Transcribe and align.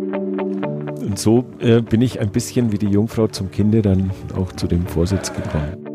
Und 0.00 1.18
so 1.18 1.44
äh, 1.58 1.80
bin 1.80 2.02
ich 2.02 2.20
ein 2.20 2.30
bisschen 2.30 2.72
wie 2.72 2.78
die 2.78 2.88
Jungfrau 2.88 3.26
zum 3.26 3.50
Kinde 3.50 3.82
dann 3.82 4.10
auch 4.36 4.52
zu 4.52 4.66
dem 4.66 4.86
Vorsitz 4.86 5.32
gekommen. 5.32 5.90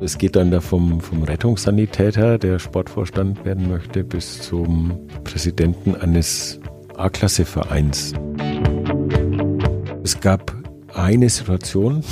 Es 0.00 0.16
geht 0.16 0.36
dann 0.36 0.50
da 0.50 0.60
vom, 0.60 1.00
vom 1.00 1.22
Rettungssanitäter, 1.22 2.38
der 2.38 2.58
Sportvorstand 2.58 3.44
werden 3.44 3.68
möchte, 3.68 4.04
bis 4.04 4.40
zum 4.40 4.98
Präsidenten 5.24 5.94
eines 5.96 6.60
A-Klasse-Vereins. 6.96 8.14
Es 10.02 10.20
gab 10.20 10.54
eine 10.94 11.28
Situation, 11.28 12.02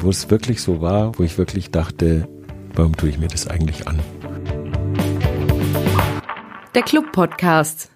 wo 0.00 0.10
es 0.10 0.30
wirklich 0.30 0.62
so 0.62 0.80
war, 0.80 1.18
wo 1.18 1.22
ich 1.22 1.36
wirklich 1.38 1.70
dachte, 1.70 2.28
warum 2.74 2.96
tue 2.96 3.08
ich 3.08 3.18
mir 3.18 3.28
das 3.28 3.48
eigentlich 3.48 3.88
an? 3.88 3.98
Der 6.74 6.82
Club-Podcast. 6.82 7.91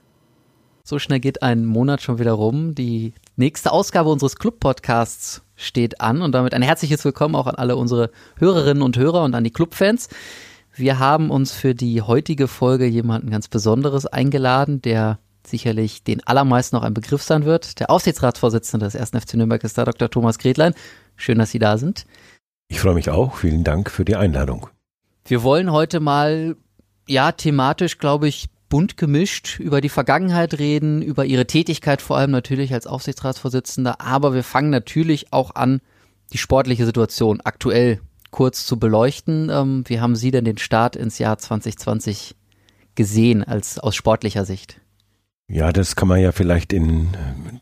So 0.88 1.00
schnell 1.00 1.18
geht 1.18 1.42
ein 1.42 1.66
Monat 1.66 2.00
schon 2.00 2.20
wieder 2.20 2.30
rum. 2.30 2.76
Die 2.76 3.12
nächste 3.34 3.72
Ausgabe 3.72 4.08
unseres 4.08 4.36
Club-Podcasts 4.36 5.42
steht 5.56 6.00
an 6.00 6.22
und 6.22 6.30
damit 6.30 6.54
ein 6.54 6.62
herzliches 6.62 7.04
Willkommen 7.04 7.34
auch 7.34 7.48
an 7.48 7.56
alle 7.56 7.74
unsere 7.74 8.12
Hörerinnen 8.36 8.84
und 8.84 8.96
Hörer 8.96 9.24
und 9.24 9.34
an 9.34 9.42
die 9.42 9.50
Clubfans. 9.50 10.08
Wir 10.76 11.00
haben 11.00 11.32
uns 11.32 11.50
für 11.50 11.74
die 11.74 12.02
heutige 12.02 12.46
Folge 12.46 12.86
jemanden 12.86 13.30
ganz 13.30 13.48
Besonderes 13.48 14.06
eingeladen, 14.06 14.80
der 14.80 15.18
sicherlich 15.44 16.04
den 16.04 16.24
allermeisten 16.24 16.76
noch 16.76 16.84
ein 16.84 16.94
Begriff 16.94 17.24
sein 17.24 17.44
wird. 17.44 17.80
Der 17.80 17.90
Aufsichtsratsvorsitzende 17.90 18.86
des 18.86 18.94
1. 18.94 19.10
FC 19.10 19.34
Nürnberg 19.34 19.64
ist 19.64 19.76
da, 19.76 19.84
Dr. 19.84 20.08
Thomas 20.08 20.38
Gretlein. 20.38 20.72
Schön, 21.16 21.40
dass 21.40 21.50
Sie 21.50 21.58
da 21.58 21.78
sind. 21.78 22.06
Ich 22.68 22.78
freue 22.78 22.94
mich 22.94 23.10
auch. 23.10 23.34
Vielen 23.34 23.64
Dank 23.64 23.90
für 23.90 24.04
die 24.04 24.14
Einladung. 24.14 24.68
Wir 25.24 25.42
wollen 25.42 25.72
heute 25.72 25.98
mal, 25.98 26.54
ja, 27.08 27.32
thematisch, 27.32 27.98
glaube 27.98 28.28
ich, 28.28 28.46
bunt 28.68 28.96
gemischt 28.96 29.60
über 29.60 29.80
die 29.80 29.88
Vergangenheit 29.88 30.58
reden, 30.58 31.02
über 31.02 31.24
ihre 31.24 31.46
Tätigkeit 31.46 32.02
vor 32.02 32.16
allem 32.16 32.30
natürlich 32.30 32.72
als 32.74 32.86
Aufsichtsratsvorsitzender, 32.86 34.00
aber 34.00 34.34
wir 34.34 34.42
fangen 34.42 34.70
natürlich 34.70 35.32
auch 35.32 35.54
an, 35.54 35.80
die 36.32 36.38
sportliche 36.38 36.84
Situation 36.84 37.40
aktuell 37.42 38.00
kurz 38.30 38.66
zu 38.66 38.78
beleuchten. 38.78 39.48
Ähm, 39.50 39.84
wie 39.86 40.00
haben 40.00 40.16
Sie 40.16 40.30
denn 40.30 40.44
den 40.44 40.58
Start 40.58 40.96
ins 40.96 41.18
Jahr 41.18 41.38
2020 41.38 42.34
gesehen 42.94 43.44
als 43.44 43.78
aus 43.78 43.94
sportlicher 43.94 44.44
Sicht? 44.44 44.80
Ja, 45.48 45.72
das 45.72 45.94
kann 45.94 46.08
man 46.08 46.20
ja 46.20 46.32
vielleicht 46.32 46.72
in 46.72 47.08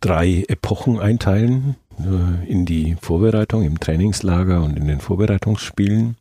drei 0.00 0.44
Epochen 0.48 0.98
einteilen. 0.98 1.76
Äh, 1.98 2.50
in 2.50 2.66
die 2.66 2.96
Vorbereitung 3.00 3.62
im 3.62 3.78
Trainingslager 3.78 4.62
und 4.62 4.76
in 4.76 4.86
den 4.86 5.00
Vorbereitungsspielen. 5.00 6.16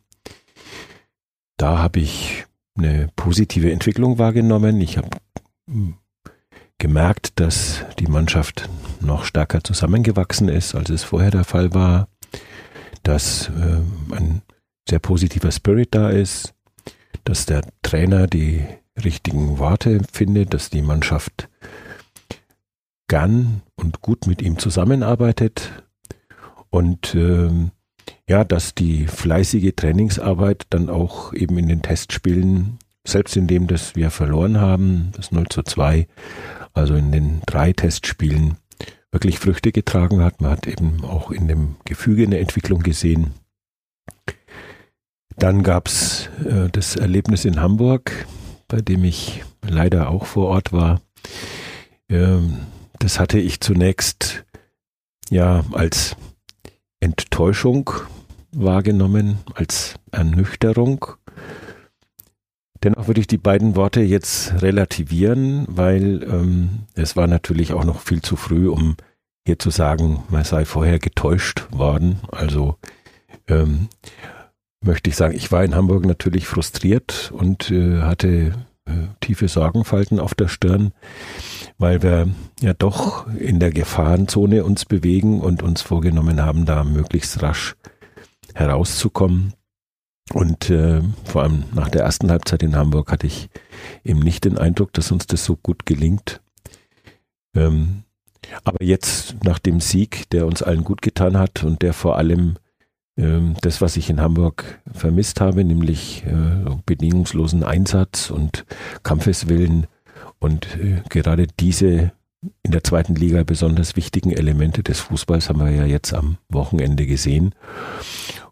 Da 1.56 1.78
habe 1.78 2.00
ich 2.00 2.46
eine 2.76 3.08
positive 3.16 3.70
Entwicklung 3.70 4.18
wahrgenommen. 4.18 4.80
Ich 4.80 4.96
habe 4.96 5.10
hm, 5.68 5.94
gemerkt, 6.78 7.38
dass 7.40 7.84
die 7.98 8.06
Mannschaft 8.06 8.68
noch 9.00 9.24
stärker 9.24 9.62
zusammengewachsen 9.62 10.48
ist, 10.48 10.74
als 10.74 10.90
es 10.90 11.02
vorher 11.02 11.30
der 11.30 11.44
Fall 11.44 11.74
war, 11.74 12.08
dass 13.02 13.48
äh, 13.48 14.14
ein 14.14 14.42
sehr 14.88 14.98
positiver 14.98 15.52
Spirit 15.52 15.94
da 15.94 16.10
ist, 16.10 16.54
dass 17.24 17.46
der 17.46 17.62
Trainer 17.82 18.26
die 18.26 18.64
richtigen 19.02 19.58
Worte 19.58 20.00
findet, 20.12 20.54
dass 20.54 20.70
die 20.70 20.82
Mannschaft 20.82 21.48
gern 23.08 23.62
und 23.76 24.00
gut 24.00 24.26
mit 24.26 24.42
ihm 24.42 24.58
zusammenarbeitet 24.58 25.72
und 26.70 27.14
ähm, 27.14 27.70
ja, 28.28 28.44
dass 28.44 28.74
die 28.74 29.06
fleißige 29.06 29.72
Trainingsarbeit 29.76 30.66
dann 30.70 30.88
auch 30.88 31.32
eben 31.32 31.58
in 31.58 31.68
den 31.68 31.82
Testspielen, 31.82 32.78
selbst 33.06 33.36
in 33.36 33.46
dem, 33.46 33.66
dass 33.66 33.96
wir 33.96 34.10
verloren 34.10 34.60
haben, 34.60 35.12
das 35.12 35.30
0 35.30 35.46
zu 35.48 35.62
2, 35.62 36.06
also 36.72 36.94
in 36.94 37.12
den 37.12 37.42
drei 37.46 37.72
Testspielen, 37.72 38.56
wirklich 39.12 39.38
Früchte 39.38 39.72
getragen 39.72 40.22
hat. 40.22 40.40
Man 40.40 40.50
hat 40.50 40.66
eben 40.66 41.04
auch 41.04 41.30
in 41.30 41.46
dem 41.46 41.76
Gefüge 41.84 42.24
eine 42.24 42.38
Entwicklung 42.38 42.82
gesehen. 42.82 43.34
Dann 45.36 45.62
gab's 45.62 46.28
äh, 46.44 46.68
das 46.70 46.96
Erlebnis 46.96 47.44
in 47.44 47.60
Hamburg, 47.60 48.26
bei 48.68 48.80
dem 48.80 49.04
ich 49.04 49.44
leider 49.62 50.08
auch 50.08 50.26
vor 50.26 50.48
Ort 50.48 50.72
war. 50.72 51.00
Ähm, 52.08 52.58
das 52.98 53.20
hatte 53.20 53.38
ich 53.38 53.60
zunächst 53.60 54.44
ja 55.30 55.64
als 55.72 56.16
Enttäuschung 57.04 57.90
wahrgenommen, 58.50 59.38
als 59.54 59.96
Ernüchterung. 60.10 61.06
Dennoch 62.82 63.08
würde 63.08 63.20
ich 63.20 63.26
die 63.26 63.36
beiden 63.36 63.76
Worte 63.76 64.00
jetzt 64.00 64.62
relativieren, 64.62 65.66
weil 65.68 66.22
ähm, 66.22 66.86
es 66.94 67.14
war 67.14 67.26
natürlich 67.26 67.74
auch 67.74 67.84
noch 67.84 68.00
viel 68.00 68.22
zu 68.22 68.36
früh, 68.36 68.68
um 68.68 68.96
hier 69.46 69.58
zu 69.58 69.68
sagen, 69.68 70.22
man 70.30 70.44
sei 70.44 70.64
vorher 70.64 70.98
getäuscht 70.98 71.66
worden. 71.70 72.20
Also 72.32 72.78
ähm, 73.48 73.88
möchte 74.82 75.10
ich 75.10 75.16
sagen, 75.16 75.34
ich 75.34 75.52
war 75.52 75.62
in 75.62 75.74
Hamburg 75.74 76.06
natürlich 76.06 76.46
frustriert 76.46 77.32
und 77.34 77.70
äh, 77.70 78.00
hatte 78.00 78.54
tiefe 79.20 79.48
Sorgenfalten 79.48 80.20
auf 80.20 80.34
der 80.34 80.48
Stirn 80.48 80.92
weil 81.78 82.02
wir 82.02 82.28
ja 82.60 82.72
doch 82.74 83.26
in 83.34 83.58
der 83.60 83.70
Gefahrenzone 83.70 84.64
uns 84.64 84.84
bewegen 84.84 85.40
und 85.40 85.62
uns 85.62 85.82
vorgenommen 85.82 86.40
haben, 86.40 86.66
da 86.66 86.84
möglichst 86.84 87.42
rasch 87.42 87.74
herauszukommen. 88.54 89.54
Und 90.32 90.70
äh, 90.70 91.02
vor 91.24 91.42
allem 91.42 91.64
nach 91.74 91.90
der 91.90 92.02
ersten 92.02 92.30
Halbzeit 92.30 92.62
in 92.62 92.76
Hamburg 92.76 93.12
hatte 93.12 93.26
ich 93.26 93.50
eben 94.04 94.20
nicht 94.20 94.44
den 94.44 94.56
Eindruck, 94.56 94.92
dass 94.92 95.12
uns 95.12 95.26
das 95.26 95.44
so 95.44 95.56
gut 95.56 95.84
gelingt. 95.84 96.40
Ähm, 97.54 98.04
aber 98.62 98.82
jetzt 98.82 99.36
nach 99.44 99.58
dem 99.58 99.80
Sieg, 99.80 100.30
der 100.30 100.46
uns 100.46 100.62
allen 100.62 100.84
gut 100.84 101.02
getan 101.02 101.36
hat 101.36 101.64
und 101.64 101.82
der 101.82 101.92
vor 101.92 102.16
allem 102.16 102.56
das, 103.16 103.80
was 103.80 103.96
ich 103.96 104.10
in 104.10 104.20
Hamburg 104.20 104.80
vermisst 104.92 105.40
habe, 105.40 105.62
nämlich 105.62 106.24
äh, 106.26 106.76
bedingungslosen 106.84 107.62
Einsatz 107.62 108.30
und 108.30 108.64
Kampfeswillen, 109.04 109.86
und 110.44 110.76
äh, 110.76 111.00
gerade 111.08 111.46
diese 111.58 112.12
in 112.62 112.72
der 112.72 112.84
zweiten 112.84 113.14
Liga 113.14 113.42
besonders 113.44 113.96
wichtigen 113.96 114.30
Elemente 114.30 114.82
des 114.82 115.00
Fußballs 115.00 115.48
haben 115.48 115.60
wir 115.60 115.70
ja 115.70 115.86
jetzt 115.86 116.12
am 116.12 116.36
Wochenende 116.50 117.06
gesehen. 117.06 117.54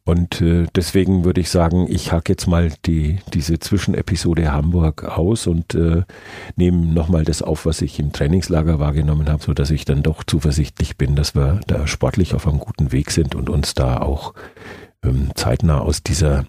Und 0.04 0.40
äh, 0.40 0.66
deswegen 0.74 1.24
würde 1.24 1.40
ich 1.40 1.48
sagen, 1.48 1.86
ich 1.88 2.10
hake 2.10 2.32
jetzt 2.32 2.48
mal 2.48 2.72
die, 2.86 3.20
diese 3.32 3.60
Zwischenepisode 3.60 4.50
Hamburg 4.50 5.04
aus 5.04 5.46
und 5.46 5.76
äh, 5.76 6.02
nehme 6.56 6.86
nochmal 6.86 7.24
das 7.24 7.40
auf, 7.40 7.66
was 7.66 7.82
ich 7.82 8.00
im 8.00 8.12
Trainingslager 8.12 8.80
wahrgenommen 8.80 9.30
habe, 9.30 9.42
so 9.42 9.54
dass 9.54 9.70
ich 9.70 9.84
dann 9.84 10.02
doch 10.02 10.24
zuversichtlich 10.24 10.96
bin, 10.96 11.14
dass 11.14 11.36
wir 11.36 11.60
da 11.68 11.86
sportlich 11.86 12.34
auf 12.34 12.48
einem 12.48 12.58
guten 12.58 12.90
Weg 12.90 13.12
sind 13.12 13.36
und 13.36 13.48
uns 13.48 13.74
da 13.74 13.98
auch 13.98 14.34
ähm, 15.04 15.30
zeitnah 15.36 15.78
aus 15.78 16.02
dieser 16.02 16.46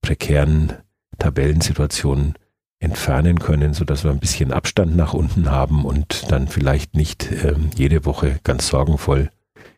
prekären 0.00 0.72
Tabellensituation 1.18 2.34
entfernen 2.78 3.38
können, 3.38 3.74
so 3.74 3.84
dass 3.84 4.04
wir 4.04 4.10
ein 4.10 4.20
bisschen 4.20 4.52
Abstand 4.52 4.96
nach 4.96 5.12
unten 5.12 5.50
haben 5.50 5.84
und 5.84 6.30
dann 6.30 6.48
vielleicht 6.48 6.94
nicht 6.94 7.30
ähm, 7.44 7.70
jede 7.74 8.06
Woche 8.06 8.38
ganz 8.42 8.68
sorgenvoll 8.68 9.30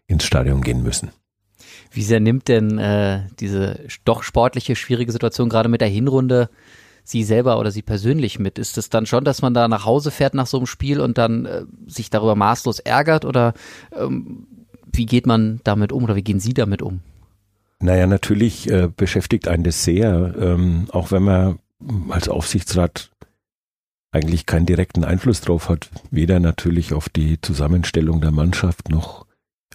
ins 0.06 0.24
Stadion 0.24 0.62
gehen 0.62 0.82
müssen. 0.84 1.10
Wie 1.91 2.03
sehr 2.03 2.21
nimmt 2.21 2.49
denn 2.49 2.78
äh, 2.78 3.22
diese 3.41 3.81
doch 4.04 4.22
sportliche, 4.22 4.76
schwierige 4.76 5.12
Situation 5.12 5.49
gerade 5.49 5.69
mit 5.69 5.81
der 5.81 5.88
Hinrunde 5.88 6.50
Sie 7.04 7.25
selber 7.25 7.59
oder 7.59 7.71
Sie 7.71 7.82
persönlich 7.82 8.38
mit? 8.38 8.59
Ist 8.59 8.76
es 8.76 8.91
dann 8.91 9.06
schon, 9.06 9.25
dass 9.25 9.41
man 9.41 9.54
da 9.54 9.69
nach 9.69 9.87
Hause 9.87 10.10
fährt 10.10 10.34
nach 10.34 10.47
so 10.47 10.59
einem 10.59 10.66
Spiel 10.66 11.00
und 11.00 11.16
dann 11.16 11.47
äh, 11.47 11.65
sich 11.87 12.10
darüber 12.10 12.34
maßlos 12.34 12.81
ärgert 12.81 13.25
oder 13.25 13.54
ähm, 13.93 14.47
wie 14.93 15.06
geht 15.06 15.26
man 15.26 15.60
damit 15.65 15.93
um 15.93 16.04
oder 16.04 16.16
wie 16.16 16.25
gehen 16.25 16.41
Sie 16.41 16.54
damit 16.54 16.82
um? 16.82 17.00
Naja, 17.81 18.06
natürlich 18.06 18.69
äh, 18.69 18.88
beschäftigt 18.94 19.49
einen 19.49 19.62
das 19.62 19.84
sehr, 19.84 20.34
ähm, 20.38 20.88
auch 20.91 21.12
wenn 21.12 21.22
man 21.22 21.59
als 22.09 22.28
Aufsichtsrat 22.28 23.10
eigentlich 24.10 24.47
keinen 24.47 24.66
direkten 24.66 25.05
Einfluss 25.05 25.41
drauf 25.41 25.69
hat, 25.69 25.91
weder 26.10 26.41
natürlich 26.41 26.93
auf 26.93 27.08
die 27.08 27.41
Zusammenstellung 27.41 28.20
der 28.20 28.32
Mannschaft 28.32 28.88
noch 28.88 29.27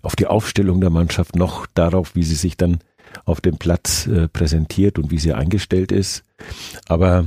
auf 0.04 0.16
die 0.16 0.28
Aufstellung 0.28 0.82
der 0.82 0.92
Mannschaft 0.92 1.36
noch 1.36 1.66
darauf, 1.66 2.14
wie 2.14 2.24
sie 2.24 2.36
sich 2.36 2.56
dann 2.56 2.80
auf 3.26 3.42
dem 3.42 3.58
Platz 3.58 4.06
äh, 4.06 4.28
präsentiert 4.28 5.00
und 5.00 5.10
wie 5.10 5.18
sie 5.20 5.34
eingestellt 5.34 5.92
ist. 5.92 6.24
Aber 6.88 7.26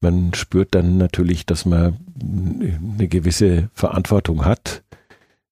man 0.00 0.34
spürt 0.34 0.74
dann 0.74 0.98
natürlich, 0.98 1.46
dass 1.46 1.64
man 1.66 1.98
eine 2.20 3.08
gewisse 3.08 3.70
Verantwortung 3.74 4.44
hat. 4.44 4.82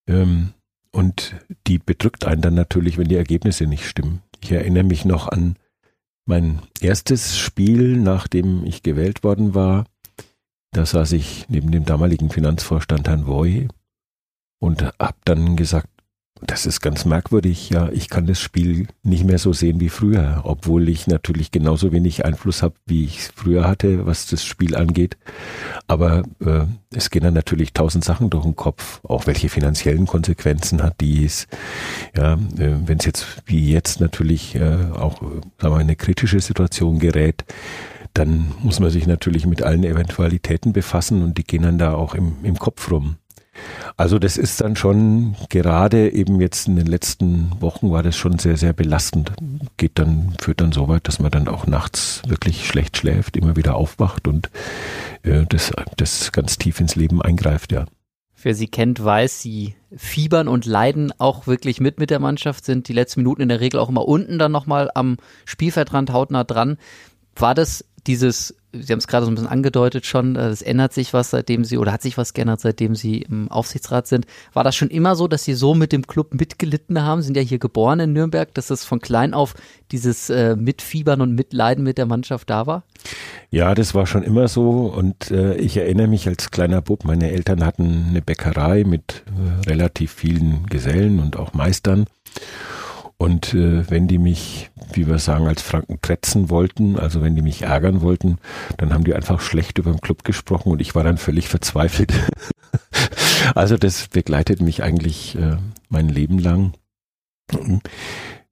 Ähm, 0.09 0.55
und 0.91 1.35
die 1.67 1.79
bedrückt 1.79 2.25
einen 2.25 2.41
dann 2.41 2.55
natürlich, 2.55 2.99
wenn 2.99 3.09
die 3.09 3.17
Ergebnisse 3.17 3.67
nicht 3.67 3.87
stimmen. 3.87 4.23
Ich 4.41 4.53
erinnere 4.53 4.85
mich 4.85 5.05
noch 5.05 5.29
an 5.29 5.57
mein 6.25 6.61
erstes 6.81 7.37
Spiel, 7.37 7.97
nachdem 7.97 8.65
ich 8.65 8.83
gewählt 8.83 9.25
worden 9.25 9.55
war, 9.55 9.85
da 10.73 10.87
saß 10.87 11.13
ich 11.13 11.47
neben 11.49 11.71
dem 11.71 11.85
damaligen 11.85 12.31
Finanzvorstand 12.31 13.09
Herrn 13.09 13.27
Voy 13.27 13.69
und 14.61 14.83
habe 14.99 15.17
dann 15.25 15.57
gesagt, 15.57 15.89
das 16.41 16.67
ist 16.67 16.81
ganz 16.81 17.05
merkwürdig. 17.05 17.71
Ja, 17.71 17.89
ich 17.91 18.09
kann 18.09 18.27
das 18.27 18.41
Spiel 18.41 18.89
nicht 19.03 19.25
mehr 19.25 19.39
so 19.39 19.53
sehen 19.53 19.81
wie 19.81 19.89
früher, 19.89 20.43
obwohl 20.45 20.89
ich 20.89 21.07
natürlich 21.07 21.53
genauso 21.53 21.93
wenig 21.93 22.25
Einfluss 22.25 22.63
habe, 22.63 22.75
wie 22.87 23.05
ich 23.05 23.19
es 23.21 23.33
früher 23.35 23.67
hatte, 23.67 24.05
was 24.07 24.27
das 24.27 24.45
Spiel 24.45 24.75
angeht. 24.75 25.17
Aber 25.87 26.25
äh, 26.45 26.67
es 26.93 27.11
gehen 27.11 27.23
dann 27.23 27.35
natürlich 27.35 27.73
tausend 27.73 28.05
Sachen 28.05 28.31
durch 28.31 28.45
den 28.45 28.57
Kopf, 28.57 29.01
auch 29.05 29.27
welche 29.27 29.49
finanziellen 29.49 30.07
Konsequenzen 30.07 30.83
hat 30.83 31.01
dies. 31.01 31.47
Ja, 32.17 32.35
äh, 32.35 32.75
wenn 32.85 32.99
es 32.99 33.07
jetzt 33.07 33.27
wie 33.47 33.71
jetzt 33.71 34.01
natürlich 34.01 34.57
äh, 34.57 34.91
auch 34.93 35.21
sagen 35.61 35.75
wir, 35.75 35.79
eine 35.79 35.97
kritische 35.97 36.41
Situation 36.41 36.99
gerät, 36.99 37.45
dann 38.13 38.53
muss 38.63 38.81
man 38.81 38.91
sich 38.91 39.07
natürlich 39.07 39.47
mit 39.47 39.63
allen 39.63 39.85
Eventualitäten 39.85 40.73
befassen 40.73 41.23
und 41.23 41.39
die 41.39 41.45
gehen 41.45 41.63
dann 41.63 41.79
da 41.79 41.95
auch 41.95 42.15
im, 42.15 42.37
im 42.43 42.59
Kopf 42.59 42.91
rum. 42.91 43.17
Also 43.97 44.19
das 44.19 44.37
ist 44.37 44.61
dann 44.61 44.77
schon 44.77 45.37
gerade 45.49 46.13
eben 46.13 46.41
jetzt 46.41 46.67
in 46.67 46.77
den 46.77 46.87
letzten 46.87 47.51
Wochen 47.61 47.91
war 47.93 48.03
das 48.03 48.17
schon 48.17 48.39
sehr, 48.39 48.57
sehr 48.57 48.73
belastend. 48.73 49.33
Geht 49.77 49.99
dann, 49.99 50.35
führt 50.41 50.61
dann 50.61 50.73
so 50.73 50.89
weit, 50.89 51.07
dass 51.07 51.21
man 51.21 51.31
dann 51.31 51.49
auch 51.49 51.67
nachts 51.67 52.23
wirklich 52.27 52.67
schlecht 52.67 52.97
schläft, 52.97 53.37
immer 53.37 53.57
wieder 53.57 53.77
aufwacht 53.77 54.27
und 54.27 54.51
äh, 55.23 55.45
das, 55.49 55.73
das 55.97 56.33
ganz 56.33 56.59
tief 56.59 56.81
ins 56.81 56.97
Leben 56.97 57.23
eingreift, 57.23 57.73
ja. 57.73 57.87
Wer 58.43 58.55
sie 58.55 58.69
kennt, 58.69 59.03
weiß, 59.03 59.41
sie 59.41 59.75
fiebern 59.97 60.49
und 60.49 60.67
leiden 60.67 61.13
auch 61.19 61.47
wirklich 61.47 61.81
mit 61.81 61.99
mit 61.99 62.11
der 62.11 62.19
Mannschaft, 62.19 62.65
sind 62.67 62.89
die 62.89 62.93
letzten 62.93 63.21
Minuten 63.21 63.43
in 63.43 63.49
der 63.49 63.61
Regel 63.61 63.81
auch 63.81 63.89
immer 63.89 64.07
unten 64.07 64.39
dann 64.39 64.53
nochmal 64.53 64.91
am 64.95 65.17
Spielfeldrand 65.47 66.13
hautnah 66.13 66.45
dran. 66.45 66.77
War 67.37 67.55
das 67.55 67.85
dieses 68.07 68.55
Sie 68.75 68.93
haben 68.93 68.99
es 68.99 69.07
gerade 69.07 69.25
so 69.25 69.31
ein 69.31 69.35
bisschen 69.35 69.49
angedeutet 69.51 70.05
schon, 70.05 70.37
äh, 70.37 70.49
es 70.49 70.63
ändert 70.63 70.93
sich 70.93 71.13
was, 71.13 71.31
seitdem 71.31 71.65
Sie, 71.65 71.79
oder 71.79 71.93
hat 71.93 72.03
sich 72.03 72.19
was 72.19 72.35
geändert, 72.35 72.61
seitdem 72.61 72.95
Sie 72.95 73.19
im 73.19 73.51
Aufsichtsrat 73.51 74.07
sind. 74.07 74.27
War 74.53 74.65
das 74.65 74.75
schon 74.75 74.91
immer 74.91 75.17
so, 75.17 75.29
dass 75.29 75.45
Sie 75.45 75.55
so 75.55 75.75
mit 75.75 75.93
dem 75.93 76.07
Club 76.07 76.35
mitgelitten 76.35 77.03
haben? 77.03 77.23
Sie 77.23 77.27
sind 77.27 77.37
ja 77.37 77.43
hier 77.43 77.59
geboren 77.59 78.01
in 78.01 78.13
Nürnberg, 78.13 78.53
dass 78.55 78.69
das 78.69 78.85
von 78.85 79.01
klein 79.01 79.35
auf 79.35 79.55
dieses 79.93 80.31
äh, 80.31 80.57
Mitfiebern 80.57 81.21
und 81.21 81.35
Mitleiden 81.35 81.85
mit 81.85 81.99
der 81.99 82.07
Mannschaft 82.07 82.51
da 82.51 82.67
war? 82.67 82.85
Ja, 83.51 83.75
das 83.75 83.95
war 83.95 84.07
schon 84.07 84.23
immer 84.23 84.49
so 84.49 84.87
und 84.87 85.31
äh, 85.31 85.55
ich 85.57 85.77
erinnere 85.77 86.09
mich 86.09 86.27
als 86.27 86.51
kleiner 86.51 86.83
Bub, 86.83 87.05
meine 87.05 87.31
Eltern 87.31 87.65
hatten 87.65 88.07
eine 88.09 88.23
Bäckerei 88.23 88.85
mit 88.85 89.23
äh, 89.27 89.69
relativ 89.69 90.13
vielen 90.13 90.67
Gesellen 90.67 91.21
und 91.21 91.37
auch 91.37 91.53
Meistern. 91.53 92.07
Und 93.17 93.55
äh, 93.55 93.89
wenn 93.89 94.09
die 94.09 94.19
mich, 94.19 94.71
wie 94.93 95.07
wir 95.07 95.19
sagen, 95.19 95.47
als 95.47 95.63
Franken 95.63 96.01
kretzen 96.01 96.51
wollten, 96.51 96.99
also 96.99 97.23
wenn 97.23 97.37
die 97.37 97.43
mich 97.43 97.63
ärgern 97.63 98.01
wollten, 98.03 98.39
dann 98.77 98.93
haben 98.93 99.05
die 99.05 99.15
einfach 99.15 99.41
schlecht 99.41 99.79
über 99.79 99.93
den 99.93 100.01
Club 100.01 100.25
gesprochen 100.25 100.73
und 100.73 100.81
ich 100.81 100.95
war 100.95 101.05
dann 101.05 101.17
völlig 101.17 101.49
verzweifelt. 101.49 102.13
also 103.55 103.77
das 103.77 104.09
begleitet 104.09 104.61
mich 104.61 104.83
eigentlich 104.83 105.37
äh, 105.37 105.57
mein 105.89 106.09
Leben 106.09 106.39
lang. 106.39 106.73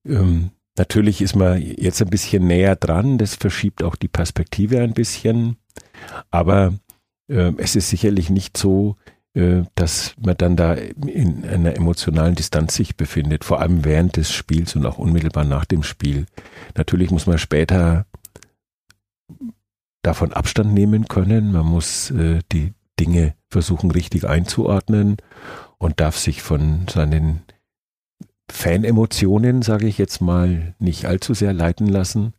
Ähm, 0.06 0.50
natürlich 0.76 1.22
ist 1.22 1.34
man 1.34 1.60
jetzt 1.60 2.00
ein 2.00 2.10
bisschen 2.10 2.46
näher 2.46 2.76
dran, 2.76 3.18
das 3.18 3.34
verschiebt 3.34 3.82
auch 3.82 3.96
die 3.96 4.08
Perspektive 4.08 4.80
ein 4.80 4.94
bisschen, 4.94 5.56
aber 6.30 6.74
äh, 7.28 7.52
es 7.58 7.74
ist 7.74 7.90
sicherlich 7.90 8.30
nicht 8.30 8.56
so, 8.56 8.96
dass 9.34 10.14
man 10.18 10.36
dann 10.36 10.56
da 10.56 10.74
in 10.74 11.44
einer 11.46 11.74
emotionalen 11.74 12.34
Distanz 12.34 12.74
sich 12.74 12.96
befindet, 12.96 13.44
vor 13.44 13.60
allem 13.60 13.84
während 13.84 14.16
des 14.18 14.30
Spiels 14.30 14.76
und 14.76 14.84
auch 14.84 14.98
unmittelbar 14.98 15.44
nach 15.44 15.64
dem 15.64 15.82
Spiel. 15.82 16.26
Natürlich 16.76 17.10
muss 17.10 17.26
man 17.26 17.38
später 17.38 18.04
davon 20.02 20.32
Abstand 20.32 20.74
nehmen 20.74 21.08
können, 21.08 21.52
man 21.52 21.64
muss 21.64 22.10
äh, 22.10 22.40
die 22.52 22.74
Dinge 23.00 23.34
versuchen 23.48 23.90
richtig 23.90 24.28
einzuordnen 24.28 25.16
und 25.78 26.00
darf 26.00 26.18
sich 26.18 26.42
von 26.42 26.86
seinen 26.88 27.42
Fanemotionen, 28.50 29.62
sage 29.62 29.86
ich 29.86 29.96
jetzt 29.96 30.20
mal, 30.20 30.74
nicht 30.78 31.06
allzu 31.06 31.32
sehr 31.32 31.54
leiten 31.54 31.88
lassen. 31.88 32.34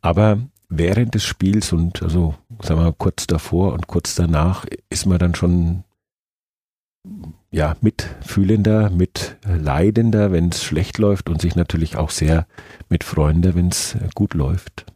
Aber 0.00 0.40
während 0.68 1.14
des 1.14 1.24
Spiels 1.24 1.72
und 1.72 2.02
also 2.02 2.34
sagen 2.60 2.80
wir 2.80 2.86
mal, 2.86 2.94
kurz 2.96 3.26
davor 3.26 3.72
und 3.72 3.86
kurz 3.86 4.16
danach 4.16 4.66
ist 4.90 5.06
man 5.06 5.18
dann 5.18 5.34
schon 5.34 5.84
ja, 7.50 7.76
mitfühlender, 7.80 8.90
mitleidender, 8.90 10.32
wenn 10.32 10.48
es 10.48 10.64
schlecht 10.64 10.98
läuft 10.98 11.28
und 11.28 11.40
sich 11.40 11.54
natürlich 11.54 11.96
auch 11.96 12.10
sehr 12.10 12.46
mitfreundender, 12.88 13.54
wenn 13.54 13.68
es 13.68 13.96
gut 14.14 14.34
läuft. 14.34 14.86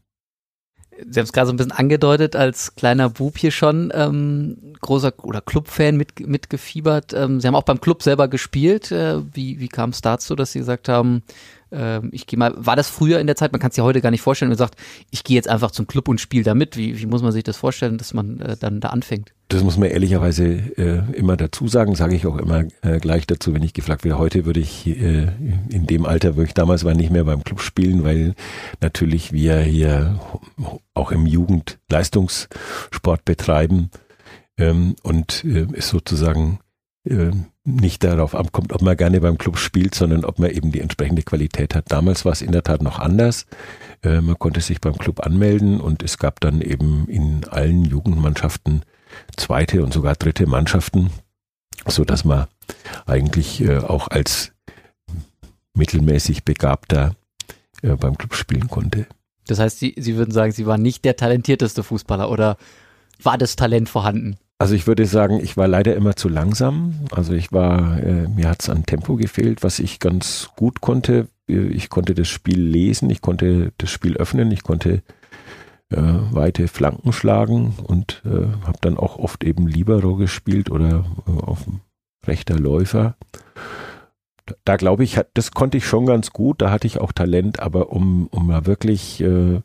Sie 1.09 1.21
haben 1.21 1.25
es 1.25 1.33
gerade 1.33 1.47
so 1.47 1.53
ein 1.53 1.57
bisschen 1.57 1.73
angedeutet, 1.73 2.35
als 2.35 2.75
kleiner 2.75 3.09
Bub 3.09 3.39
hier 3.39 3.53
schon, 3.53 3.93
ähm, 3.95 4.75
großer 4.81 5.13
oder 5.23 5.41
Clubfan 5.41 5.97
mit, 5.97 6.27
mitgefiebert. 6.27 7.13
Ähm, 7.15 7.41
Sie 7.41 7.47
haben 7.47 7.55
auch 7.55 7.63
beim 7.63 7.81
Club 7.81 8.03
selber 8.03 8.27
gespielt. 8.27 8.91
Äh, 8.91 9.23
wie 9.33 9.61
wie 9.61 9.69
kam 9.69 9.91
es 9.91 10.01
dazu, 10.01 10.35
dass 10.35 10.53
Sie 10.53 10.59
gesagt 10.59 10.89
haben, 10.89 11.23
ähm, 11.71 12.09
ich 12.13 12.27
gehe 12.27 12.39
mal, 12.39 12.55
war 12.57 12.77
das 12.77 12.89
früher 12.89 13.21
in 13.21 13.27
der 13.27 13.37
Zeit, 13.37 13.53
man 13.53 13.61
kann 13.61 13.71
es 13.71 13.77
sich 13.77 13.85
heute 13.85 14.01
gar 14.01 14.11
nicht 14.11 14.23
vorstellen, 14.23 14.51
man 14.51 14.59
sagt, 14.59 14.77
ich 15.11 15.25
gehe 15.25 15.37
jetzt 15.37 15.49
einfach 15.49 15.71
zum 15.71 15.87
Club 15.87 16.09
und 16.09 16.21
spiele 16.21 16.45
da 16.45 16.55
mit. 16.55 16.77
Wie, 16.77 16.99
wie 16.99 17.07
muss 17.07 17.23
man 17.23 17.33
sich 17.33 17.45
das 17.45 17.57
vorstellen, 17.57 17.99
dass 17.99 18.15
man 18.15 18.41
äh, 18.41 18.57
dann 18.59 18.81
da 18.81 18.89
anfängt? 18.89 19.33
Das 19.49 19.63
muss 19.63 19.79
man 19.79 19.89
ehrlicherweise 19.89 20.47
äh, 20.47 21.03
immer 21.15 21.37
dazu 21.37 21.69
sagen, 21.69 21.95
sage 21.95 22.15
ich 22.15 22.27
auch 22.27 22.37
immer 22.37 22.65
äh, 22.83 22.99
gleich 22.99 23.27
dazu, 23.27 23.55
wenn 23.55 23.63
ich 23.63 23.73
gefragt 23.73 24.05
werde. 24.05 24.19
Heute 24.19 24.45
würde 24.45 24.61
ich 24.61 24.87
äh, 24.87 25.29
in 25.71 25.87
dem 25.87 26.05
Alter, 26.05 26.37
wo 26.37 26.43
ich 26.43 26.53
damals 26.53 26.85
war, 26.85 26.95
nicht 26.95 27.11
mehr 27.11 27.25
beim 27.25 27.45
Club 27.45 27.61
spielen, 27.61 28.05
weil 28.05 28.35
natürlich 28.81 29.33
wir 29.33 29.61
hier 29.61 30.21
auch 30.93 31.13
im 31.13 31.25
Jugendleistungssport 31.25 33.25
betreiben 33.25 33.91
ähm, 34.59 34.97
und 35.03 35.45
äh, 35.45 35.67
es 35.73 35.89
sozusagen 35.89 36.59
äh, 37.05 37.31
nicht 37.77 38.03
darauf 38.05 38.35
ankommt, 38.35 38.73
ob 38.73 38.83
man 38.83 38.97
gerne 38.97 39.21
beim 39.21 39.39
Club 39.39 39.59
spielt, 39.59 39.95
sondern 39.95 40.25
ob 40.25 40.39
man 40.39 40.51
eben 40.51 40.73
die 40.73 40.81
entsprechende 40.81 41.23
Qualität 41.23 41.75
hat. 41.75 41.85
Damals 41.89 42.25
war 42.25 42.33
es 42.33 42.43
in 42.43 42.53
der 42.53 42.63
Tat 42.63 42.83
noch 42.83 42.99
anders. 42.99 43.47
Äh, 44.03 44.21
man 44.21 44.39
konnte 44.39 44.61
sich 44.61 44.81
beim 44.81 44.97
Club 44.97 45.25
anmelden 45.25 45.81
und 45.81 46.03
es 46.03 46.19
gab 46.19 46.41
dann 46.41 46.61
eben 46.61 47.07
in 47.09 47.45
allen 47.49 47.85
Jugendmannschaften 47.85 48.83
zweite 49.37 49.83
und 49.83 49.93
sogar 49.93 50.15
dritte 50.15 50.47
Mannschaften, 50.47 51.11
so 51.87 52.05
dass 52.05 52.25
man 52.25 52.47
eigentlich 53.07 53.61
äh, 53.63 53.79
auch 53.79 54.09
als 54.09 54.53
mittelmäßig 55.75 56.45
Begabter 56.45 57.15
beim 57.81 58.19
Club 58.19 58.35
spielen 58.35 58.67
konnte. 58.67 59.07
Das 59.47 59.59
heißt, 59.59 59.79
Sie, 59.79 59.95
Sie 59.97 60.17
würden 60.17 60.33
sagen, 60.33 60.53
Sie 60.53 60.67
waren 60.67 60.83
nicht 60.83 61.05
der 61.05 61.17
talentierteste 61.17 61.83
Fußballer 61.83 62.31
oder 62.31 62.57
war 63.23 63.39
das 63.39 63.57
Talent 63.57 63.89
vorhanden? 63.89 64.37
Also 64.61 64.75
ich 64.75 64.89
würde 64.89 65.07
sagen, 65.07 65.39
ich 65.41 65.57
war 65.57 65.69
leider 65.69 65.95
immer 65.95 66.17
zu 66.17 66.29
langsam. 66.29 66.95
Also 67.13 67.33
ich 67.33 67.53
war, 67.53 68.03
äh, 68.03 68.27
mir 68.27 68.49
hat 68.49 68.63
es 68.63 68.69
an 68.69 68.85
Tempo 68.85 69.15
gefehlt, 69.15 69.63
was 69.63 69.79
ich 69.79 70.01
ganz 70.01 70.51
gut 70.57 70.81
konnte. 70.81 71.29
Ich 71.47 71.89
konnte 71.89 72.15
das 72.15 72.29
Spiel 72.29 72.61
lesen, 72.61 73.09
ich 73.09 73.23
konnte 73.23 73.73
das 73.79 73.91
Spiel 73.91 74.17
öffnen, 74.17 74.51
ich 74.51 74.65
konnte 74.65 75.03
äh, 75.91 75.97
weite 75.97 76.67
Flanken 76.69 77.13
schlagen 77.13 77.75
und 77.85 78.21
äh, 78.27 78.49
habe 78.67 78.79
dann 78.81 78.99
auch 78.99 79.17
oft 79.17 79.45
eben 79.45 79.69
Libero 79.69 80.17
gespielt 80.17 80.71
oder 80.71 81.05
äh, 81.27 81.31
auf 81.31 81.65
rechter 82.27 82.59
Läufer. 82.59 83.17
Da 84.65 84.77
glaube 84.77 85.05
ich, 85.05 85.21
das 85.35 85.53
konnte 85.53 85.79
ich 85.79 85.87
schon 85.87 86.05
ganz 86.05 86.31
gut, 86.31 86.61
da 86.63 86.71
hatte 86.71 86.87
ich 86.87 87.01
auch 87.01 87.13
Talent, 87.13 87.61
aber 87.61 87.93
um, 87.93 88.27
um 88.29 88.49
mal 88.49 88.67
wirklich 88.67 89.21
äh, 89.21 89.61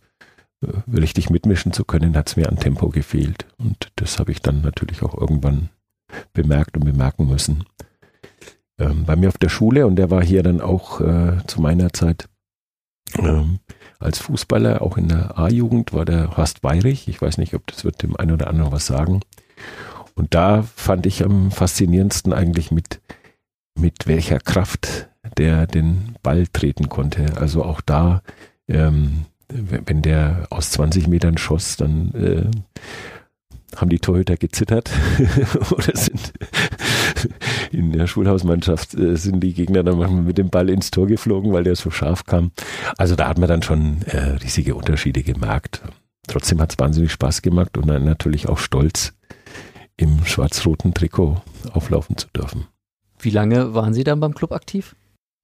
richtig 0.92 1.30
mitmischen 1.30 1.74
zu 1.74 1.86
können, 1.86 2.16
hat 2.16 2.30
es 2.30 2.36
mir 2.36 2.50
an 2.50 2.58
Tempo 2.58 2.90
gefehlt. 2.90 3.46
Und 3.58 3.92
das 3.96 4.20
habe 4.20 4.32
ich 4.32 4.42
dann 4.42 4.62
natürlich 4.62 5.04
auch 5.04 5.16
irgendwann 5.16 5.70
bemerkt 6.34 6.76
und 6.76 6.86
bemerken 6.86 7.28
müssen. 7.28 7.66
Ähm, 8.80 9.06
bei 9.06 9.16
mir 9.16 9.30
auf 9.30 9.38
der 9.38 9.50
Schule, 9.50 9.88
und 9.88 9.96
der 9.96 10.10
war 10.12 10.24
hier 10.24 10.44
dann 10.44 10.62
auch 10.62 11.02
äh, 11.02 11.38
zu 11.48 11.62
meiner 11.62 11.94
Zeit 11.94 12.28
ähm, 13.18 13.60
als 14.00 14.20
Fußballer, 14.20 14.82
auch 14.82 14.98
in 14.98 15.08
der 15.08 15.38
A-Jugend, 15.38 15.94
war 15.94 16.06
der 16.06 16.36
Horst 16.38 16.64
Weirich. 16.64 17.08
Ich 17.08 17.22
weiß 17.22 17.38
nicht, 17.38 17.54
ob 17.54 17.68
das 17.68 17.84
wird 17.84 18.04
dem 18.04 18.18
einen 18.18 18.32
oder 18.32 18.48
anderen 18.48 18.72
was 18.72 18.86
sagen. 18.86 19.22
Und 20.16 20.34
da 20.34 20.64
fand 20.64 21.06
ich 21.06 21.24
am 21.24 21.52
faszinierendsten 21.52 22.34
eigentlich 22.34 22.72
mit, 22.72 23.02
mit 23.80 24.08
welcher 24.08 24.40
Kraft 24.40 25.10
der 25.38 25.68
den 25.68 26.16
Ball 26.22 26.48
treten 26.48 26.90
konnte. 26.90 27.38
Also 27.38 27.64
auch 27.64 27.82
da 27.82 28.22
ähm, 28.68 29.26
wenn 29.50 30.02
der 30.02 30.48
aus 30.50 30.72
20 30.72 31.08
Metern 31.08 31.38
schoss, 31.38 31.78
dann 31.78 32.12
äh, 32.14 33.78
haben 33.78 33.90
die 33.90 34.00
Torhüter 34.00 34.38
gezittert 34.38 34.92
oder 35.72 35.96
sind 35.96 36.34
in 37.72 37.92
der 37.92 38.08
Schulhausmannschaft 38.08 38.94
äh, 38.96 39.16
sind 39.16 39.42
die 39.42 39.54
Gegner 39.54 39.84
dann 39.84 39.98
manchmal 39.98 40.24
mit 40.24 40.38
dem 40.38 40.50
Ball 40.50 40.70
ins 40.70 40.92
Tor 40.92 41.08
geflogen, 41.08 41.54
weil 41.54 41.64
der 41.64 41.76
so 41.76 41.92
scharf 41.92 42.26
kam. 42.26 42.52
Also 42.98 43.16
da 43.16 43.28
hat 43.28 43.38
man 43.38 43.50
dann 43.50 43.64
schon 43.64 44.02
äh, 44.04 44.38
riesige 44.44 44.76
Unterschiede 44.76 45.24
gemerkt. 45.24 45.82
Trotzdem 46.28 46.62
hat 46.62 46.72
es 46.72 46.80
wahnsinnig 46.80 47.12
Spaß 47.12 47.42
gemacht 47.42 47.78
und 47.78 47.88
dann 47.88 48.06
natürlich 48.06 48.48
auch 48.48 48.58
stolz, 48.58 49.14
im 49.98 50.26
schwarz-roten 50.26 50.94
Trikot 50.94 51.42
auflaufen 51.72 52.18
zu 52.18 52.28
dürfen. 52.36 52.66
Wie 53.20 53.30
lange 53.30 53.74
waren 53.74 53.94
Sie 53.94 54.04
dann 54.04 54.20
beim 54.20 54.34
Club 54.34 54.52
aktiv? 54.52 54.96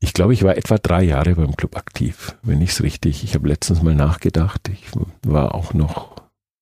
Ich 0.01 0.13
glaube, 0.13 0.33
ich 0.33 0.43
war 0.43 0.55
etwa 0.55 0.77
drei 0.77 1.03
Jahre 1.03 1.35
beim 1.35 1.57
Club 1.57 1.75
aktiv, 1.75 2.37
wenn 2.41 2.61
ich 2.61 2.71
es 2.71 2.83
richtig. 2.83 3.23
Ich 3.23 3.35
habe 3.35 3.49
letztens 3.49 3.83
mal 3.83 3.95
nachgedacht. 3.95 4.69
Ich 4.69 4.85
war 5.25 5.53
auch 5.53 5.73
noch 5.73 6.15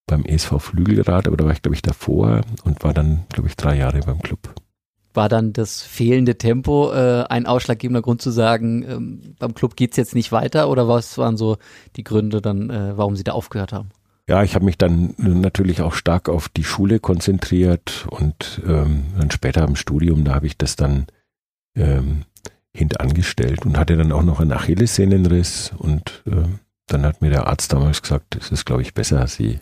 beim 0.06 0.24
ESV 0.24 0.54
Flügelrad, 0.58 1.28
aber 1.28 1.36
da 1.36 1.44
war 1.44 1.52
ich, 1.52 1.62
glaube 1.62 1.76
ich, 1.76 1.82
davor 1.82 2.40
und 2.64 2.82
war 2.82 2.92
dann, 2.92 3.26
glaube 3.32 3.48
ich, 3.48 3.56
drei 3.56 3.76
Jahre 3.76 4.00
beim 4.00 4.20
Club. 4.20 4.54
war 5.14 5.28
dann 5.28 5.52
das 5.52 5.82
fehlende 5.82 6.38
Tempo 6.38 6.92
äh, 6.92 7.24
ein 7.28 7.46
ausschlaggebender 7.46 8.02
Grund 8.02 8.22
zu 8.22 8.30
sagen, 8.30 8.84
ähm, 8.88 9.34
beim 9.38 9.54
Club 9.54 9.76
geht's 9.76 9.96
jetzt 9.96 10.14
nicht 10.14 10.32
weiter 10.32 10.68
oder 10.68 10.88
was 10.88 11.18
waren 11.18 11.36
so 11.36 11.58
die 11.96 12.04
Gründe 12.04 12.40
dann, 12.40 12.70
äh, 12.70 12.96
warum 12.96 13.16
Sie 13.16 13.24
da 13.24 13.32
aufgehört 13.32 13.72
haben? 13.72 13.90
Ja, 14.28 14.42
ich 14.42 14.54
habe 14.54 14.64
mich 14.64 14.78
dann 14.78 15.14
natürlich 15.16 15.80
auch 15.80 15.94
stark 15.94 16.28
auf 16.28 16.48
die 16.48 16.64
Schule 16.64 17.00
konzentriert 17.00 18.06
und 18.10 18.60
ähm, 18.66 19.06
dann 19.18 19.30
später 19.30 19.64
im 19.64 19.74
Studium, 19.74 20.24
da 20.24 20.34
habe 20.34 20.46
ich 20.46 20.58
das 20.58 20.76
dann 20.76 21.06
ähm, 21.74 22.24
hintangestellt 22.74 23.64
und 23.64 23.78
hatte 23.78 23.96
dann 23.96 24.12
auch 24.12 24.22
noch 24.22 24.40
einen 24.40 24.52
Achillessehnenriss 24.52 25.72
und 25.76 26.22
ähm, 26.26 26.60
dann 26.86 27.04
hat 27.04 27.20
mir 27.20 27.30
der 27.30 27.46
Arzt 27.46 27.72
damals 27.72 28.00
gesagt, 28.00 28.36
es 28.36 28.50
ist, 28.50 28.64
glaube 28.64 28.82
ich, 28.82 28.94
besser, 28.94 29.26
Sie 29.26 29.60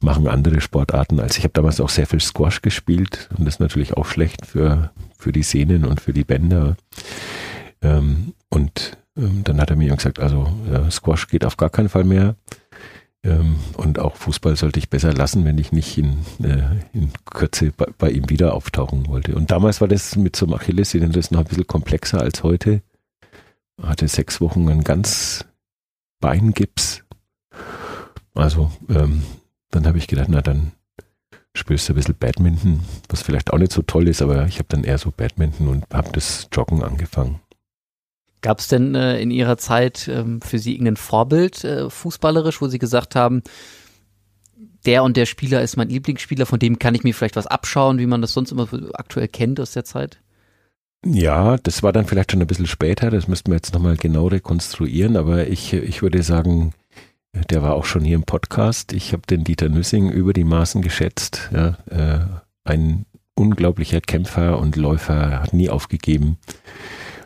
machen 0.00 0.28
andere 0.28 0.60
Sportarten. 0.60 1.20
als 1.20 1.36
ich 1.36 1.44
habe 1.44 1.52
damals 1.52 1.80
auch 1.80 1.88
sehr 1.88 2.06
viel 2.06 2.20
Squash 2.20 2.62
gespielt 2.62 3.28
und 3.36 3.44
das 3.44 3.54
ist 3.54 3.60
natürlich 3.60 3.96
auch 3.96 4.06
schlecht 4.06 4.46
für, 4.46 4.92
für 5.18 5.32
die 5.32 5.42
Sehnen 5.42 5.84
und 5.84 6.00
für 6.00 6.12
die 6.12 6.24
Bänder. 6.24 6.76
Ähm, 7.82 8.34
und 8.50 8.98
ähm, 9.16 9.42
dann 9.44 9.60
hat 9.60 9.70
er 9.70 9.76
mir 9.76 9.94
gesagt, 9.94 10.20
also 10.20 10.48
ja, 10.70 10.88
Squash 10.90 11.28
geht 11.28 11.44
auf 11.44 11.56
gar 11.56 11.70
keinen 11.70 11.88
Fall 11.88 12.04
mehr. 12.04 12.36
Ähm, 13.24 13.56
und 13.76 13.98
auch 13.98 14.16
Fußball 14.16 14.56
sollte 14.56 14.78
ich 14.78 14.90
besser 14.90 15.12
lassen, 15.12 15.44
wenn 15.44 15.58
ich 15.58 15.72
nicht 15.72 15.98
in, 15.98 16.24
äh, 16.42 16.62
in 16.92 17.12
Kürze 17.24 17.72
bei, 17.76 17.86
bei, 17.98 18.10
ihm 18.10 18.30
wieder 18.30 18.54
auftauchen 18.54 19.08
wollte. 19.08 19.34
Und 19.34 19.50
damals 19.50 19.80
war 19.80 19.88
das 19.88 20.16
mit 20.16 20.36
so 20.36 20.46
einem 20.46 20.54
Achillessehnenriss 20.54 21.30
noch 21.30 21.40
ein 21.40 21.46
bisschen 21.46 21.66
komplexer 21.66 22.20
als 22.20 22.42
heute. 22.42 22.82
Hatte 23.82 24.06
sechs 24.08 24.40
Wochen 24.40 24.68
einen 24.68 24.84
ganz 24.84 25.44
Beingips. 26.20 27.04
Also, 28.34 28.70
ähm, 28.88 29.22
dann 29.70 29.86
habe 29.86 29.98
ich 29.98 30.06
gedacht, 30.06 30.28
na 30.30 30.40
dann 30.40 30.72
spielst 31.54 31.88
du 31.88 31.92
ein 31.92 31.96
bisschen 31.96 32.14
Badminton, 32.14 32.80
was 33.08 33.22
vielleicht 33.22 33.52
auch 33.52 33.58
nicht 33.58 33.72
so 33.72 33.82
toll 33.82 34.08
ist, 34.08 34.22
aber 34.22 34.46
ich 34.46 34.58
habe 34.58 34.68
dann 34.68 34.84
eher 34.84 34.98
so 34.98 35.10
Badminton 35.10 35.68
und 35.68 35.84
habe 35.92 36.10
das 36.12 36.48
Joggen 36.52 36.82
angefangen. 36.82 37.40
Gab 38.40 38.60
es 38.60 38.68
denn 38.68 38.94
äh, 38.94 39.20
in 39.20 39.30
Ihrer 39.30 39.58
Zeit 39.58 40.08
ähm, 40.08 40.40
für 40.40 40.58
Sie 40.58 40.72
irgendein 40.72 40.96
Vorbild 40.96 41.64
äh, 41.64 41.90
fußballerisch, 41.90 42.60
wo 42.60 42.68
Sie 42.68 42.78
gesagt 42.78 43.16
haben, 43.16 43.42
der 44.86 45.02
und 45.02 45.16
der 45.16 45.26
Spieler 45.26 45.62
ist 45.62 45.76
mein 45.76 45.88
Lieblingsspieler, 45.88 46.46
von 46.46 46.58
dem 46.58 46.78
kann 46.78 46.94
ich 46.94 47.02
mir 47.02 47.14
vielleicht 47.14 47.36
was 47.36 47.46
abschauen, 47.46 47.98
wie 47.98 48.06
man 48.06 48.22
das 48.22 48.32
sonst 48.32 48.52
immer 48.52 48.68
aktuell 48.94 49.28
kennt 49.28 49.60
aus 49.60 49.72
der 49.72 49.84
Zeit? 49.84 50.20
Ja, 51.04 51.56
das 51.58 51.82
war 51.82 51.92
dann 51.92 52.06
vielleicht 52.06 52.32
schon 52.32 52.40
ein 52.40 52.46
bisschen 52.46 52.66
später, 52.66 53.10
das 53.10 53.28
müssten 53.28 53.50
wir 53.50 53.56
jetzt 53.56 53.74
nochmal 53.74 53.96
genau 53.96 54.26
rekonstruieren, 54.28 55.16
aber 55.16 55.46
ich, 55.46 55.72
ich 55.72 56.02
würde 56.02 56.22
sagen, 56.22 56.72
der 57.50 57.62
war 57.62 57.74
auch 57.74 57.84
schon 57.84 58.02
hier 58.02 58.16
im 58.16 58.24
Podcast. 58.24 58.92
Ich 58.92 59.12
habe 59.12 59.22
den 59.28 59.44
Dieter 59.44 59.68
Nüssing 59.68 60.10
über 60.10 60.32
die 60.32 60.44
Maßen 60.44 60.82
geschätzt. 60.82 61.50
Ja, 61.52 61.76
äh, 61.90 62.26
ein 62.64 63.06
unglaublicher 63.34 64.00
Kämpfer 64.00 64.58
und 64.58 64.76
Läufer, 64.76 65.40
hat 65.42 65.52
nie 65.52 65.70
aufgegeben 65.70 66.38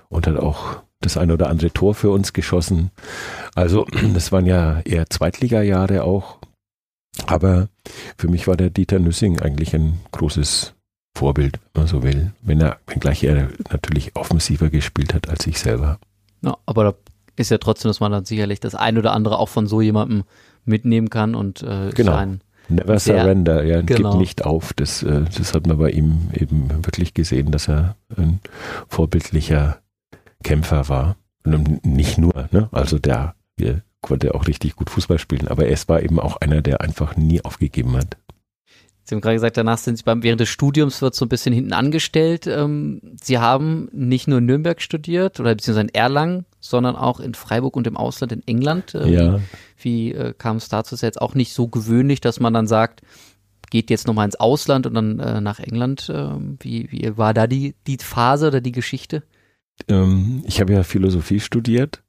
und 0.09 0.27
hat 0.27 0.37
auch 0.37 0.83
das 1.05 1.17
ein 1.17 1.31
oder 1.31 1.49
andere 1.49 1.73
Tor 1.73 1.95
für 1.95 2.11
uns 2.11 2.33
geschossen. 2.33 2.91
Also 3.55 3.87
das 4.15 4.33
waren 4.33 4.47
ja 4.47 4.81
eher 4.81 5.09
Zweitliga-Jahre 5.09 6.05
auch. 6.05 6.39
Aber 7.27 7.69
für 8.17 8.29
mich 8.29 8.49
war 8.49 8.57
der 8.57 8.71
Dieter 8.71 8.99
Nüssing 8.99 9.41
eigentlich 9.41 9.75
ein 9.75 10.01
großes 10.13 10.75
Vorbild, 11.17 11.59
wenn 11.75 11.83
man 11.83 11.89
so 11.89 12.03
will. 12.03 12.33
Wenn 12.41 12.61
er, 12.61 12.79
wenngleich 12.87 13.23
er 13.23 13.49
natürlich 13.71 14.17
offensiver 14.17 14.71
gespielt 14.71 15.13
hat 15.13 15.29
als 15.29 15.47
ich 15.47 15.59
selber. 15.59 15.99
Ja, 16.43 16.57
aber 16.65 16.85
da 16.85 16.95
ist 17.37 17.51
ja 17.51 17.59
trotzdem, 17.59 17.91
dass 17.91 18.01
man 18.01 18.13
dann 18.13 18.25
sicherlich 18.25 18.61
das 18.61 18.75
ein 18.75 18.99
oder 18.99 19.13
andere 19.13 19.39
auch 19.39 19.49
von 19.49 19.67
so 19.67 19.81
jemandem 19.81 20.25
mitnehmen 20.65 21.11
kann 21.11 21.35
und 21.35 21.63
äh, 21.63 21.91
genau. 21.95 22.15
Ein, 22.15 22.41
Never 22.69 22.99
surrender, 22.99 23.65
ja, 23.65 23.83
genau. 23.83 24.11
gibt 24.11 24.21
nicht 24.21 24.45
auf. 24.45 24.73
Das, 24.73 25.03
äh, 25.03 25.25
das 25.37 25.53
hat 25.53 25.67
man 25.67 25.79
bei 25.79 25.91
ihm 25.91 26.31
eben 26.33 26.69
wirklich 26.85 27.13
gesehen, 27.13 27.51
dass 27.51 27.69
er 27.69 27.97
ein 28.17 28.41
vorbildlicher 28.89 29.82
Kämpfer 30.43 30.89
war. 30.89 31.17
Und 31.45 31.85
nicht 31.85 32.19
nur, 32.19 32.49
ne? 32.53 32.69
also 32.73 32.99
der, 32.99 33.35
der 33.59 33.83
konnte 34.01 34.35
auch 34.35 34.47
richtig 34.47 34.77
gut 34.77 34.91
Fußball 34.91 35.19
spielen, 35.19 35.49
aber 35.49 35.67
er 35.67 35.79
war 35.87 36.03
eben 36.03 36.21
auch 36.21 36.37
einer, 36.41 36.63
der 36.63 36.81
einfach 36.81 37.17
nie 37.17 37.45
aufgegeben 37.45 37.97
hat. 37.97 38.17
Sie 39.05 39.17
haben 39.17 39.21
gerade 39.21 39.35
gesagt, 39.35 39.57
danach 39.57 39.79
sind 39.79 39.99
Sie 39.99 40.05
beim, 40.05 40.23
während 40.23 40.41
des 40.41 40.49
Studiums 40.49 41.03
wird 41.03 41.17
so 41.17 41.25
ein 41.25 41.29
bisschen 41.29 41.53
hinten 41.53 41.73
angestellt. 41.73 42.47
Ähm, 42.47 43.01
Sie 43.21 43.39
haben 43.39 43.89
nicht 43.93 44.29
nur 44.29 44.39
in 44.39 44.47
Nürnberg 44.47 44.81
studiert 44.81 45.41
oder 45.41 45.55
beziehungsweise 45.55 45.89
in 45.89 45.95
Erlangen, 45.95 46.47
sondern 46.61 46.95
auch 46.95 47.19
in 47.19 47.35
Freiburg 47.35 47.77
und 47.77 47.89
im 47.89 47.97
Ausland 47.97 48.31
in 48.31 48.47
England. 48.47 48.95
Ähm, 48.95 49.13
ja. 49.13 49.41
Wie 49.77 50.13
äh, 50.13 50.35
kam 50.39 50.57
es 50.59 50.69
dazu? 50.69 50.95
Ist 50.95 51.03
ja 51.03 51.09
jetzt 51.09 51.21
auch 51.21 51.35
nicht 51.35 51.53
so 51.53 51.67
gewöhnlich, 51.67 52.21
dass 52.21 52.39
man 52.39 52.55
dann 52.55 52.69
sagt, 52.69 53.03
geht 53.71 53.91
jetzt 53.91 54.07
nochmal 54.07 54.27
ins 54.27 54.39
Ausland 54.39 54.87
und 54.87 54.95
dann 54.95 55.19
äh, 55.19 55.41
nach 55.41 55.59
England. 55.59 56.11
Ähm, 56.15 56.59
wie, 56.61 56.93
wie 56.93 57.17
war 57.17 57.35
da 57.35 57.47
die, 57.47 57.75
die 57.87 57.97
Phase 57.97 58.49
oder 58.49 58.61
die 58.61 58.73
Geschichte? 58.73 59.25
Ähm, 59.89 60.43
ich 60.47 60.61
habe 60.61 60.73
ja 60.73 60.83
Philosophie 60.83 61.41
studiert 61.41 62.03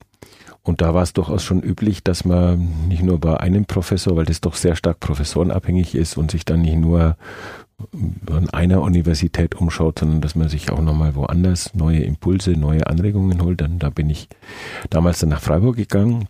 und 0.62 0.82
da 0.82 0.94
war 0.94 1.04
es 1.04 1.14
durchaus 1.14 1.44
schon 1.44 1.62
üblich, 1.62 2.04
dass 2.04 2.26
man 2.26 2.88
nicht 2.88 3.04
nur 3.04 3.20
bei 3.20 3.38
einem 3.38 3.66
Professor, 3.66 4.16
weil 4.16 4.26
das 4.26 4.42
doch 4.42 4.56
sehr 4.56 4.76
stark 4.76 5.00
professorenabhängig 5.00 5.96
ist 5.96 6.18
und 6.18 6.32
sich 6.32 6.46
dann 6.46 6.62
nicht 6.62 6.78
nur 6.78 7.18
an 8.32 8.50
einer 8.52 8.82
Universität 8.82 9.56
umschaut, 9.56 10.00
sondern 10.00 10.22
dass 10.22 10.36
man 10.36 10.48
sich 10.48 10.72
auch 10.72 10.82
nochmal 10.82 11.16
woanders 11.16 11.74
neue 11.74 12.00
Impulse, 12.04 12.52
neue 12.52 12.88
Anregungen 12.88 13.42
holt. 13.42 13.60
Dann 13.60 13.80
da 13.80 13.90
bin 13.90 14.10
ich 14.10 14.30
damals 14.90 15.20
dann 15.20 15.30
nach 15.30 15.42
Freiburg 15.42 15.76
gegangen 15.76 16.28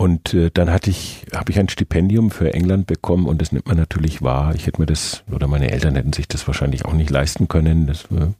und 0.00 0.32
äh, 0.32 0.50
dann 0.50 0.70
hatte 0.70 0.88
ich, 0.88 1.26
habe 1.34 1.52
ich 1.52 1.58
ein 1.58 1.68
Stipendium 1.68 2.30
für 2.30 2.54
England 2.54 2.86
bekommen 2.86 3.26
und 3.26 3.42
das 3.42 3.52
nimmt 3.52 3.66
man 3.66 3.76
natürlich 3.76 4.22
wahr. 4.22 4.54
Ich 4.54 4.66
hätte 4.66 4.80
mir 4.80 4.86
das, 4.86 5.24
oder 5.30 5.46
meine 5.46 5.70
Eltern 5.70 5.94
hätten 5.94 6.14
sich 6.14 6.26
das 6.26 6.46
wahrscheinlich 6.46 6.86
auch 6.86 6.94
nicht 6.94 7.10
leisten 7.10 7.48
können. 7.48 7.86
Das 7.86 8.10
war 8.10 8.32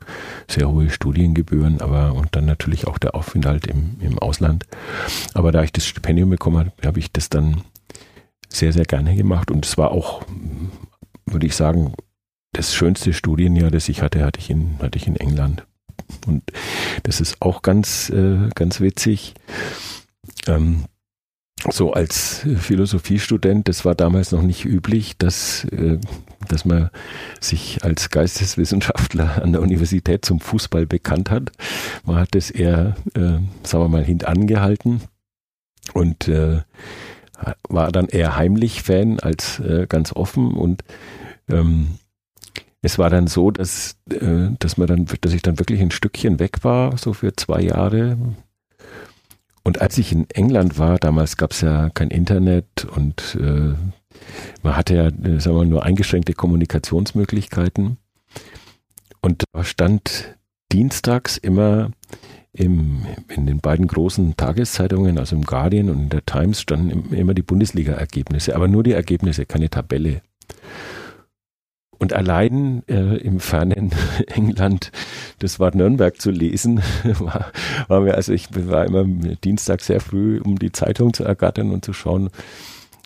sehr 0.49 0.71
hohe 0.71 0.89
Studiengebühren, 0.89 1.83
aber 1.83 2.15
und 2.15 2.35
dann 2.35 2.47
natürlich 2.47 2.87
auch 2.87 2.97
der 2.97 3.15
Aufenthalt 3.15 3.67
im, 3.67 3.99
im 4.01 4.19
Ausland. 4.19 4.65
Aber 5.35 5.53
da 5.53 5.63
ich 5.63 5.71
das 5.71 5.87
Stipendium 5.87 6.31
bekommen 6.31 6.57
habe, 6.61 6.73
habe 6.83 6.99
ich 6.99 7.13
das 7.13 7.29
dann 7.29 7.61
sehr, 8.49 8.73
sehr 8.73 8.87
gerne 8.87 9.15
gemacht. 9.15 9.51
Und 9.51 9.67
es 9.67 9.77
war 9.77 9.91
auch, 9.91 10.23
würde 11.27 11.47
ich 11.47 11.57
sagen, 11.57 11.93
das 12.55 12.75
schönste 12.75 13.13
Studienjahr, 13.13 13.71
das 13.71 13.91
ich 13.91 14.01
hatte, 14.01 14.25
hatte 14.25 14.41
ich 14.41 14.49
in, 14.49 14.79
hatte 14.81 14.97
ich 14.97 15.07
in 15.07 15.17
England. 15.17 15.67
Und 16.27 16.43
das 17.03 17.21
ist 17.21 17.37
auch 17.41 17.61
ganz, 17.61 18.09
äh, 18.09 18.49
ganz 18.55 18.81
witzig. 18.81 19.35
Ähm, 20.47 20.87
so 21.69 21.93
als 21.93 22.47
Philosophiestudent, 22.57 23.69
das 23.69 23.85
war 23.85 23.95
damals 23.95 24.33
noch 24.33 24.43
nicht 24.43 24.65
üblich, 24.65 25.17
dass, 25.19 25.65
äh, 25.65 25.99
dass 26.49 26.65
man 26.65 26.91
sich 27.41 27.85
als 27.85 28.11
Geisteswissenschaftler 28.11 29.43
an 29.43 29.53
der 29.53 29.61
Universität 29.61 30.25
zum 30.25 30.41
Fußball 30.41 30.87
bekannt 30.87 31.31
hat. 31.31 31.53
Man 32.05 32.17
hat 32.17 32.35
das 32.35 32.51
eher, 32.51 32.97
äh, 33.15 33.39
sagen 33.63 33.85
wir 33.85 33.89
mal, 33.89 34.05
hintangehalten 34.05 35.03
und 35.93 36.29
äh, 36.29 36.61
war 37.69 37.91
dann 37.91 38.07
eher 38.07 38.37
heimlich 38.37 38.83
Fan 38.83 39.19
als 39.19 39.63
ganz 39.89 40.13
offen 40.13 40.53
und 40.53 40.85
ähm, 41.49 41.99
es 42.83 42.99
war 42.99 43.09
dann 43.09 43.29
so, 43.29 43.51
dass, 43.51 43.97
dass 44.05 44.77
man 44.77 44.87
dann, 44.87 45.07
dass 45.23 45.33
ich 45.33 45.41
dann 45.41 45.59
wirklich 45.59 45.81
ein 45.81 45.91
Stückchen 45.91 46.39
weg 46.39 46.65
war, 46.65 46.99
so 46.99 47.15
für 47.15 47.35
zwei 47.35 47.63
Jahre, 47.63 48.19
und 49.65 49.81
als 49.81 49.99
ich 49.99 50.13
in 50.13 50.29
England 50.31 50.79
war, 50.79 50.99
damals 50.99 51.37
gab 51.37 51.53
es 51.53 51.61
ja 51.61 51.91
kein 51.91 52.11
Internet 52.11 52.87
und 52.97 53.37
äh, 53.41 53.75
man 54.63 54.77
hatte 54.77 54.95
ja, 54.95 55.07
äh, 55.07 55.41
sagen 55.41 55.57
wir 55.57 55.65
mal, 55.65 55.67
nur 55.67 55.85
eingeschränkte 55.85 56.33
Kommunikationsmöglichkeiten. 56.33 57.99
Und 59.21 59.45
da 59.53 59.65
stand 59.65 60.37
dienstags 60.73 61.37
immer 61.37 61.91
im, 62.53 63.05
in 63.29 63.47
den 63.47 63.61
beiden 63.61 63.87
großen 63.87 64.37
Tageszeitungen, 64.37 65.19
also 65.19 65.37
im 65.37 65.43
Guardian 65.43 65.91
und 65.91 66.01
in 66.01 66.09
der 66.09 66.25
Times, 66.25 66.61
standen 66.61 67.13
immer 67.15 67.35
die 67.35 67.43
Bundesliga-Ergebnisse, 67.43 68.57
aber 68.57 68.67
nur 68.67 68.83
die 68.83 68.93
Ergebnisse, 68.93 69.47
keine 69.47 69.71
Tabelle. 69.71 70.23
Und 72.01 72.15
allein 72.15 72.83
äh, 72.89 73.19
im 73.19 73.41
fernen 73.41 73.93
England 74.27 74.91
das 75.39 75.61
Wort 75.61 75.75
Nürnberg 75.75 76.21
zu 76.21 76.31
lesen, 76.31 76.81
war, 77.05 77.53
war 77.89 78.01
mir, 78.01 78.15
also 78.15 78.33
ich 78.33 78.49
war 78.53 78.87
immer 78.87 79.05
Dienstag 79.05 79.83
sehr 79.83 80.01
früh, 80.01 80.41
um 80.41 80.59
die 80.59 80.73
Zeitung 80.73 81.13
zu 81.13 81.25
ergattern 81.25 81.71
und 81.71 81.85
zu 81.85 81.93
schauen. 81.93 82.31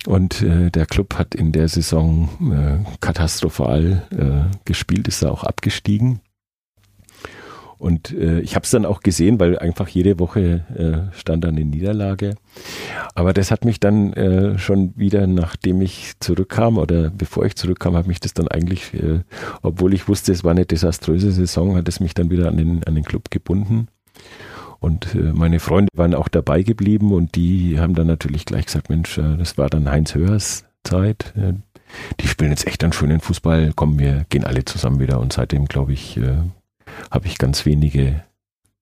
Und 0.06 0.42
äh, 0.42 0.70
der 0.70 0.86
Club 0.86 1.14
hat 1.18 1.34
in 1.34 1.50
der 1.50 1.68
Saison 1.68 2.28
äh, 2.52 2.96
katastrophal 3.00 4.06
äh, 4.10 4.56
gespielt, 4.64 5.08
ist 5.08 5.22
da 5.22 5.30
auch 5.30 5.42
abgestiegen. 5.42 6.20
Und 7.78 8.12
äh, 8.12 8.40
ich 8.40 8.54
habe 8.54 8.64
es 8.64 8.70
dann 8.70 8.86
auch 8.86 9.00
gesehen, 9.00 9.40
weil 9.40 9.58
einfach 9.58 9.88
jede 9.88 10.18
Woche 10.18 10.64
äh, 10.76 11.16
stand 11.16 11.44
dann 11.44 11.56
in 11.56 11.70
Niederlage. 11.70 12.34
Aber 13.14 13.32
das 13.32 13.50
hat 13.50 13.64
mich 13.64 13.80
dann 13.80 14.12
äh, 14.12 14.58
schon 14.58 14.92
wieder, 14.96 15.26
nachdem 15.26 15.80
ich 15.82 16.12
zurückkam 16.20 16.78
oder 16.78 17.10
bevor 17.10 17.44
ich 17.44 17.56
zurückkam, 17.56 17.96
hat 17.96 18.06
mich 18.06 18.20
das 18.20 18.34
dann 18.34 18.48
eigentlich, 18.48 18.94
äh, 18.94 19.20
obwohl 19.62 19.94
ich 19.94 20.08
wusste, 20.08 20.32
es 20.32 20.44
war 20.44 20.52
eine 20.52 20.66
desaströse 20.66 21.32
Saison, 21.32 21.76
hat 21.76 21.88
es 21.88 22.00
mich 22.00 22.14
dann 22.14 22.30
wieder 22.30 22.48
an 22.48 22.56
den, 22.56 22.84
an 22.84 22.94
den 22.94 23.04
Club 23.04 23.30
gebunden. 23.30 23.88
Und 24.80 25.14
äh, 25.14 25.32
meine 25.32 25.60
Freunde 25.60 25.88
waren 25.94 26.14
auch 26.14 26.28
dabei 26.28 26.62
geblieben 26.62 27.12
und 27.12 27.34
die 27.36 27.80
haben 27.80 27.94
dann 27.94 28.06
natürlich 28.06 28.44
gleich 28.44 28.66
gesagt, 28.66 28.90
Mensch, 28.90 29.16
äh, 29.18 29.36
das 29.38 29.56
war 29.56 29.70
dann 29.70 29.90
Heinz 29.90 30.14
Höhers 30.14 30.64
Zeit. 30.84 31.32
Äh, 31.36 31.54
die 32.20 32.28
spielen 32.28 32.50
jetzt 32.50 32.66
echt 32.66 32.84
einen 32.84 32.92
schönen 32.92 33.20
Fußball, 33.20 33.72
kommen 33.72 33.98
wir 33.98 34.26
gehen 34.28 34.44
alle 34.44 34.64
zusammen 34.64 35.00
wieder 35.00 35.20
und 35.20 35.32
seitdem 35.32 35.66
glaube 35.66 35.92
ich, 35.92 36.16
äh, 36.16 36.36
habe 37.10 37.26
ich 37.26 37.38
ganz 37.38 37.64
wenige 37.66 38.22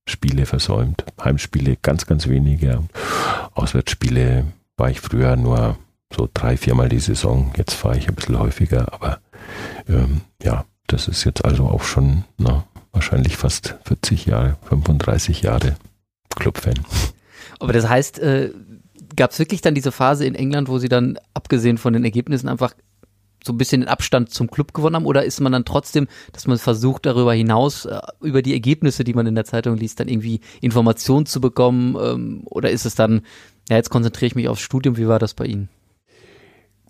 Spiele 0.07 0.47
versäumt. 0.47 1.04
Heimspiele 1.23 1.76
ganz, 1.81 2.07
ganz 2.07 2.26
wenige. 2.28 2.83
Auswärtsspiele 3.54 4.47
war 4.76 4.90
ich 4.90 5.00
früher 5.00 5.37
nur 5.37 5.78
so 6.12 6.28
drei, 6.33 6.57
viermal 6.57 6.88
die 6.88 6.99
Saison. 6.99 7.52
Jetzt 7.57 7.75
fahre 7.75 7.97
ich 7.97 8.09
ein 8.09 8.14
bisschen 8.14 8.38
häufiger, 8.38 8.92
aber 8.92 9.21
ähm, 9.88 10.23
ja, 10.42 10.64
das 10.87 11.09
ist 11.09 11.25
jetzt 11.25 11.45
also 11.45 11.66
auch 11.66 11.85
schon 11.85 12.25
na, 12.37 12.64
wahrscheinlich 12.92 13.37
fast 13.37 13.76
40 13.85 14.26
Jahre, 14.26 14.57
35 14.69 15.42
Jahre 15.42 15.76
Clubfan. 16.37 16.75
Aber 17.59 17.73
das 17.73 17.88
heißt, 17.88 18.19
äh, 18.19 18.50
gab 19.16 19.31
es 19.31 19.38
wirklich 19.38 19.61
dann 19.61 19.75
diese 19.75 19.92
Phase 19.92 20.26
in 20.26 20.35
England, 20.35 20.69
wo 20.69 20.78
sie 20.78 20.88
dann, 20.88 21.19
abgesehen 21.35 21.78
von 21.78 21.92
den 21.92 22.04
Ergebnissen, 22.04 22.49
einfach 22.49 22.75
so 23.44 23.52
ein 23.52 23.58
bisschen 23.58 23.82
den 23.82 23.88
Abstand 23.88 24.30
zum 24.30 24.50
Club 24.50 24.75
gewonnen 24.75 24.96
haben? 24.96 25.06
Oder 25.06 25.25
ist 25.25 25.40
man 25.40 25.52
dann 25.52 25.64
trotzdem, 25.64 26.08
dass 26.32 26.46
man 26.46 26.58
versucht, 26.58 27.06
darüber 27.06 27.34
hinaus, 27.34 27.84
äh, 27.84 28.00
über 28.20 28.42
die 28.42 28.52
Ergebnisse, 28.52 29.04
die 29.04 29.14
man 29.14 29.26
in 29.26 29.34
der 29.34 29.44
Zeitung 29.44 29.76
liest, 29.76 30.00
dann 30.00 30.08
irgendwie 30.08 30.40
Informationen 30.61 31.26
zu 31.26 31.40
bekommen? 31.40 31.96
Ähm, 32.00 32.42
oder 32.44 32.70
ist 32.70 32.87
es 32.87 32.94
dann, 32.94 33.22
ja, 33.68 33.76
jetzt 33.76 33.90
konzentriere 33.90 34.26
ich 34.26 34.34
mich 34.34 34.49
aufs 34.49 34.62
Studium, 34.62 34.96
wie 34.96 35.08
war 35.08 35.18
das 35.18 35.34
bei 35.34 35.46
Ihnen? 35.46 35.68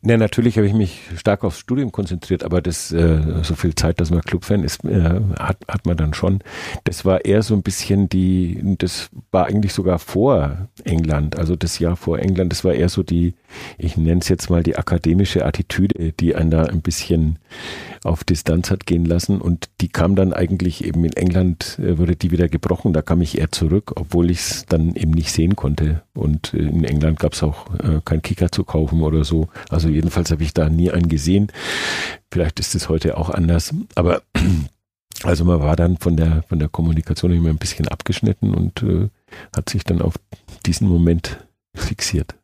Ja, 0.04 0.16
natürlich 0.16 0.56
habe 0.56 0.66
ich 0.66 0.73
mich 0.73 1.00
stark 1.16 1.44
aufs 1.44 1.61
Studium 1.61 1.92
konzentriert, 1.92 2.42
aber 2.42 2.61
das 2.61 2.90
äh, 2.90 3.21
so 3.42 3.54
viel 3.54 3.76
Zeit, 3.76 4.00
dass 4.00 4.11
man 4.11 4.21
Clubfan 4.23 4.64
ist, 4.64 4.85
äh, 4.85 5.21
hat, 5.38 5.59
hat 5.68 5.87
man 5.87 5.97
dann 5.97 6.12
schon. 6.12 6.40
Das 6.82 7.04
war 7.04 7.25
eher 7.25 7.42
so 7.42 7.54
ein 7.54 7.62
bisschen 7.62 8.09
die, 8.09 8.76
das 8.78 9.11
war 9.30 9.47
eigentlich 9.47 9.73
sogar 9.73 10.00
vor 10.00 10.68
England, 10.82 11.38
also 11.38 11.54
das 11.54 11.78
Jahr 11.78 11.94
vor 11.94 12.18
England, 12.18 12.50
das 12.50 12.64
war 12.64 12.75
eher 12.75 12.88
so 12.88 13.04
die, 13.04 13.35
ich 13.78 13.97
nenne 13.97 14.21
es 14.21 14.28
jetzt 14.28 14.50
mal 14.50 14.64
die 14.64 14.76
akademische 14.76 15.47
Attitüde, 15.47 16.12
die 16.12 16.35
einen 16.35 16.50
da 16.50 16.64
ein 16.64 16.82
bisschen 16.82 17.38
auf 18.04 18.25
Distanz 18.25 18.71
hat 18.71 18.87
gehen 18.87 19.04
lassen 19.04 19.40
und 19.40 19.71
die 19.80 19.88
kam 19.88 20.16
dann 20.16 20.32
eigentlich 20.32 20.85
eben 20.85 21.04
in 21.04 21.12
England, 21.12 21.78
äh, 21.78 21.99
wurde 21.99 22.16
die 22.16 22.30
wieder 22.30 22.49
gebrochen, 22.49 22.92
da 22.92 23.02
kam 23.02 23.23
ich 23.23 23.38
eher 23.38 23.52
zurück, 23.52 23.92
obwohl 23.97 24.30
ich 24.30 24.40
es 24.40 24.66
dann 24.66 24.94
eben 24.94 25.12
nicht 25.12 25.32
sehen 25.32 25.56
konnte. 25.56 26.02
Und 26.14 26.54
äh, 26.54 26.59
in 26.59 26.85
England 26.85 27.18
gab 27.18 27.35
es 27.35 27.42
auch 27.42 27.73
äh, 27.80 28.00
kein 28.04 28.23
Kicker 28.23 28.50
zu 28.50 28.64
kaufen 28.64 29.02
oder 29.02 29.25
so, 29.25 29.49
also 29.71 29.88
jedenfalls 29.88 30.30
habe 30.30 30.42
ich 30.42 30.52
da 30.52 30.68
nie 30.68 30.90
einen 30.90 31.09
gesehen, 31.09 31.49
vielleicht 32.30 32.61
ist 32.61 32.75
es 32.75 32.88
heute 32.88 33.16
auch 33.16 33.30
anders, 33.30 33.75
aber 33.94 34.23
also 35.23 35.44
man 35.44 35.61
war 35.61 35.76
dann 35.76 35.97
von 35.99 36.16
der 36.16 36.42
von 36.49 36.59
der 36.59 36.68
Kommunikation 36.68 37.32
immer 37.32 37.50
ein 37.50 37.59
bisschen 37.59 37.88
abgeschnitten 37.88 38.54
und 38.54 38.82
äh, 38.82 39.09
hat 39.56 39.68
sich 39.68 39.85
dann 39.85 40.02
auf 40.02 40.14
diesen 40.66 40.88
Moment 40.88 41.38
fixiert. 41.75 42.35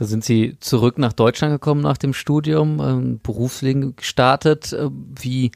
Da 0.00 0.06
sind 0.06 0.24
Sie 0.24 0.56
zurück 0.60 0.96
nach 0.96 1.12
Deutschland 1.12 1.52
gekommen 1.52 1.82
nach 1.82 1.98
dem 1.98 2.14
Studium, 2.14 2.80
ähm, 2.80 3.20
Berufsleben 3.22 3.96
gestartet. 3.96 4.72
Äh, 4.72 4.88
wie, 4.90 5.50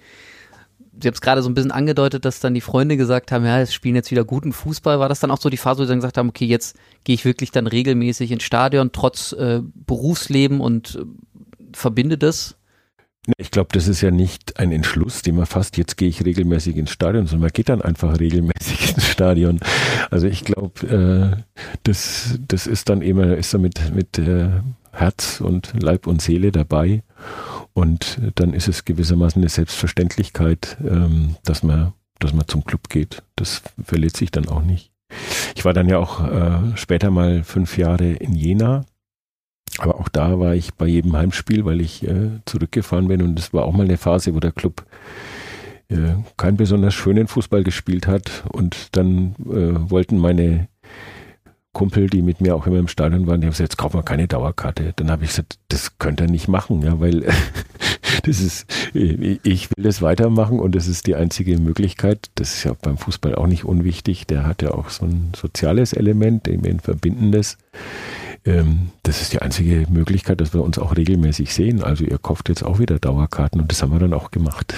Sie 1.00 1.08
haben 1.08 1.14
es 1.14 1.22
gerade 1.22 1.42
so 1.42 1.48
ein 1.48 1.54
bisschen 1.54 1.70
angedeutet, 1.70 2.26
dass 2.26 2.40
dann 2.40 2.52
die 2.52 2.60
Freunde 2.60 2.98
gesagt 2.98 3.32
haben, 3.32 3.46
ja, 3.46 3.58
es 3.60 3.72
spielen 3.72 3.94
jetzt 3.94 4.10
wieder 4.10 4.22
guten 4.22 4.52
Fußball. 4.52 5.00
War 5.00 5.08
das 5.08 5.20
dann 5.20 5.30
auch 5.30 5.40
so 5.40 5.48
die 5.48 5.56
Phase, 5.56 5.80
wo 5.80 5.84
Sie 5.84 5.88
dann 5.88 6.00
gesagt 6.00 6.18
haben, 6.18 6.28
okay, 6.28 6.44
jetzt 6.44 6.76
gehe 7.04 7.14
ich 7.14 7.24
wirklich 7.24 7.52
dann 7.52 7.66
regelmäßig 7.66 8.32
ins 8.32 8.42
Stadion, 8.42 8.92
trotz 8.92 9.32
äh, 9.32 9.62
Berufsleben 9.62 10.60
und 10.60 10.96
äh, 10.96 11.04
verbinde 11.72 12.18
das? 12.18 12.58
Ich 13.38 13.50
glaube, 13.50 13.70
das 13.72 13.88
ist 13.88 14.00
ja 14.00 14.10
nicht 14.10 14.58
ein 14.58 14.70
Entschluss, 14.70 15.22
den 15.22 15.36
man 15.36 15.46
fasst, 15.46 15.76
jetzt 15.78 15.96
gehe 15.96 16.08
ich 16.08 16.24
regelmäßig 16.24 16.76
ins 16.76 16.90
Stadion, 16.90 17.26
sondern 17.26 17.42
man 17.42 17.52
geht 17.52 17.68
dann 17.68 17.80
einfach 17.80 18.20
regelmäßig 18.20 18.90
ins 18.94 19.06
Stadion. 19.08 19.60
Also 20.10 20.26
ich 20.26 20.44
glaube, 20.44 20.86
äh, 20.86 21.64
das, 21.84 22.38
das 22.46 22.66
ist 22.66 22.88
dann 22.88 23.02
immer, 23.02 23.36
ist 23.36 23.54
da 23.54 23.58
mit, 23.58 23.94
mit 23.94 24.18
äh, 24.18 24.50
Herz 24.92 25.40
und 25.40 25.72
Leib 25.80 26.06
und 26.06 26.22
Seele 26.22 26.52
dabei. 26.52 27.02
Und 27.72 28.20
dann 28.36 28.52
ist 28.52 28.68
es 28.68 28.84
gewissermaßen 28.84 29.40
eine 29.42 29.48
Selbstverständlichkeit, 29.48 30.76
ähm, 30.80 31.36
dass 31.44 31.62
man, 31.62 31.92
dass 32.20 32.32
man 32.32 32.46
zum 32.46 32.64
Club 32.64 32.88
geht. 32.88 33.22
Das 33.36 33.62
verliert 33.82 34.16
sich 34.16 34.30
dann 34.30 34.48
auch 34.48 34.62
nicht. 34.62 34.92
Ich 35.56 35.64
war 35.64 35.72
dann 35.72 35.88
ja 35.88 35.98
auch 35.98 36.26
äh, 36.26 36.76
später 36.76 37.10
mal 37.10 37.42
fünf 37.42 37.78
Jahre 37.78 38.12
in 38.12 38.34
Jena 38.34 38.84
aber 39.78 40.00
auch 40.00 40.08
da 40.08 40.38
war 40.38 40.54
ich 40.54 40.74
bei 40.74 40.86
jedem 40.86 41.16
Heimspiel, 41.16 41.64
weil 41.64 41.80
ich 41.80 42.06
äh, 42.06 42.30
zurückgefahren 42.46 43.08
bin 43.08 43.22
und 43.22 43.38
es 43.38 43.52
war 43.52 43.64
auch 43.64 43.72
mal 43.72 43.84
eine 43.84 43.96
Phase, 43.96 44.34
wo 44.34 44.40
der 44.40 44.52
Club 44.52 44.84
äh, 45.88 46.14
keinen 46.36 46.56
besonders 46.56 46.94
schönen 46.94 47.26
Fußball 47.26 47.64
gespielt 47.64 48.06
hat 48.06 48.44
und 48.52 48.96
dann 48.96 49.34
äh, 49.40 49.90
wollten 49.90 50.18
meine 50.18 50.68
Kumpel, 51.74 52.08
die 52.08 52.22
mit 52.22 52.40
mir 52.40 52.54
auch 52.54 52.66
immer 52.66 52.78
im 52.78 52.88
Stadion 52.88 53.26
waren, 53.26 53.40
die 53.40 53.46
haben 53.46 53.52
gesagt, 53.52 53.72
jetzt 53.72 53.76
kaufen 53.76 53.98
wir 53.98 54.04
keine 54.04 54.28
Dauerkarte. 54.28 54.92
Dann 54.96 55.10
habe 55.10 55.24
ich 55.24 55.30
gesagt, 55.30 55.58
das 55.68 55.98
könnt 55.98 56.20
ihr 56.20 56.28
nicht 56.28 56.46
machen, 56.48 56.82
ja, 56.82 57.00
weil 57.00 57.20
das 58.22 58.40
ist, 58.40 58.66
ich 58.94 59.70
will 59.70 59.84
das 59.84 60.00
weitermachen 60.00 60.60
und 60.60 60.74
das 60.74 60.86
ist 60.86 61.06
die 61.06 61.16
einzige 61.16 61.58
Möglichkeit. 61.58 62.30
Das 62.36 62.54
ist 62.54 62.64
ja 62.64 62.74
beim 62.80 62.96
Fußball 62.96 63.34
auch 63.34 63.48
nicht 63.48 63.64
unwichtig. 63.64 64.26
Der 64.26 64.46
hat 64.46 64.62
ja 64.62 64.70
auch 64.70 64.88
so 64.88 65.04
ein 65.04 65.32
soziales 65.36 65.92
Element, 65.92 66.46
eben 66.48 66.64
ein 66.64 66.80
verbindendes 66.80 67.58
ähm, 68.44 68.90
das 69.02 69.22
ist 69.22 69.32
die 69.32 69.40
einzige 69.40 69.86
Möglichkeit, 69.90 70.40
dass 70.40 70.52
wir 70.52 70.62
uns 70.62 70.78
auch 70.78 70.96
regelmäßig 70.96 71.54
sehen. 71.54 71.82
Also 71.82 72.04
ihr 72.04 72.18
kauft 72.18 72.48
jetzt 72.48 72.62
auch 72.62 72.78
wieder 72.78 72.98
Dauerkarten 72.98 73.60
und 73.60 73.70
das 73.70 73.82
haben 73.82 73.92
wir 73.92 73.98
dann 73.98 74.12
auch 74.12 74.30
gemacht. 74.30 74.74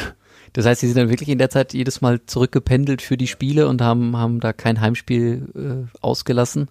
Das 0.52 0.64
heißt, 0.64 0.80
Sie 0.80 0.86
sind 0.86 0.96
dann 0.96 1.10
wirklich 1.10 1.28
in 1.28 1.38
der 1.38 1.50
Zeit 1.50 1.74
jedes 1.74 2.00
Mal 2.00 2.24
zurückgependelt 2.24 3.02
für 3.02 3.16
die 3.16 3.26
Spiele 3.26 3.68
und 3.68 3.82
haben, 3.82 4.16
haben 4.16 4.40
da 4.40 4.52
kein 4.52 4.80
Heimspiel 4.80 5.48
äh, 5.54 5.98
ausgelassen? 6.00 6.68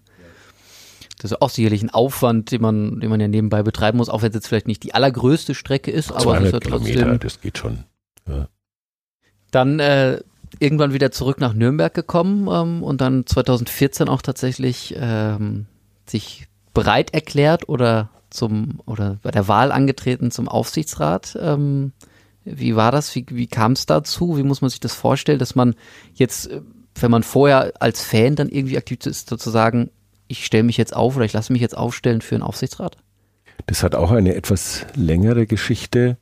Das 1.22 1.32
ist 1.32 1.42
auch 1.42 1.50
sicherlich 1.50 1.84
ein 1.84 1.92
Aufwand, 1.92 2.52
den 2.52 2.62
man, 2.62 3.00
den 3.00 3.10
man 3.10 3.20
ja 3.20 3.28
nebenbei 3.28 3.64
betreiben 3.64 3.98
muss, 3.98 4.10
auch 4.10 4.22
wenn 4.22 4.30
es 4.30 4.36
jetzt 4.36 4.48
vielleicht 4.48 4.68
nicht 4.68 4.84
die 4.84 4.94
allergrößte 4.94 5.54
Strecke 5.54 5.92
ist, 5.92 6.12
aber 6.12 6.40
es 6.40 6.48
ist 6.48 6.54
ja 6.54 6.60
trotzdem. 6.60 6.94
Kilometer, 6.94 7.20
das 7.20 7.42
geht 7.42 7.58
schon. 7.58 7.84
Ja. 8.28 8.48
Dann 9.52 9.80
äh, 9.80 10.20
irgendwann 10.60 10.94
wieder 10.94 11.12
zurück 11.12 11.40
nach 11.40 11.54
Nürnberg 11.54 11.94
gekommen 11.94 12.48
ähm, 12.52 12.84
und 12.84 13.02
dann 13.02 13.26
2014 13.26 14.10
auch 14.10 14.22
tatsächlich 14.22 14.96
ähm, 14.98 15.68
sich 16.06 16.48
bereit 16.76 17.14
erklärt 17.16 17.68
oder 17.68 18.10
zum 18.30 18.82
oder 18.86 19.18
bei 19.24 19.32
der 19.32 19.48
Wahl 19.48 19.72
angetreten 19.72 20.30
zum 20.30 20.48
Aufsichtsrat. 20.48 21.36
Ähm, 21.42 21.94
wie 22.44 22.76
war 22.76 22.92
das? 22.92 23.16
Wie, 23.16 23.26
wie 23.30 23.48
kam 23.48 23.72
es 23.72 23.88
dazu? 23.88 24.38
Wie 24.38 24.44
muss 24.44 24.62
man 24.62 24.70
sich 24.70 24.80
das 24.80 24.94
vorstellen, 24.94 25.40
dass 25.40 25.56
man 25.56 25.74
jetzt, 26.14 26.52
äh, 26.52 26.62
wenn 27.00 27.10
man 27.10 27.24
vorher 27.24 27.74
als 27.80 28.04
Fan 28.04 28.36
dann 28.36 28.50
irgendwie 28.50 28.78
aktiv 28.78 29.00
ist, 29.06 29.30
sozusagen, 29.30 29.90
ich 30.28 30.46
stelle 30.46 30.64
mich 30.64 30.78
jetzt 30.78 30.96
auf 30.96 31.16
oder 31.16 31.26
ich 31.26 31.34
lasse 31.34 31.52
mich 31.52 31.62
jetzt 31.62 31.78
aufstellen 31.78 32.22
für 32.22 32.36
einen 32.36 32.44
Aufsichtsrat? 32.44 32.98
Das 33.68 33.82
hat 33.82 33.96
auch 33.96 34.12
eine 34.12 34.36
etwas 34.36 34.86
längere 34.96 35.48
Geschichte. 35.48 36.18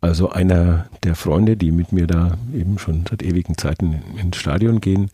Also 0.00 0.30
einer 0.30 0.88
der 1.02 1.14
Freunde, 1.14 1.56
die 1.56 1.72
mit 1.72 1.92
mir 1.92 2.06
da 2.06 2.38
eben 2.54 2.78
schon 2.78 3.04
seit 3.08 3.22
ewigen 3.22 3.56
Zeiten 3.58 4.02
ins 4.20 4.36
Stadion 4.36 4.80
gehen, 4.80 5.10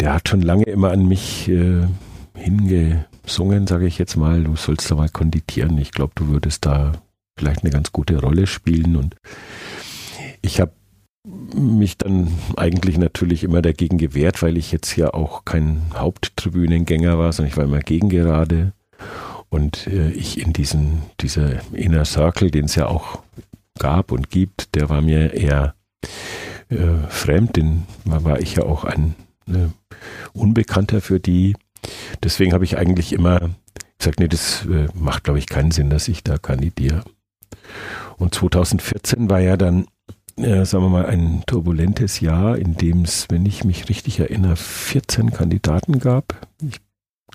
der 0.00 0.14
hat 0.14 0.28
schon 0.28 0.42
lange 0.42 0.64
immer 0.64 0.90
an 0.90 1.06
mich 1.06 1.48
äh, 1.48 1.86
hinge 2.34 3.06
gesungen, 3.24 3.66
sage 3.66 3.86
ich 3.86 3.98
jetzt 3.98 4.16
mal, 4.16 4.44
du 4.44 4.56
sollst 4.56 4.90
da 4.90 4.94
mal 4.94 5.08
konditieren. 5.08 5.78
Ich 5.78 5.92
glaube, 5.92 6.12
du 6.14 6.28
würdest 6.28 6.66
da 6.66 6.92
vielleicht 7.36 7.62
eine 7.62 7.70
ganz 7.70 7.92
gute 7.92 8.20
Rolle 8.20 8.46
spielen. 8.46 8.96
Und 8.96 9.16
ich 10.42 10.60
habe 10.60 10.72
mich 11.54 11.96
dann 11.98 12.28
eigentlich 12.56 12.98
natürlich 12.98 13.44
immer 13.44 13.62
dagegen 13.62 13.98
gewehrt, 13.98 14.42
weil 14.42 14.56
ich 14.56 14.72
jetzt 14.72 14.96
ja 14.96 15.12
auch 15.14 15.44
kein 15.44 15.82
Haupttribünengänger 15.94 17.18
war, 17.18 17.32
sondern 17.32 17.50
ich 17.50 17.56
war 17.56 17.64
immer 17.64 17.80
gegengerade. 17.80 18.72
Und 19.48 19.86
äh, 19.86 20.10
ich 20.10 20.40
in 20.40 20.52
diesen, 20.52 21.02
dieser 21.20 21.60
Inner 21.72 22.04
Circle, 22.04 22.50
den 22.50 22.66
es 22.66 22.74
ja 22.74 22.86
auch 22.86 23.22
gab 23.78 24.12
und 24.12 24.30
gibt, 24.30 24.74
der 24.74 24.88
war 24.88 25.00
mir 25.00 25.32
eher 25.32 25.74
äh, 26.68 27.08
fremd, 27.08 27.56
den 27.56 27.84
war 28.04 28.40
ich 28.40 28.56
ja 28.56 28.64
auch 28.64 28.84
ein 28.84 29.14
äh, 29.48 29.68
Unbekannter 30.32 31.00
für 31.00 31.20
die. 31.20 31.54
Deswegen 32.22 32.52
habe 32.52 32.64
ich 32.64 32.76
eigentlich 32.76 33.12
immer 33.12 33.50
gesagt, 33.98 34.20
nee, 34.20 34.28
das 34.28 34.66
äh, 34.66 34.88
macht, 34.94 35.24
glaube 35.24 35.38
ich, 35.38 35.46
keinen 35.46 35.70
Sinn, 35.70 35.90
dass 35.90 36.08
ich 36.08 36.22
da 36.22 36.38
kandidiere. 36.38 37.04
Und 38.16 38.34
2014 38.34 39.30
war 39.30 39.40
ja 39.40 39.56
dann, 39.56 39.86
äh, 40.36 40.64
sagen 40.64 40.84
wir 40.84 40.90
mal, 40.90 41.06
ein 41.06 41.42
turbulentes 41.46 42.20
Jahr, 42.20 42.58
in 42.58 42.76
dem 42.76 43.02
es, 43.02 43.26
wenn 43.30 43.46
ich 43.46 43.64
mich 43.64 43.88
richtig 43.88 44.20
erinnere, 44.20 44.56
14 44.56 45.32
Kandidaten 45.32 45.98
gab. 45.98 46.46
Ich 46.62 46.80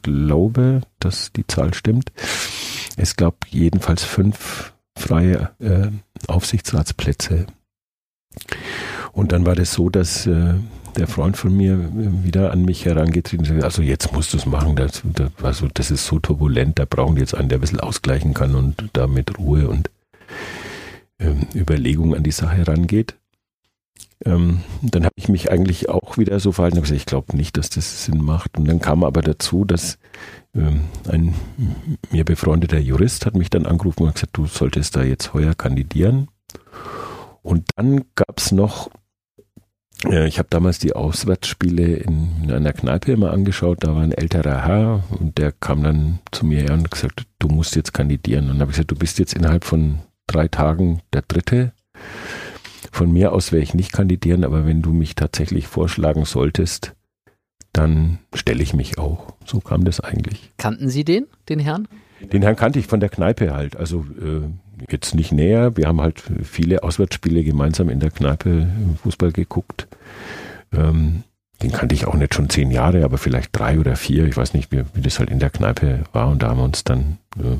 glaube, 0.01 0.81
dass 0.99 1.31
die 1.33 1.47
Zahl 1.47 1.73
stimmt. 1.73 2.11
Es 2.97 3.15
gab 3.15 3.47
jedenfalls 3.49 4.03
fünf 4.03 4.73
freie 4.97 5.51
äh, 5.59 5.89
Aufsichtsratsplätze. 6.27 7.47
Und 9.11 9.31
dann 9.31 9.45
war 9.45 9.55
das 9.55 9.73
so, 9.73 9.89
dass 9.89 10.27
äh, 10.27 10.55
der 10.97 11.07
Freund 11.07 11.37
von 11.37 11.55
mir 11.55 11.89
wieder 12.23 12.51
an 12.51 12.65
mich 12.65 12.85
herangetreten 12.85 13.63
also 13.63 13.81
jetzt 13.81 14.13
musst 14.13 14.33
du 14.33 14.37
es 14.37 14.45
machen, 14.45 14.75
das, 14.75 15.01
das, 15.03 15.31
also 15.41 15.67
das 15.73 15.91
ist 15.91 16.05
so 16.05 16.19
turbulent, 16.19 16.79
da 16.79 16.85
brauchen 16.85 17.15
die 17.15 17.21
jetzt 17.21 17.35
einen, 17.35 17.49
der 17.49 17.57
ein 17.57 17.61
bisschen 17.61 17.79
ausgleichen 17.79 18.33
kann 18.33 18.55
und 18.55 18.89
da 18.93 19.07
mit 19.07 19.37
Ruhe 19.37 19.67
und 19.69 19.89
ähm, 21.19 21.47
Überlegung 21.53 22.15
an 22.15 22.23
die 22.23 22.31
Sache 22.31 22.57
herangeht. 22.57 23.15
ähm, 24.25 24.61
dann 24.81 25.05
habe 25.05 25.13
ich 25.15 25.29
mich 25.29 25.51
eigentlich 25.51 25.89
auch 25.89 26.17
wieder 26.17 26.39
so 26.39 26.51
verhalten, 26.51 26.81
gesagt, 26.81 26.97
ich 26.99 27.05
glaube 27.05 27.35
nicht, 27.37 27.57
dass 27.57 27.69
das 27.69 28.05
Sinn 28.05 28.21
macht. 28.21 28.57
Und 28.57 28.67
dann 28.67 28.79
kam 28.79 29.03
aber 29.03 29.21
dazu, 29.21 29.63
dass 29.65 29.97
ähm, 30.55 30.81
ein 31.07 31.35
mir 32.11 32.25
befreundeter 32.25 32.79
Jurist 32.79 33.25
hat 33.25 33.35
mich 33.35 33.49
dann 33.49 33.65
angerufen 33.65 34.03
und 34.03 34.15
gesagt, 34.15 34.35
du 34.35 34.45
solltest 34.45 34.95
da 34.95 35.03
jetzt 35.03 35.33
heuer 35.33 35.55
kandidieren. 35.55 36.27
Und 37.41 37.69
dann 37.75 38.03
gab 38.15 38.37
es 38.37 38.51
noch, 38.51 38.87
äh, 38.87 38.98
ich 40.07 40.39
habe 40.39 40.47
damals 40.49 40.79
die 40.79 40.93
Auswärtsspiele 40.93 41.95
in, 41.95 42.29
in, 42.43 42.51
einer 42.51 42.71
Kneipe 42.73 43.11
immer 43.11 43.31
angeschaut, 43.31 43.79
da 43.81 43.95
war 43.95 44.01
ein 44.01 44.13
älterer 44.13 44.65
Herr 44.65 45.03
und 45.19 45.37
der 45.37 45.51
kam 45.51 45.83
dann 45.83 46.19
zu 46.31 46.45
mir 46.45 46.61
her 46.61 46.73
und 46.73 46.89
gesagt, 46.89 47.25
du 47.39 47.49
musst 47.49 47.75
jetzt 47.75 47.93
kandidieren. 47.93 48.45
Und 48.45 48.51
dann 48.51 48.61
habe 48.61 48.71
ich 48.71 48.77
gesagt, 48.77 48.91
du 48.91 48.95
bist 48.95 49.19
jetzt 49.19 49.33
innerhalb 49.33 49.65
von 49.65 49.99
drei 50.27 50.47
Tagen 50.47 51.01
der 51.11 51.23
Dritte 51.23 51.73
von 52.91 53.11
mir 53.11 53.33
aus 53.33 53.51
werde 53.51 53.63
ich 53.63 53.73
nicht 53.73 53.91
kandidieren, 53.91 54.43
aber 54.43 54.65
wenn 54.65 54.81
du 54.81 54.91
mich 54.91 55.15
tatsächlich 55.15 55.67
vorschlagen 55.67 56.25
solltest, 56.25 56.95
dann 57.71 58.19
stelle 58.33 58.63
ich 58.63 58.73
mich 58.73 58.97
auch. 58.97 59.33
So 59.45 59.59
kam 59.59 59.85
das 59.85 59.99
eigentlich. 59.99 60.51
Kannten 60.57 60.89
Sie 60.89 61.03
den, 61.03 61.27
den 61.49 61.59
Herrn? 61.59 61.87
Den 62.21 62.41
Herrn 62.41 62.55
kannte 62.55 62.79
ich 62.79 62.87
von 62.87 62.99
der 62.99 63.09
Kneipe 63.09 63.53
halt. 63.53 63.77
Also 63.77 64.05
äh, 64.19 64.49
jetzt 64.89 65.15
nicht 65.15 65.31
näher. 65.31 65.75
Wir 65.77 65.87
haben 65.87 66.01
halt 66.01 66.23
viele 66.43 66.83
Auswärtsspiele 66.83 67.43
gemeinsam 67.43 67.89
in 67.89 67.99
der 67.99 68.11
Kneipe 68.11 68.67
Fußball 69.03 69.31
geguckt. 69.31 69.87
Ähm, 70.73 71.23
den 71.61 71.71
kannte 71.71 71.93
ich 71.93 72.05
auch 72.05 72.13
nicht 72.13 72.33
schon 72.33 72.49
zehn 72.49 72.71
Jahre, 72.71 73.03
aber 73.03 73.17
vielleicht 73.17 73.57
drei 73.57 73.79
oder 73.79 73.95
vier. 73.95 74.25
Ich 74.25 74.37
weiß 74.37 74.53
nicht, 74.53 74.71
wie, 74.71 74.83
wie 74.93 75.01
das 75.01 75.19
halt 75.19 75.29
in 75.29 75.39
der 75.39 75.49
Kneipe 75.49 76.03
war. 76.13 76.29
Und 76.29 76.41
da 76.41 76.49
haben 76.49 76.59
wir 76.59 76.63
uns 76.63 76.83
dann, 76.83 77.17
äh, 77.37 77.57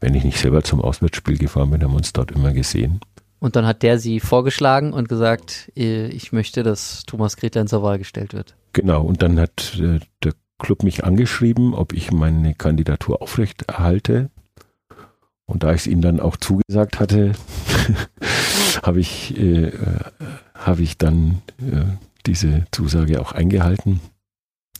wenn 0.00 0.14
ich 0.14 0.24
nicht 0.24 0.38
selber 0.38 0.62
zum 0.62 0.82
Auswärtsspiel 0.82 1.38
gefahren 1.38 1.70
bin, 1.70 1.82
haben 1.82 1.92
wir 1.92 1.96
uns 1.96 2.12
dort 2.12 2.30
immer 2.30 2.52
gesehen. 2.52 3.00
Und 3.38 3.56
dann 3.56 3.66
hat 3.66 3.82
der 3.82 3.98
sie 3.98 4.20
vorgeschlagen 4.20 4.92
und 4.92 5.08
gesagt, 5.08 5.72
äh, 5.76 6.06
ich 6.08 6.32
möchte, 6.32 6.62
dass 6.62 7.04
Thomas 7.06 7.36
Gretlein 7.36 7.68
zur 7.68 7.82
Wahl 7.82 7.98
gestellt 7.98 8.34
wird. 8.34 8.54
Genau, 8.74 9.02
und 9.02 9.22
dann 9.22 9.40
hat 9.40 9.78
äh, 9.80 9.98
der 10.22 10.34
Club 10.58 10.82
mich 10.82 11.04
angeschrieben, 11.04 11.74
ob 11.74 11.92
ich 11.92 12.12
meine 12.12 12.54
Kandidatur 12.54 13.20
aufrechterhalte. 13.20 14.30
Und 15.52 15.64
da 15.64 15.74
ich 15.74 15.82
es 15.82 15.86
ihm 15.86 16.00
dann 16.00 16.18
auch 16.18 16.38
zugesagt 16.38 16.98
hatte, 16.98 17.32
habe 18.82 19.00
ich, 19.00 19.38
äh, 19.38 19.70
hab 20.54 20.78
ich 20.78 20.96
dann 20.96 21.42
äh, 21.58 21.84
diese 22.24 22.64
Zusage 22.70 23.20
auch 23.20 23.32
eingehalten. 23.32 24.00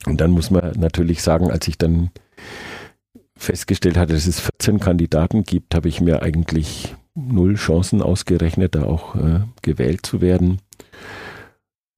Und 0.07 0.19
dann 0.19 0.31
muss 0.31 0.49
man 0.49 0.71
natürlich 0.79 1.21
sagen, 1.21 1.51
als 1.51 1.67
ich 1.67 1.77
dann 1.77 2.09
festgestellt 3.37 3.97
hatte, 3.97 4.13
dass 4.13 4.25
es 4.25 4.39
14 4.39 4.79
Kandidaten 4.79 5.43
gibt, 5.43 5.75
habe 5.75 5.89
ich 5.89 6.01
mir 6.01 6.23
eigentlich 6.23 6.95
null 7.13 7.53
Chancen 7.53 8.01
ausgerechnet, 8.01 8.73
da 8.73 8.85
auch 8.85 9.13
äh, 9.13 9.41
gewählt 9.61 10.03
zu 10.03 10.21
werden. 10.21 10.57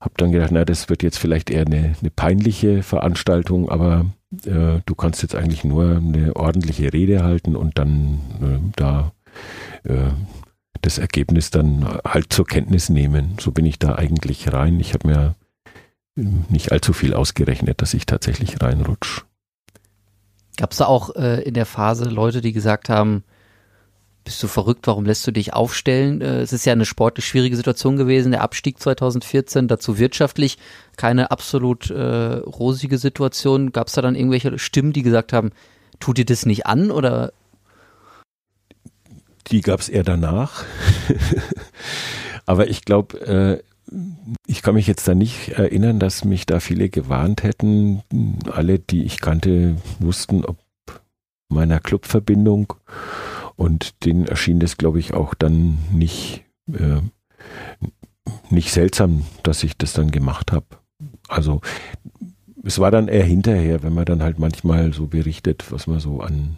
Hab 0.04 0.18
dann 0.18 0.34
gedacht, 0.34 0.52
na, 0.52 0.66
das 0.66 0.90
wird 0.90 1.02
jetzt 1.02 1.18
vielleicht 1.18 1.50
eher 1.50 1.66
eine, 1.66 1.96
eine 2.02 2.12
peinliche 2.14 2.84
Veranstaltung, 2.84 3.70
aber 3.70 4.06
äh, 4.46 4.82
du 4.86 4.96
kannst 4.96 5.22
jetzt 5.22 5.36
eigentlich 5.36 5.64
nur 5.64 5.98
eine 5.98 6.36
ordentliche 6.36 6.92
Rede 6.92 7.24
halten 7.24 7.56
und 7.56 7.78
dann 7.78 8.20
äh, 8.42 8.72
da 8.76 9.12
äh, 9.84 10.12
das 10.82 10.98
Ergebnis 10.98 11.52
dann 11.52 12.00
halt 12.06 12.32
zur 12.32 12.46
Kenntnis 12.46 12.90
nehmen. 12.90 13.38
So 13.40 13.52
bin 13.52 13.66
ich 13.66 13.80
da 13.80 13.96
eigentlich 13.96 14.52
rein. 14.54 14.80
Ich 14.80 14.94
habe 14.94 15.08
mir 15.08 15.36
nicht 16.16 16.72
allzu 16.72 16.94
viel 16.94 17.14
ausgerechnet, 17.14 17.82
dass 17.82 17.94
ich 17.94 18.06
tatsächlich 18.06 18.62
reinrutsch. 18.62 19.24
Gab 20.58 20.72
es 20.72 20.78
da 20.78 20.86
auch 20.86 21.16
äh, 21.16 21.42
in 21.42 21.54
der 21.54 21.66
Phase 21.66 22.06
Leute, 22.06 22.42
die 22.42 22.54
gesagt 22.54 22.88
haben, 22.88 23.24
bist 24.26 24.42
du 24.42 24.48
verrückt, 24.48 24.88
warum 24.88 25.06
lässt 25.06 25.26
du 25.26 25.32
dich 25.32 25.54
aufstellen? 25.54 26.20
Äh, 26.20 26.42
es 26.42 26.52
ist 26.52 26.66
ja 26.66 26.74
eine 26.74 26.86
sportlich 26.86 27.26
schwierige 27.26 27.56
Situation 27.56 27.96
gewesen, 27.96 28.32
der 28.32 28.42
Abstieg 28.42 28.80
2014, 28.80 29.68
dazu 29.70 29.98
wirtschaftlich 29.98 30.58
keine 30.98 31.32
absolut 31.32 31.90
äh, 31.92 32.38
rosige 32.38 32.98
Situation. 32.98 33.72
Gab 33.72 33.88
es 33.88 33.94
da 33.94 34.02
dann 34.02 34.16
irgendwelche 34.16 34.60
Stimmen, 34.60 34.92
die 34.92 35.04
gesagt 35.04 35.32
haben, 35.32 35.52
tut 36.00 36.18
dir 36.18 36.26
das 36.26 36.46
nicht 36.46 36.66
an 36.66 36.92
oder? 36.92 37.32
Die 39.48 39.62
gab 39.62 39.80
es 39.80 39.90
eher 39.90 40.04
danach. 40.04 40.66
Aber 42.48 42.68
ich 42.68 42.84
glaube, 42.84 43.62
äh, 43.92 43.94
ich 44.48 44.64
kann 44.64 44.74
mich 44.74 44.88
jetzt 44.88 45.08
da 45.08 45.14
nicht 45.14 45.50
erinnern, 45.50 46.00
dass 46.00 46.26
mich 46.26 46.48
da 46.48 46.60
viele 46.60 46.90
gewarnt 46.90 47.44
hätten. 47.44 48.02
Alle, 48.52 48.80
die 48.80 49.04
ich 49.04 49.22
kannte, 49.22 49.78
wussten, 50.00 50.44
ob 50.44 50.58
meiner 51.48 51.80
Clubverbindung 51.80 52.74
und 53.56 54.06
denen 54.06 54.26
erschien 54.26 54.60
das, 54.60 54.78
glaube 54.78 55.00
ich, 55.00 55.14
auch 55.14 55.34
dann 55.34 55.78
nicht, 55.92 56.44
äh, 56.72 57.02
nicht 58.50 58.72
seltsam, 58.72 59.26
dass 59.44 59.64
ich 59.64 59.78
das 59.78 59.94
dann 59.94 60.12
gemacht 60.12 60.52
habe. 60.52 60.66
Also 61.28 61.62
es 62.64 62.80
war 62.80 62.92
dann 62.92 63.08
eher 63.08 63.26
hinterher, 63.26 63.84
wenn 63.84 63.94
man 63.94 64.06
dann 64.06 64.24
halt 64.24 64.40
manchmal 64.40 64.94
so 64.94 65.08
berichtet, 65.08 65.72
was 65.72 65.88
man 65.88 66.00
so 66.00 66.22
an 66.22 66.58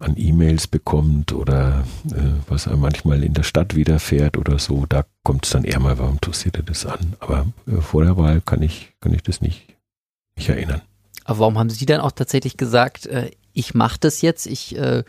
an 0.00 0.14
E-Mails 0.16 0.68
bekommt 0.68 1.32
oder 1.32 1.84
äh, 2.12 2.20
was 2.48 2.66
er 2.66 2.76
manchmal 2.76 3.24
in 3.24 3.34
der 3.34 3.42
Stadt 3.42 3.74
widerfährt 3.74 4.36
oder 4.36 4.58
so, 4.58 4.86
da 4.88 5.04
kommt 5.24 5.44
es 5.44 5.50
dann 5.50 5.64
eher 5.64 5.80
mal, 5.80 5.98
warum 5.98 6.20
tust 6.20 6.46
du 6.46 6.62
das 6.62 6.86
an? 6.86 7.14
Aber 7.18 7.46
äh, 7.66 7.80
vor 7.80 8.04
der 8.04 8.16
Wahl 8.16 8.40
kann 8.40 8.62
ich, 8.62 8.92
kann 9.00 9.12
ich 9.12 9.22
das 9.22 9.40
nicht, 9.40 9.76
nicht 10.36 10.48
erinnern. 10.48 10.82
Aber 11.24 11.40
warum 11.40 11.58
haben 11.58 11.70
Sie 11.70 11.84
dann 11.84 12.00
auch 12.00 12.12
tatsächlich 12.12 12.56
gesagt, 12.56 13.06
äh, 13.06 13.30
ich 13.58 13.74
mache 13.74 13.98
das 14.00 14.22
jetzt, 14.22 14.46
ich 14.46 14.76
äh, 14.76 15.02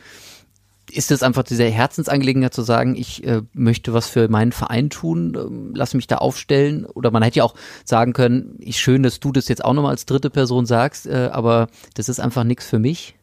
ist 0.92 1.12
es 1.12 1.22
einfach 1.22 1.44
diese 1.44 1.66
Herzensangelegenheit 1.66 2.54
zu 2.54 2.64
sagen, 2.64 2.96
ich 2.96 3.24
äh, 3.24 3.44
möchte 3.54 3.94
was 3.94 4.08
für 4.10 4.28
meinen 4.28 4.52
Verein 4.52 4.90
tun, 4.90 5.36
äh, 5.36 5.78
lass 5.78 5.94
mich 5.94 6.08
da 6.08 6.18
aufstellen? 6.18 6.86
Oder 6.86 7.12
man 7.12 7.22
hätte 7.22 7.38
ja 7.40 7.44
auch 7.44 7.54
sagen 7.86 8.14
können, 8.14 8.56
ich 8.60 8.80
schön, 8.80 9.04
dass 9.04 9.20
du 9.20 9.32
das 9.32 9.48
jetzt 9.48 9.64
auch 9.64 9.74
nochmal 9.74 9.92
als 9.92 10.08
dritte 10.08 10.32
Person 10.32 10.66
sagst, 10.66 11.06
äh, 11.06 11.30
aber 11.32 11.68
das 11.94 12.10
ist 12.10 12.20
einfach 12.20 12.44
nichts 12.44 12.66
für 12.66 12.80
mich. 12.80 13.16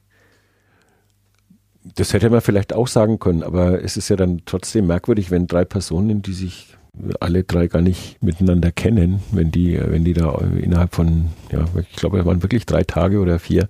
Das 1.96 2.12
hätte 2.12 2.30
man 2.30 2.40
vielleicht 2.40 2.72
auch 2.72 2.86
sagen 2.86 3.18
können, 3.18 3.42
aber 3.42 3.82
es 3.82 3.96
ist 3.96 4.08
ja 4.08 4.16
dann 4.16 4.42
trotzdem 4.44 4.86
merkwürdig, 4.86 5.32
wenn 5.32 5.48
drei 5.48 5.64
Personen, 5.64 6.22
die 6.22 6.34
sich 6.34 6.76
alle 7.20 7.44
drei 7.44 7.66
gar 7.66 7.82
nicht 7.82 8.22
miteinander 8.22 8.72
kennen, 8.72 9.22
wenn 9.30 9.50
die, 9.50 9.78
wenn 9.78 10.04
die 10.04 10.14
da 10.14 10.38
innerhalb 10.60 10.94
von, 10.94 11.26
ja, 11.52 11.64
ich 11.80 11.96
glaube, 11.96 12.20
es 12.20 12.26
waren 12.26 12.42
wirklich 12.42 12.66
drei 12.66 12.84
Tage 12.84 13.20
oder 13.20 13.38
vier 13.38 13.68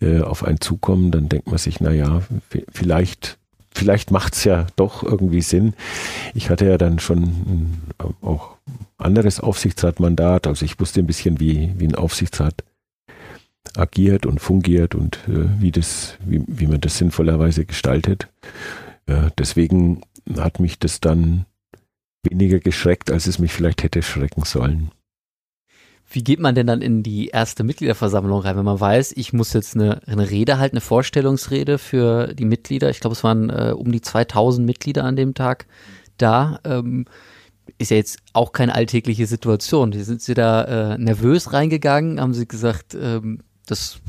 äh, 0.00 0.20
auf 0.20 0.44
einen 0.44 0.60
zukommen, 0.60 1.10
dann 1.10 1.28
denkt 1.28 1.48
man 1.48 1.58
sich, 1.58 1.80
na 1.80 1.92
ja, 1.92 2.22
vielleicht, 2.72 3.38
vielleicht 3.70 4.10
macht's 4.10 4.44
ja 4.44 4.66
doch 4.76 5.02
irgendwie 5.02 5.42
Sinn. 5.42 5.74
Ich 6.34 6.50
hatte 6.50 6.66
ja 6.66 6.78
dann 6.78 6.98
schon 6.98 7.78
auch 8.20 8.56
anderes 8.96 9.40
Aufsichtsratmandat, 9.40 10.46
also 10.46 10.64
ich 10.64 10.80
wusste 10.80 11.00
ein 11.00 11.06
bisschen, 11.06 11.40
wie, 11.40 11.72
wie 11.76 11.86
ein 11.86 11.94
Aufsichtsrat 11.94 12.64
agiert 13.76 14.26
und 14.26 14.40
fungiert 14.40 14.94
und 14.94 15.18
äh, 15.28 15.60
wie 15.60 15.70
das, 15.70 16.16
wie, 16.24 16.42
wie 16.46 16.66
man 16.66 16.80
das 16.80 16.98
sinnvollerweise 16.98 17.64
gestaltet. 17.64 18.28
Äh, 19.06 19.30
deswegen 19.38 20.00
hat 20.36 20.60
mich 20.60 20.78
das 20.78 21.00
dann 21.00 21.44
weniger 22.22 22.58
geschreckt, 22.58 23.10
als 23.10 23.26
es 23.26 23.38
mich 23.38 23.52
vielleicht 23.52 23.82
hätte 23.82 24.02
schrecken 24.02 24.44
sollen. 24.44 24.90
Wie 26.10 26.24
geht 26.24 26.40
man 26.40 26.54
denn 26.54 26.66
dann 26.66 26.80
in 26.80 27.02
die 27.02 27.28
erste 27.28 27.64
Mitgliederversammlung 27.64 28.40
rein, 28.40 28.56
wenn 28.56 28.64
man 28.64 28.80
weiß, 28.80 29.12
ich 29.16 29.34
muss 29.34 29.52
jetzt 29.52 29.74
eine, 29.74 30.00
eine 30.06 30.30
Rede 30.30 30.58
halten, 30.58 30.76
eine 30.76 30.80
Vorstellungsrede 30.80 31.76
für 31.76 32.34
die 32.34 32.46
Mitglieder? 32.46 32.88
Ich 32.88 33.00
glaube, 33.00 33.12
es 33.12 33.24
waren 33.24 33.50
äh, 33.50 33.74
um 33.76 33.92
die 33.92 34.00
2000 34.00 34.66
Mitglieder 34.66 35.04
an 35.04 35.16
dem 35.16 35.34
Tag 35.34 35.66
da. 36.16 36.60
Ähm, 36.64 37.04
ist 37.76 37.90
ja 37.90 37.98
jetzt 37.98 38.20
auch 38.32 38.52
keine 38.52 38.74
alltägliche 38.74 39.26
Situation. 39.26 39.92
Sind 39.92 40.22
Sie 40.22 40.32
da 40.32 40.94
äh, 40.94 40.98
nervös 40.98 41.52
reingegangen? 41.52 42.18
Haben 42.20 42.32
Sie 42.32 42.48
gesagt, 42.48 42.94
ähm, 42.94 43.40
das 43.66 44.00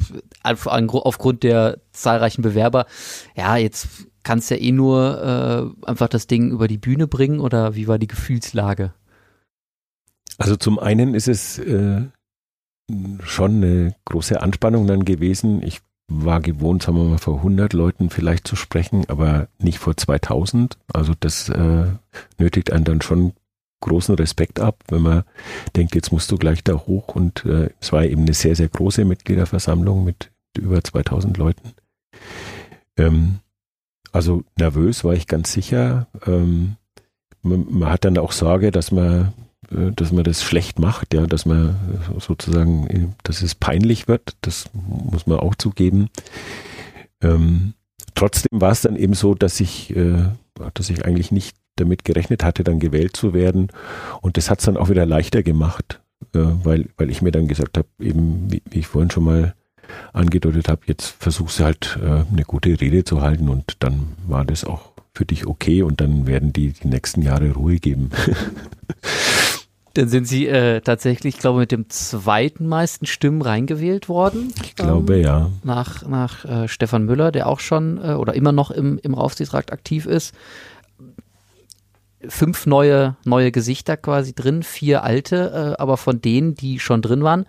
aufgrund 0.41 1.43
der 1.43 1.79
zahlreichen 1.91 2.41
Bewerber, 2.41 2.85
ja, 3.35 3.57
jetzt 3.57 4.07
kannst 4.23 4.51
ja 4.51 4.57
eh 4.57 4.71
nur 4.71 5.75
äh, 5.83 5.87
einfach 5.87 6.07
das 6.07 6.27
Ding 6.27 6.51
über 6.51 6.67
die 6.67 6.77
Bühne 6.77 7.07
bringen 7.07 7.39
oder 7.39 7.75
wie 7.75 7.87
war 7.87 7.99
die 7.99 8.07
Gefühlslage? 8.07 8.93
Also 10.37 10.55
zum 10.55 10.79
einen 10.79 11.15
ist 11.15 11.27
es 11.27 11.59
äh, 11.59 12.01
schon 13.23 13.55
eine 13.55 13.95
große 14.05 14.41
Anspannung 14.41 14.87
dann 14.87 15.05
gewesen. 15.05 15.61
Ich 15.63 15.81
war 16.07 16.41
gewohnt, 16.41 16.83
sagen 16.83 16.97
wir 16.97 17.03
mal, 17.03 17.17
vor 17.17 17.37
100 17.37 17.73
Leuten 17.73 18.09
vielleicht 18.09 18.47
zu 18.47 18.55
sprechen, 18.55 19.05
aber 19.09 19.47
nicht 19.59 19.79
vor 19.79 19.95
2000. 19.95 20.77
Also 20.91 21.13
das 21.19 21.49
äh, 21.49 21.85
nötigt 22.37 22.71
einen 22.71 22.83
dann 22.83 23.01
schon 23.01 23.33
großen 23.81 24.15
Respekt 24.15 24.59
ab, 24.59 24.83
wenn 24.89 25.01
man 25.01 25.23
denkt, 25.75 25.95
jetzt 25.95 26.11
musst 26.11 26.31
du 26.31 26.37
gleich 26.37 26.63
da 26.63 26.73
hoch. 26.73 27.15
Und 27.15 27.45
äh, 27.45 27.69
es 27.79 27.93
war 27.93 28.03
eben 28.05 28.23
eine 28.23 28.33
sehr, 28.33 28.55
sehr 28.55 28.69
große 28.69 29.05
Mitgliederversammlung 29.05 30.03
mit 30.03 30.31
über 30.57 30.83
2000 30.83 31.37
Leuten. 31.37 31.73
Ähm, 32.97 33.39
also 34.11 34.43
nervös 34.57 35.03
war 35.03 35.13
ich 35.13 35.27
ganz 35.27 35.51
sicher. 35.51 36.07
Ähm, 36.25 36.75
man, 37.41 37.65
man, 37.69 37.89
hat 37.89 38.05
dann 38.05 38.17
auch 38.17 38.31
Sorge, 38.31 38.71
dass 38.71 38.91
man, 38.91 39.33
äh, 39.71 39.91
dass 39.95 40.11
man 40.11 40.23
das 40.23 40.43
schlecht 40.43 40.79
macht, 40.79 41.13
ja, 41.13 41.25
dass 41.27 41.45
man 41.45 41.75
sozusagen, 42.17 42.87
äh, 42.87 43.07
dass 43.23 43.41
es 43.41 43.55
peinlich 43.55 44.07
wird. 44.07 44.35
Das 44.41 44.69
muss 44.73 45.27
man 45.27 45.39
auch 45.39 45.55
zugeben. 45.55 46.09
Ähm, 47.21 47.73
trotzdem 48.15 48.59
war 48.59 48.71
es 48.71 48.81
dann 48.81 48.95
eben 48.95 49.13
so, 49.13 49.35
dass 49.35 49.59
ich, 49.59 49.95
äh, 49.95 50.25
dass 50.73 50.89
ich 50.89 51.05
eigentlich 51.05 51.31
nicht 51.31 51.55
damit 51.75 52.03
gerechnet 52.03 52.43
hatte, 52.43 52.63
dann 52.63 52.79
gewählt 52.79 53.15
zu 53.15 53.33
werden. 53.33 53.71
Und 54.21 54.37
das 54.37 54.49
hat 54.49 54.59
es 54.59 54.65
dann 54.65 54.77
auch 54.77 54.89
wieder 54.89 55.05
leichter 55.05 55.43
gemacht, 55.43 56.01
äh, 56.33 56.39
weil, 56.39 56.89
weil 56.97 57.09
ich 57.09 57.21
mir 57.21 57.31
dann 57.31 57.47
gesagt 57.47 57.77
habe, 57.77 57.87
eben, 57.99 58.51
wie, 58.51 58.61
wie 58.69 58.79
ich 58.79 58.87
vorhin 58.87 59.11
schon 59.11 59.23
mal 59.23 59.55
angedeutet 60.13 60.69
habe, 60.69 60.81
jetzt 60.85 61.15
versuchst 61.19 61.59
du 61.59 61.63
halt 61.63 61.99
äh, 62.01 62.23
eine 62.31 62.43
gute 62.45 62.79
Rede 62.79 63.03
zu 63.03 63.21
halten 63.21 63.49
und 63.49 63.77
dann 63.79 64.13
war 64.27 64.45
das 64.45 64.63
auch 64.65 64.91
für 65.13 65.25
dich 65.25 65.47
okay 65.47 65.83
und 65.83 66.01
dann 66.01 66.27
werden 66.27 66.53
die 66.53 66.71
die 66.71 66.87
nächsten 66.87 67.21
Jahre 67.21 67.51
Ruhe 67.51 67.77
geben. 67.77 68.09
Dann 69.95 70.07
sind 70.07 70.25
Sie 70.25 70.47
äh, 70.47 70.81
tatsächlich, 70.81 71.35
ich 71.35 71.41
glaube, 71.41 71.59
mit 71.59 71.71
dem 71.71 71.89
zweiten 71.89 72.67
meisten 72.67 73.05
Stimmen 73.05 73.41
reingewählt 73.41 74.07
worden. 74.07 74.53
Ich 74.63 74.75
glaube, 74.75 75.15
ähm, 75.15 75.23
ja. 75.23 75.49
Nach, 75.63 76.07
nach 76.07 76.45
äh, 76.45 76.67
Stefan 76.67 77.05
Müller, 77.05 77.31
der 77.31 77.47
auch 77.47 77.59
schon 77.59 77.97
äh, 77.97 78.13
oder 78.13 78.35
immer 78.35 78.51
noch 78.51 78.71
im, 78.71 78.99
im 78.99 79.15
Aufsichtsrat 79.15 79.73
aktiv 79.73 80.05
ist. 80.05 80.35
Fünf 82.27 82.65
neue, 82.65 83.15
neue 83.25 83.51
Gesichter 83.51 83.97
quasi 83.97 84.33
drin, 84.33 84.61
vier 84.61 85.03
alte, 85.03 85.75
äh, 85.77 85.81
aber 85.81 85.97
von 85.97 86.21
denen, 86.21 86.53
die 86.53 86.79
schon 86.79 87.01
drin 87.01 87.23
waren, 87.23 87.45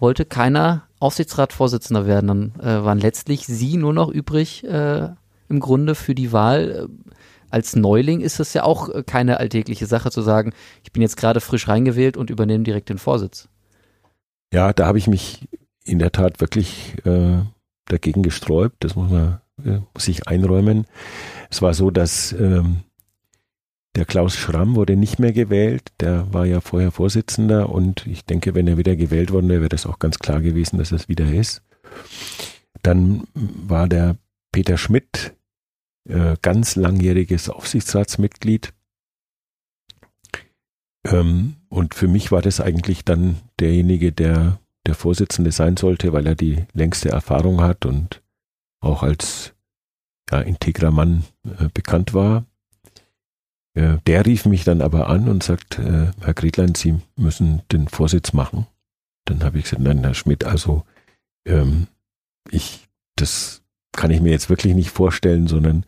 wollte 0.00 0.24
keiner 0.24 0.85
Aufsichtsratsvorsitzender 0.98 2.06
werden. 2.06 2.26
Dann 2.26 2.52
äh, 2.60 2.84
waren 2.84 2.98
letztlich 2.98 3.46
Sie 3.46 3.76
nur 3.76 3.92
noch 3.92 4.08
übrig 4.08 4.64
äh, 4.64 5.08
im 5.48 5.60
Grunde 5.60 5.94
für 5.94 6.14
die 6.14 6.32
Wahl 6.32 6.88
als 7.50 7.76
Neuling 7.76 8.20
ist 8.20 8.40
es 8.40 8.52
ja 8.54 8.64
auch 8.64 8.88
äh, 8.88 9.02
keine 9.02 9.38
alltägliche 9.38 9.86
Sache 9.86 10.10
zu 10.10 10.22
sagen, 10.22 10.52
ich 10.82 10.92
bin 10.92 11.02
jetzt 11.02 11.16
gerade 11.16 11.40
frisch 11.40 11.68
reingewählt 11.68 12.16
und 12.16 12.30
übernehme 12.30 12.64
direkt 12.64 12.88
den 12.88 12.98
Vorsitz. 12.98 13.48
Ja, 14.52 14.72
da 14.72 14.86
habe 14.86 14.98
ich 14.98 15.06
mich 15.06 15.48
in 15.84 15.98
der 15.98 16.12
Tat 16.12 16.40
wirklich 16.40 16.94
äh, 17.04 17.38
dagegen 17.86 18.22
gesträubt. 18.22 18.76
Das 18.80 18.96
muss 18.96 19.10
man 19.10 19.40
äh, 19.64 19.80
muss 19.94 20.08
ich 20.08 20.28
einräumen. 20.28 20.86
Es 21.50 21.62
war 21.62 21.74
so, 21.74 21.90
dass 21.90 22.32
ähm, 22.32 22.82
der 23.96 24.04
Klaus 24.04 24.36
Schramm 24.36 24.76
wurde 24.76 24.94
nicht 24.94 25.18
mehr 25.18 25.32
gewählt. 25.32 25.92
Der 26.00 26.32
war 26.32 26.44
ja 26.44 26.60
vorher 26.60 26.92
Vorsitzender 26.92 27.70
und 27.70 28.06
ich 28.06 28.24
denke, 28.24 28.54
wenn 28.54 28.68
er 28.68 28.76
wieder 28.76 28.94
gewählt 28.94 29.32
worden 29.32 29.48
wäre, 29.48 29.62
wäre 29.62 29.70
das 29.70 29.86
auch 29.86 29.98
ganz 29.98 30.18
klar 30.18 30.40
gewesen, 30.40 30.78
dass 30.78 30.92
es 30.92 31.08
wieder 31.08 31.32
ist. 31.32 31.62
Dann 32.82 33.26
war 33.34 33.88
der 33.88 34.16
Peter 34.52 34.76
Schmidt 34.76 35.34
äh, 36.08 36.36
ganz 36.42 36.76
langjähriges 36.76 37.48
Aufsichtsratsmitglied. 37.48 38.74
Ähm, 41.06 41.56
und 41.68 41.94
für 41.94 42.08
mich 42.08 42.30
war 42.30 42.42
das 42.42 42.60
eigentlich 42.60 43.04
dann 43.04 43.36
derjenige, 43.58 44.12
der 44.12 44.60
der 44.86 44.94
Vorsitzende 44.94 45.50
sein 45.52 45.76
sollte, 45.76 46.12
weil 46.12 46.26
er 46.26 46.34
die 46.34 46.64
längste 46.72 47.08
Erfahrung 47.08 47.60
hat 47.60 47.86
und 47.86 48.22
auch 48.80 49.02
als 49.02 49.54
ja, 50.30 50.40
integrer 50.40 50.90
Mann 50.90 51.24
äh, 51.44 51.68
bekannt 51.72 52.14
war. 52.14 52.44
Der 53.76 54.24
rief 54.24 54.46
mich 54.46 54.64
dann 54.64 54.80
aber 54.80 55.08
an 55.08 55.28
und 55.28 55.42
sagt, 55.42 55.78
äh, 55.78 56.10
Herr 56.22 56.34
Gretlein, 56.34 56.74
Sie 56.74 56.98
müssen 57.16 57.60
den 57.72 57.88
Vorsitz 57.88 58.32
machen. 58.32 58.66
Dann 59.26 59.44
habe 59.44 59.58
ich 59.58 59.64
gesagt, 59.64 59.82
nein, 59.82 60.02
Herr 60.02 60.14
Schmidt, 60.14 60.44
also 60.44 60.84
ähm, 61.46 61.86
ich, 62.50 62.88
das 63.16 63.62
kann 63.92 64.10
ich 64.10 64.20
mir 64.20 64.30
jetzt 64.30 64.48
wirklich 64.48 64.74
nicht 64.74 64.90
vorstellen, 64.90 65.46
sondern 65.46 65.84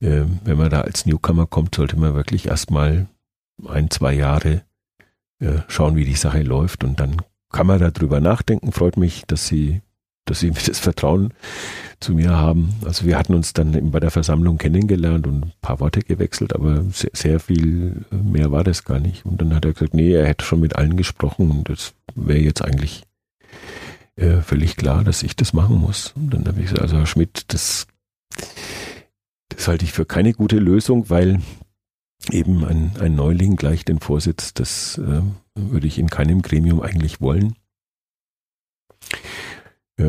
äh, 0.00 0.22
wenn 0.44 0.58
man 0.58 0.70
da 0.70 0.80
als 0.80 1.06
Newcomer 1.06 1.46
kommt, 1.46 1.74
sollte 1.74 1.96
man 1.96 2.14
wirklich 2.14 2.46
erstmal 2.46 3.06
ein, 3.66 3.90
zwei 3.90 4.14
Jahre 4.14 4.62
äh, 5.40 5.58
schauen, 5.68 5.96
wie 5.96 6.04
die 6.04 6.14
Sache 6.14 6.42
läuft 6.42 6.82
und 6.84 6.98
dann 6.98 7.22
kann 7.50 7.66
man 7.66 7.78
darüber 7.78 8.20
nachdenken. 8.20 8.72
Freut 8.72 8.96
mich, 8.96 9.24
dass 9.26 9.46
Sie, 9.46 9.80
dass 10.30 10.40
Sie 10.40 10.50
das 10.66 10.78
Vertrauen 10.78 11.32
zu 12.00 12.14
mir 12.14 12.30
haben. 12.30 12.74
Also 12.84 13.04
wir 13.06 13.18
hatten 13.18 13.34
uns 13.34 13.52
dann 13.52 13.90
bei 13.90 14.00
der 14.00 14.10
Versammlung 14.10 14.58
kennengelernt 14.58 15.26
und 15.26 15.46
ein 15.46 15.52
paar 15.60 15.80
Worte 15.80 16.00
gewechselt, 16.00 16.54
aber 16.54 16.84
sehr, 16.92 17.10
sehr 17.12 17.40
viel 17.40 18.04
mehr 18.10 18.52
war 18.52 18.62
das 18.62 18.84
gar 18.84 19.00
nicht. 19.00 19.26
Und 19.26 19.40
dann 19.40 19.54
hat 19.54 19.64
er 19.64 19.72
gesagt, 19.72 19.94
nee, 19.94 20.12
er 20.12 20.26
hätte 20.26 20.44
schon 20.44 20.60
mit 20.60 20.76
allen 20.76 20.96
gesprochen 20.96 21.50
und 21.50 21.68
das 21.68 21.94
wäre 22.14 22.38
jetzt 22.38 22.62
eigentlich 22.62 23.02
äh, 24.16 24.42
völlig 24.42 24.76
klar, 24.76 25.04
dass 25.04 25.22
ich 25.22 25.34
das 25.36 25.52
machen 25.52 25.76
muss. 25.76 26.12
Und 26.16 26.34
dann 26.34 26.46
habe 26.46 26.58
ich 26.58 26.66
gesagt, 26.66 26.82
also 26.82 26.96
Herr 26.96 27.06
Schmidt, 27.06 27.44
das, 27.48 27.86
das 29.48 29.68
halte 29.68 29.84
ich 29.84 29.92
für 29.92 30.06
keine 30.06 30.32
gute 30.32 30.58
Lösung, 30.58 31.10
weil 31.10 31.40
eben 32.30 32.64
ein, 32.64 32.92
ein 33.00 33.14
Neuling 33.14 33.56
gleich 33.56 33.84
den 33.84 34.00
Vorsitz, 34.00 34.54
das 34.54 34.98
äh, 34.98 35.22
würde 35.54 35.86
ich 35.86 35.98
in 35.98 36.10
keinem 36.10 36.42
Gremium 36.42 36.80
eigentlich 36.80 37.20
wollen. 37.20 37.54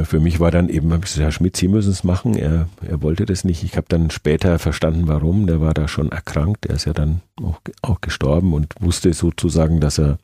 Für 0.04 0.20
mich 0.20 0.40
war 0.40 0.52
dann 0.52 0.70
eben, 0.70 0.94
habe 0.94 1.04
ich 1.04 1.12
gesagt, 1.12 1.24
Herr 1.24 1.32
Schmidt, 1.32 1.58
Sie 1.58 1.68
müssen 1.68 1.92
es 1.92 2.04
machen. 2.04 2.36
Er, 2.36 2.70
er 2.88 3.02
wollte 3.02 3.26
das 3.26 3.44
nicht. 3.44 3.64
Ich 3.64 3.76
habe 3.76 3.88
dann 3.90 4.12
später 4.12 4.60
verstanden, 4.60 5.08
warum. 5.08 5.48
Der 5.48 5.62
war 5.62 5.74
da 5.74 5.88
schon 5.88 6.12
erkrankt. 6.12 6.68
Er 6.68 6.76
ist 6.76 6.86
ja 6.86 6.94
dann 6.94 7.22
auch, 7.42 7.60
auch 7.82 8.00
gestorben 8.00 8.54
und 8.54 8.76
wusste 8.80 9.12
sozusagen, 9.14 9.80
dass 9.80 9.98
er, 9.98 10.20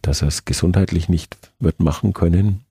dass 0.00 0.22
es 0.22 0.46
gesundheitlich 0.46 1.10
nicht 1.10 1.36
wird 1.58 1.80
machen 1.80 2.14
können. 2.14 2.62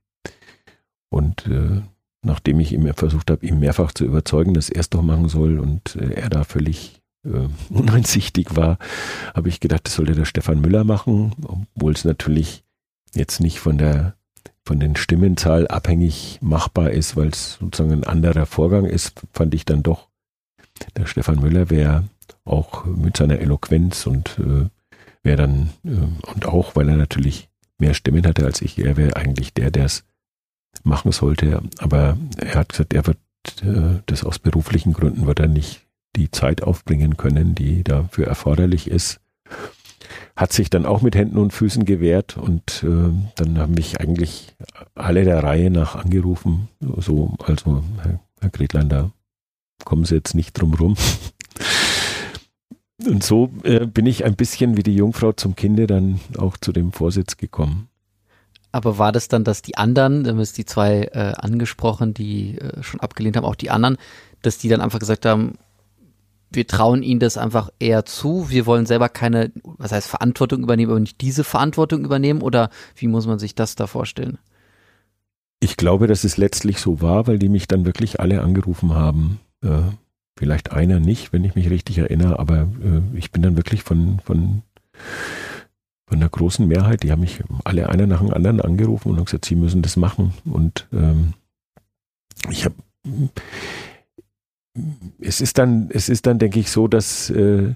Und 1.10 1.45
äh, 1.45 1.82
nachdem 2.23 2.60
ich 2.60 2.73
ihm 2.73 2.91
versucht 2.95 3.30
habe, 3.30 3.45
ihm 3.45 3.60
mehrfach 3.60 3.91
zu 3.91 4.03
überzeugen, 4.03 4.56
dass 4.56 4.69
er 4.69 4.80
es 4.80 4.89
doch 4.89 5.03
machen 5.03 5.30
soll 5.30 5.60
und 5.60 5.95
äh, 5.95 6.13
er 6.13 6.30
da 6.30 6.43
völlig 6.43 6.99
äh, 7.25 7.47
uneinsichtig 7.69 8.56
war, 8.56 8.80
habe 9.36 9.49
ich 9.49 9.60
gedacht, 9.60 9.86
das 9.86 9.93
sollte 9.93 10.15
der 10.15 10.25
Stefan 10.25 10.62
Müller 10.62 10.84
machen, 10.84 11.34
obwohl 11.43 11.93
es 11.93 12.06
natürlich 12.06 12.63
jetzt 13.13 13.39
nicht 13.39 13.60
von 13.60 13.77
der 13.77 14.16
von 14.67 14.80
den 14.82 14.97
Stimmenzahl 14.97 15.65
abhängig 15.67 16.39
machbar 16.41 16.91
ist, 16.91 17.15
weil 17.15 17.30
es 17.30 17.53
sozusagen 17.53 17.93
ein 17.93 18.03
anderer 18.03 18.45
Vorgang 18.45 18.86
ist, 18.86 19.21
fand 19.32 19.56
ich 19.56 19.63
dann 19.63 19.82
doch, 19.82 20.10
der 20.97 21.06
Stefan 21.06 21.39
Müller 21.39 21.69
wäre 21.69 22.03
auch 22.43 22.84
mit 22.86 23.15
seiner 23.15 23.39
Eloquenz 23.39 24.06
und 24.06 24.38
äh, 24.39 24.67
wäre 25.23 25.38
dann, 25.38 25.69
äh, 25.86 26.32
und 26.34 26.45
auch, 26.45 26.75
weil 26.75 26.89
er 26.89 26.97
natürlich 26.97 27.47
mehr 27.77 27.93
Stimmen 27.93 28.27
hatte 28.27 28.45
als 28.45 28.62
ich, 28.62 28.77
er 28.77 28.97
wäre 28.97 29.15
eigentlich 29.15 29.53
der, 29.53 29.71
der 29.71 29.86
es 29.86 30.03
machen 30.84 31.13
sollte. 31.13 31.62
Aber 31.77 32.17
er 32.38 32.56
hat 32.56 32.69
gesagt, 32.69 32.93
er 32.93 33.08
wird 33.08 33.17
äh, 33.63 34.01
das 34.06 34.25
aus 34.25 34.38
beruflichen 34.38 34.91
Gründen 34.91 35.27
wird 35.27 35.39
er 35.39 35.47
nicht 35.47 35.86
die 36.17 36.30
Zeit 36.30 36.62
aufbringen 36.62 37.15
können, 37.15 37.56
die 37.56 37.86
dafür 37.86 38.27
erforderlich 38.27 38.89
ist. 38.89 39.21
Hat 40.38 40.54
sich 40.54 40.69
dann 40.69 40.86
auch 40.86 41.02
mit 41.02 41.15
Händen 41.15 41.38
und 41.38 41.52
Füßen 41.52 41.84
gewehrt 41.84 42.38
und 42.38 42.84
äh, 42.84 43.12
dann 43.36 43.58
haben 43.58 43.73
mich 43.73 44.00
eigentlich 44.00 44.56
alle 44.95 45.26
der 45.26 45.43
Reihe 45.43 45.69
nach 45.69 45.95
angerufen. 45.95 46.69
So, 46.80 47.34
also 47.43 47.84
Herr, 48.02 48.19
Herr 48.39 48.50
Gretlein, 48.50 48.88
da 48.88 49.12
kommen 49.84 50.06
Sie 50.06 50.15
jetzt 50.15 50.36
nicht 50.36 50.54
drum 50.54 50.76
rum. 50.76 50.95
Und 53.06 53.23
so 53.23 53.52
äh, 53.63 53.86
bin 53.86 54.06
ich 54.06 54.26
ein 54.26 54.36
bisschen 54.36 54.78
wie 54.78 54.84
die 54.84 54.95
Jungfrau 54.95 55.32
zum 55.32 55.56
Kinde 55.56 55.88
dann 55.88 56.19
auch 56.38 56.58
zu 56.58 56.71
dem 56.71 56.91
Vorsitz 56.91 57.38
gekommen. 57.38 57.89
Aber 58.71 58.97
war 58.97 59.12
das 59.12 59.28
dann, 59.28 59.43
dass 59.43 59.62
die 59.62 59.78
anderen, 59.78 60.28
haben 60.28 60.39
jetzt 60.39 60.58
die 60.58 60.65
zwei 60.65 61.10
äh, 61.13 61.34
angesprochen, 61.38 62.13
die 62.13 62.58
äh, 62.58 62.84
schon 62.84 63.00
abgelehnt 63.00 63.38
haben, 63.38 63.45
auch 63.45 63.56
die 63.56 63.69
anderen, 63.69 63.97
dass 64.41 64.58
die 64.58 64.67
dann 64.67 64.82
einfach 64.82 65.00
gesagt 65.00 65.26
haben, 65.26 65.58
wir 66.51 66.67
trauen 66.67 67.03
ihnen 67.03 67.19
das 67.19 67.38
einfach 67.38 67.69
eher 67.79 68.05
zu, 68.05 68.49
wir 68.49 68.65
wollen 68.65 68.86
selber 68.86 69.10
keine, 69.10 69.51
was 69.63 69.91
heißt 69.91 70.07
Verantwortung 70.07 70.63
übernehmen, 70.63 70.91
aber 70.91 70.99
nicht 70.99 71.21
diese 71.21 71.43
Verantwortung 71.43 72.05
übernehmen 72.05 72.41
oder 72.41 72.69
wie 72.95 73.07
muss 73.07 73.27
man 73.27 73.39
sich 73.39 73.55
das 73.55 73.75
da 73.75 73.88
vorstellen? 73.88 74.38
Ich 75.60 75.77
glaube, 75.77 76.07
dass 76.07 76.23
es 76.23 76.38
letztlich 76.38 76.79
so 76.79 77.01
war, 77.01 77.27
weil 77.27 77.39
die 77.39 77.49
mich 77.49 77.67
dann 77.67 77.86
wirklich 77.86 78.19
alle 78.19 78.41
angerufen 78.41 78.93
haben. 78.93 79.39
Äh, 79.63 79.81
vielleicht 80.38 80.71
einer 80.71 80.99
nicht, 80.99 81.33
wenn 81.33 81.43
ich 81.43 81.55
mich 81.55 81.69
richtig 81.69 81.97
erinnere, 81.97 82.38
aber 82.38 82.62
äh, 82.62 83.17
ich 83.17 83.31
bin 83.31 83.41
dann 83.41 83.57
wirklich 83.57 83.83
von, 83.83 84.19
von 84.23 84.62
von 86.07 86.21
der 86.21 86.29
großen 86.29 86.65
Mehrheit, 86.65 87.03
die 87.03 87.12
haben 87.12 87.19
mich 87.19 87.43
alle 87.65 87.89
einer 87.89 88.07
nach 88.07 88.21
dem 88.21 88.33
anderen 88.33 88.62
angerufen 88.62 89.10
und 89.10 89.17
haben 89.17 89.25
gesagt, 89.25 89.45
sie 89.45 89.55
müssen 89.55 89.81
das 89.81 89.97
machen. 89.97 90.33
Und 90.45 90.88
ähm, 90.93 91.33
ich 92.49 92.63
habe 92.63 92.75
es 95.28 95.42
ist 95.42 95.58
dann, 95.58 95.90
es 95.92 96.08
ist 96.08 96.26
dann, 96.26 96.40
denke 96.40 96.60
ich, 96.60 96.72
so, 96.72 96.88
dass 96.88 97.30
äh, 97.30 97.74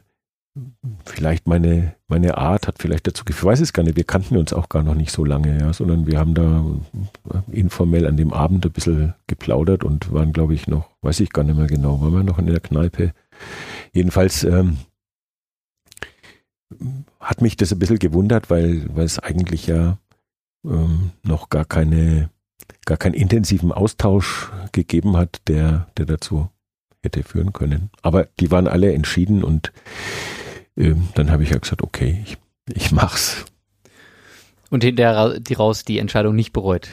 vielleicht 1.06 1.48
meine, 1.48 1.96
meine 2.08 2.38
Art 2.38 2.68
hat 2.68 2.80
vielleicht 2.80 3.08
dazu 3.08 3.26
geführt, 3.26 3.44
ich 3.44 3.52
weiß 3.52 3.60
es 3.60 3.74
gar 3.74 3.84
nicht, 3.84 3.98
wir 3.98 4.06
kannten 4.06 4.38
uns 4.38 4.54
auch 4.54 4.70
gar 4.70 4.84
noch 4.84 4.96
nicht 4.96 5.12
so 5.12 5.26
lange, 5.26 5.60
ja, 5.60 5.74
sondern 5.74 6.08
wir 6.08 6.18
haben 6.18 6.34
da 6.34 6.64
informell 7.52 8.08
an 8.08 8.16
dem 8.16 8.32
Abend 8.32 8.66
ein 8.66 8.72
bisschen 8.72 9.14
geplaudert 9.28 9.84
und 9.84 10.12
waren, 10.14 10.32
glaube 10.32 10.54
ich, 10.54 10.68
noch, 10.68 10.90
weiß 11.02 11.20
ich 11.20 11.32
gar 11.32 11.44
nicht 11.44 11.58
mehr 11.58 11.68
genau, 11.68 12.02
waren 12.02 12.14
wir 12.14 12.24
noch 12.24 12.40
in 12.40 12.46
der 12.46 12.62
Kneipe. 12.62 13.14
Jedenfalls 13.92 14.46
ähm, 14.46 14.78
hat 17.20 17.42
mich 17.42 17.58
das 17.58 17.74
ein 17.74 17.80
bisschen 17.80 18.00
gewundert, 18.00 18.50
weil, 18.50 18.86
weil 18.96 19.06
es 19.06 19.20
eigentlich 19.20 19.68
ja 19.68 19.98
ähm, 20.66 21.12
noch 21.24 21.50
gar 21.50 21.66
keine, 21.66 22.30
gar 22.86 22.98
keinen 22.98 23.14
intensiven 23.14 23.74
Austausch 23.74 24.50
gegeben 24.72 25.18
hat, 25.18 25.42
der, 25.48 25.88
der 25.98 26.06
dazu 26.06 26.50
hätte 27.04 27.24
führen 27.24 27.54
können. 27.54 27.90
Aber 28.02 28.28
die 28.40 28.52
waren 28.52 28.68
alle 28.68 28.94
entschieden 28.94 29.44
und 29.44 29.72
ähm, 30.78 31.10
dann 31.16 31.32
habe 31.32 31.44
ich 31.44 31.50
ja 31.50 31.58
gesagt, 31.58 31.82
okay, 31.82 32.24
ich, 32.26 32.38
ich 32.74 32.92
mach's. 32.92 33.46
Und 34.70 34.84
hinterher 34.84 35.40
die 35.40 35.54
raus 35.54 35.84
die 35.84 36.00
Entscheidung 36.00 36.36
nicht 36.36 36.54
bereut? 36.54 36.90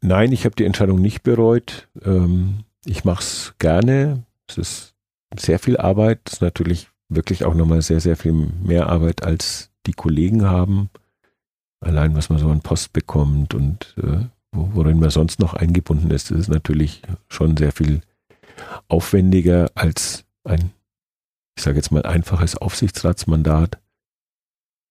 Nein, 0.00 0.32
ich 0.32 0.44
habe 0.44 0.54
die 0.54 0.64
Entscheidung 0.64 1.00
nicht 1.00 1.22
bereut. 1.22 1.88
Ähm, 2.04 2.64
ich 2.84 3.04
mach's 3.04 3.54
gerne. 3.58 4.22
Es 4.46 4.58
ist 4.58 4.94
sehr 5.36 5.58
viel 5.58 5.76
Arbeit. 5.76 6.20
Es 6.26 6.34
ist 6.34 6.42
natürlich 6.42 6.88
wirklich 7.08 7.44
auch 7.44 7.54
nochmal 7.54 7.82
sehr, 7.82 8.00
sehr 8.00 8.16
viel 8.16 8.32
mehr 8.32 8.88
Arbeit 8.88 9.24
als 9.24 9.70
die 9.86 9.92
Kollegen 9.92 10.46
haben. 10.46 10.90
Allein 11.80 12.14
was 12.14 12.28
man 12.28 12.38
so 12.38 12.48
an 12.48 12.60
Post 12.60 12.92
bekommt 12.92 13.54
und 13.54 13.94
äh, 14.02 14.26
worin 14.52 14.98
man 14.98 15.10
sonst 15.10 15.40
noch 15.40 15.54
eingebunden 15.54 16.10
ist, 16.10 16.30
ist 16.30 16.48
natürlich 16.48 17.02
schon 17.28 17.56
sehr 17.56 17.72
viel 17.72 18.00
aufwendiger 18.88 19.70
als 19.74 20.24
ein, 20.44 20.70
ich 21.56 21.62
sage 21.62 21.76
jetzt 21.76 21.90
mal, 21.90 22.04
einfaches 22.04 22.56
Aufsichtsratsmandat. 22.56 23.78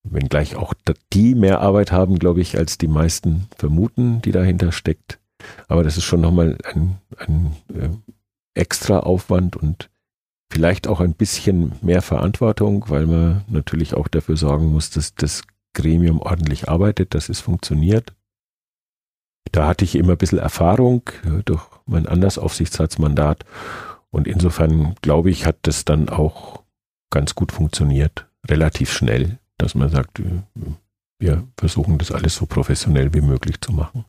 Wenngleich 0.03 0.55
auch 0.55 0.73
die 1.11 1.35
mehr 1.35 1.61
Arbeit 1.61 1.91
haben, 1.91 2.17
glaube 2.17 2.41
ich, 2.41 2.57
als 2.57 2.77
die 2.77 2.87
meisten 2.87 3.47
vermuten, 3.57 4.21
die 4.21 4.31
dahinter 4.31 4.71
steckt. 4.71 5.19
Aber 5.67 5.83
das 5.83 5.97
ist 5.97 6.05
schon 6.05 6.21
nochmal 6.21 6.57
ein, 6.63 6.97
ein 7.17 7.55
äh, 7.73 7.89
extra 8.53 8.99
Aufwand 8.99 9.55
und 9.55 9.89
vielleicht 10.51 10.87
auch 10.87 10.99
ein 11.01 11.13
bisschen 11.13 11.73
mehr 11.81 12.01
Verantwortung, 12.01 12.85
weil 12.87 13.05
man 13.05 13.43
natürlich 13.47 13.93
auch 13.93 14.07
dafür 14.07 14.37
sorgen 14.37 14.71
muss, 14.71 14.89
dass 14.89 15.13
das 15.15 15.43
Gremium 15.73 16.19
ordentlich 16.21 16.69
arbeitet, 16.69 17.13
dass 17.13 17.29
es 17.29 17.39
funktioniert. 17.39 18.13
Da 19.51 19.67
hatte 19.67 19.85
ich 19.85 19.95
immer 19.95 20.13
ein 20.13 20.17
bisschen 20.17 20.39
Erfahrung 20.39 21.03
durch 21.45 21.67
mein 21.87 22.05
anderes 22.05 22.37
Aufsichtsratsmandat 22.37 23.45
und 24.09 24.27
insofern 24.27 24.95
glaube 25.01 25.29
ich, 25.29 25.45
hat 25.45 25.57
das 25.63 25.85
dann 25.85 26.09
auch 26.09 26.63
ganz 27.09 27.35
gut 27.35 27.51
funktioniert, 27.51 28.27
relativ 28.47 28.91
schnell, 28.91 29.39
dass 29.57 29.75
man 29.75 29.89
sagt, 29.89 30.19
äh, 30.19 30.41
wir 31.19 31.43
versuchen 31.57 31.97
das 31.97 32.11
alles 32.11 32.35
so 32.35 32.45
professionell 32.45 33.13
wie 33.13 33.21
möglich 33.21 33.59
zu 33.61 33.71
machen. 33.71 34.05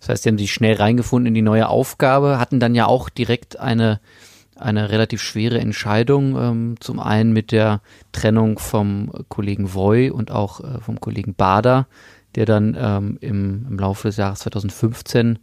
Das 0.00 0.08
heißt, 0.08 0.22
Sie 0.22 0.28
haben 0.28 0.38
sich 0.38 0.52
schnell 0.52 0.76
reingefunden 0.76 1.28
in 1.28 1.34
die 1.34 1.42
neue 1.42 1.68
Aufgabe, 1.68 2.38
hatten 2.38 2.60
dann 2.60 2.74
ja 2.74 2.86
auch 2.86 3.08
direkt 3.08 3.58
eine, 3.58 4.00
eine 4.56 4.90
relativ 4.90 5.22
schwere 5.22 5.60
Entscheidung. 5.60 6.36
Ähm, 6.36 6.74
zum 6.80 6.98
einen 6.98 7.32
mit 7.32 7.52
der 7.52 7.80
Trennung 8.12 8.58
vom 8.58 9.12
Kollegen 9.28 9.74
Voy 9.74 10.10
und 10.10 10.30
auch 10.30 10.60
äh, 10.60 10.80
vom 10.80 11.00
Kollegen 11.00 11.34
Bader, 11.34 11.86
der 12.34 12.46
dann 12.46 12.76
ähm, 12.78 13.18
im, 13.20 13.66
im 13.70 13.78
Laufe 13.78 14.08
des 14.08 14.16
Jahres 14.16 14.40
2015 14.40 15.38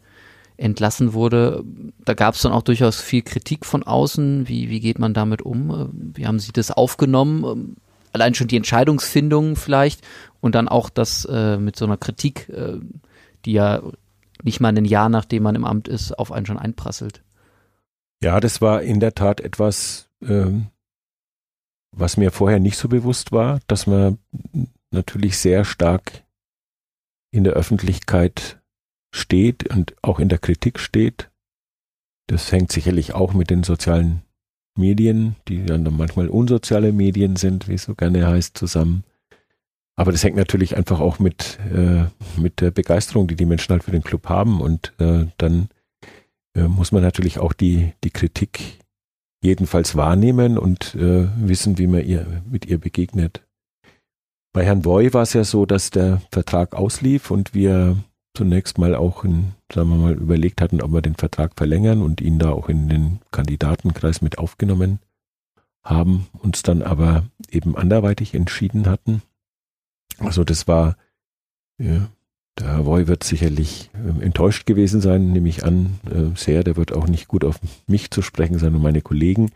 entlassen 0.58 1.14
wurde. 1.14 1.64
Da 2.04 2.14
gab 2.14 2.36
es 2.36 2.42
dann 2.42 2.52
auch 2.52 2.62
durchaus 2.62 3.02
viel 3.02 3.22
Kritik 3.22 3.66
von 3.66 3.84
außen. 3.84 4.48
Wie, 4.48 4.70
wie 4.70 4.80
geht 4.80 5.00
man 5.00 5.14
damit 5.14 5.42
um? 5.42 5.92
Wie 5.94 6.26
haben 6.26 6.40
Sie 6.40 6.52
das 6.52 6.72
aufgenommen? 6.72 7.78
Allein 8.14 8.34
schon 8.34 8.48
die 8.48 8.58
Entscheidungsfindung 8.58 9.56
vielleicht 9.56 10.02
und 10.40 10.56
dann 10.56 10.68
auch 10.68 10.90
das 10.90 11.26
äh, 11.26 11.58
mit 11.58 11.76
so 11.76 11.86
einer 11.86 11.98
Kritik, 11.98 12.50
äh, 12.50 12.80
die 13.46 13.54
ja 13.54 13.82
nicht 14.44 14.62
mal 14.62 14.70
ein 14.70 14.86
Jahr, 14.86 15.10
nachdem 15.10 15.44
man 15.44 15.56
im 15.56 15.66
Amt 15.66 15.88
ist, 15.88 16.18
auf 16.18 16.32
einen 16.32 16.46
schon 16.46 16.60
einprasselt. 16.60 17.24
Ja, 18.24 18.40
das 18.40 18.62
war 18.62 18.82
in 18.82 19.00
der 19.00 19.16
Tat 19.16 19.42
etwas, 19.42 20.10
ähm, 20.22 20.68
was 21.92 22.18
mir 22.18 22.32
vorher 22.32 22.60
nicht 22.60 22.78
so 22.78 22.88
bewusst 22.88 23.32
war, 23.32 23.60
dass 23.68 23.88
man 23.88 24.20
natürlich 24.92 25.38
sehr 25.38 25.66
stark 25.66 26.24
in 27.32 27.44
der 27.44 27.54
Öffentlichkeit 27.54 28.62
steht 29.16 29.70
und 29.74 29.96
auch 30.02 30.20
in 30.20 30.30
der 30.30 30.40
Kritik 30.40 30.80
steht. 30.80 31.30
Das 32.28 32.52
hängt 32.52 32.72
sicherlich 32.72 33.14
auch 33.14 33.34
mit 33.34 33.50
den 33.50 33.64
sozialen 33.64 34.22
Medien, 34.78 35.36
die 35.48 35.66
dann 35.66 35.84
manchmal 35.96 36.28
unsoziale 36.28 36.92
Medien 36.92 37.36
sind, 37.36 37.68
wie 37.68 37.76
es 37.76 37.84
so 37.84 37.96
gerne 37.96 38.28
heißt, 38.28 38.58
zusammen. 38.58 39.04
Aber 39.96 40.12
das 40.12 40.24
hängt 40.24 40.36
natürlich 40.36 40.76
einfach 40.76 41.00
auch 41.00 41.20
mit, 41.20 41.58
äh, 41.74 42.06
mit 42.38 42.60
der 42.60 42.72
Begeisterung, 42.72 43.28
die 43.28 43.36
die 43.36 43.46
Menschen 43.46 43.72
halt 43.72 43.84
für 43.84 43.92
den 43.92 44.04
Club 44.04 44.28
haben. 44.28 44.60
Und 44.60 44.92
äh, 45.00 45.28
dann 45.38 45.70
äh, 46.54 46.64
muss 46.64 46.92
man 46.92 47.02
natürlich 47.02 47.40
auch 47.40 47.54
die, 47.54 47.94
die 48.04 48.10
Kritik 48.10 48.80
jedenfalls 49.42 49.96
wahrnehmen 49.96 50.58
und 50.58 50.96
äh, 50.96 51.30
wissen, 51.38 51.78
wie 51.78 51.88
man 51.88 52.04
ihr, 52.04 52.42
mit 52.50 52.66
ihr 52.66 52.80
begegnet. 52.80 53.44
Bei 54.52 54.66
Herrn 54.66 54.82
Boy 54.82 55.14
war 55.14 55.22
es 55.22 55.34
ja 55.34 55.46
so, 55.46 55.66
dass 55.66 55.92
der 55.92 56.22
Vertrag 56.32 56.76
auslief 56.76 57.32
und 57.32 57.54
wir 57.54 57.98
zunächst 58.36 58.78
mal 58.78 58.96
auch 58.96 59.24
in, 59.24 59.54
sagen 59.74 59.90
wir 59.90 59.96
mal, 59.96 60.14
überlegt 60.14 60.62
hatten, 60.62 60.82
ob 60.82 60.92
wir 60.92 61.02
den 61.02 61.16
Vertrag 61.16 61.54
verlängern 61.56 62.02
und 62.02 62.22
ihn 62.22 62.40
da 62.40 62.52
auch 62.52 62.70
in 62.70 62.90
den 62.90 63.20
Kandidatenkreis 63.32 64.22
mit 64.22 64.38
aufgenommen 64.38 65.00
haben, 65.84 66.28
uns 66.34 66.64
dann 66.64 66.82
aber 66.82 67.26
eben 67.50 67.76
anderweitig 67.76 68.34
entschieden 68.34 68.88
hatten. 68.88 69.22
Also 70.20 70.44
das 70.44 70.68
war, 70.68 70.98
ja, 71.78 72.10
der 72.58 72.68
Herr 72.68 72.86
Woy 72.86 73.08
wird 73.08 73.24
sicherlich 73.24 73.90
äh, 73.94 74.24
enttäuscht 74.24 74.66
gewesen 74.66 75.02
sein, 75.02 75.34
nehme 75.34 75.50
ich 75.50 75.66
an, 75.66 76.00
äh, 76.10 76.38
sehr. 76.38 76.64
Der 76.64 76.78
wird 76.78 76.94
auch 76.94 77.08
nicht 77.08 77.28
gut 77.28 77.44
auf 77.44 77.60
mich 77.86 78.12
zu 78.12 78.22
sprechen 78.22 78.60
sein 78.60 78.74
und 78.74 78.82
meine 78.82 79.02
Kollegen. 79.02 79.52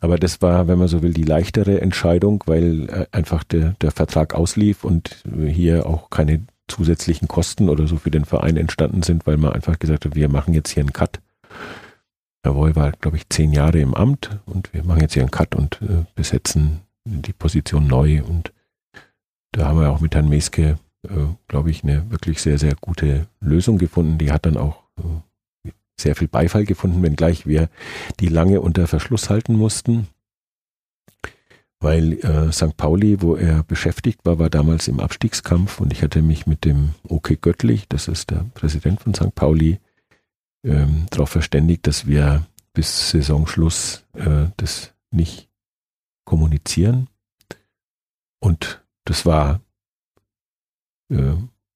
Aber 0.00 0.18
das 0.18 0.40
war, 0.40 0.68
wenn 0.68 0.78
man 0.78 0.86
so 0.86 1.02
will, 1.02 1.12
die 1.12 1.24
leichtere 1.24 1.80
Entscheidung, 1.80 2.44
weil 2.46 2.88
äh, 2.90 3.06
einfach 3.10 3.42
der, 3.42 3.74
der 3.80 3.90
Vertrag 3.90 4.34
auslief 4.34 4.84
und 4.84 5.24
hier 5.48 5.86
auch 5.86 6.10
keine 6.10 6.46
zusätzlichen 6.68 7.28
Kosten 7.28 7.68
oder 7.68 7.86
so 7.86 7.96
für 7.96 8.10
den 8.10 8.24
Verein 8.24 8.56
entstanden 8.56 9.02
sind, 9.02 9.26
weil 9.26 9.36
man 9.36 9.52
einfach 9.52 9.78
gesagt 9.78 10.04
hat, 10.04 10.14
wir 10.14 10.28
machen 10.28 10.54
jetzt 10.54 10.70
hier 10.70 10.82
einen 10.82 10.92
Cut. 10.92 11.20
Herr 12.42 12.54
Woy 12.54 12.76
war, 12.76 12.92
glaube 12.92 13.16
ich, 13.16 13.28
zehn 13.28 13.52
Jahre 13.52 13.80
im 13.80 13.94
Amt 13.94 14.38
und 14.46 14.72
wir 14.72 14.84
machen 14.84 15.00
jetzt 15.00 15.14
hier 15.14 15.22
einen 15.22 15.30
Cut 15.30 15.54
und 15.54 15.80
äh, 15.82 16.04
besetzen 16.14 16.80
die 17.04 17.32
Position 17.32 17.86
neu 17.86 18.22
und 18.22 18.52
da 19.52 19.66
haben 19.66 19.80
wir 19.80 19.90
auch 19.90 20.00
mit 20.00 20.14
Herrn 20.14 20.28
Meske, 20.28 20.78
äh, 21.04 21.08
glaube 21.48 21.70
ich, 21.70 21.82
eine 21.82 22.10
wirklich 22.10 22.40
sehr, 22.40 22.58
sehr 22.58 22.74
gute 22.80 23.26
Lösung 23.40 23.78
gefunden. 23.78 24.18
Die 24.18 24.30
hat 24.30 24.46
dann 24.46 24.56
auch 24.56 24.84
äh, 24.98 25.70
sehr 25.98 26.14
viel 26.14 26.28
Beifall 26.28 26.64
gefunden, 26.64 27.02
wenngleich 27.02 27.46
wir 27.46 27.68
die 28.20 28.28
lange 28.28 28.60
unter 28.60 28.86
Verschluss 28.86 29.30
halten 29.30 29.54
mussten. 29.54 30.06
Weil 31.80 32.14
äh, 32.24 32.52
St. 32.52 32.76
Pauli, 32.76 33.22
wo 33.22 33.36
er 33.36 33.62
beschäftigt 33.62 34.24
war, 34.24 34.38
war 34.38 34.50
damals 34.50 34.88
im 34.88 34.98
Abstiegskampf 34.98 35.80
und 35.80 35.92
ich 35.92 36.02
hatte 36.02 36.22
mich 36.22 36.46
mit 36.46 36.64
dem 36.64 36.94
OK 37.06 37.40
Göttlich, 37.40 37.86
das 37.88 38.08
ist 38.08 38.30
der 38.30 38.46
Präsident 38.54 39.00
von 39.00 39.14
St. 39.14 39.34
Pauli, 39.34 39.78
ähm, 40.64 41.06
darauf 41.10 41.30
verständigt, 41.30 41.86
dass 41.86 42.06
wir 42.06 42.46
bis 42.72 43.10
Saisonschluss 43.10 44.04
äh, 44.14 44.46
das 44.56 44.92
nicht 45.10 45.48
kommunizieren. 46.24 47.08
Und 48.40 48.84
das 49.04 49.24
war, 49.24 49.60
äh, 51.10 51.34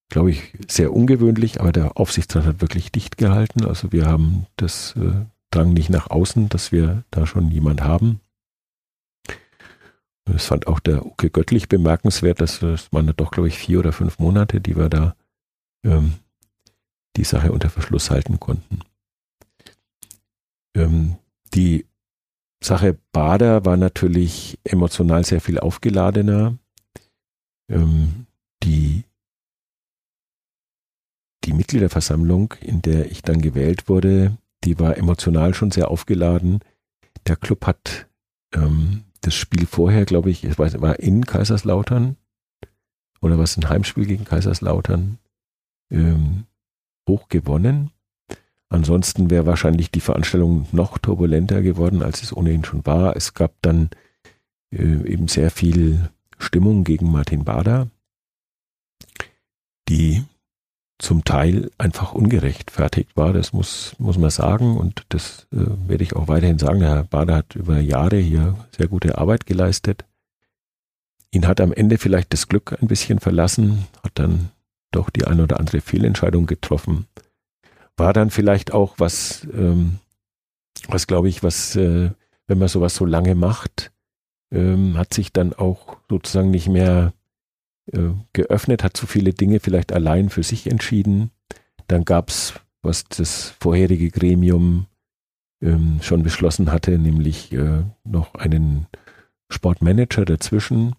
glaube 0.09 0.31
ich, 0.31 0.53
sehr 0.69 0.93
ungewöhnlich, 0.93 1.61
aber 1.61 1.73
der 1.73 1.97
Aufsichtsrat 1.97 2.45
hat 2.45 2.61
wirklich 2.61 2.93
dicht 2.93 3.17
gehalten. 3.17 3.65
Also 3.65 3.93
wir 3.93 4.07
haben 4.07 4.47
das 4.57 4.95
äh, 4.97 5.25
drang 5.51 5.73
nicht 5.73 5.91
nach 5.91 6.11
außen, 6.11 6.49
dass 6.49 6.73
wir 6.73 7.05
da 7.11 7.27
schon 7.27 7.51
jemand 7.51 7.83
haben. 7.83 8.21
Das 10.25 10.47
fand 10.47 10.67
auch 10.67 10.81
der 10.81 11.05
Uke 11.05 11.31
Göttlich 11.31 11.69
bemerkenswert, 11.69 12.41
dass 12.41 12.61
das 12.61 12.93
waren 12.93 13.13
doch, 13.17 13.31
glaube 13.31 13.49
ich, 13.49 13.59
vier 13.59 13.81
oder 13.81 13.93
fünf 13.93 14.19
Monate, 14.19 14.61
die 14.61 14.77
wir 14.77 14.89
da 14.89 15.17
ähm, 15.85 16.15
die 17.17 17.25
Sache 17.25 17.53
unter 17.53 17.71
Verschluss 17.71 18.11
halten 18.11 18.39
konnten. 18.39 18.81
Ähm, 20.77 21.17
die 21.55 21.87
Sache 22.63 22.97
Bader 23.11 23.65
war 23.65 23.77
natürlich 23.77 24.59
emotional 24.65 25.25
sehr 25.25 25.41
viel 25.41 25.59
aufgeladener 25.59 26.57
ähm, 27.73 28.27
die, 28.63 29.05
die 31.45 31.53
Mitgliederversammlung, 31.53 32.55
in 32.61 32.83
der 32.83 33.11
ich 33.11 33.23
dann 33.23 33.41
gewählt 33.41 33.89
wurde, 33.89 34.37
die 34.65 34.79
war 34.79 34.97
emotional 34.97 35.55
schon 35.55 35.71
sehr 35.71 35.91
aufgeladen. 35.91 36.61
Der 37.27 37.37
Club 37.37 37.67
hat 37.67 38.09
ähm, 38.55 39.05
das 39.23 39.35
Spiel 39.35 39.67
vorher, 39.67 40.05
glaube 40.05 40.31
ich, 40.31 40.45
es 40.45 40.59
war 40.59 40.99
in 40.99 41.25
Kaiserslautern 41.25 42.17
oder 43.21 43.39
was 43.39 43.57
ein 43.57 43.69
Heimspiel 43.69 44.05
gegen 44.05 44.25
Kaiserslautern 44.25 45.19
ähm, 45.91 46.45
hoch 47.09 47.29
gewonnen. 47.29 47.91
Ansonsten 48.69 49.31
wäre 49.31 49.47
wahrscheinlich 49.47 49.91
die 49.91 50.01
Veranstaltung 50.01 50.67
noch 50.73 50.99
turbulenter 50.99 51.63
geworden, 51.63 52.03
als 52.03 52.23
es 52.23 52.35
ohnehin 52.35 52.65
schon 52.65 52.85
war. 52.85 53.17
Es 53.17 53.35
gab 53.35 53.55
dann 53.63 53.91
äh, 54.71 55.07
eben 55.07 55.29
sehr 55.29 55.51
viel 55.51 56.11
Stimmung 56.39 56.83
gegen 56.83 57.11
Martin 57.11 57.45
Bader, 57.45 57.89
die 59.89 60.25
zum 61.03 61.25
Teil 61.25 61.71
einfach 61.79 62.13
ungerechtfertigt 62.15 63.17
war. 63.17 63.33
Das 63.33 63.53
muss, 63.53 63.95
muss 63.99 64.19
man 64.19 64.31
sagen 64.31 64.77
und 64.77 65.03
das 65.09 65.47
äh, 65.53 65.67
werde 65.89 66.05
ich 66.05 66.15
auch 66.15 66.29
weiterhin 66.29 66.59
sagen. 66.59 66.81
Herr 66.81 67.05
Bader 67.05 67.37
hat 67.37 67.57
über 67.57 67.79
Jahre 67.81 68.17
hier 68.17 68.57
sehr 68.77 68.89
gute 68.89 69.19
Arbeit 69.19 69.47
geleistet. 69.47 70.05
Ihn 71.33 71.47
hat 71.47 71.61
am 71.61 71.73
Ende 71.73 71.99
vielleicht 71.99 72.33
das 72.33 72.49
Glück 72.49 72.79
ein 72.81 72.89
bisschen 72.89 73.19
verlassen, 73.19 73.87
hat 74.03 74.13
dann 74.15 74.51
doch 74.91 75.11
die 75.11 75.25
eine 75.25 75.43
oder 75.43 75.59
andere 75.59 75.81
Fehlentscheidung 75.81 76.47
getroffen. 76.47 77.07
War 77.97 78.13
dann 78.13 78.31
vielleicht 78.31 78.73
auch 78.73 78.95
was, 78.99 79.47
ähm, 79.53 79.99
was 80.89 81.07
glaube 81.07 81.29
ich, 81.29 81.43
was, 81.43 81.75
äh, 81.75 82.11
wenn 82.47 82.59
man 82.59 82.69
sowas 82.69 82.95
so 82.95 83.07
lange 83.07 83.35
macht, 83.35 83.91
ähm, 84.53 84.97
hat 84.99 85.15
sich 85.15 85.33
dann 85.33 85.53
auch 85.53 85.97
sozusagen 86.09 86.51
nicht 86.51 86.69
mehr 86.69 87.13
äh, 87.91 88.11
geöffnet, 88.33 88.85
hat 88.85 88.97
zu 88.97 89.07
viele 89.07 89.33
Dinge 89.33 89.61
vielleicht 89.61 89.93
allein 89.93 90.31
für 90.31 90.43
sich 90.43 90.71
entschieden. 90.71 91.31
Dann 91.89 92.05
gab 92.05 92.29
es, 92.29 92.55
was 92.83 93.05
das 93.05 93.55
vorherige 93.61 94.11
Gremium 94.11 94.87
ähm, 95.61 96.01
schon 96.03 96.23
beschlossen 96.23 96.71
hatte, 96.71 96.99
nämlich 96.99 97.53
äh, 97.53 97.83
noch 98.05 98.35
einen 98.35 98.87
Sportmanager 99.51 100.25
dazwischen, 100.25 100.95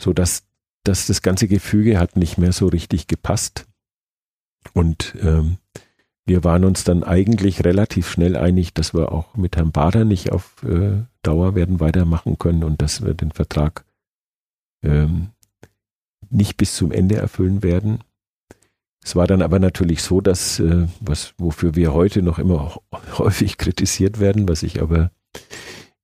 so 0.00 0.12
dass, 0.12 0.44
dass 0.84 1.06
das 1.06 1.22
ganze 1.22 1.48
Gefüge 1.48 1.98
hat 1.98 2.16
nicht 2.16 2.38
mehr 2.38 2.52
so 2.52 2.66
richtig 2.66 3.06
gepasst. 3.06 3.66
Und 4.74 5.14
ähm, 5.20 5.58
wir 6.24 6.44
waren 6.44 6.64
uns 6.64 6.84
dann 6.84 7.02
eigentlich 7.02 7.64
relativ 7.64 8.08
schnell 8.08 8.36
einig, 8.36 8.74
dass 8.74 8.94
wir 8.94 9.10
auch 9.10 9.36
mit 9.36 9.56
Herrn 9.56 9.72
Bader 9.72 10.04
nicht 10.04 10.30
auf 10.30 10.62
äh, 10.62 11.02
Dauer 11.22 11.54
werden 11.54 11.80
weitermachen 11.80 12.38
können 12.38 12.62
und 12.64 12.80
dass 12.80 13.04
wir 13.04 13.14
den 13.14 13.32
Vertrag 13.32 13.84
ähm, 14.82 15.30
nicht 16.32 16.56
bis 16.56 16.74
zum 16.74 16.92
Ende 16.92 17.16
erfüllen 17.16 17.62
werden. 17.62 17.98
Es 19.04 19.16
war 19.16 19.26
dann 19.26 19.42
aber 19.42 19.58
natürlich 19.58 20.02
so, 20.02 20.20
dass, 20.20 20.60
äh, 20.60 20.86
was, 21.00 21.34
wofür 21.38 21.74
wir 21.74 21.92
heute 21.92 22.22
noch 22.22 22.38
immer 22.38 22.80
häufig 23.18 23.58
kritisiert 23.58 24.20
werden, 24.20 24.48
was 24.48 24.62
ich 24.62 24.80
aber 24.80 25.10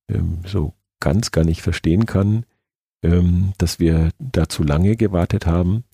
ähm, 0.09 0.39
so 0.45 0.73
ganz 0.99 1.31
gar 1.31 1.45
nicht 1.45 1.61
verstehen 1.61 2.05
kann, 2.05 2.45
ähm, 3.03 3.53
dass 3.57 3.79
wir 3.79 4.11
da 4.19 4.49
zu 4.49 4.63
lange 4.63 4.97
gewartet 4.97 5.45
haben. 5.45 5.85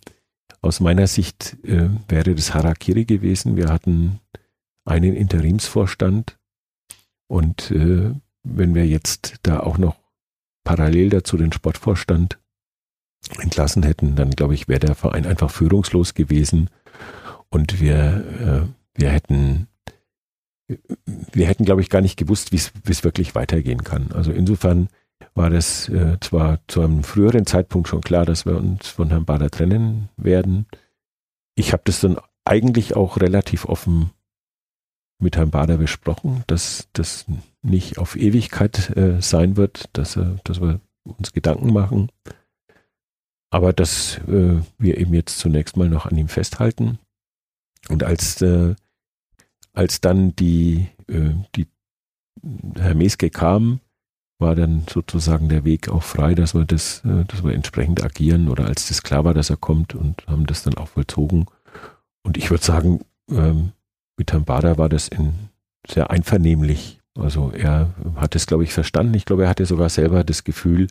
Aus 0.62 0.80
meiner 0.80 1.06
Sicht 1.06 1.58
äh, 1.64 1.90
wäre 2.08 2.34
das 2.34 2.56
Harakiri 2.56 3.06
gewesen. 3.06 3.56
Wir 3.56 3.70
hatten 3.70 4.20
einen 4.84 5.16
Interimsvorstand 5.16 6.38
und 7.28 7.70
äh, 7.72 8.14
wenn 8.44 8.76
wir 8.76 8.88
jetzt 8.88 9.36
da 9.44 9.60
auch 9.60 9.78
noch 9.78 9.96
parallel 10.64 11.10
dazu 11.10 11.38
den 11.38 11.52
Sportvorstand 11.52 12.40
entlassen 13.40 13.84
hätten, 13.84 14.16
dann 14.16 14.32
glaube 14.32 14.54
ich, 14.54 14.68
wäre 14.68 14.80
der 14.80 14.96
Verein 14.96 15.26
einfach 15.26 15.52
führungslos 15.52 16.14
gewesen 16.14 16.70
und 17.50 17.80
wir, 17.80 18.68
äh, 18.68 19.00
wir 19.00 19.10
hätten, 19.10 19.68
wir 21.32 21.48
hätten, 21.48 21.66
glaube 21.66 21.82
ich, 21.82 21.90
gar 21.90 22.02
nicht 22.02 22.18
gewusst, 22.18 22.52
wie 22.52 22.58
es 22.92 23.04
wirklich 23.04 23.36
weitergehen 23.36 23.84
kann. 23.84 24.12
Also 24.14 24.32
insofern 24.32 24.90
war 25.34 25.50
das 25.50 25.90
äh, 25.90 26.18
zwar 26.20 26.60
zu 26.68 26.82
einem 26.82 27.04
früheren 27.04 27.46
Zeitpunkt 27.46 27.88
schon 27.88 28.02
klar, 28.02 28.26
dass 28.26 28.46
wir 28.46 28.58
uns 28.58 28.88
von 28.88 29.10
Herrn 29.10 29.26
Bader 29.26 29.50
trennen 29.50 30.10
werden. 30.18 30.66
Ich 31.56 31.72
habe 31.72 31.84
das 31.86 32.02
dann 32.02 32.18
eigentlich 32.46 32.96
auch 32.96 33.18
relativ 33.18 33.66
offen 33.66 34.12
mit 35.20 35.38
Herrn 35.38 35.52
Bader 35.52 35.78
besprochen, 35.78 36.44
dass 36.48 36.90
das 36.94 37.26
nicht 37.62 37.98
auf 37.98 38.16
Ewigkeit 38.16 38.96
äh, 38.96 39.22
sein 39.22 39.58
wird, 39.58 39.90
dass, 39.94 40.20
dass 40.44 40.62
wir 40.62 40.82
uns 41.04 41.34
Gedanken 41.34 41.72
machen, 41.72 42.10
aber 43.56 43.72
dass 43.72 44.18
äh, 44.28 44.60
wir 44.78 44.98
eben 44.98 45.14
jetzt 45.14 45.40
zunächst 45.40 45.78
mal 45.78 45.88
noch 45.88 46.06
an 46.06 46.18
ihm 46.18 46.28
festhalten. 46.28 47.00
Und 47.88 48.04
als, 48.04 48.42
äh, 48.42 48.76
als 49.72 50.02
dann 50.02 50.36
die, 50.36 50.90
äh, 51.08 51.30
die 51.56 51.66
Herr 52.76 52.96
Meske 52.96 53.30
kam, 53.30 53.80
war 54.40 54.56
dann 54.56 54.84
sozusagen 54.90 55.48
der 55.48 55.64
Weg 55.64 55.88
auch 55.88 56.04
frei, 56.04 56.36
dass 56.36 56.54
wir 56.54 56.66
das, 56.66 57.02
äh, 57.06 57.24
dass 57.24 57.46
wir 57.46 57.54
entsprechend 57.54 58.04
agieren 58.04 58.50
oder 58.50 58.66
als 58.66 58.90
das 58.90 59.04
klar 59.04 59.24
war, 59.24 59.34
dass 59.34 59.50
er 59.50 59.56
kommt 59.56 59.96
und 59.96 60.28
haben 60.28 60.48
das 60.48 60.64
dann 60.64 60.76
auch 60.76 60.90
vollzogen. 60.90 61.46
Und 62.24 62.36
ich 62.36 62.52
würde 62.52 62.66
sagen, 62.66 63.06
ähm, 63.32 63.72
mit 64.18 64.34
Herrn 64.34 64.44
Bader 64.44 64.78
war 64.78 64.90
das 64.90 65.08
in, 65.08 65.34
sehr 65.88 66.12
einvernehmlich. 66.12 67.00
Also 67.18 67.52
er 67.52 67.94
hat 68.18 68.36
es, 68.36 68.48
glaube 68.48 68.66
ich, 68.66 68.74
verstanden. 68.74 69.14
Ich 69.14 69.24
glaube, 69.24 69.44
er 69.44 69.50
hatte 69.50 69.66
sogar 69.66 69.88
selber 69.88 70.26
das 70.26 70.44
Gefühl, 70.44 70.88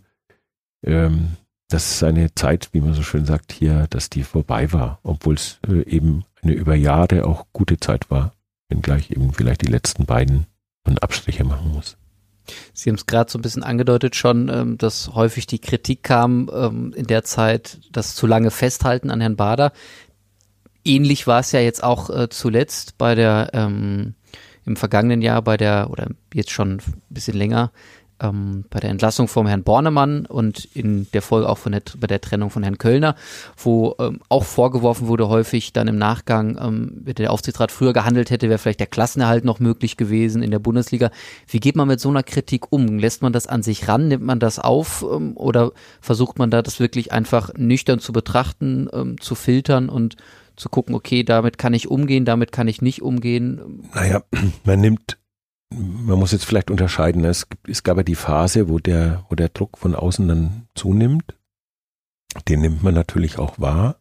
ähm, 0.83 1.37
dass 1.75 1.99
seine 1.99 2.33
Zeit, 2.37 2.69
wie 2.71 2.81
man 2.81 2.95
so 2.95 3.03
schön 3.03 3.27
sagt, 3.27 3.51
hier, 3.51 3.89
dass 3.91 4.09
die 4.09 4.23
vorbei 4.23 4.73
war, 4.73 5.01
obwohl 5.03 5.35
es 5.35 5.59
äh, 5.69 5.83
eben 5.91 6.23
eine 6.41 6.53
über 6.53 6.77
Jahre 6.77 7.27
auch 7.27 7.47
gute 7.53 7.81
Zeit 7.81 8.13
war, 8.13 8.33
wenngleich 8.69 9.11
eben 9.11 9.33
vielleicht 9.33 9.63
die 9.63 9.71
letzten 9.73 10.07
beiden 10.07 10.47
man 10.85 10.99
Abstriche 10.99 11.43
machen 11.43 11.73
muss. 11.73 11.97
Sie 12.75 12.91
haben 12.91 12.95
es 12.95 13.07
gerade 13.07 13.29
so 13.29 13.41
ein 13.41 13.43
bisschen 13.43 13.65
angedeutet 13.65 14.15
schon, 14.15 14.49
ähm, 14.51 14.79
dass 14.79 15.17
häufig 15.17 15.49
die 15.49 15.59
Kritik 15.59 16.05
kam 16.05 16.49
ähm, 16.55 16.93
in 16.95 17.09
der 17.09 17.25
Zeit, 17.25 17.81
das 17.91 18.15
zu 18.15 18.29
lange 18.29 18.53
Festhalten 18.53 19.11
an 19.11 19.21
Herrn 19.21 19.35
Bader. 19.35 19.73
Ähnlich 20.85 21.27
war 21.27 21.41
es 21.41 21.51
ja 21.51 21.59
jetzt 21.59 21.83
auch 21.83 22.09
äh, 22.09 22.29
zuletzt 22.29 22.99
bei 22.99 23.17
der 23.17 23.51
ähm, 23.53 24.15
im 24.65 24.77
vergangenen 24.77 25.23
Jahr 25.23 25.43
bei 25.43 25.57
der 25.57 25.91
oder 25.91 26.07
jetzt 26.33 26.53
schon 26.53 26.75
ein 26.77 26.83
bisschen 27.09 27.37
länger 27.37 27.73
ähm, 28.25 28.65
bei 28.71 28.81
der 28.81 28.91
Entlassung 28.91 29.29
vom 29.29 29.47
Herrn 29.47 29.63
Bornemann 29.63 30.27
und 30.27 30.65
in 30.75 31.07
der 31.13 31.23
Folge 31.23 31.49
auch 31.49 31.59
von 31.59 31.73
der, 31.73 31.83
bei 31.99 32.07
der 32.07 32.21
Trennung 32.21 32.51
von 32.51 32.63
Herrn 32.63 32.79
Kölner, 32.79 33.15
wo 33.57 33.95
ähm, 33.99 34.21
auch 34.29 34.45
vorgeworfen 34.45 35.07
wurde 35.07 35.29
häufig 35.29 35.73
dann 35.73 35.89
im 35.89 35.99
Nachgang, 35.99 36.59
ähm, 36.61 36.93
wenn 37.05 37.15
der 37.15 37.33
Aufsichtsrat 37.33 37.71
früher 37.71 37.93
gehandelt 37.93 38.31
hätte, 38.31 38.49
wäre 38.49 38.59
vielleicht 38.59 38.81
der 38.81 38.87
Klassenerhalt 38.87 39.45
noch 39.45 39.61
möglich 39.61 39.97
gewesen 39.97 40.43
in 40.43 40.51
der 40.51 40.59
Bundesliga. 40.59 41.11
Wie 41.47 41.61
geht 41.61 41.77
man 41.77 41.89
mit 41.89 42.01
so 42.01 42.09
einer 42.09 42.23
Kritik 42.23 42.73
um? 42.73 42.99
Lässt 42.99 43.23
man 43.23 43.33
das 43.33 43.47
an 43.47 43.63
sich 43.63 43.89
ran? 43.89 44.09
Nimmt 44.09 44.25
man 44.25 44.41
das 44.41 44.59
auf? 44.59 45.05
Ähm, 45.09 45.37
oder 45.37 45.73
versucht 46.01 46.39
man 46.39 46.51
da 46.51 46.63
das 46.63 46.81
wirklich 46.81 47.13
einfach 47.13 47.51
nüchtern 47.57 47.99
zu 47.99 48.13
betrachten, 48.13 48.89
ähm, 48.93 49.21
zu 49.21 49.35
filtern 49.35 49.89
und 49.89 50.17
zu 50.57 50.69
gucken, 50.69 50.95
okay, 50.95 51.25
damit 51.25 51.59
kann 51.59 51.75
ich 51.75 51.89
umgehen, 51.89 52.25
damit 52.25 52.53
kann 52.53 52.69
ich 52.69 52.81
nicht 52.81 53.03
umgehen? 53.03 53.83
Naja, 53.95 54.23
man 54.65 54.81
nimmt 54.81 55.19
man 55.75 56.19
muss 56.19 56.33
jetzt 56.33 56.45
vielleicht 56.45 56.71
unterscheiden. 56.71 57.25
Es, 57.25 57.47
es 57.67 57.83
gab 57.83 57.97
ja 57.97 58.03
die 58.03 58.15
Phase, 58.15 58.69
wo 58.69 58.79
der, 58.79 59.25
wo 59.29 59.35
der 59.35 59.49
Druck 59.49 59.79
von 59.79 59.95
außen 59.95 60.27
dann 60.29 60.69
zunimmt. 60.75 61.37
Den 62.49 62.61
nimmt 62.61 62.83
man 62.83 62.95
natürlich 62.95 63.39
auch 63.39 63.59
wahr. 63.59 63.97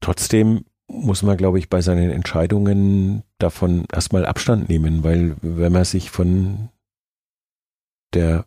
Trotzdem 0.00 0.64
muss 0.86 1.22
man, 1.22 1.36
glaube 1.36 1.58
ich, 1.58 1.68
bei 1.68 1.82
seinen 1.82 2.10
Entscheidungen 2.10 3.22
davon 3.38 3.84
erstmal 3.92 4.24
Abstand 4.24 4.68
nehmen, 4.68 5.04
weil 5.04 5.36
wenn 5.42 5.72
man 5.72 5.84
sich 5.84 6.10
von 6.10 6.70
der 8.14 8.46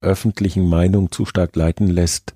öffentlichen 0.00 0.68
Meinung 0.68 1.12
zu 1.12 1.26
stark 1.26 1.54
leiten 1.54 1.86
lässt, 1.88 2.34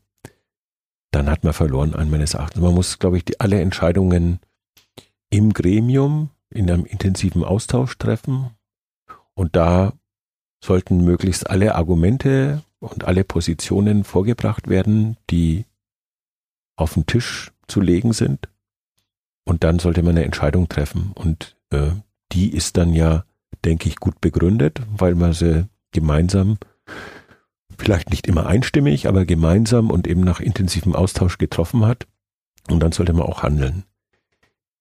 dann 1.10 1.28
hat 1.28 1.42
man 1.42 1.52
verloren, 1.52 1.94
an 1.94 2.10
meines 2.10 2.34
Erachtens. 2.34 2.62
Man 2.62 2.74
muss, 2.74 2.98
glaube 3.00 3.16
ich, 3.16 3.24
die, 3.24 3.40
alle 3.40 3.60
Entscheidungen 3.60 4.38
im 5.30 5.52
Gremium 5.52 6.30
in 6.50 6.70
einem 6.70 6.84
intensiven 6.84 7.42
Austausch 7.42 7.98
treffen 7.98 8.50
und 9.40 9.56
da 9.56 9.94
sollten 10.62 11.02
möglichst 11.02 11.48
alle 11.48 11.74
Argumente 11.74 12.62
und 12.78 13.04
alle 13.04 13.24
Positionen 13.24 14.04
vorgebracht 14.04 14.68
werden, 14.68 15.16
die 15.30 15.64
auf 16.76 16.92
den 16.92 17.06
Tisch 17.06 17.50
zu 17.66 17.80
legen 17.80 18.12
sind. 18.12 18.50
Und 19.46 19.64
dann 19.64 19.78
sollte 19.78 20.02
man 20.02 20.10
eine 20.10 20.26
Entscheidung 20.26 20.68
treffen. 20.68 21.12
Und 21.14 21.56
äh, 21.70 21.92
die 22.32 22.52
ist 22.52 22.76
dann 22.76 22.92
ja, 22.92 23.24
denke 23.64 23.88
ich, 23.88 23.96
gut 23.96 24.20
begründet, 24.20 24.82
weil 24.94 25.14
man 25.14 25.32
sie 25.32 25.66
gemeinsam, 25.90 26.58
vielleicht 27.78 28.10
nicht 28.10 28.26
immer 28.26 28.44
einstimmig, 28.44 29.08
aber 29.08 29.24
gemeinsam 29.24 29.90
und 29.90 30.06
eben 30.06 30.20
nach 30.20 30.40
intensivem 30.40 30.94
Austausch 30.94 31.38
getroffen 31.38 31.86
hat. 31.86 32.06
Und 32.68 32.80
dann 32.80 32.92
sollte 32.92 33.14
man 33.14 33.22
auch 33.22 33.42
handeln. 33.42 33.84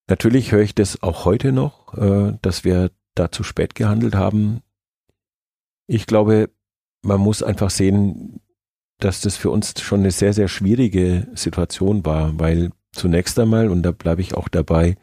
Natürlich 0.09 0.51
höre 0.51 0.63
ich 0.63 0.75
das 0.75 1.01
auch 1.01 1.23
heute 1.23 1.53
noch, 1.53 1.93
äh, 1.93 2.33
dass 2.41 2.65
wir 2.65 2.91
da 3.19 3.31
zu 3.31 3.43
spät 3.43 3.75
gehandelt 3.75 4.15
haben. 4.15 4.61
Ich 5.87 6.05
glaube, 6.07 6.49
man 7.01 7.19
muss 7.19 7.43
einfach 7.43 7.69
sehen, 7.69 8.41
dass 8.99 9.21
das 9.21 9.37
für 9.37 9.49
uns 9.49 9.79
schon 9.81 10.01
eine 10.01 10.11
sehr, 10.11 10.33
sehr 10.33 10.47
schwierige 10.47 11.27
Situation 11.33 12.05
war, 12.05 12.37
weil 12.39 12.71
zunächst 12.91 13.39
einmal, 13.39 13.69
und 13.69 13.83
da 13.83 13.91
bleibe 13.91 14.21
ich 14.21 14.33
auch 14.33 14.49
dabei, 14.49 14.97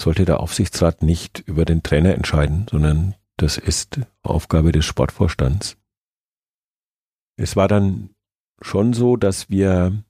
sollte 0.00 0.24
der 0.24 0.40
Aufsichtsrat 0.40 1.02
nicht 1.02 1.40
über 1.40 1.64
den 1.64 1.82
Trainer 1.82 2.14
entscheiden, 2.14 2.66
sondern 2.70 3.14
das 3.36 3.58
ist 3.58 4.00
Aufgabe 4.22 4.72
des 4.72 4.84
Sportvorstands. 4.84 5.76
Es 7.36 7.56
war 7.56 7.68
dann 7.68 8.10
schon 8.60 8.92
so, 8.92 9.16
dass 9.16 9.50
wir 9.50 10.04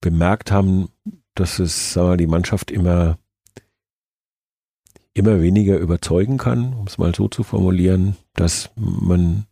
bemerkt 0.00 0.50
haben, 0.50 0.88
dass 1.34 1.58
es, 1.58 1.94
sagen 1.94 2.10
wir, 2.10 2.16
die 2.16 2.26
Mannschaft 2.26 2.70
immer 2.70 3.18
immer 5.14 5.40
weniger 5.40 5.78
überzeugen 5.78 6.38
kann, 6.38 6.72
um 6.74 6.86
es 6.86 6.98
mal 6.98 7.14
so 7.14 7.28
zu 7.28 7.42
formulieren, 7.42 8.16
dass 8.34 8.70
man 8.76 9.46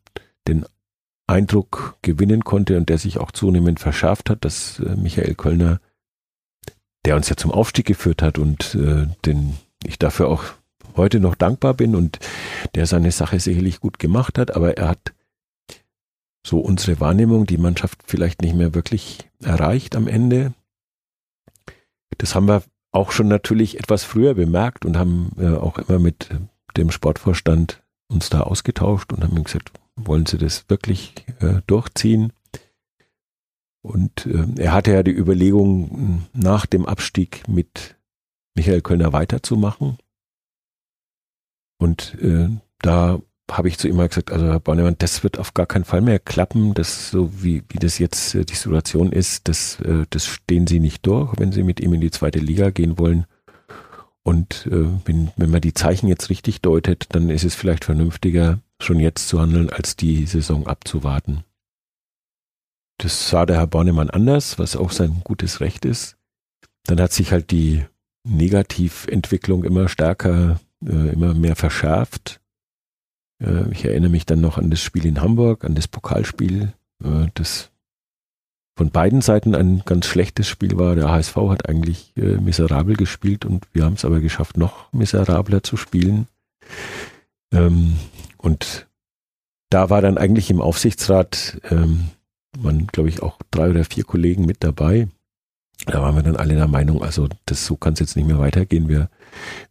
den 0.48 0.64
Eindruck 1.26 1.98
gewinnen 2.02 2.44
konnte 2.44 2.76
und 2.76 2.88
der 2.88 2.98
sich 2.98 3.18
auch 3.18 3.30
zunehmend 3.30 3.78
verschärft 3.78 4.30
hat, 4.30 4.44
dass 4.44 4.80
äh, 4.80 4.96
Michael 4.96 5.34
Kölner, 5.34 5.80
der 7.04 7.16
uns 7.16 7.28
ja 7.28 7.36
zum 7.36 7.50
Aufstieg 7.50 7.86
geführt 7.86 8.22
hat 8.22 8.38
und 8.38 8.74
äh, 8.74 9.06
den 9.24 9.56
ich 9.84 9.98
dafür 9.98 10.28
auch 10.28 10.44
heute 10.96 11.20
noch 11.20 11.34
dankbar 11.34 11.74
bin 11.74 11.94
und 11.94 12.18
der 12.74 12.86
seine 12.86 13.12
Sache 13.12 13.38
sicherlich 13.38 13.80
gut 13.80 13.98
gemacht 13.98 14.38
hat, 14.38 14.56
aber 14.56 14.76
er 14.76 14.88
hat 14.88 15.12
so 16.44 16.58
unsere 16.58 17.00
Wahrnehmung, 17.00 17.46
die 17.46 17.58
Mannschaft 17.58 18.00
vielleicht 18.04 18.42
nicht 18.42 18.56
mehr 18.56 18.74
wirklich 18.74 19.28
erreicht 19.42 19.94
am 19.94 20.08
Ende. 20.08 20.52
Das 22.18 22.34
haben 22.34 22.48
wir 22.48 22.62
auch 22.92 23.12
schon 23.12 23.28
natürlich 23.28 23.78
etwas 23.78 24.04
früher 24.04 24.34
bemerkt 24.34 24.84
und 24.84 24.96
haben 24.96 25.30
äh, 25.38 25.56
auch 25.56 25.78
immer 25.78 25.98
mit 25.98 26.30
dem 26.76 26.90
Sportvorstand 26.90 27.82
uns 28.08 28.30
da 28.30 28.40
ausgetauscht 28.40 29.12
und 29.12 29.22
haben 29.22 29.42
gesagt, 29.42 29.72
wollen 29.96 30.26
Sie 30.26 30.38
das 30.38 30.68
wirklich 30.68 31.14
äh, 31.40 31.60
durchziehen? 31.66 32.32
Und 33.82 34.26
äh, 34.26 34.46
er 34.56 34.72
hatte 34.72 34.92
ja 34.92 35.02
die 35.02 35.16
Überlegung, 35.16 36.26
nach 36.32 36.66
dem 36.66 36.86
Abstieg 36.86 37.48
mit 37.48 37.96
Michael 38.54 38.82
Kölner 38.82 39.12
weiterzumachen. 39.12 39.98
Und 41.78 42.14
äh, 42.20 42.48
da 42.80 43.20
habe 43.50 43.68
ich 43.68 43.78
zu 43.78 43.88
ihm 43.88 43.96
mal 43.96 44.08
gesagt, 44.08 44.32
also 44.32 44.46
Herr 44.46 44.60
Bornemann, 44.60 44.96
das 44.98 45.22
wird 45.22 45.38
auf 45.38 45.54
gar 45.54 45.66
keinen 45.66 45.84
Fall 45.84 46.00
mehr 46.00 46.18
klappen. 46.18 46.74
Das 46.74 47.10
so 47.10 47.42
wie, 47.42 47.62
wie 47.68 47.78
das 47.78 47.98
jetzt 47.98 48.34
äh, 48.34 48.44
die 48.44 48.54
Situation 48.54 49.12
ist, 49.12 49.48
das, 49.48 49.80
äh, 49.80 50.06
das 50.10 50.26
stehen 50.26 50.66
Sie 50.66 50.80
nicht 50.80 51.06
durch, 51.06 51.34
wenn 51.38 51.52
Sie 51.52 51.62
mit 51.62 51.80
ihm 51.80 51.94
in 51.94 52.00
die 52.00 52.10
zweite 52.10 52.38
Liga 52.38 52.70
gehen 52.70 52.98
wollen. 52.98 53.26
Und 54.22 54.66
äh, 54.70 54.86
wenn, 55.04 55.30
wenn 55.36 55.50
man 55.50 55.60
die 55.60 55.74
Zeichen 55.74 56.06
jetzt 56.06 56.30
richtig 56.30 56.60
deutet, 56.60 57.06
dann 57.10 57.30
ist 57.30 57.44
es 57.44 57.54
vielleicht 57.54 57.84
vernünftiger, 57.84 58.60
schon 58.80 59.00
jetzt 59.00 59.28
zu 59.28 59.40
handeln, 59.40 59.70
als 59.70 59.96
die 59.96 60.26
Saison 60.26 60.66
abzuwarten. 60.66 61.44
Das 62.98 63.30
sah 63.30 63.46
der 63.46 63.56
Herr 63.56 63.66
Bornemann 63.66 64.10
anders, 64.10 64.58
was 64.58 64.76
auch 64.76 64.92
sein 64.92 65.22
gutes 65.24 65.60
Recht 65.60 65.84
ist. 65.84 66.16
Dann 66.84 67.00
hat 67.00 67.12
sich 67.12 67.32
halt 67.32 67.50
die 67.50 67.84
Negativentwicklung 68.24 69.64
immer 69.64 69.88
stärker, 69.88 70.60
äh, 70.84 71.12
immer 71.12 71.34
mehr 71.34 71.56
verschärft. 71.56 72.39
Äh, 73.40 73.70
ich 73.72 73.84
erinnere 73.84 74.10
mich 74.10 74.26
dann 74.26 74.40
noch 74.40 74.58
an 74.58 74.70
das 74.70 74.80
Spiel 74.80 75.06
in 75.06 75.20
Hamburg, 75.20 75.64
an 75.64 75.74
das 75.74 75.88
Pokalspiel, 75.88 76.72
äh, 77.04 77.26
das 77.34 77.70
von 78.76 78.90
beiden 78.90 79.20
Seiten 79.20 79.54
ein 79.54 79.82
ganz 79.84 80.06
schlechtes 80.06 80.48
Spiel 80.48 80.78
war. 80.78 80.94
Der 80.94 81.10
HSV 81.10 81.36
hat 81.36 81.68
eigentlich 81.68 82.12
äh, 82.16 82.36
miserabel 82.36 82.96
gespielt 82.96 83.44
und 83.44 83.66
wir 83.72 83.84
haben 83.84 83.94
es 83.94 84.04
aber 84.04 84.20
geschafft, 84.20 84.56
noch 84.56 84.92
miserabler 84.92 85.62
zu 85.62 85.76
spielen. 85.76 86.28
Ähm, 87.52 87.96
und 88.38 88.88
da 89.70 89.90
war 89.90 90.00
dann 90.00 90.18
eigentlich 90.18 90.50
im 90.50 90.60
Aufsichtsrat, 90.60 91.60
ähm, 91.70 92.06
waren 92.58 92.86
glaube 92.86 93.08
ich 93.08 93.22
auch 93.22 93.38
drei 93.50 93.70
oder 93.70 93.84
vier 93.84 94.04
Kollegen 94.04 94.46
mit 94.46 94.64
dabei. 94.64 95.08
Da 95.86 96.02
waren 96.02 96.14
wir 96.14 96.22
dann 96.22 96.36
alle 96.36 96.54
der 96.54 96.68
Meinung, 96.68 97.02
also 97.02 97.28
das 97.46 97.64
so 97.64 97.76
kann 97.76 97.94
es 97.94 98.00
jetzt 98.00 98.16
nicht 98.16 98.26
mehr 98.26 98.38
weitergehen. 98.38 98.88
Wir 98.88 99.08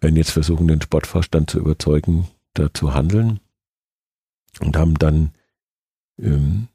werden 0.01 0.15
jetzt 0.15 0.31
versuchen, 0.31 0.67
den 0.67 0.81
Sportvorstand 0.81 1.51
zu 1.51 1.59
überzeugen, 1.59 2.27
da 2.53 2.73
zu 2.73 2.93
handeln 2.93 3.39
und 4.59 4.77
haben 4.77 4.95
dann 4.95 5.31
ähm, 6.21 6.67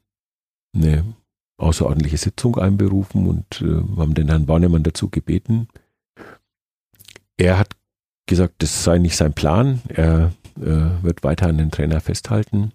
eine 0.75 1.03
außerordentliche 1.57 2.17
Sitzung 2.17 2.57
einberufen 2.57 3.27
und 3.27 3.61
äh, 3.61 3.81
haben 3.97 4.13
den 4.13 4.27
Herrn 4.27 4.47
Warnemann 4.47 4.83
dazu 4.83 5.09
gebeten. 5.09 5.67
Er 7.37 7.57
hat 7.57 7.75
gesagt, 8.25 8.55
das 8.59 8.83
sei 8.83 8.97
nicht 8.97 9.15
sein 9.15 9.33
Plan. 9.33 9.81
Er 9.87 10.33
äh, 10.59 11.03
wird 11.03 11.23
weiter 11.23 11.47
an 11.47 11.57
den 11.57 11.71
Trainer 11.71 12.01
festhalten. 12.01 12.71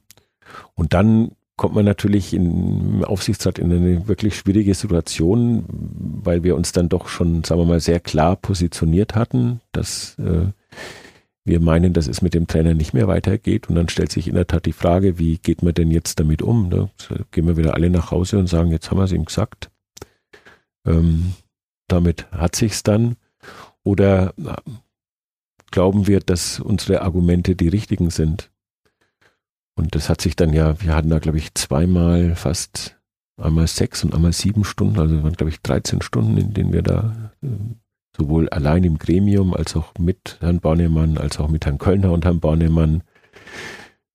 Und 0.74 0.94
dann 0.94 1.32
kommt 1.56 1.74
man 1.74 1.84
natürlich 1.84 2.32
im 2.32 3.04
Aufsichtsrat 3.04 3.58
in 3.58 3.70
eine 3.70 4.08
wirklich 4.08 4.36
schwierige 4.36 4.74
Situation, 4.74 5.64
weil 5.68 6.42
wir 6.42 6.56
uns 6.56 6.72
dann 6.72 6.88
doch 6.88 7.08
schon, 7.08 7.44
sagen 7.44 7.60
wir 7.60 7.66
mal, 7.66 7.80
sehr 7.80 8.00
klar 8.00 8.36
positioniert 8.36 9.14
hatten, 9.14 9.60
dass 9.72 10.18
äh, 10.18 10.46
wir 11.50 11.60
meinen, 11.60 11.92
dass 11.92 12.06
es 12.06 12.22
mit 12.22 12.32
dem 12.34 12.46
Trainer 12.46 12.74
nicht 12.74 12.94
mehr 12.94 13.08
weitergeht. 13.08 13.68
Und 13.68 13.74
dann 13.74 13.88
stellt 13.88 14.10
sich 14.10 14.28
in 14.28 14.34
der 14.34 14.46
Tat 14.46 14.66
die 14.66 14.72
Frage, 14.72 15.18
wie 15.18 15.38
geht 15.38 15.62
man 15.62 15.74
denn 15.74 15.90
jetzt 15.90 16.18
damit 16.18 16.42
um? 16.42 16.68
Ne? 16.68 16.88
Gehen 17.30 17.46
wir 17.46 17.56
wieder 17.56 17.74
alle 17.74 17.90
nach 17.90 18.10
Hause 18.10 18.38
und 18.38 18.46
sagen, 18.46 18.70
jetzt 18.70 18.90
haben 18.90 18.98
wir 18.98 19.04
es 19.04 19.12
ihm 19.12 19.24
gesagt. 19.24 19.70
Ähm, 20.86 21.34
damit 21.88 22.30
hat 22.32 22.56
sich's 22.56 22.82
dann. 22.82 23.16
Oder 23.82 24.34
äh, 24.38 24.54
glauben 25.70 26.06
wir, 26.06 26.20
dass 26.20 26.60
unsere 26.60 27.02
Argumente 27.02 27.56
die 27.56 27.68
richtigen 27.68 28.10
sind? 28.10 28.50
Und 29.74 29.94
das 29.94 30.08
hat 30.08 30.20
sich 30.20 30.36
dann 30.36 30.52
ja, 30.52 30.80
wir 30.80 30.94
hatten 30.94 31.10
da, 31.10 31.18
glaube 31.18 31.38
ich, 31.38 31.54
zweimal 31.54 32.34
fast 32.34 32.96
einmal 33.36 33.66
sechs 33.66 34.04
und 34.04 34.14
einmal 34.14 34.32
sieben 34.32 34.64
Stunden, 34.64 34.98
also 34.98 35.22
waren, 35.22 35.32
glaube 35.32 35.50
ich, 35.50 35.60
13 35.62 36.02
Stunden, 36.02 36.36
in 36.36 36.52
denen 36.52 36.72
wir 36.72 36.82
da 36.82 37.32
äh, 37.42 37.48
sowohl 38.16 38.48
allein 38.48 38.84
im 38.84 38.98
Gremium 38.98 39.54
als 39.54 39.76
auch 39.76 39.94
mit 39.98 40.38
Herrn 40.40 40.60
Bornemann, 40.60 41.18
als 41.18 41.38
auch 41.38 41.48
mit 41.48 41.66
Herrn 41.66 41.78
Kölner 41.78 42.12
und 42.12 42.24
Herrn 42.24 42.40
Bornemann, 42.40 43.02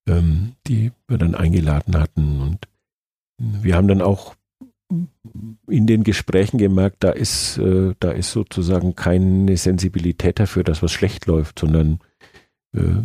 ähm, 0.08 0.54
die 0.68 0.92
wir 1.08 1.18
dann 1.18 1.36
eingeladen 1.36 1.98
hatten. 1.98 2.42
Und 2.42 2.68
wir 3.38 3.76
haben 3.76 3.88
dann 3.88 4.02
auch 4.02 4.36
in 5.68 5.88
den 5.88 6.04
Gesprächen 6.04 6.58
gemerkt, 6.58 6.98
da 7.04 7.10
ist, 7.10 7.58
äh, 7.58 7.96
da 8.00 8.12
ist 8.12 8.32
sozusagen 8.32 8.96
keine 8.96 9.58
Sensibilität 9.58 10.40
dafür, 10.40 10.64
dass 10.64 10.84
was 10.84 10.92
schlecht 10.92 11.26
läuft, 11.26 11.60
sondern 11.60 12.00
äh, 12.76 13.04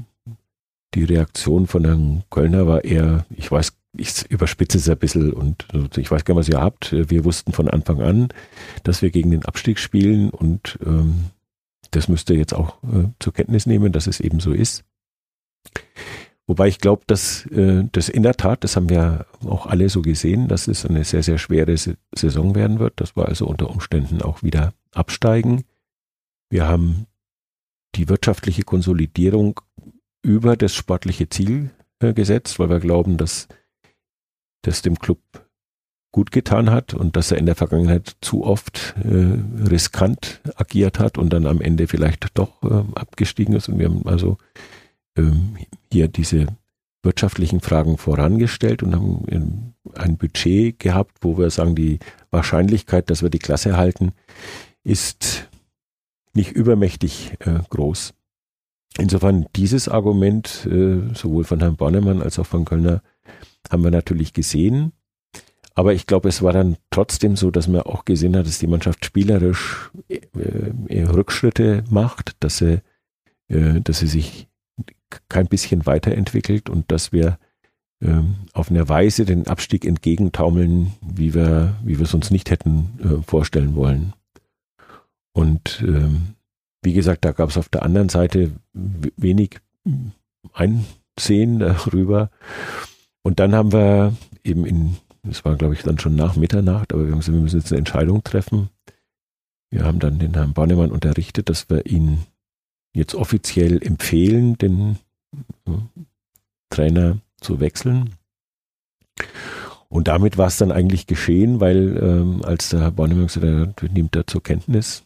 die 0.94 1.04
Reaktion 1.04 1.66
von 1.66 1.84
Herrn 1.84 2.24
Kölner 2.30 2.66
war 2.66 2.84
eher, 2.84 3.24
ich 3.30 3.50
weiß 3.50 3.79
ich 4.00 4.30
überspitze 4.30 4.78
es 4.78 4.88
ein 4.88 4.98
bisschen 4.98 5.32
und 5.32 5.66
ich 5.96 6.10
weiß 6.10 6.24
gar 6.24 6.34
nicht, 6.34 6.40
was 6.40 6.48
ihr 6.48 6.60
habt. 6.60 6.92
Wir 6.92 7.24
wussten 7.24 7.52
von 7.52 7.68
Anfang 7.68 8.00
an, 8.00 8.28
dass 8.82 9.02
wir 9.02 9.10
gegen 9.10 9.30
den 9.30 9.44
Abstieg 9.44 9.78
spielen 9.78 10.30
und 10.30 10.78
ähm, 10.84 11.26
das 11.90 12.08
müsst 12.08 12.30
ihr 12.30 12.36
jetzt 12.36 12.54
auch 12.54 12.82
äh, 12.84 13.08
zur 13.18 13.32
Kenntnis 13.32 13.66
nehmen, 13.66 13.92
dass 13.92 14.06
es 14.06 14.20
eben 14.20 14.40
so 14.40 14.52
ist. 14.52 14.84
Wobei 16.46 16.68
ich 16.68 16.78
glaube, 16.78 17.02
dass 17.06 17.46
äh, 17.46 17.84
das 17.92 18.08
in 18.08 18.22
der 18.22 18.34
Tat, 18.36 18.64
das 18.64 18.76
haben 18.76 18.88
wir 18.88 19.26
auch 19.44 19.66
alle 19.66 19.88
so 19.88 20.02
gesehen, 20.02 20.48
dass 20.48 20.66
es 20.66 20.84
eine 20.84 21.04
sehr, 21.04 21.22
sehr 21.22 21.38
schwere 21.38 21.76
Saison 21.76 22.54
werden 22.54 22.78
wird. 22.78 23.00
Das 23.00 23.16
war 23.16 23.26
also 23.26 23.46
unter 23.46 23.70
Umständen 23.70 24.22
auch 24.22 24.42
wieder 24.42 24.72
absteigen. 24.92 25.64
Wir 26.48 26.66
haben 26.66 27.06
die 27.94 28.08
wirtschaftliche 28.08 28.62
Konsolidierung 28.62 29.60
über 30.22 30.56
das 30.56 30.74
sportliche 30.74 31.28
Ziel 31.28 31.70
äh, 32.00 32.12
gesetzt, 32.14 32.58
weil 32.58 32.70
wir 32.70 32.80
glauben, 32.80 33.16
dass 33.16 33.46
das 34.62 34.82
dem 34.82 34.98
Club 34.98 35.18
gut 36.12 36.32
getan 36.32 36.70
hat 36.70 36.92
und 36.94 37.16
dass 37.16 37.30
er 37.30 37.38
in 37.38 37.46
der 37.46 37.54
Vergangenheit 37.54 38.16
zu 38.20 38.44
oft 38.44 38.94
äh, 39.04 39.68
riskant 39.68 40.40
agiert 40.56 40.98
hat 40.98 41.18
und 41.18 41.32
dann 41.32 41.46
am 41.46 41.60
Ende 41.60 41.86
vielleicht 41.86 42.36
doch 42.36 42.62
äh, 42.62 42.98
abgestiegen 42.98 43.54
ist. 43.54 43.68
Und 43.68 43.78
wir 43.78 43.88
haben 43.88 44.06
also 44.06 44.38
ähm, 45.16 45.56
hier 45.92 46.08
diese 46.08 46.46
wirtschaftlichen 47.02 47.60
Fragen 47.60 47.96
vorangestellt 47.96 48.82
und 48.82 48.94
haben 48.94 49.24
ähm, 49.28 49.74
ein 49.94 50.16
Budget 50.16 50.78
gehabt, 50.78 51.18
wo 51.20 51.38
wir 51.38 51.50
sagen, 51.50 51.74
die 51.74 52.00
Wahrscheinlichkeit, 52.30 53.08
dass 53.08 53.22
wir 53.22 53.30
die 53.30 53.38
Klasse 53.38 53.76
halten, 53.76 54.12
ist 54.82 55.48
nicht 56.34 56.52
übermächtig 56.52 57.34
äh, 57.40 57.60
groß. 57.68 58.14
Insofern 58.98 59.46
dieses 59.54 59.88
Argument 59.88 60.66
äh, 60.70 61.14
sowohl 61.14 61.44
von 61.44 61.60
Herrn 61.60 61.76
Bornemann 61.76 62.22
als 62.22 62.38
auch 62.38 62.46
von 62.46 62.64
Kölner 62.64 63.02
haben 63.70 63.84
wir 63.84 63.90
natürlich 63.90 64.32
gesehen. 64.32 64.92
Aber 65.74 65.94
ich 65.94 66.06
glaube, 66.06 66.28
es 66.28 66.42
war 66.42 66.52
dann 66.52 66.76
trotzdem 66.90 67.36
so, 67.36 67.50
dass 67.50 67.68
man 67.68 67.82
auch 67.82 68.04
gesehen 68.04 68.36
hat, 68.36 68.46
dass 68.46 68.58
die 68.58 68.66
Mannschaft 68.66 69.04
spielerisch 69.04 69.90
äh, 70.08 71.02
Rückschritte 71.04 71.84
macht, 71.90 72.36
dass 72.40 72.58
sie, 72.58 72.80
äh, 73.48 73.80
dass 73.80 74.00
sie 74.00 74.08
sich 74.08 74.48
kein 75.28 75.46
bisschen 75.46 75.86
weiterentwickelt 75.86 76.68
und 76.68 76.90
dass 76.90 77.12
wir 77.12 77.38
ähm, 78.02 78.36
auf 78.52 78.70
eine 78.70 78.88
Weise 78.88 79.24
den 79.24 79.46
Abstieg 79.46 79.84
entgegentaumeln, 79.84 80.92
wie 81.02 81.34
wir, 81.34 81.76
wie 81.84 81.98
wir 81.98 82.04
es 82.04 82.14
uns 82.14 82.30
nicht 82.30 82.50
hätten 82.50 82.98
äh, 83.02 83.22
vorstellen 83.22 83.74
wollen. 83.74 84.14
Und 85.32 85.82
ähm, 85.86 86.34
wie 86.82 86.94
gesagt, 86.94 87.24
da 87.24 87.32
gab 87.32 87.50
es 87.50 87.58
auf 87.58 87.68
der 87.68 87.82
anderen 87.82 88.08
Seite 88.08 88.52
wenig 88.72 89.60
Einsehen 90.52 91.58
darüber. 91.58 92.30
Und 93.22 93.40
dann 93.40 93.54
haben 93.54 93.72
wir 93.72 94.14
eben 94.44 94.64
in, 94.64 94.96
das 95.22 95.44
war 95.44 95.56
glaube 95.56 95.74
ich 95.74 95.82
dann 95.82 95.98
schon 95.98 96.16
nach 96.16 96.36
Mitternacht, 96.36 96.92
aber 96.92 97.04
wir 97.04 97.12
haben 97.12 97.20
gesagt, 97.20 97.34
wir 97.34 97.42
müssen 97.42 97.58
jetzt 97.58 97.72
eine 97.72 97.78
Entscheidung 97.78 98.24
treffen. 98.24 98.70
Wir 99.70 99.84
haben 99.84 99.98
dann 99.98 100.18
den 100.18 100.34
Herrn 100.34 100.52
Bornemann 100.52 100.90
unterrichtet, 100.90 101.48
dass 101.48 101.70
wir 101.70 101.86
ihn 101.86 102.26
jetzt 102.92 103.14
offiziell 103.14 103.80
empfehlen, 103.82 104.58
den 104.58 104.98
Trainer 106.70 107.18
zu 107.40 107.60
wechseln. 107.60 108.10
Und 109.88 110.08
damit 110.08 110.38
war 110.38 110.46
es 110.46 110.56
dann 110.56 110.72
eigentlich 110.72 111.06
geschehen, 111.06 111.60
weil 111.60 111.96
ähm, 111.98 112.44
als 112.44 112.70
der 112.70 112.80
Herr 112.80 112.90
Bornemann 112.92 113.26
gesagt 113.26 113.82
hat, 113.82 113.92
nimmt 113.92 114.16
er 114.16 114.26
zur 114.26 114.42
Kenntnis, 114.42 115.04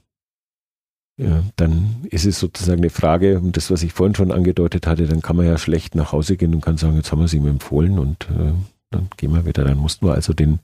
ja, 1.17 1.45
dann 1.57 2.05
ist 2.11 2.27
es 2.27 2.41
sozusagen 2.41 2.81
eine 2.81 2.91
Frage, 2.91 3.39
und 3.39 3.57
das, 3.57 3.71
was 3.71 3.83
ich 3.83 3.93
vorhin 3.93 4.15
schon 4.15 4.33
angedeutet 4.33 4.87
hatte, 4.87 5.07
dann 5.07 5.23
kann 5.23 5.37
man 5.37 5.47
ja 5.47 5.59
schlecht 5.59 5.95
nach 5.95 6.13
Hause 6.13 6.37
gehen 6.37 6.55
und 6.55 6.61
kann 6.65 6.77
sagen, 6.77 6.97
jetzt 6.97 7.13
haben 7.13 7.21
wir 7.21 7.27
es 7.27 7.35
ihm 7.35 7.47
empfohlen 7.47 7.99
und 7.99 8.25
äh, 8.31 8.53
dann 8.91 9.09
gehen 9.17 9.33
wir 9.33 9.47
wieder. 9.47 9.65
Dann 9.65 9.79
mussten 9.79 10.07
wir 10.07 10.15
also 10.15 10.33
den, 10.33 10.59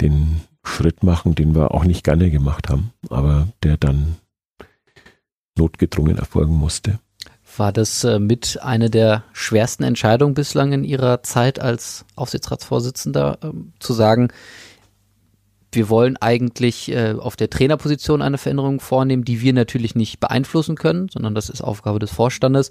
den 0.00 0.40
Schritt 0.64 1.02
machen, 1.02 1.34
den 1.34 1.54
wir 1.54 1.74
auch 1.74 1.84
nicht 1.84 2.04
gerne 2.04 2.30
gemacht 2.30 2.68
haben, 2.68 2.92
aber 3.10 3.48
der 3.62 3.76
dann 3.76 4.16
notgedrungen 5.56 6.16
erfolgen 6.16 6.54
musste. 6.54 6.98
War 7.56 7.72
das 7.72 8.04
äh, 8.04 8.18
mit 8.18 8.60
eine 8.62 8.88
der 8.88 9.24
schwersten 9.32 9.82
Entscheidungen 9.82 10.34
bislang 10.34 10.72
in 10.72 10.84
Ihrer 10.84 11.22
Zeit 11.22 11.58
als 11.58 12.04
Aufsichtsratsvorsitzender, 12.14 13.38
äh, 13.42 13.50
zu 13.80 13.92
sagen, 13.92 14.28
wir 15.72 15.88
wollen 15.88 16.16
eigentlich 16.16 16.90
äh, 16.90 17.14
auf 17.18 17.36
der 17.36 17.50
Trainerposition 17.50 18.22
eine 18.22 18.38
Veränderung 18.38 18.80
vornehmen, 18.80 19.24
die 19.24 19.40
wir 19.40 19.52
natürlich 19.52 19.94
nicht 19.94 20.20
beeinflussen 20.20 20.76
können, 20.76 21.08
sondern 21.08 21.34
das 21.34 21.48
ist 21.48 21.62
Aufgabe 21.62 21.98
des 21.98 22.10
Vorstandes. 22.10 22.70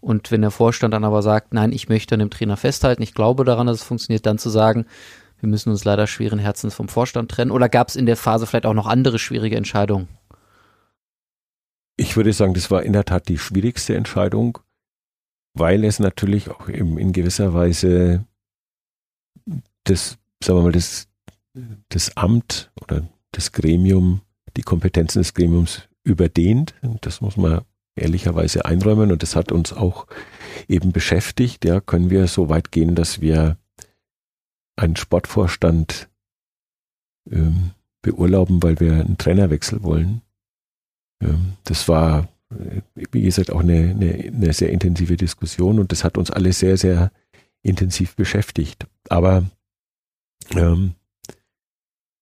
Und 0.00 0.30
wenn 0.30 0.40
der 0.40 0.50
Vorstand 0.50 0.94
dann 0.94 1.04
aber 1.04 1.22
sagt, 1.22 1.52
nein, 1.52 1.72
ich 1.72 1.88
möchte 1.88 2.14
an 2.14 2.20
dem 2.20 2.30
Trainer 2.30 2.56
festhalten, 2.56 3.02
ich 3.02 3.12
glaube 3.12 3.44
daran, 3.44 3.66
dass 3.66 3.78
es 3.78 3.84
funktioniert, 3.84 4.24
dann 4.24 4.38
zu 4.38 4.48
sagen, 4.48 4.86
wir 5.40 5.48
müssen 5.48 5.70
uns 5.70 5.84
leider 5.84 6.06
schweren 6.06 6.38
Herzens 6.38 6.74
vom 6.74 6.88
Vorstand 6.88 7.30
trennen. 7.30 7.50
Oder 7.50 7.68
gab 7.68 7.88
es 7.88 7.96
in 7.96 8.06
der 8.06 8.16
Phase 8.16 8.46
vielleicht 8.46 8.66
auch 8.66 8.74
noch 8.74 8.86
andere 8.86 9.18
schwierige 9.18 9.56
Entscheidungen? 9.56 10.08
Ich 11.96 12.16
würde 12.16 12.32
sagen, 12.32 12.54
das 12.54 12.70
war 12.70 12.82
in 12.82 12.94
der 12.94 13.04
Tat 13.04 13.28
die 13.28 13.38
schwierigste 13.38 13.94
Entscheidung. 13.94 14.58
weil 15.54 15.84
es 15.84 15.98
natürlich 15.98 16.48
auch 16.50 16.68
eben 16.68 16.98
in 16.98 17.12
gewisser 17.12 17.52
Weise 17.54 18.24
das, 19.84 20.18
sagen 20.42 20.58
wir 20.58 20.62
mal, 20.62 20.72
das, 20.72 21.08
das 21.88 22.16
Amt 22.16 22.70
oder 22.80 23.08
das 23.32 23.52
Gremium, 23.52 24.20
die 24.56 24.62
Kompetenzen 24.62 25.20
des 25.20 25.34
Gremiums 25.34 25.88
überdehnt. 26.04 26.74
Das 27.00 27.20
muss 27.20 27.36
man 27.36 27.62
ehrlicherweise 27.96 28.64
einräumen 28.64 29.12
und 29.12 29.22
das 29.22 29.36
hat 29.36 29.52
uns 29.52 29.72
auch 29.72 30.06
eben 30.68 30.92
beschäftigt. 30.92 31.64
Ja, 31.64 31.80
können 31.80 32.10
wir 32.10 32.26
so 32.28 32.48
weit 32.48 32.72
gehen, 32.72 32.94
dass 32.94 33.20
wir 33.20 33.56
einen 34.76 34.96
Sportvorstand 34.96 36.08
ähm, 37.30 37.72
beurlauben, 38.02 38.62
weil 38.62 38.80
wir 38.80 38.94
einen 38.94 39.18
Trainerwechsel 39.18 39.82
wollen. 39.82 40.22
Ähm, 41.22 41.54
das 41.64 41.88
war, 41.88 42.28
äh, 42.50 42.80
wie 43.10 43.22
gesagt, 43.22 43.52
auch 43.52 43.60
eine, 43.60 43.90
eine, 43.90 44.32
eine 44.34 44.52
sehr 44.52 44.70
intensive 44.70 45.16
Diskussion 45.16 45.78
und 45.78 45.92
das 45.92 46.04
hat 46.04 46.16
uns 46.16 46.30
alle 46.30 46.52
sehr, 46.52 46.76
sehr 46.76 47.12
intensiv 47.62 48.16
beschäftigt. 48.16 48.86
Aber 49.10 49.44
ähm, 50.54 50.94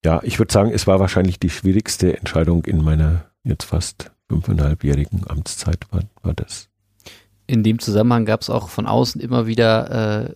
ja, 0.05 0.21
ich 0.23 0.39
würde 0.39 0.53
sagen, 0.53 0.71
es 0.73 0.87
war 0.87 1.01
wahrscheinlich 1.01 1.39
die 1.39 1.51
schwierigste 1.51 2.17
Entscheidung 2.17 2.65
in 2.65 2.83
meiner 2.83 3.25
jetzt 3.43 3.65
fast 3.65 4.11
fünfeinhalbjährigen 4.29 5.29
Amtszeit 5.29 5.87
war, 5.91 6.03
war 6.23 6.35
das. 6.35 6.69
In 7.47 7.63
dem 7.63 7.79
Zusammenhang 7.79 8.27
gab 8.27 8.43
es 8.43 8.51
auch 8.51 8.69
von 8.69 8.87
außen 8.87 9.21
immer 9.21 9.47
wieder 9.47 10.29
äh, 10.29 10.35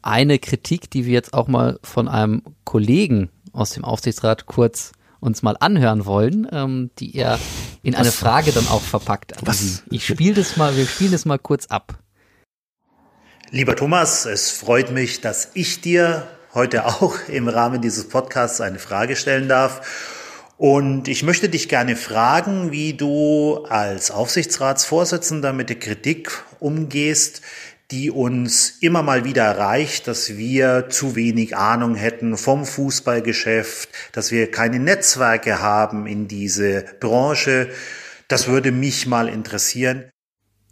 eine 0.00 0.38
Kritik, 0.38 0.90
die 0.90 1.06
wir 1.06 1.12
jetzt 1.12 1.34
auch 1.34 1.48
mal 1.48 1.78
von 1.82 2.08
einem 2.08 2.42
Kollegen 2.64 3.30
aus 3.52 3.70
dem 3.70 3.84
Aufsichtsrat 3.84 4.46
kurz 4.46 4.92
uns 5.20 5.42
mal 5.42 5.56
anhören 5.60 6.04
wollen, 6.04 6.48
ähm, 6.50 6.90
die 6.98 7.14
er 7.14 7.38
in 7.82 7.94
eine 7.94 8.08
Was? 8.08 8.16
Frage 8.16 8.52
dann 8.52 8.66
auch 8.68 8.82
verpackt. 8.82 9.34
Was? 9.42 9.82
Ich 9.90 10.06
spiele 10.06 10.34
das 10.34 10.56
mal, 10.56 10.76
wir 10.76 10.86
spielen 10.86 11.12
das 11.12 11.24
mal 11.24 11.38
kurz 11.38 11.66
ab. 11.66 11.98
Lieber 13.50 13.76
Thomas, 13.76 14.24
es 14.24 14.50
freut 14.50 14.90
mich, 14.90 15.20
dass 15.20 15.50
ich 15.54 15.80
dir 15.80 16.26
heute 16.54 16.86
auch 16.86 17.16
im 17.28 17.48
Rahmen 17.48 17.80
dieses 17.80 18.08
Podcasts 18.08 18.60
eine 18.60 18.78
Frage 18.78 19.16
stellen 19.16 19.48
darf. 19.48 19.80
Und 20.58 21.08
ich 21.08 21.22
möchte 21.24 21.48
dich 21.48 21.68
gerne 21.68 21.96
fragen, 21.96 22.70
wie 22.70 22.94
du 22.94 23.64
als 23.68 24.10
Aufsichtsratsvorsitzender 24.10 25.52
mit 25.52 25.70
der 25.70 25.78
Kritik 25.78 26.44
umgehst, 26.60 27.42
die 27.90 28.10
uns 28.10 28.78
immer 28.80 29.02
mal 29.02 29.24
wieder 29.24 29.42
erreicht, 29.42 30.08
dass 30.08 30.36
wir 30.36 30.88
zu 30.88 31.16
wenig 31.16 31.56
Ahnung 31.56 31.94
hätten 31.94 32.36
vom 32.36 32.64
Fußballgeschäft, 32.64 33.88
dass 34.12 34.30
wir 34.30 34.50
keine 34.50 34.78
Netzwerke 34.78 35.60
haben 35.60 36.06
in 36.06 36.28
diese 36.28 36.84
Branche. 37.00 37.68
Das 38.28 38.46
würde 38.46 38.72
mich 38.72 39.06
mal 39.06 39.28
interessieren. 39.28 40.04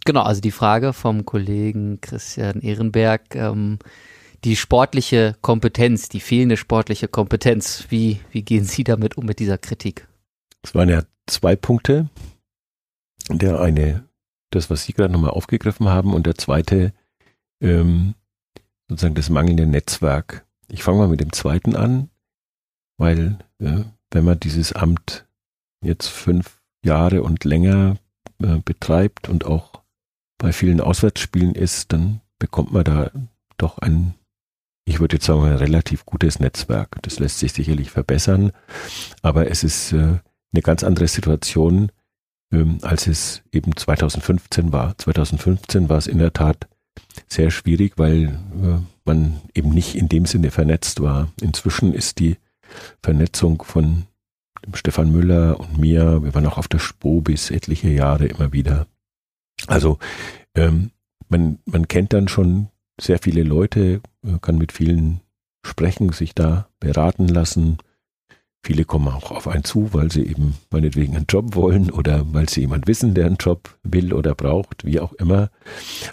Genau, 0.03 0.23
also 0.23 0.41
die 0.41 0.51
Frage 0.51 0.93
vom 0.93 1.25
Kollegen 1.25 2.01
Christian 2.01 2.61
Ehrenberg, 2.61 3.35
ähm, 3.35 3.77
die 4.43 4.55
sportliche 4.55 5.35
Kompetenz, 5.41 6.09
die 6.09 6.19
fehlende 6.19 6.57
sportliche 6.57 7.07
Kompetenz, 7.07 7.85
wie, 7.89 8.19
wie 8.31 8.43
gehen 8.43 8.63
Sie 8.63 8.83
damit 8.83 9.17
um 9.17 9.25
mit 9.25 9.39
dieser 9.39 9.57
Kritik? 9.57 10.07
Es 10.63 10.73
waren 10.75 10.89
ja 10.89 11.03
zwei 11.27 11.55
Punkte. 11.55 12.09
Der 13.29 13.59
eine, 13.59 14.03
das, 14.49 14.69
was 14.69 14.83
Sie 14.83 14.93
gerade 14.93 15.13
nochmal 15.13 15.31
aufgegriffen 15.31 15.89
haben, 15.89 16.13
und 16.13 16.25
der 16.25 16.35
zweite, 16.35 16.93
ähm, 17.61 18.15
sozusagen 18.89 19.15
das 19.15 19.29
mangelnde 19.29 19.67
Netzwerk. 19.67 20.45
Ich 20.67 20.83
fange 20.83 20.97
mal 20.97 21.07
mit 21.07 21.21
dem 21.21 21.31
zweiten 21.31 21.75
an, 21.75 22.09
weil 22.97 23.37
äh, 23.59 23.83
wenn 24.11 24.25
man 24.25 24.39
dieses 24.39 24.73
Amt 24.73 25.25
jetzt 25.83 26.07
fünf 26.07 26.61
Jahre 26.83 27.23
und 27.23 27.43
länger 27.43 27.97
äh, 28.41 28.57
betreibt 28.57 29.29
und 29.29 29.45
auch 29.45 29.81
bei 30.37 30.51
vielen 30.51 30.81
Auswärtsspielen 30.81 31.55
ist, 31.55 31.93
dann 31.93 32.21
bekommt 32.39 32.71
man 32.71 32.83
da 32.83 33.11
doch 33.57 33.77
ein, 33.77 34.15
ich 34.85 34.99
würde 34.99 35.17
jetzt 35.17 35.25
sagen, 35.25 35.43
ein 35.43 35.55
relativ 35.55 36.05
gutes 36.05 36.39
Netzwerk. 36.39 37.01
Das 37.01 37.19
lässt 37.19 37.39
sich 37.39 37.53
sicherlich 37.53 37.91
verbessern, 37.91 38.51
aber 39.21 39.49
es 39.49 39.63
ist 39.63 39.93
äh, 39.93 40.19
eine 40.53 40.61
ganz 40.61 40.83
andere 40.83 41.07
Situation, 41.07 41.91
ähm, 42.51 42.79
als 42.81 43.07
es 43.07 43.43
eben 43.51 43.75
2015 43.75 44.73
war. 44.73 44.97
2015 44.97 45.89
war 45.89 45.97
es 45.97 46.07
in 46.07 46.17
der 46.17 46.33
Tat 46.33 46.67
sehr 47.27 47.51
schwierig, 47.51 47.93
weil 47.97 48.23
äh, 48.23 48.79
man 49.05 49.41
eben 49.53 49.69
nicht 49.69 49.95
in 49.95 50.09
dem 50.09 50.25
Sinne 50.25 50.51
vernetzt 50.51 51.01
war. 51.01 51.31
Inzwischen 51.41 51.93
ist 51.93 52.19
die 52.19 52.37
Vernetzung 53.01 53.63
von 53.63 54.03
Stefan 54.73 55.11
Müller 55.11 55.59
und 55.59 55.77
mir, 55.77 56.23
wir 56.23 56.33
waren 56.33 56.45
auch 56.45 56.57
auf 56.57 56.67
der 56.67 56.79
Spo 56.79 57.21
bis 57.21 57.49
etliche 57.49 57.89
Jahre 57.89 58.27
immer 58.27 58.53
wieder. 58.53 58.87
Also 59.67 59.97
ähm, 60.55 60.91
man, 61.29 61.59
man 61.65 61.87
kennt 61.87 62.13
dann 62.13 62.27
schon 62.27 62.67
sehr 63.01 63.19
viele 63.19 63.43
Leute, 63.43 64.01
kann 64.41 64.57
mit 64.57 64.71
vielen 64.71 65.21
sprechen, 65.65 66.11
sich 66.11 66.35
da 66.35 66.67
beraten 66.79 67.27
lassen. 67.27 67.77
Viele 68.63 68.85
kommen 68.85 69.07
auch 69.07 69.31
auf 69.31 69.47
einen 69.47 69.63
zu, 69.63 69.93
weil 69.93 70.11
sie 70.11 70.23
eben 70.25 70.55
meinetwegen 70.69 71.15
einen 71.15 71.25
Job 71.27 71.55
wollen 71.55 71.89
oder 71.89 72.31
weil 72.31 72.47
sie 72.47 72.61
jemand 72.61 72.87
wissen, 72.87 73.15
der 73.15 73.25
einen 73.25 73.37
Job 73.37 73.75
will 73.81 74.13
oder 74.13 74.35
braucht, 74.35 74.85
wie 74.85 74.99
auch 74.99 75.13
immer. 75.13 75.49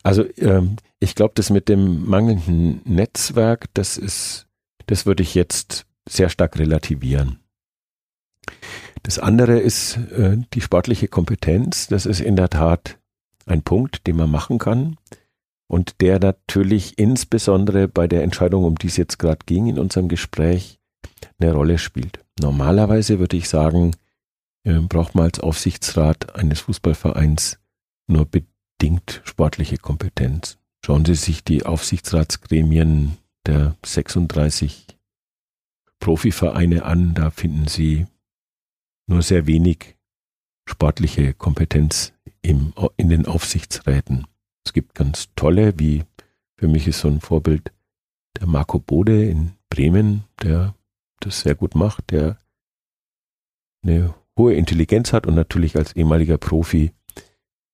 Also 0.03 0.25
ähm, 0.39 0.77
ich 0.99 1.15
glaube, 1.15 1.33
das 1.35 1.51
mit 1.51 1.69
dem 1.69 2.07
mangelnden 2.09 2.81
Netzwerk, 2.85 3.67
das 3.75 3.99
ist, 3.99 4.47
das 4.87 5.05
würde 5.05 5.23
ich 5.23 5.35
jetzt 5.35 5.85
sehr 6.09 6.31
stark 6.31 6.59
relativieren. 6.59 7.41
Das 9.03 9.19
andere 9.19 9.59
ist 9.59 9.99
äh, 10.17 10.39
die 10.55 10.63
sportliche 10.63 11.09
Kompetenz. 11.09 11.87
Das 11.89 12.07
ist 12.07 12.21
in 12.21 12.35
der 12.35 12.49
Tat 12.49 12.99
ein 13.45 13.63
Punkt, 13.63 14.07
den 14.07 14.17
man 14.17 14.31
machen 14.31 14.59
kann 14.59 14.97
und 15.69 16.01
der 16.01 16.19
natürlich 16.19 16.99
insbesondere 16.99 17.89
bei 17.89 18.09
der 18.09 18.23
Entscheidung, 18.23 18.65
um 18.65 18.77
die 18.77 18.89
es 18.89 18.97
jetzt 18.97 19.19
gerade 19.19 19.45
ging 19.47 19.67
in 19.67 19.79
unserem 19.79 20.09
Gespräch, 20.09 20.81
eine 21.39 21.53
Rolle 21.53 21.79
spielt. 21.79 22.25
Normalerweise 22.41 23.19
würde 23.19 23.37
ich 23.37 23.49
sagen, 23.49 23.95
äh, 24.65 24.81
braucht 24.81 25.15
man 25.15 25.25
als 25.25 25.41
Aufsichtsrat 25.41 26.35
eines 26.37 26.61
Fußballvereins 26.61 27.59
nur 28.09 28.27
bedingt 28.27 29.21
sportliche 29.25 29.77
Kompetenz. 29.77 30.59
Schauen 30.85 31.05
Sie 31.05 31.15
sich 31.15 31.45
die 31.45 31.67
Aufsichtsratsgremien 31.67 33.19
der 33.47 33.77
36 33.85 34.87
Profivereine 36.01 36.85
an, 36.85 37.15
da 37.15 37.31
finden 37.31 37.67
Sie 37.67 38.07
nur 39.09 39.23
sehr 39.23 39.47
wenig 39.47 39.97
sportliche 40.69 41.35
Kompetenz 41.35 42.13
im, 42.41 42.73
in 42.97 43.09
den 43.09 43.27
Aufsichtsräten. 43.27 44.27
Es 44.69 44.75
gibt 44.75 44.95
ganz 44.95 45.31
tolle, 45.35 45.79
wie 45.79 46.05
für 46.59 46.69
mich 46.69 46.87
ist 46.87 47.01
so 47.01 47.09
ein 47.09 47.23
Vorbild 47.23 47.73
der 48.39 48.47
Marco 48.47 48.79
Bode 48.79 49.25
in 49.25 49.53
Bremen, 49.71 50.25
der 50.43 50.75
das 51.21 51.41
sehr 51.41 51.55
gut 51.55 51.75
macht, 51.75 52.11
der 52.11 52.37
eine 53.83 54.15
hohe 54.37 54.53
Intelligenz 54.53 55.15
hat 55.15 55.27
und 55.27 55.37
natürlich 55.37 55.75
als 55.75 55.97
ehemaliger 55.97 56.37
Profi 56.37 56.93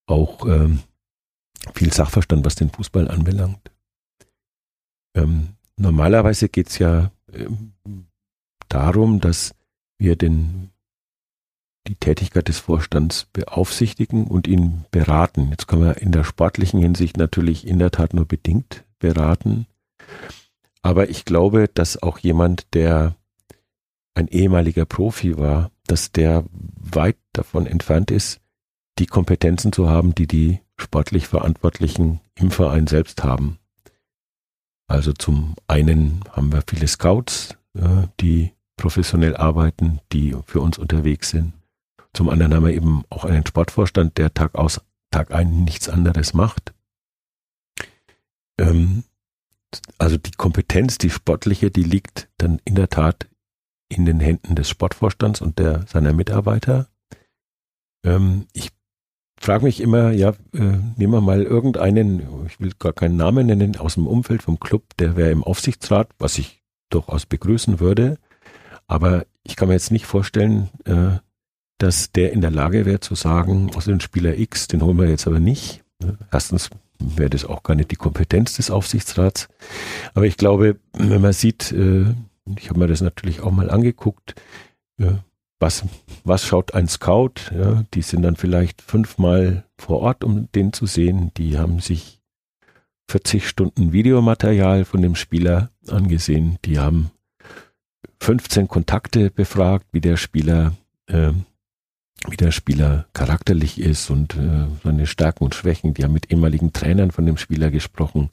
auch 0.06 0.46
ähm, 0.46 0.84
viel 1.74 1.92
Sachverstand, 1.92 2.44
was 2.44 2.54
den 2.54 2.70
Fußball 2.70 3.08
anbelangt. 3.08 3.72
Ähm, 5.16 5.56
normalerweise 5.76 6.48
geht 6.48 6.68
es 6.68 6.78
ja 6.78 7.10
ähm, 7.32 7.72
darum, 8.68 9.18
dass 9.18 9.52
wir 9.98 10.14
den, 10.14 10.70
die 11.86 11.96
Tätigkeit 11.96 12.48
des 12.48 12.58
Vorstands 12.58 13.26
beaufsichtigen 13.32 14.26
und 14.26 14.46
ihn 14.46 14.84
beraten. 14.90 15.50
Jetzt 15.50 15.68
können 15.68 15.82
wir 15.82 15.98
in 15.98 16.12
der 16.12 16.24
sportlichen 16.24 16.80
Hinsicht 16.80 17.16
natürlich 17.16 17.66
in 17.66 17.78
der 17.78 17.90
Tat 17.90 18.14
nur 18.14 18.26
bedingt 18.26 18.84
beraten. 18.98 19.66
Aber 20.82 21.10
ich 21.10 21.24
glaube, 21.24 21.68
dass 21.72 22.02
auch 22.02 22.18
jemand, 22.18 22.74
der 22.74 23.16
ein 24.14 24.28
ehemaliger 24.28 24.84
Profi 24.84 25.36
war, 25.36 25.70
dass 25.86 26.12
der 26.12 26.44
weit 26.50 27.16
davon 27.32 27.66
entfernt 27.66 28.10
ist, 28.10 28.40
die 28.98 29.06
Kompetenzen 29.06 29.72
zu 29.72 29.90
haben, 29.90 30.14
die 30.14 30.26
die 30.26 30.60
sportlich 30.76 31.26
Verantwortlichen 31.26 32.20
im 32.34 32.50
Verein 32.50 32.86
selbst 32.86 33.24
haben. 33.24 33.58
Also 34.86 35.12
zum 35.12 35.54
einen 35.66 36.20
haben 36.30 36.52
wir 36.52 36.62
viele 36.66 36.86
Scouts, 36.86 37.56
äh, 37.74 38.06
die 38.20 38.52
professionell 38.76 39.36
arbeiten, 39.36 40.00
die 40.12 40.36
für 40.46 40.60
uns 40.60 40.78
unterwegs 40.78 41.30
sind. 41.30 41.54
Zum 42.14 42.30
anderen 42.30 42.54
haben 42.54 42.64
wir 42.64 42.72
eben 42.72 43.04
auch 43.10 43.24
einen 43.24 43.44
Sportvorstand, 43.44 44.16
der 44.18 44.32
Tag 44.32 44.54
aus, 44.54 44.80
Tag 45.10 45.32
ein 45.32 45.64
nichts 45.64 45.88
anderes 45.88 46.32
macht. 46.32 46.72
Ähm, 48.58 49.04
also 49.98 50.16
die 50.16 50.30
Kompetenz, 50.30 50.98
die 50.98 51.10
sportliche, 51.10 51.70
die 51.70 51.82
liegt 51.82 52.28
dann 52.38 52.60
in 52.64 52.76
der 52.76 52.88
Tat 52.88 53.28
in 53.88 54.06
den 54.06 54.20
Händen 54.20 54.54
des 54.54 54.68
Sportvorstands 54.68 55.40
und 55.40 55.58
der, 55.58 55.86
seiner 55.88 56.12
Mitarbeiter. 56.12 56.88
Ähm, 58.04 58.46
ich 58.52 58.70
frage 59.40 59.64
mich 59.64 59.80
immer, 59.80 60.12
ja, 60.12 60.30
äh, 60.52 60.78
nehmen 60.96 61.12
wir 61.12 61.20
mal 61.20 61.42
irgendeinen, 61.42 62.46
ich 62.46 62.60
will 62.60 62.72
gar 62.78 62.92
keinen 62.92 63.16
Namen 63.16 63.46
nennen, 63.46 63.76
aus 63.76 63.94
dem 63.94 64.06
Umfeld 64.06 64.42
vom 64.42 64.60
Club, 64.60 64.96
der 64.98 65.16
wäre 65.16 65.30
im 65.30 65.44
Aufsichtsrat, 65.44 66.10
was 66.18 66.38
ich 66.38 66.62
durchaus 66.90 67.26
begrüßen 67.26 67.80
würde. 67.80 68.18
Aber 68.86 69.26
ich 69.42 69.56
kann 69.56 69.68
mir 69.68 69.74
jetzt 69.74 69.90
nicht 69.90 70.06
vorstellen, 70.06 70.70
äh, 70.84 71.18
dass 71.78 72.12
der 72.12 72.32
in 72.32 72.40
der 72.40 72.50
Lage 72.50 72.86
wäre 72.86 73.00
zu 73.00 73.14
sagen, 73.14 73.70
aus 73.74 73.86
dem 73.86 74.00
Spieler 74.00 74.38
X, 74.38 74.68
den 74.68 74.82
holen 74.82 74.98
wir 74.98 75.08
jetzt 75.08 75.26
aber 75.26 75.40
nicht, 75.40 75.84
Erstens 76.32 76.70
wäre 76.98 77.30
das 77.30 77.44
auch 77.44 77.62
gar 77.62 77.74
nicht 77.74 77.90
die 77.90 77.96
Kompetenz 77.96 78.56
des 78.56 78.70
Aufsichtsrats. 78.70 79.48
Aber 80.14 80.26
ich 80.26 80.36
glaube, 80.36 80.78
wenn 80.92 81.20
man 81.20 81.32
sieht, 81.32 81.72
äh, 81.72 82.04
ich 82.56 82.68
habe 82.68 82.78
mir 82.78 82.86
das 82.86 83.00
natürlich 83.00 83.40
auch 83.40 83.52
mal 83.52 83.70
angeguckt, 83.70 84.34
was, 85.58 85.84
was 86.24 86.44
schaut 86.44 86.74
ein 86.74 86.88
Scout? 86.88 87.50
Ja, 87.52 87.84
die 87.94 88.02
sind 88.02 88.22
dann 88.22 88.36
vielleicht 88.36 88.82
fünfmal 88.82 89.64
vor 89.76 90.00
Ort, 90.00 90.22
um 90.22 90.50
den 90.52 90.72
zu 90.72 90.86
sehen. 90.86 91.32
Die 91.36 91.58
haben 91.58 91.80
sich 91.80 92.20
40 93.10 93.48
Stunden 93.48 93.92
Videomaterial 93.92 94.84
von 94.84 95.02
dem 95.02 95.16
Spieler 95.16 95.70
angesehen. 95.88 96.58
Die 96.64 96.78
haben 96.78 97.10
15 98.20 98.68
Kontakte 98.68 99.30
befragt, 99.30 99.86
wie 99.92 100.00
der 100.00 100.16
Spieler, 100.16 100.74
äh, 101.06 101.32
wie 102.28 102.36
der 102.36 102.50
Spieler 102.50 103.06
charakterlich 103.12 103.80
ist 103.80 104.10
und 104.10 104.36
äh, 104.36 104.66
seine 104.82 105.06
Stärken 105.06 105.44
und 105.44 105.54
Schwächen. 105.54 105.94
Die 105.94 106.04
haben 106.04 106.12
mit 106.12 106.30
ehemaligen 106.30 106.72
Trainern 106.72 107.10
von 107.10 107.26
dem 107.26 107.36
Spieler 107.36 107.70
gesprochen. 107.70 108.30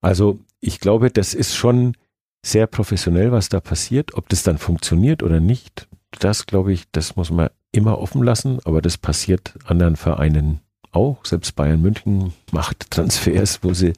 Also 0.00 0.40
ich 0.60 0.80
glaube, 0.80 1.10
das 1.10 1.34
ist 1.34 1.54
schon 1.54 1.96
sehr 2.44 2.66
professionell, 2.66 3.32
was 3.32 3.48
da 3.48 3.60
passiert. 3.60 4.14
Ob 4.14 4.28
das 4.28 4.42
dann 4.42 4.58
funktioniert 4.58 5.22
oder 5.22 5.40
nicht, 5.40 5.88
das 6.18 6.46
glaube 6.46 6.72
ich, 6.72 6.84
das 6.92 7.16
muss 7.16 7.30
man 7.30 7.50
immer 7.70 7.98
offen 7.98 8.22
lassen, 8.22 8.58
aber 8.64 8.82
das 8.82 8.98
passiert 8.98 9.54
anderen 9.64 9.96
Vereinen 9.96 10.60
auch. 10.92 11.24
Selbst 11.24 11.56
Bayern 11.56 11.80
München 11.80 12.32
macht 12.50 12.90
Transfers, 12.90 13.60
wo 13.62 13.72
sie 13.72 13.94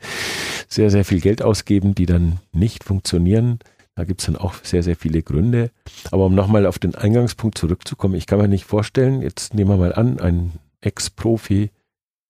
sehr, 0.68 0.90
sehr 0.90 1.04
viel 1.04 1.20
Geld 1.20 1.42
ausgeben, 1.42 1.94
die 1.94 2.06
dann 2.06 2.38
nicht 2.52 2.84
funktionieren. 2.84 3.58
Da 3.96 4.04
gibt 4.04 4.20
es 4.20 4.26
dann 4.26 4.36
auch 4.36 4.54
sehr, 4.62 4.82
sehr 4.82 4.96
viele 4.96 5.22
Gründe. 5.22 5.70
Aber 6.10 6.26
um 6.26 6.34
nochmal 6.34 6.66
auf 6.66 6.78
den 6.78 6.94
Eingangspunkt 6.94 7.58
zurückzukommen, 7.58 8.14
ich 8.14 8.26
kann 8.26 8.40
mir 8.40 8.48
nicht 8.48 8.64
vorstellen, 8.64 9.22
jetzt 9.22 9.54
nehmen 9.54 9.70
wir 9.70 9.76
mal 9.76 9.94
an, 9.94 10.18
ein 10.18 10.52
Ex-Profi, 10.80 11.70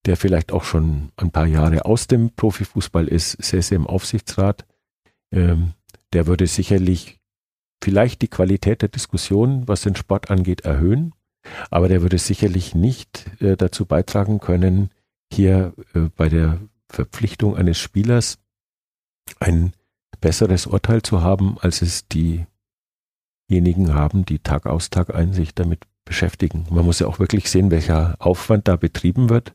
der 0.05 0.17
vielleicht 0.17 0.53
auch 0.53 0.65
schon 0.65 1.11
ein 1.17 1.31
paar 1.31 1.47
Jahre 1.47 1.87
aus 1.87 2.07
dem 2.07 2.31
Profifußball 2.31 3.09
ist, 3.09 3.43
sehr 3.43 3.77
im 3.77 3.87
Aufsichtsrat, 3.87 4.67
ähm, 5.33 5.73
der 6.13 6.27
würde 6.27 6.47
sicherlich 6.47 7.19
vielleicht 7.83 8.23
die 8.23 8.29
Qualität 8.29 8.83
der 8.83 8.89
Diskussion, 8.89 9.67
was 9.67 9.83
den 9.83 9.97
Sport 9.97 10.31
angeht, 10.31 10.63
erhöhen. 10.63 11.15
Aber 11.71 11.89
der 11.89 12.03
würde 12.03 12.19
sicherlich 12.19 12.75
nicht 12.75 13.27
äh, 13.41 13.57
dazu 13.57 13.87
beitragen 13.87 14.41
können, 14.41 14.91
hier 15.33 15.75
äh, 15.95 16.09
bei 16.17 16.29
der 16.29 16.61
Verpflichtung 16.89 17.57
eines 17.57 17.79
Spielers 17.79 18.39
ein 19.41 19.73
besseres 20.25 20.67
Urteil 20.67 21.03
zu 21.03 21.21
haben, 21.21 21.59
als 21.61 21.83
es 21.83 22.09
diejenigen 22.09 23.93
haben, 23.93 24.25
die 24.25 24.39
Tag 24.39 24.65
aus 24.65 24.89
Tag 24.89 25.15
ein 25.15 25.35
sich 25.35 25.55
damit 25.55 25.81
beschäftigen. 26.07 26.67
Man 26.71 26.87
muss 26.87 26.99
ja 26.99 27.07
auch 27.07 27.19
wirklich 27.19 27.51
sehen, 27.51 27.71
welcher 27.71 28.17
Aufwand 28.21 28.67
da 28.67 28.77
betrieben 28.77 29.29
wird, 29.29 29.53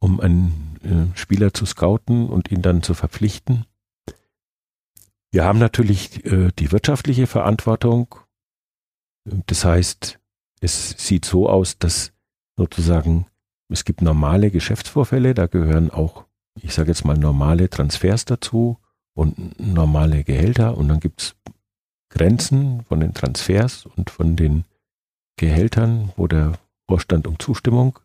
um 0.00 0.20
einen 0.20 0.78
äh, 0.84 1.18
Spieler 1.18 1.54
zu 1.54 1.64
scouten 1.64 2.28
und 2.28 2.50
ihn 2.50 2.60
dann 2.60 2.82
zu 2.82 2.92
verpflichten. 2.92 3.64
Wir 5.30 5.44
haben 5.44 5.58
natürlich 5.58 6.22
äh, 6.26 6.50
die 6.58 6.70
wirtschaftliche 6.70 7.26
Verantwortung. 7.26 8.14
Das 9.24 9.64
heißt, 9.64 10.20
es 10.60 10.90
sieht 10.98 11.24
so 11.24 11.48
aus, 11.48 11.78
dass 11.78 12.12
sozusagen 12.58 13.24
es 13.70 13.86
gibt 13.86 14.02
normale 14.02 14.50
Geschäftsvorfälle, 14.50 15.32
da 15.32 15.46
gehören 15.46 15.90
auch, 15.90 16.26
ich 16.60 16.74
sage 16.74 16.90
jetzt 16.90 17.06
mal, 17.06 17.16
normale 17.16 17.70
Transfers 17.70 18.26
dazu 18.26 18.78
und 19.14 19.58
normale 19.60 20.24
Gehälter 20.24 20.76
und 20.76 20.88
dann 20.88 21.00
gibt 21.00 21.22
es 21.22 21.36
Grenzen 22.10 22.84
von 22.84 23.00
den 23.00 23.14
Transfers 23.14 23.86
und 23.86 24.10
von 24.10 24.36
den 24.36 24.64
Gehältern, 25.36 26.12
wo 26.16 26.26
der 26.26 26.58
Vorstand 26.88 27.26
um 27.26 27.38
Zustimmung 27.38 27.98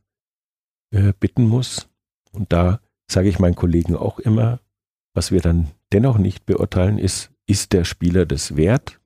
äh, 0.91 1.14
bitten 1.20 1.45
muss. 1.47 1.89
Und 2.32 2.51
da 2.53 2.80
sage 3.10 3.30
ich 3.30 3.39
meinen 3.39 3.55
Kollegen 3.55 3.95
auch 3.95 4.20
immer, 4.20 4.60
was 5.14 5.32
wir 5.32 5.41
dann 5.41 5.72
dennoch 5.91 6.18
nicht 6.18 6.45
beurteilen, 6.45 6.97
ist, 6.97 7.32
ist 7.45 7.74
der 7.74 7.84
Spieler 7.84 8.26
das 8.26 8.55
wert 8.55 8.99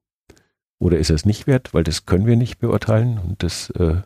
oder 0.80 0.98
ist 0.98 1.10
er 1.10 1.16
es 1.16 1.26
nicht 1.26 1.48
wert, 1.48 1.74
weil 1.74 1.84
das 1.84 2.06
können 2.06 2.26
wir 2.26 2.36
nicht 2.36 2.60
beurteilen. 2.60 3.18
Und 3.18 3.42
das, 3.42 3.70
äh, 3.72 4.02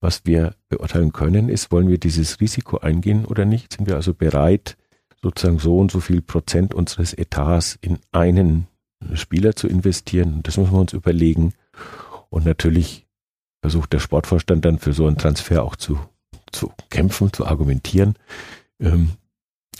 was 0.00 0.24
wir 0.24 0.54
beurteilen 0.68 1.12
können, 1.12 1.48
ist, 1.48 1.70
wollen 1.70 1.88
wir 1.88 1.98
dieses 1.98 2.40
Risiko 2.40 2.78
eingehen 2.78 3.24
oder 3.24 3.44
nicht? 3.44 3.72
Sind 3.72 3.86
wir 3.86 3.96
also 3.96 4.14
bereit, 4.14 4.77
sozusagen 5.22 5.58
so 5.58 5.78
und 5.78 5.90
so 5.90 6.00
viel 6.00 6.22
Prozent 6.22 6.74
unseres 6.74 7.12
Etats 7.12 7.78
in 7.80 7.98
einen 8.12 8.66
Spieler 9.14 9.56
zu 9.56 9.68
investieren. 9.68 10.40
Das 10.42 10.56
muss 10.56 10.70
man 10.70 10.82
uns 10.82 10.92
überlegen. 10.92 11.54
Und 12.30 12.44
natürlich 12.44 13.06
versucht 13.60 13.92
der 13.92 13.98
Sportvorstand 13.98 14.64
dann 14.64 14.78
für 14.78 14.92
so 14.92 15.06
einen 15.06 15.18
Transfer 15.18 15.62
auch 15.62 15.76
zu, 15.76 15.98
zu 16.52 16.72
kämpfen, 16.90 17.32
zu 17.32 17.46
argumentieren. 17.46 18.14
Ähm, 18.80 19.12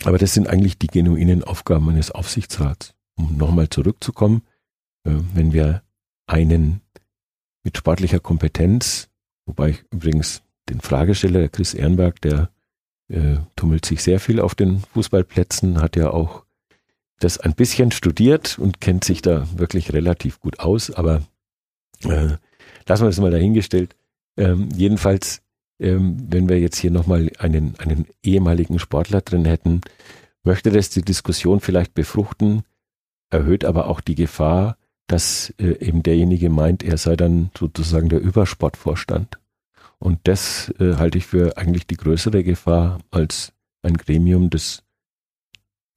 aber 0.05 0.19
das 0.19 0.35
sind 0.35 0.49
eigentlich 0.49 0.79
die 0.79 0.87
genuinen 0.87 1.45
Aufgaben 1.45 1.89
eines 1.89 2.11
Aufsichtsrats. 2.11 2.95
Um 3.17 3.37
nochmal 3.37 3.69
zurückzukommen, 3.69 4.43
äh, 5.05 5.15
wenn 5.35 5.53
wir 5.53 5.83
einen 6.27 6.81
mit 7.65 7.77
sportlicher 7.77 8.21
Kompetenz, 8.21 9.09
wobei 9.47 9.71
ich 9.71 9.85
übrigens 9.91 10.43
den 10.69 10.81
Fragesteller, 10.81 11.41
der 11.41 11.49
Chris 11.49 11.75
Ehrenberg, 11.75 12.21
der 12.21 12.51
äh, 13.09 13.37
tummelt 13.57 13.85
sich 13.85 14.03
sehr 14.03 14.21
viel 14.21 14.41
auf 14.41 14.55
den 14.55 14.81
Fußballplätzen, 14.93 15.81
hat 15.81 15.97
ja 15.97 16.11
auch 16.11 16.45
das 17.19 17.39
ein 17.39 17.55
bisschen 17.55 17.91
studiert 17.91 18.59
und 18.59 18.81
kennt 18.81 19.05
sich 19.05 19.23
da 19.23 19.47
wirklich 19.57 19.93
relativ 19.93 20.41
gut 20.41 20.61
aus, 20.61 20.91
aber 20.91 21.23
äh, 22.05 22.37
lassen 22.87 23.03
wir 23.05 23.09
das 23.09 23.21
mal 23.21 23.31
dahingestellt. 23.31 23.97
Ähm, 24.37 24.69
jedenfalls, 24.75 25.43
ähm, 25.81 26.17
wenn 26.29 26.49
wir 26.49 26.61
jetzt 26.61 26.79
hier 26.79 26.91
nochmal 26.91 27.31
einen, 27.39 27.75
einen 27.79 28.07
ehemaligen 28.23 28.79
Sportler 28.79 29.21
drin 29.21 29.45
hätten, 29.45 29.81
möchte 30.45 30.71
das 30.71 30.91
die 30.91 31.03
Diskussion 31.03 31.61
vielleicht 31.61 31.95
befruchten, 31.95 32.63
erhöht 33.31 33.65
aber 33.65 33.89
auch 33.89 34.01
die 34.01 34.15
Gefahr, 34.15 34.77
dass 35.09 35.53
äh, 35.59 35.85
eben 35.85 36.03
derjenige 36.03 36.51
meint, 36.51 36.83
er 36.83 36.99
sei 36.99 37.17
dann 37.17 37.51
sozusagen 37.59 38.09
der 38.09 38.21
Übersportvorstand. 38.21 39.39
Und 39.99 40.21
das 40.25 40.73
äh, 40.79 40.95
halte 40.95 41.19
ich 41.19 41.27
für 41.27 41.57
eigentlich 41.57 41.87
die 41.87 41.97
größere 41.97 42.45
Gefahr 42.45 43.01
als 43.11 43.53
ein 43.83 43.97
Gremium, 43.97 44.51
das 44.51 44.83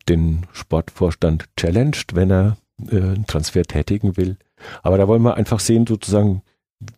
den 0.10 0.48
Sportvorstand 0.52 1.46
challenged, 1.56 2.16
wenn 2.16 2.32
er 2.32 2.58
äh, 2.90 2.98
einen 2.98 3.28
Transfer 3.28 3.64
tätigen 3.64 4.18
will. 4.18 4.38
Aber 4.82 4.98
da 4.98 5.08
wollen 5.08 5.22
wir 5.22 5.36
einfach 5.36 5.60
sehen, 5.60 5.86
sozusagen, 5.88 6.42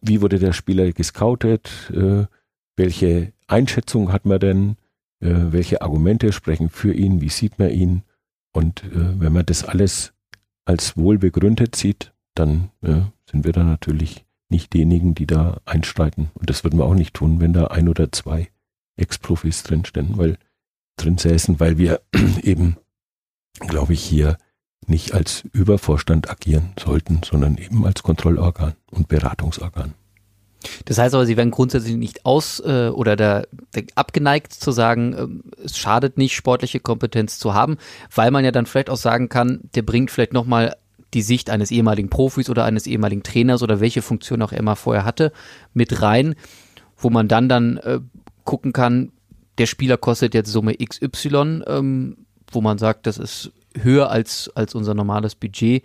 wie 0.01 0.21
wurde 0.21 0.39
der 0.39 0.53
Spieler 0.53 0.91
gescoutet, 0.91 1.91
äh, 1.93 2.25
welche 2.77 3.33
Einschätzung 3.47 4.11
hat 4.11 4.25
man 4.25 4.39
denn, 4.39 4.77
äh, 5.19 5.51
welche 5.51 5.81
Argumente 5.81 6.31
sprechen 6.31 6.69
für 6.69 6.93
ihn, 6.93 7.21
wie 7.21 7.29
sieht 7.29 7.59
man 7.59 7.69
ihn. 7.69 8.03
Und 8.53 8.83
äh, 8.83 9.19
wenn 9.19 9.33
man 9.33 9.45
das 9.45 9.63
alles 9.63 10.13
als 10.65 10.95
wohl 10.95 11.17
begründet 11.17 11.75
sieht, 11.75 12.13
dann 12.35 12.69
ja, 12.81 13.11
sind 13.29 13.45
wir 13.45 13.51
da 13.51 13.63
natürlich 13.63 14.25
nicht 14.53 14.73
diejenigen, 14.73 15.15
die 15.15 15.27
da 15.27 15.59
einstreiten. 15.65 16.31
Und 16.35 16.49
das 16.49 16.63
würden 16.63 16.79
wir 16.79 16.85
auch 16.85 16.93
nicht 16.93 17.13
tun, 17.13 17.41
wenn 17.41 17.53
da 17.53 17.67
ein 17.67 17.89
oder 17.89 18.11
zwei 18.11 18.49
Ex-Profis 18.95 19.63
drinstehen, 19.63 20.17
weil 20.17 20.37
drin 20.97 21.17
säßen, 21.17 21.59
weil 21.59 21.77
wir 21.77 22.01
eben, 22.43 22.77
glaube 23.59 23.93
ich, 23.93 24.03
hier 24.03 24.37
nicht 24.87 25.13
als 25.13 25.43
Übervorstand 25.53 26.29
agieren 26.29 26.73
sollten, 26.79 27.21
sondern 27.23 27.57
eben 27.57 27.85
als 27.85 28.03
Kontrollorgan 28.03 28.73
und 28.91 29.07
Beratungsorgan. 29.07 29.93
Das 30.85 30.97
heißt 30.97 31.13
aber, 31.13 31.25
Sie 31.25 31.35
werden 31.35 31.51
grundsätzlich 31.51 31.95
nicht 31.95 32.25
aus 32.25 32.61
äh, 32.65 32.89
oder 32.89 33.15
da, 33.15 33.43
da 33.71 33.81
abgeneigt 33.95 34.53
zu 34.53 34.71
sagen, 34.71 35.13
äh, 35.13 35.63
es 35.63 35.77
schadet 35.77 36.17
nicht, 36.17 36.35
sportliche 36.35 36.79
Kompetenz 36.79 37.37
zu 37.37 37.53
haben, 37.53 37.77
weil 38.13 38.31
man 38.31 38.45
ja 38.45 38.51
dann 38.51 38.65
vielleicht 38.65 38.89
auch 38.89 38.97
sagen 38.97 39.29
kann, 39.29 39.61
der 39.75 39.81
bringt 39.81 40.11
vielleicht 40.11 40.33
nochmal 40.33 40.75
die 41.14 41.22
Sicht 41.22 41.49
eines 41.49 41.72
ehemaligen 41.72 42.09
Profis 42.09 42.49
oder 42.49 42.66
eines 42.66 42.88
ehemaligen 42.88 43.24
Trainers 43.24 43.64
oder 43.64 43.80
welche 43.80 44.01
Funktion 44.01 44.41
auch 44.41 44.51
immer 44.51 44.76
vorher 44.76 45.05
hatte, 45.05 45.32
mit 45.74 46.01
rein, 46.01 46.36
wo 46.97 47.09
man 47.09 47.28
dann 47.28 47.49
dann 47.49 47.78
äh, 47.78 47.99
gucken 48.43 48.74
kann, 48.74 49.11
der 49.57 49.68
Spieler 49.68 49.97
kostet 49.97 50.34
jetzt 50.34 50.51
Summe 50.51 50.76
XY, 50.76 51.64
ähm, 51.68 52.18
wo 52.51 52.61
man 52.61 52.78
sagt, 52.78 53.07
das 53.07 53.18
ist 53.18 53.51
höher 53.80 54.09
als, 54.09 54.51
als 54.55 54.76
unser 54.76 54.93
normales 54.93 55.36
Budget 55.36 55.84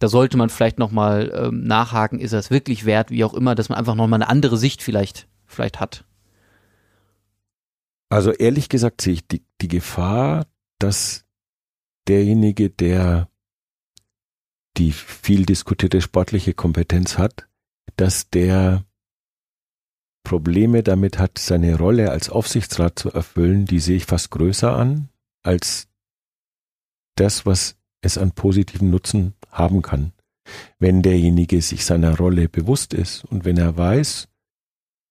da 0.00 0.08
sollte 0.08 0.38
man 0.38 0.48
vielleicht 0.48 0.78
nochmal 0.78 1.30
ähm, 1.34 1.62
nachhaken, 1.62 2.18
ist 2.18 2.32
das 2.32 2.50
wirklich 2.50 2.86
wert, 2.86 3.10
wie 3.10 3.22
auch 3.22 3.34
immer, 3.34 3.54
dass 3.54 3.68
man 3.68 3.78
einfach 3.78 3.94
nochmal 3.94 4.22
eine 4.22 4.30
andere 4.30 4.56
Sicht 4.56 4.82
vielleicht, 4.82 5.28
vielleicht 5.46 5.78
hat. 5.78 6.04
Also 8.08 8.32
ehrlich 8.32 8.70
gesagt 8.70 9.02
sehe 9.02 9.12
ich 9.12 9.28
die, 9.28 9.44
die 9.60 9.68
Gefahr, 9.68 10.46
dass 10.78 11.26
derjenige, 12.08 12.70
der 12.70 13.28
die 14.80 14.92
viel 14.92 15.44
diskutierte 15.44 16.00
sportliche 16.00 16.54
Kompetenz 16.54 17.18
hat, 17.18 17.46
dass 17.96 18.30
der 18.30 18.82
Probleme 20.24 20.82
damit 20.82 21.18
hat, 21.18 21.38
seine 21.38 21.76
Rolle 21.76 22.10
als 22.10 22.30
Aufsichtsrat 22.30 22.98
zu 22.98 23.12
erfüllen, 23.12 23.66
die 23.66 23.78
sehe 23.78 23.96
ich 23.96 24.06
fast 24.06 24.30
größer 24.30 24.74
an 24.74 25.10
als 25.42 25.86
das, 27.16 27.44
was 27.44 27.76
es 28.00 28.16
an 28.16 28.32
positiven 28.32 28.88
Nutzen 28.90 29.34
haben 29.50 29.82
kann, 29.82 30.12
wenn 30.78 31.02
derjenige 31.02 31.60
sich 31.60 31.84
seiner 31.84 32.16
Rolle 32.16 32.48
bewusst 32.48 32.94
ist 32.94 33.24
und 33.26 33.44
wenn 33.44 33.58
er 33.58 33.76
weiß, 33.76 34.28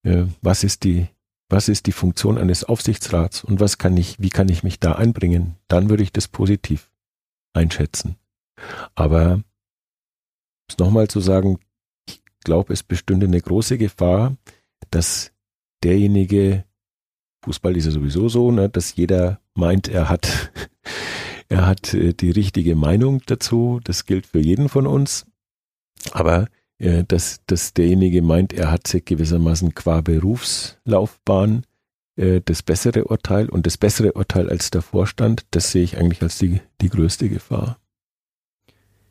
äh, 0.03 0.25
was 0.41 0.63
ist 0.63 0.83
die 0.83 1.07
was 1.51 1.67
ist 1.67 1.87
die 1.87 1.91
Funktion 1.91 2.37
eines 2.37 2.63
Aufsichtsrats 2.63 3.43
und 3.43 3.59
was 3.59 3.79
kann 3.79 3.97
ich, 3.97 4.19
wie 4.19 4.29
kann 4.29 4.49
ich 4.49 4.61
mich 4.61 4.79
da 4.79 4.93
einbringen, 4.93 5.55
dann 5.67 5.89
würde 5.89 6.03
ich 6.03 6.13
das 6.13 6.27
positiv 6.27 6.91
einschätzen. 7.53 8.17
Aber 8.93 9.43
es 10.71 10.77
nochmal 10.77 11.07
zu 11.07 11.19
sagen, 11.19 11.59
ich 12.07 12.21
glaube, 12.43 12.73
es 12.73 12.83
bestünde 12.83 13.25
eine 13.25 13.41
große 13.41 13.77
Gefahr, 13.77 14.35
dass 14.91 15.31
derjenige, 15.83 16.65
Fußball 17.43 17.77
ist 17.77 17.85
ja 17.85 17.91
sowieso 17.91 18.29
so, 18.29 18.51
ne, 18.51 18.69
dass 18.69 18.95
jeder 18.95 19.41
meint, 19.53 19.87
er 19.87 20.09
hat, 20.09 20.51
er 21.49 21.65
hat 21.67 21.93
äh, 21.93 22.13
die 22.13 22.31
richtige 22.31 22.75
Meinung 22.75 23.21
dazu. 23.25 23.79
Das 23.83 24.05
gilt 24.05 24.25
für 24.25 24.39
jeden 24.39 24.69
von 24.69 24.87
uns. 24.87 25.25
Aber 26.11 26.47
äh, 26.77 27.03
dass, 27.03 27.41
dass 27.45 27.73
derjenige 27.73 28.21
meint, 28.21 28.53
er 28.53 28.71
hat 28.71 28.87
sich 28.87 29.05
gewissermaßen 29.05 29.75
qua 29.75 30.01
Berufslaufbahn 30.01 31.65
äh, 32.15 32.41
das 32.43 32.63
bessere 32.63 33.05
Urteil 33.05 33.49
und 33.49 33.65
das 33.65 33.77
bessere 33.77 34.13
Urteil 34.13 34.49
als 34.49 34.71
der 34.71 34.81
Vorstand, 34.81 35.45
das 35.51 35.71
sehe 35.71 35.83
ich 35.83 35.97
eigentlich 35.97 36.21
als 36.21 36.37
die, 36.37 36.61
die 36.81 36.89
größte 36.89 37.29
Gefahr. 37.29 37.79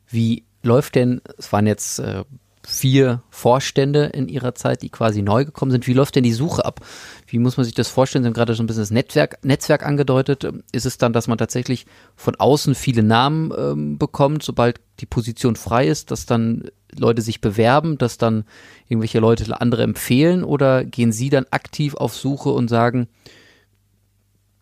Wie 0.07 0.45
läuft 0.63 0.95
denn, 0.95 1.21
es 1.37 1.51
waren 1.51 1.67
jetzt 1.67 1.99
äh, 1.99 2.23
vier 2.69 3.23
Vorstände 3.29 4.05
in 4.05 4.27
ihrer 4.27 4.53
Zeit, 4.53 4.81
die 4.81 4.89
quasi 4.89 5.21
neu 5.21 5.45
gekommen 5.45 5.71
sind. 5.71 5.87
Wie 5.87 5.93
läuft 5.93 6.15
denn 6.15 6.23
die 6.23 6.33
Suche 6.33 6.65
ab? 6.65 6.81
Wie 7.27 7.39
muss 7.39 7.57
man 7.57 7.63
sich 7.63 7.73
das 7.73 7.87
vorstellen? 7.87 8.23
Sie 8.23 8.27
haben 8.27 8.33
gerade 8.33 8.55
schon 8.55 8.65
ein 8.65 8.67
bisschen 8.67 8.83
das 8.83 8.91
Netzwerk, 8.91 9.43
Netzwerk 9.43 9.85
angedeutet. 9.85 10.47
Ist 10.71 10.85
es 10.85 10.97
dann, 10.97 11.13
dass 11.13 11.27
man 11.27 11.37
tatsächlich 11.37 11.85
von 12.15 12.35
außen 12.35 12.75
viele 12.75 13.01
Namen 13.03 13.51
ähm, 13.57 13.97
bekommt, 13.97 14.43
sobald 14.43 14.79
die 14.99 15.05
Position 15.05 15.55
frei 15.55 15.87
ist, 15.87 16.11
dass 16.11 16.25
dann 16.25 16.69
Leute 16.95 17.21
sich 17.21 17.41
bewerben, 17.41 17.97
dass 17.97 18.17
dann 18.17 18.45
irgendwelche 18.87 19.19
Leute 19.19 19.59
andere 19.59 19.83
empfehlen 19.83 20.43
oder 20.43 20.83
gehen 20.83 21.11
Sie 21.11 21.29
dann 21.29 21.45
aktiv 21.51 21.95
auf 21.95 22.15
Suche 22.15 22.49
und 22.49 22.67
sagen, 22.67 23.07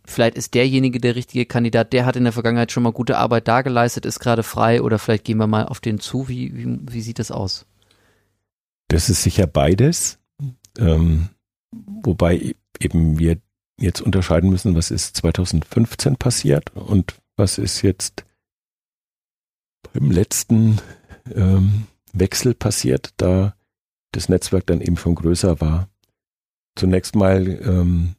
vielleicht 0.07 0.37
ist 0.37 0.53
derjenige 0.53 0.99
der 0.99 1.15
richtige 1.15 1.45
Kandidat, 1.45 1.93
der 1.93 2.05
hat 2.05 2.15
in 2.15 2.23
der 2.23 2.33
Vergangenheit 2.33 2.71
schon 2.71 2.83
mal 2.83 2.91
gute 2.91 3.17
Arbeit 3.17 3.47
da 3.47 3.61
geleistet, 3.61 4.05
ist 4.05 4.19
gerade 4.19 4.43
frei 4.43 4.81
oder 4.81 4.99
vielleicht 4.99 5.25
gehen 5.25 5.37
wir 5.37 5.47
mal 5.47 5.65
auf 5.65 5.79
den 5.79 5.99
zu. 5.99 6.27
Wie, 6.27 6.55
wie, 6.55 6.79
wie 6.89 7.01
sieht 7.01 7.19
das 7.19 7.31
aus? 7.31 7.65
Das 8.87 9.09
ist 9.09 9.23
sicher 9.23 9.47
beides. 9.47 10.19
Ähm, 10.77 11.29
wobei 11.71 12.55
eben 12.79 13.19
wir 13.19 13.37
jetzt 13.79 14.01
unterscheiden 14.01 14.49
müssen, 14.49 14.75
was 14.75 14.91
ist 14.91 15.17
2015 15.17 16.15
passiert 16.15 16.75
und 16.75 17.15
was 17.35 17.57
ist 17.57 17.81
jetzt 17.81 18.25
beim 19.93 20.09
letzten 20.09 20.79
ähm, 21.35 21.87
Wechsel 22.13 22.53
passiert, 22.55 23.13
da 23.17 23.55
das 24.11 24.29
Netzwerk 24.29 24.65
dann 24.65 24.81
eben 24.81 24.97
schon 24.97 25.15
größer 25.15 25.59
war. 25.61 25.89
Zunächst 26.75 27.15
mal 27.15 27.47
ähm, 27.47 28.15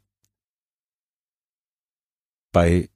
bei, 2.52 2.88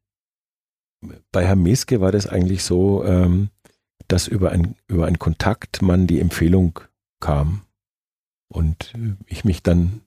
bei 1.30 1.46
Herrn 1.46 1.62
Meske 1.62 2.00
war 2.00 2.12
das 2.12 2.26
eigentlich 2.26 2.62
so, 2.62 3.05
ähm, 3.05 3.50
dass 4.09 4.28
über, 4.28 4.50
ein, 4.50 4.76
über 4.88 5.07
einen 5.07 5.18
Kontakt 5.18 5.82
man 5.82 6.07
die 6.07 6.20
Empfehlung 6.20 6.80
kam. 7.20 7.62
Und 8.48 8.92
ich 9.26 9.44
mich 9.44 9.62
dann 9.62 10.03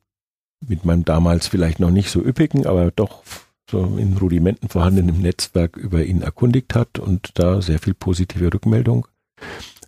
mit 0.59 0.85
meinem 0.85 1.05
damals 1.05 1.47
vielleicht 1.47 1.79
noch 1.79 1.91
nicht 1.91 2.09
so 2.09 2.21
üppigen, 2.21 2.65
aber 2.65 2.91
doch 2.91 3.23
so 3.69 3.97
in 3.97 4.17
Rudimenten 4.17 4.69
vorhandenen 4.69 5.21
Netzwerk 5.21 5.75
über 5.75 6.03
ihn 6.03 6.21
erkundigt 6.21 6.75
hat 6.75 6.99
und 6.99 7.39
da 7.39 7.61
sehr 7.61 7.79
viel 7.79 7.95
positive 7.95 8.53
Rückmeldung 8.53 9.07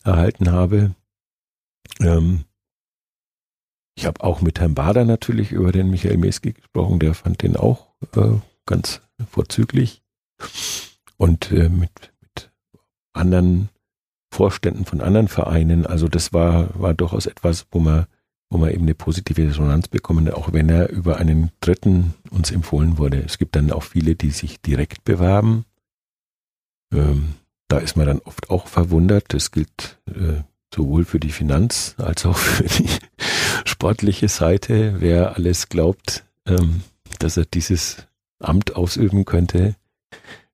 erhalten 0.04 0.52
habe. 0.52 0.96
Ähm, 2.00 2.46
ich 3.96 4.06
habe 4.06 4.24
auch 4.24 4.42
mit 4.42 4.60
Herrn 4.60 4.76
Bader 4.76 5.06
natürlich 5.06 5.52
über 5.52 5.72
den 5.72 5.90
Michael 5.90 6.18
Meski 6.18 6.54
gesprochen, 6.54 7.00
der 7.00 7.14
fand 7.14 7.42
den 7.42 7.56
auch 7.56 7.88
äh, 8.16 8.40
ganz 8.66 9.02
vorzüglich. 9.26 10.02
Und 11.18 11.52
äh, 11.52 11.70
mit, 11.70 12.14
mit 12.22 12.52
anderen 13.14 13.70
Vorständen 14.32 14.86
von 14.86 15.02
anderen 15.02 15.28
Vereinen. 15.28 15.86
Also 15.86 16.08
das 16.08 16.34
war, 16.34 16.80
war 16.80 16.94
durchaus 16.94 17.26
etwas, 17.26 17.66
wo 17.72 17.80
man, 17.80 18.06
wo 18.50 18.58
man 18.58 18.72
eben 18.72 18.84
eine 18.84 18.96
positive 18.96 19.42
Resonanz 19.42 19.88
bekommen, 19.88 20.30
auch 20.30 20.54
wenn 20.54 20.70
er 20.70 20.90
über 20.90 21.18
einen 21.18 21.52
Dritten 21.60 22.14
uns 22.30 22.52
empfohlen 22.52 22.98
wurde. 22.98 23.22
Es 23.24 23.38
gibt 23.38 23.56
dann 23.56 23.72
auch 23.72 23.84
viele, 23.84 24.16
die 24.16 24.30
sich 24.30 24.62
direkt 24.62 25.04
bewerben. 25.06 25.66
Ähm, 26.94 27.34
da 27.68 27.80
ist 27.80 27.98
man 27.98 28.06
dann 28.06 28.20
oft 28.20 28.50
auch 28.50 28.68
verwundert. 28.68 29.34
Das 29.34 29.52
gilt 29.52 30.00
äh, 30.08 30.44
sowohl 30.74 31.06
für 31.06 31.20
die 31.20 31.32
Finanz- 31.32 31.96
als 31.98 32.26
auch 32.26 32.38
für 32.38 32.64
die 32.64 32.90
sportliche 33.66 34.28
Seite. 34.28 34.96
Wer 35.00 35.36
alles 35.36 35.70
glaubt, 35.70 36.26
ähm, 36.46 36.82
dass 37.20 37.38
er 37.38 37.46
dieses 37.46 38.08
Amt 38.40 38.76
ausüben 38.76 39.26
könnte, 39.26 39.76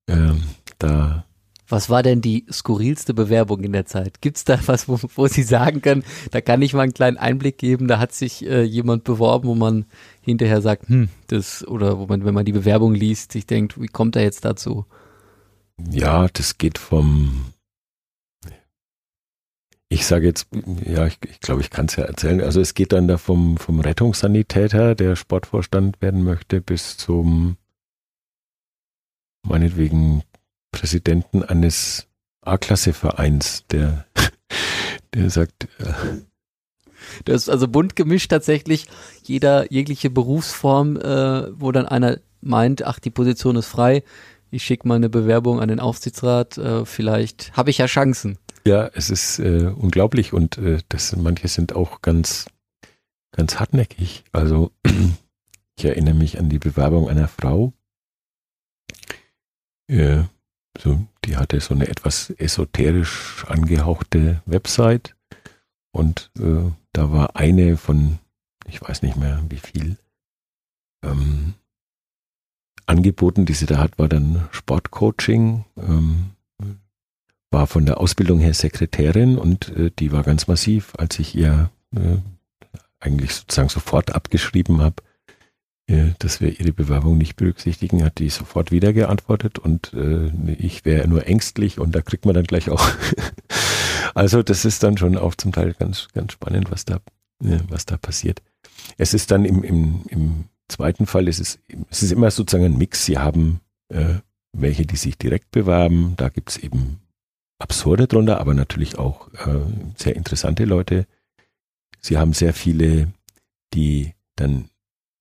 ähm, 0.08 0.44
da 0.80 1.26
was 1.74 1.90
war 1.90 2.04
denn 2.04 2.22
die 2.22 2.46
skurrilste 2.52 3.16
Bewerbung 3.16 3.64
in 3.64 3.72
der 3.72 3.86
Zeit? 3.86 4.22
Gibt 4.22 4.38
es 4.38 4.44
da 4.44 4.60
was, 4.68 4.88
wo, 4.88 5.00
wo 5.16 5.28
Sie 5.28 5.42
sagen 5.42 5.82
können, 5.82 6.04
da 6.30 6.40
kann 6.40 6.62
ich 6.62 6.74
mal 6.74 6.82
einen 6.82 6.94
kleinen 6.94 7.18
Einblick 7.18 7.58
geben, 7.58 7.88
da 7.88 7.98
hat 8.00 8.12
sich 8.12 8.46
äh, 8.46 8.62
jemand 8.62 9.06
beworben, 9.06 9.48
wo 9.48 9.56
man 9.56 9.86
hinterher 10.22 10.62
sagt, 10.62 10.88
hm, 10.88 11.10
das, 11.28 11.66
oder 11.68 11.98
wo 11.98 12.06
man, 12.06 12.26
wenn 12.26 12.34
man 12.34 12.46
die 12.46 12.52
Bewerbung 12.52 12.94
liest, 12.94 13.32
sich 13.32 13.48
denkt, 13.48 13.82
wie 13.82 13.88
kommt 13.88 14.16
er 14.16 14.22
jetzt 14.22 14.46
dazu? 14.46 14.86
Ja, 15.90 16.28
das 16.32 16.60
geht 16.60 16.78
vom, 16.78 17.46
ich 19.90 20.06
sage 20.06 20.28
jetzt, 20.28 20.48
ja, 20.86 21.08
ich, 21.08 21.18
ich 21.28 21.40
glaube, 21.40 21.62
ich 21.62 21.70
kann 21.70 21.86
es 21.86 21.96
ja 21.96 22.04
erzählen. 22.04 22.42
Also 22.42 22.62
es 22.62 22.74
geht 22.74 22.92
dann 22.92 23.08
da 23.08 23.18
vom, 23.18 23.58
vom 23.58 23.80
Rettungssanitäter, 23.80 24.96
der 24.96 25.16
Sportvorstand 25.16 26.02
werden 26.02 26.24
möchte, 26.24 26.62
bis 26.62 26.98
zum 26.98 27.58
meinetwegen 29.44 30.24
Präsidenten 30.72 31.44
eines 31.44 32.08
A-Klasse-Vereins, 32.42 33.66
der, 33.72 34.06
der 35.14 35.30
sagt, 35.30 35.66
äh, 35.80 35.94
das 37.26 37.44
ist 37.44 37.50
also 37.50 37.68
bunt 37.68 37.96
gemischt 37.96 38.32
tatsächlich, 38.32 38.88
jeder, 39.24 39.72
jegliche 39.72 40.10
Berufsform, 40.10 40.98
äh, 40.98 41.60
wo 41.60 41.72
dann 41.72 41.86
einer 41.86 42.20
meint, 42.42 42.84
ach, 42.84 43.00
die 43.00 43.10
Position 43.10 43.56
ist 43.56 43.68
frei, 43.68 44.04
ich 44.52 44.64
schicke 44.64 44.88
mal 44.88 44.96
eine 44.96 45.10
Bewerbung 45.10 45.60
an 45.60 45.70
den 45.70 45.80
Aufsichtsrat, 45.80 46.58
äh, 46.58 46.86
vielleicht 46.86 47.56
habe 47.56 47.70
ich 47.70 47.80
ja 47.80 47.86
Chancen. 47.86 48.38
Ja, 48.66 48.90
es 48.94 49.10
ist 49.10 49.40
äh, 49.40 49.74
unglaublich 49.76 50.32
und 50.32 50.58
äh, 50.58 50.80
das, 50.90 51.16
manche 51.16 51.48
sind 51.48 51.76
auch 51.76 52.02
ganz, 52.02 52.46
ganz 53.32 53.60
hartnäckig. 53.60 54.24
Also 54.32 54.72
ich 55.78 55.86
erinnere 55.86 56.16
mich 56.16 56.40
an 56.40 56.50
die 56.50 56.60
Bewerbung 56.60 57.10
einer 57.10 57.28
Frau, 57.28 57.74
äh, 59.88 60.24
so, 60.78 61.06
die 61.26 61.38
hatte 61.38 61.60
so 61.60 61.74
eine 61.74 61.88
etwas 61.88 62.32
esoterisch 62.32 63.46
angehauchte 63.48 64.42
Website. 64.46 65.16
Und 65.92 66.32
äh, 66.40 66.72
da 66.94 67.12
war 67.12 67.36
eine 67.36 67.78
von, 67.78 68.20
ich 68.68 68.82
weiß 68.82 69.04
nicht 69.04 69.16
mehr 69.16 69.42
wie 69.50 69.58
viel, 69.58 69.98
ähm, 71.04 71.54
Angeboten, 72.86 73.46
die 73.46 73.54
sie 73.54 73.66
da 73.66 73.78
hat, 73.78 73.98
war 73.98 74.10
dann 74.10 74.48
Sportcoaching, 74.52 75.64
ähm, 75.78 76.32
war 77.52 77.68
von 77.68 77.86
der 77.86 78.00
Ausbildung 78.00 78.40
her 78.40 78.54
Sekretärin 78.54 79.38
und 79.38 79.70
äh, 79.70 79.92
die 79.98 80.12
war 80.12 80.24
ganz 80.24 80.48
massiv, 80.48 80.94
als 80.98 81.20
ich 81.20 81.36
ihr 81.36 81.70
äh, 81.96 82.18
eigentlich 83.00 83.34
sozusagen 83.36 83.70
sofort 83.70 84.16
abgeschrieben 84.16 84.82
habe, 84.82 85.04
dass 86.20 86.40
wir 86.40 86.60
ihre 86.60 86.72
Bewerbung 86.72 87.18
nicht 87.18 87.36
berücksichtigen, 87.36 88.04
hat 88.04 88.20
die 88.20 88.30
sofort 88.30 88.72
wieder 88.72 88.94
geantwortet 88.94 89.60
und 89.60 89.94
äh, 89.94 90.32
ich 90.54 90.86
wäre 90.86 91.08
nur 91.08 91.28
ängstlich 91.28 91.78
und 91.78 91.94
da 91.94 92.02
kriegt 92.02 92.26
man 92.26 92.34
dann 92.34 92.46
gleich 92.46 92.70
auch. 92.70 92.90
also 94.16 94.44
das 94.44 94.64
ist 94.64 94.82
dann 94.84 94.98
schon 94.98 95.18
auch 95.18 95.36
zum 95.36 95.52
Teil 95.52 95.74
ganz, 95.74 96.08
ganz 96.14 96.32
spannend, 96.32 96.72
was 96.72 96.86
da, 96.86 96.96
äh, 97.44 97.60
was 97.68 97.86
da 97.86 97.98
passiert. 97.98 98.42
Es 98.98 99.14
ist 99.14 99.32
dann 99.32 99.44
im, 99.44 99.62
im, 99.64 100.06
im 100.08 100.46
zweiten 100.70 101.06
Fall, 101.06 101.28
es 101.28 101.40
ist, 101.40 101.60
es 101.90 102.02
ist 102.02 102.12
immer 102.12 102.32
sozusagen 102.32 102.66
ein 102.66 102.78
Mix. 102.78 103.06
Sie 103.06 103.18
haben 103.18 103.60
äh, 103.90 104.16
welche, 104.54 104.86
die 104.86 104.96
sich 104.96 105.18
direkt 105.18 105.52
bewerben, 105.52 106.14
da 106.16 106.30
gibt 106.30 106.52
es 106.52 106.58
eben 106.58 107.00
absurde 107.60 108.08
drunter, 108.08 108.40
aber 108.40 108.54
natürlich 108.54 108.98
auch 108.98 109.28
äh, 109.34 109.62
sehr 109.96 110.16
interessante 110.16 110.66
Leute. 110.66 111.08
Sie 112.00 112.18
haben 112.18 112.34
sehr 112.34 112.54
viele, 112.54 113.12
die 113.74 114.14
dann 114.36 114.70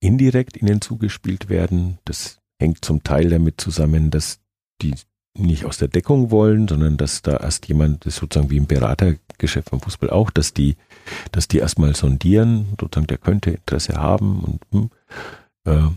indirekt 0.02 0.56
ihnen 0.56 0.80
zugespielt 0.80 1.48
werden. 1.48 1.98
Das 2.04 2.38
hängt 2.58 2.84
zum 2.84 3.02
Teil 3.02 3.30
damit 3.30 3.60
zusammen, 3.60 4.10
dass 4.10 4.40
die 4.82 4.94
nicht 5.38 5.64
aus 5.64 5.78
der 5.78 5.88
Deckung 5.88 6.30
wollen, 6.30 6.68
sondern 6.68 6.96
dass 6.96 7.22
da 7.22 7.38
erst 7.38 7.66
jemand, 7.68 8.04
das 8.04 8.14
ist 8.14 8.20
sozusagen 8.20 8.50
wie 8.50 8.58
im 8.58 8.66
Beratergeschäft 8.66 9.70
vom 9.70 9.80
Fußball 9.80 10.10
auch, 10.10 10.30
dass 10.30 10.52
die, 10.52 10.76
dass 11.30 11.48
die 11.48 11.58
erstmal 11.58 11.94
sondieren, 11.94 12.66
sozusagen 12.78 13.06
der 13.06 13.18
könnte 13.18 13.52
Interesse 13.52 13.94
haben 13.94 14.40
und 14.40 14.60
hm, 14.72 14.90
äh, 15.64 15.88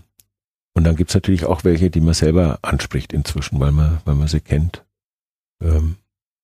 und 0.77 0.83
dann 0.83 0.97
gibt's 0.97 1.13
natürlich 1.13 1.45
auch 1.45 1.63
welche, 1.63 1.89
die 1.89 2.01
man 2.01 2.13
selber 2.13 2.59
anspricht 2.61 3.13
inzwischen, 3.13 3.59
weil 3.59 3.71
man, 3.71 4.01
weil 4.03 4.15
man 4.15 4.27
sie 4.27 4.41
kennt. 4.41 4.83
Ähm, 5.61 5.95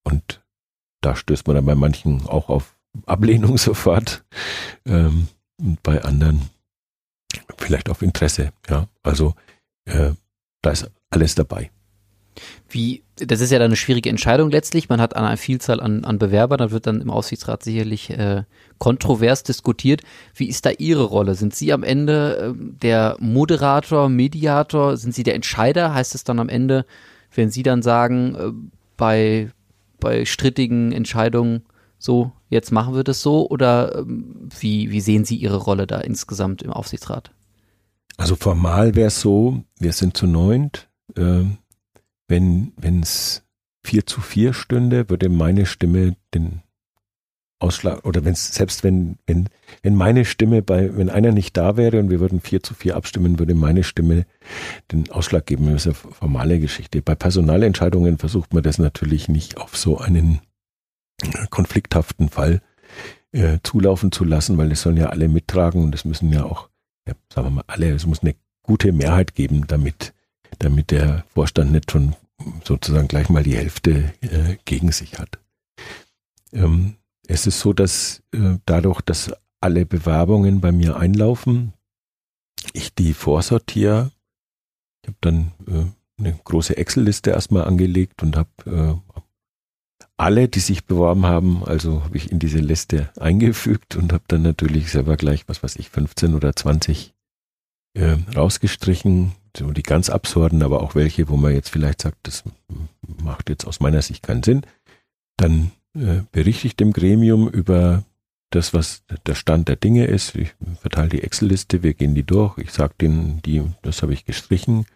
und 0.04 0.42
da 1.02 1.14
stößt 1.14 1.46
man 1.46 1.56
dann 1.56 1.66
bei 1.66 1.74
manchen 1.74 2.26
auch 2.26 2.48
auf 2.48 2.74
Ablehnung 3.04 3.58
sofort. 3.58 4.24
Ähm, 4.86 5.28
und 5.60 5.82
bei 5.82 6.02
anderen 6.02 6.48
vielleicht 7.58 7.88
auf 7.88 8.02
Interesse. 8.02 8.52
Ja, 8.68 8.88
also 9.02 9.34
äh, 9.84 10.12
da 10.62 10.70
ist 10.70 10.90
alles 11.10 11.34
dabei. 11.34 11.70
Wie, 12.68 13.02
das 13.16 13.40
ist 13.40 13.52
ja 13.52 13.58
dann 13.58 13.66
eine 13.66 13.76
schwierige 13.76 14.08
Entscheidung 14.08 14.50
letztlich. 14.50 14.88
Man 14.88 15.00
hat 15.00 15.14
eine 15.14 15.36
Vielzahl 15.36 15.80
an, 15.80 16.04
an 16.04 16.18
Bewerbern, 16.18 16.58
da 16.58 16.70
wird 16.70 16.86
dann 16.86 17.02
im 17.02 17.10
Aufsichtsrat 17.10 17.62
sicherlich 17.62 18.10
äh, 18.10 18.44
kontrovers 18.78 19.42
diskutiert. 19.42 20.02
Wie 20.34 20.48
ist 20.48 20.64
da 20.64 20.70
Ihre 20.70 21.04
Rolle? 21.04 21.34
Sind 21.34 21.54
Sie 21.54 21.72
am 21.72 21.82
Ende 21.82 22.54
äh, 22.54 22.78
der 22.82 23.16
Moderator, 23.20 24.08
Mediator? 24.08 24.96
Sind 24.96 25.14
Sie 25.14 25.22
der 25.22 25.34
Entscheider? 25.34 25.92
Heißt 25.92 26.14
es 26.14 26.24
dann 26.24 26.38
am 26.38 26.48
Ende, 26.48 26.86
wenn 27.34 27.50
Sie 27.50 27.62
dann 27.62 27.82
sagen, 27.82 28.34
äh, 28.34 28.52
bei, 28.96 29.50
bei 30.00 30.24
strittigen 30.24 30.92
Entscheidungen, 30.92 31.62
so, 31.98 32.32
jetzt 32.52 32.70
machen 32.70 32.94
wir 32.94 33.02
das 33.02 33.22
so? 33.22 33.48
Oder 33.48 33.98
ähm, 33.98 34.48
wie, 34.60 34.90
wie 34.90 35.00
sehen 35.00 35.24
Sie 35.24 35.36
Ihre 35.36 35.56
Rolle 35.56 35.86
da 35.86 35.98
insgesamt 36.00 36.62
im 36.62 36.72
Aufsichtsrat? 36.72 37.32
Also 38.16 38.36
formal 38.36 38.94
wäre 38.94 39.08
es 39.08 39.20
so, 39.20 39.64
wir 39.78 39.92
sind 39.92 40.16
zu 40.16 40.26
neunt. 40.26 40.88
Äh, 41.16 41.44
wenn 42.28 42.72
es 43.02 43.42
4 43.84 44.06
zu 44.06 44.20
4 44.20 44.52
stünde, 44.54 45.10
würde 45.10 45.28
meine 45.28 45.66
Stimme 45.66 46.16
den 46.32 46.62
Ausschlag, 47.58 48.04
oder 48.04 48.24
wenn 48.24 48.34
selbst 48.34 48.82
wenn, 48.82 49.16
wenn, 49.26 49.48
wenn 49.82 49.94
meine 49.94 50.24
Stimme 50.24 50.62
bei, 50.62 50.96
wenn 50.96 51.10
einer 51.10 51.30
nicht 51.30 51.56
da 51.56 51.76
wäre 51.76 52.00
und 52.00 52.10
wir 52.10 52.20
würden 52.20 52.40
4 52.40 52.62
zu 52.62 52.74
4 52.74 52.96
abstimmen, 52.96 53.38
würde 53.38 53.54
meine 53.54 53.84
Stimme 53.84 54.26
den 54.90 55.10
Ausschlag 55.10 55.46
geben. 55.46 55.66
Das 55.66 55.86
ist 55.86 55.86
eine 55.86 56.14
formale 56.14 56.58
Geschichte. 56.58 57.02
Bei 57.02 57.14
Personalentscheidungen 57.14 58.18
versucht 58.18 58.52
man 58.52 58.62
das 58.62 58.78
natürlich 58.78 59.28
nicht 59.28 59.58
auf 59.58 59.76
so 59.76 59.98
einen 59.98 60.40
konflikthaften 61.50 62.28
Fall 62.28 62.62
äh, 63.32 63.58
zulaufen 63.62 64.12
zu 64.12 64.24
lassen, 64.24 64.58
weil 64.58 64.72
es 64.72 64.82
sollen 64.82 64.96
ja 64.96 65.06
alle 65.06 65.28
mittragen 65.28 65.82
und 65.82 65.94
es 65.94 66.04
müssen 66.04 66.32
ja 66.32 66.44
auch, 66.44 66.68
ja, 67.06 67.14
sagen 67.32 67.46
wir 67.48 67.50
mal 67.50 67.64
alle, 67.66 67.90
es 67.90 68.06
muss 68.06 68.22
eine 68.22 68.34
gute 68.62 68.92
Mehrheit 68.92 69.34
geben, 69.34 69.66
damit, 69.66 70.14
damit 70.58 70.90
der 70.90 71.24
Vorstand 71.34 71.72
nicht 71.72 71.90
schon 71.90 72.14
sozusagen 72.64 73.08
gleich 73.08 73.28
mal 73.28 73.42
die 73.42 73.56
Hälfte 73.56 74.12
äh, 74.20 74.56
gegen 74.64 74.92
sich 74.92 75.18
hat. 75.18 75.38
Ähm, 76.52 76.96
es 77.28 77.46
ist 77.46 77.60
so, 77.60 77.72
dass 77.72 78.22
äh, 78.34 78.58
dadurch, 78.66 79.00
dass 79.00 79.32
alle 79.60 79.86
Bewerbungen 79.86 80.60
bei 80.60 80.72
mir 80.72 80.96
einlaufen, 80.96 81.72
ich 82.72 82.94
die 82.94 83.14
vorsortiere. 83.14 84.10
Ich 85.02 85.08
habe 85.08 85.18
dann 85.20 85.52
äh, 85.66 85.84
eine 86.18 86.38
große 86.44 86.76
Excel-Liste 86.76 87.30
erstmal 87.30 87.64
angelegt 87.64 88.22
und 88.22 88.36
habe 88.36 88.50
äh, 88.66 89.20
alle, 90.16 90.48
die 90.48 90.60
sich 90.60 90.84
beworben 90.84 91.26
haben, 91.26 91.64
also 91.64 92.04
habe 92.04 92.16
ich 92.16 92.30
in 92.30 92.38
diese 92.38 92.58
Liste 92.58 93.10
eingefügt 93.18 93.96
und 93.96 94.12
habe 94.12 94.24
dann 94.28 94.42
natürlich 94.42 94.90
selber 94.90 95.16
gleich, 95.16 95.48
was 95.48 95.62
weiß 95.62 95.76
ich, 95.76 95.90
15 95.90 96.34
oder 96.34 96.54
20 96.54 97.14
äh, 97.94 98.16
rausgestrichen, 98.34 99.32
so 99.56 99.70
die 99.70 99.82
ganz 99.82 100.10
absurden, 100.10 100.62
aber 100.62 100.82
auch 100.82 100.94
welche, 100.94 101.28
wo 101.28 101.36
man 101.36 101.54
jetzt 101.54 101.70
vielleicht 101.70 102.02
sagt, 102.02 102.18
das 102.22 102.44
macht 103.22 103.50
jetzt 103.50 103.66
aus 103.66 103.80
meiner 103.80 104.02
Sicht 104.02 104.22
keinen 104.22 104.42
Sinn, 104.42 104.62
dann 105.36 105.72
äh, 105.94 106.22
berichte 106.30 106.66
ich 106.66 106.76
dem 106.76 106.92
Gremium 106.92 107.48
über 107.48 108.04
das, 108.50 108.74
was 108.74 109.02
der 109.26 109.34
Stand 109.34 109.68
der 109.68 109.76
Dinge 109.76 110.06
ist. 110.06 110.34
Ich 110.36 110.54
verteile 110.80 111.08
die 111.08 111.22
Excel-Liste, 111.22 111.82
wir 111.82 111.94
gehen 111.94 112.14
die 112.14 112.22
durch. 112.22 112.58
Ich 112.58 112.70
sage 112.70 112.94
denen, 113.00 113.40
die, 113.42 113.62
das 113.82 114.02
habe 114.02 114.12
ich 114.12 114.24
gestrichen. 114.24 114.86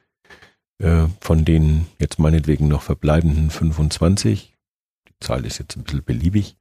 Äh, 0.79 1.07
von 1.21 1.45
den 1.47 1.87
jetzt 1.99 2.19
meinetwegen 2.19 2.69
noch 2.69 2.83
verbleibenden 2.83 3.51
25, 3.51 4.53
die 4.53 4.55
Zahl 5.21 5.45
ist 5.45 5.59
jetzt 5.59 5.77
ein 5.77 5.85
bisschen 5.85 6.05
beliebig, 6.05 6.57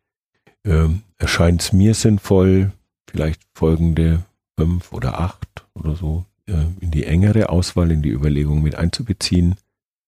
äh, 0.63 0.89
erscheint 1.17 1.61
es 1.61 1.73
mir 1.73 1.93
sinnvoll, 1.93 2.71
vielleicht 3.09 3.41
folgende 3.53 4.23
fünf 4.57 4.91
oder 4.91 5.19
acht 5.19 5.67
oder 5.73 5.95
so 5.95 6.25
äh, 6.47 6.65
in 6.79 6.91
die 6.91 7.03
engere 7.03 7.49
Auswahl, 7.49 7.91
in 7.91 8.01
die 8.01 8.11
Überlegung 8.11 8.61
mit 8.61 8.75
einzubeziehen, 8.75 9.55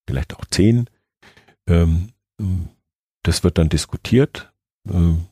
vielleicht 0.07 0.35
auch 0.35 0.45
zehn. 0.45 0.89
Ähm, 1.67 2.09
das 3.23 3.43
wird 3.43 3.57
dann 3.57 3.69
diskutiert. 3.69 4.51
Ähm, 4.89 5.25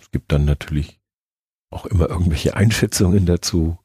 es 0.00 0.10
gibt 0.10 0.32
dann 0.32 0.44
natürlich 0.44 1.00
auch 1.70 1.86
immer 1.86 2.08
irgendwelche 2.08 2.56
Einschätzungen 2.56 3.26
dazu. 3.26 3.78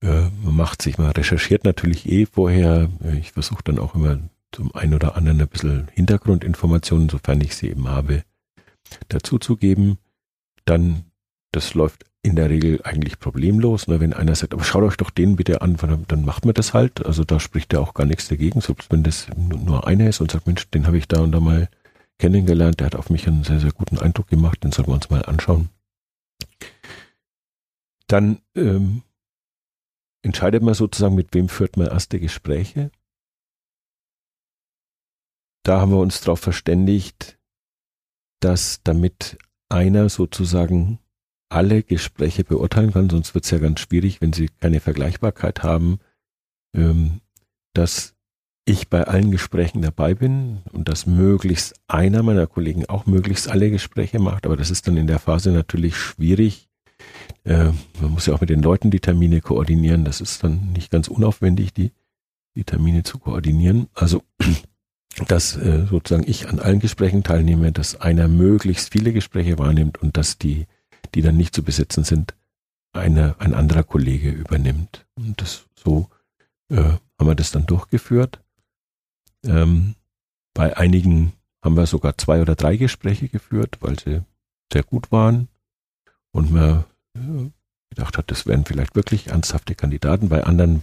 Äh, 0.00 0.30
man 0.42 0.56
macht 0.56 0.82
sich, 0.82 0.98
man 0.98 1.10
recherchiert 1.10 1.64
natürlich 1.64 2.08
eh 2.08 2.26
vorher. 2.26 2.88
Ich 3.20 3.32
versuche 3.32 3.62
dann 3.64 3.78
auch 3.78 3.94
immer 3.94 4.18
zum 4.52 4.74
einen 4.74 4.94
oder 4.94 5.16
anderen 5.16 5.40
ein 5.40 5.48
bisschen 5.48 5.88
Hintergrundinformationen, 5.92 7.08
sofern 7.08 7.40
ich 7.40 7.56
sie 7.56 7.68
eben 7.68 7.88
habe, 7.88 8.24
dazuzugeben. 9.08 9.98
Dann, 10.64 11.04
das 11.52 11.74
läuft 11.74 12.04
in 12.22 12.36
der 12.36 12.50
Regel 12.50 12.80
eigentlich 12.84 13.18
problemlos. 13.18 13.88
Ne? 13.88 14.00
Wenn 14.00 14.12
einer 14.12 14.34
sagt, 14.34 14.52
aber 14.52 14.64
schaut 14.64 14.82
euch 14.84 14.96
doch 14.96 15.10
den 15.10 15.36
bitte 15.36 15.62
an, 15.62 15.76
dann 16.08 16.24
macht 16.24 16.44
man 16.44 16.54
das 16.54 16.74
halt. 16.74 17.04
Also 17.06 17.24
da 17.24 17.40
spricht 17.40 17.72
ja 17.72 17.80
auch 17.80 17.94
gar 17.94 18.06
nichts 18.06 18.28
dagegen, 18.28 18.60
selbst 18.60 18.90
wenn 18.90 19.02
das 19.02 19.28
nur 19.36 19.86
einer 19.86 20.08
ist 20.08 20.20
und 20.20 20.30
sagt, 20.30 20.46
Mensch, 20.46 20.68
den 20.70 20.86
habe 20.86 20.98
ich 20.98 21.08
da 21.08 21.20
und 21.20 21.32
da 21.32 21.40
mal 21.40 21.68
kennengelernt, 22.18 22.80
der 22.80 22.86
hat 22.86 22.96
auf 22.96 23.10
mich 23.10 23.26
einen 23.28 23.44
sehr, 23.44 23.60
sehr 23.60 23.72
guten 23.72 23.98
Eindruck 23.98 24.26
gemacht, 24.28 24.64
den 24.64 24.72
sollten 24.72 24.90
wir 24.90 24.96
uns 24.96 25.10
mal 25.10 25.24
anschauen. 25.24 25.68
Dann 28.08 28.40
ähm, 28.56 29.02
entscheidet 30.22 30.62
man 30.62 30.74
sozusagen, 30.74 31.14
mit 31.14 31.34
wem 31.34 31.48
führt 31.48 31.76
man 31.76 31.86
erste 31.86 32.18
Gespräche. 32.18 32.90
Da 35.68 35.82
haben 35.82 35.92
wir 35.92 35.98
uns 35.98 36.22
darauf 36.22 36.40
verständigt, 36.40 37.38
dass 38.40 38.80
damit 38.84 39.36
einer 39.68 40.08
sozusagen 40.08 40.98
alle 41.50 41.82
Gespräche 41.82 42.42
beurteilen 42.42 42.94
kann, 42.94 43.10
sonst 43.10 43.34
wird 43.34 43.44
es 43.44 43.50
ja 43.50 43.58
ganz 43.58 43.80
schwierig, 43.80 44.22
wenn 44.22 44.32
sie 44.32 44.48
keine 44.48 44.80
Vergleichbarkeit 44.80 45.62
haben, 45.62 45.98
ähm, 46.74 47.20
dass 47.74 48.14
ich 48.64 48.88
bei 48.88 49.04
allen 49.04 49.30
Gesprächen 49.30 49.82
dabei 49.82 50.14
bin 50.14 50.62
und 50.72 50.88
dass 50.88 51.04
möglichst 51.04 51.74
einer 51.86 52.22
meiner 52.22 52.46
Kollegen 52.46 52.86
auch 52.86 53.04
möglichst 53.04 53.50
alle 53.50 53.70
Gespräche 53.70 54.20
macht, 54.20 54.46
aber 54.46 54.56
das 54.56 54.70
ist 54.70 54.88
dann 54.88 54.96
in 54.96 55.06
der 55.06 55.18
Phase 55.18 55.52
natürlich 55.52 55.98
schwierig. 55.98 56.70
Äh, 57.44 57.72
man 58.00 58.12
muss 58.12 58.24
ja 58.24 58.32
auch 58.32 58.40
mit 58.40 58.48
den 58.48 58.62
Leuten 58.62 58.90
die 58.90 59.00
Termine 59.00 59.42
koordinieren, 59.42 60.06
das 60.06 60.22
ist 60.22 60.42
dann 60.42 60.72
nicht 60.72 60.90
ganz 60.90 61.08
unaufwendig, 61.08 61.74
die, 61.74 61.92
die 62.56 62.64
Termine 62.64 63.02
zu 63.02 63.18
koordinieren. 63.18 63.88
Also 63.92 64.22
dass 65.26 65.56
äh, 65.56 65.86
sozusagen 65.88 66.28
ich 66.28 66.48
an 66.48 66.58
allen 66.58 66.80
Gesprächen 66.80 67.24
teilnehme, 67.24 67.72
dass 67.72 68.00
einer 68.00 68.28
möglichst 68.28 68.92
viele 68.92 69.12
Gespräche 69.12 69.58
wahrnimmt 69.58 70.00
und 70.00 70.16
dass 70.16 70.38
die 70.38 70.66
die 71.14 71.22
dann 71.22 71.36
nicht 71.36 71.54
zu 71.54 71.62
besetzen 71.62 72.04
sind, 72.04 72.34
eine, 72.92 73.36
ein 73.38 73.54
anderer 73.54 73.84
Kollege 73.84 74.30
übernimmt. 74.30 75.06
Und 75.14 75.40
das 75.40 75.66
so 75.74 76.08
äh, 76.70 76.76
haben 76.76 77.26
wir 77.26 77.34
das 77.34 77.50
dann 77.50 77.66
durchgeführt. 77.66 78.40
Ähm, 79.44 79.94
bei 80.54 80.76
einigen 80.76 81.32
haben 81.62 81.76
wir 81.76 81.86
sogar 81.86 82.18
zwei 82.18 82.40
oder 82.40 82.54
drei 82.54 82.76
Gespräche 82.76 83.28
geführt, 83.28 83.78
weil 83.80 83.98
sie 83.98 84.22
sehr 84.72 84.82
gut 84.82 85.12
waren 85.12 85.48
und 86.32 86.52
man 86.52 86.84
äh, 87.14 87.50
gedacht 87.90 88.18
hat, 88.18 88.30
das 88.30 88.46
wären 88.46 88.64
vielleicht 88.64 88.94
wirklich 88.94 89.28
ernsthafte 89.28 89.74
Kandidaten. 89.74 90.28
Bei 90.28 90.44
anderen 90.44 90.82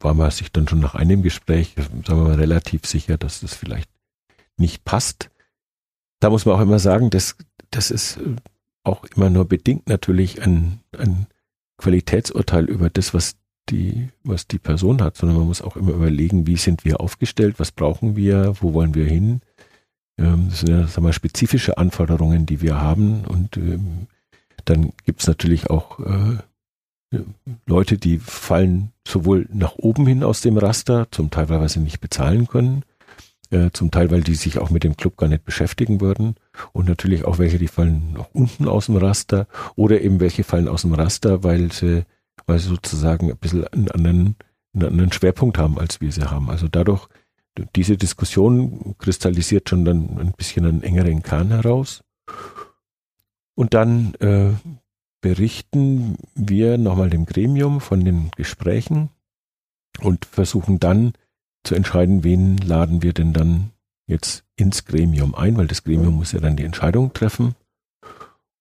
war 0.00 0.14
man 0.14 0.30
sich 0.30 0.52
dann 0.52 0.68
schon 0.68 0.80
nach 0.80 0.94
einem 0.94 1.22
Gespräch, 1.22 1.74
sagen 1.76 2.04
wir 2.04 2.28
mal, 2.28 2.34
relativ 2.34 2.86
sicher, 2.86 3.16
dass 3.16 3.40
das 3.40 3.54
vielleicht 3.54 3.90
nicht 4.56 4.84
passt. 4.84 5.30
Da 6.20 6.30
muss 6.30 6.46
man 6.46 6.56
auch 6.56 6.60
immer 6.60 6.78
sagen, 6.78 7.10
das, 7.10 7.36
das 7.70 7.90
ist 7.90 8.18
äh, 8.18 8.36
auch 8.84 9.04
immer 9.04 9.30
nur 9.30 9.46
bedingt 9.46 9.88
natürlich 9.88 10.42
ein, 10.42 10.80
ein 10.96 11.26
Qualitätsurteil 11.78 12.66
über 12.66 12.88
das, 12.88 13.14
was 13.14 13.36
die, 13.68 14.10
was 14.22 14.46
die 14.46 14.58
Person 14.58 15.02
hat, 15.02 15.16
sondern 15.16 15.38
man 15.38 15.48
muss 15.48 15.62
auch 15.62 15.76
immer 15.76 15.92
überlegen, 15.92 16.46
wie 16.46 16.56
sind 16.56 16.84
wir 16.84 17.00
aufgestellt, 17.00 17.58
was 17.58 17.72
brauchen 17.72 18.16
wir, 18.16 18.54
wo 18.60 18.74
wollen 18.74 18.94
wir 18.94 19.06
hin. 19.06 19.40
Ähm, 20.18 20.48
das 20.48 20.60
sind 20.60 20.70
ja 20.70 20.86
sagen 20.86 21.06
wir, 21.06 21.12
spezifische 21.12 21.78
Anforderungen, 21.78 22.46
die 22.46 22.60
wir 22.60 22.80
haben. 22.80 23.24
Und 23.24 23.56
ähm, 23.56 24.06
dann 24.64 24.92
gibt 25.04 25.20
es 25.20 25.26
natürlich 25.26 25.68
auch 25.68 25.98
äh, 26.00 26.38
Leute, 27.66 27.98
die 27.98 28.18
fallen 28.18 28.92
sowohl 29.06 29.46
nach 29.52 29.76
oben 29.76 30.06
hin 30.06 30.22
aus 30.22 30.40
dem 30.40 30.58
Raster, 30.58 31.06
zum 31.10 31.30
Teil, 31.30 31.48
weil 31.48 31.68
sie 31.68 31.80
nicht 31.80 32.00
bezahlen 32.00 32.48
können, 32.48 32.84
äh, 33.50 33.70
zum 33.72 33.90
Teil, 33.90 34.10
weil 34.10 34.22
die 34.22 34.34
sich 34.34 34.58
auch 34.58 34.70
mit 34.70 34.84
dem 34.84 34.96
Club 34.96 35.16
gar 35.16 35.28
nicht 35.28 35.44
beschäftigen 35.44 36.00
würden. 36.00 36.34
Und 36.72 36.88
natürlich 36.88 37.24
auch 37.24 37.38
welche, 37.38 37.58
die 37.58 37.68
fallen 37.68 38.12
nach 38.14 38.28
unten 38.32 38.66
aus 38.68 38.86
dem 38.86 38.96
Raster 38.96 39.46
oder 39.76 40.00
eben 40.00 40.20
welche 40.20 40.44
fallen 40.44 40.68
aus 40.68 40.82
dem 40.82 40.94
Raster, 40.94 41.44
weil 41.44 41.70
sie, 41.72 42.04
weil 42.46 42.58
sie 42.58 42.68
sozusagen 42.68 43.30
ein 43.30 43.38
bisschen 43.38 43.66
einen 43.68 43.90
anderen, 43.90 44.36
einen 44.74 44.86
anderen 44.86 45.12
Schwerpunkt 45.12 45.58
haben, 45.58 45.78
als 45.78 46.00
wir 46.00 46.10
sie 46.10 46.28
haben. 46.28 46.50
Also 46.50 46.66
dadurch, 46.68 47.06
diese 47.74 47.96
Diskussion 47.96 48.96
kristallisiert 48.98 49.68
schon 49.70 49.84
dann 49.84 50.18
ein 50.18 50.32
bisschen 50.36 50.66
einen 50.66 50.82
engeren 50.82 51.22
Kern 51.22 51.48
heraus. 51.50 52.02
Und 53.54 53.72
dann 53.72 54.14
äh, 54.16 54.50
berichten 55.20 56.16
wir 56.34 56.78
nochmal 56.78 57.10
dem 57.10 57.26
Gremium 57.26 57.80
von 57.80 58.04
den 58.04 58.30
Gesprächen 58.36 59.10
und 60.00 60.24
versuchen 60.24 60.78
dann 60.78 61.14
zu 61.64 61.74
entscheiden, 61.74 62.22
wen 62.22 62.58
laden 62.58 63.02
wir 63.02 63.12
denn 63.12 63.32
dann 63.32 63.70
jetzt 64.06 64.44
ins 64.56 64.84
Gremium 64.84 65.34
ein, 65.34 65.56
weil 65.56 65.66
das 65.66 65.84
Gremium 65.84 66.14
muss 66.14 66.32
ja 66.32 66.40
dann 66.40 66.56
die 66.56 66.64
Entscheidung 66.64 67.12
treffen. 67.12 67.54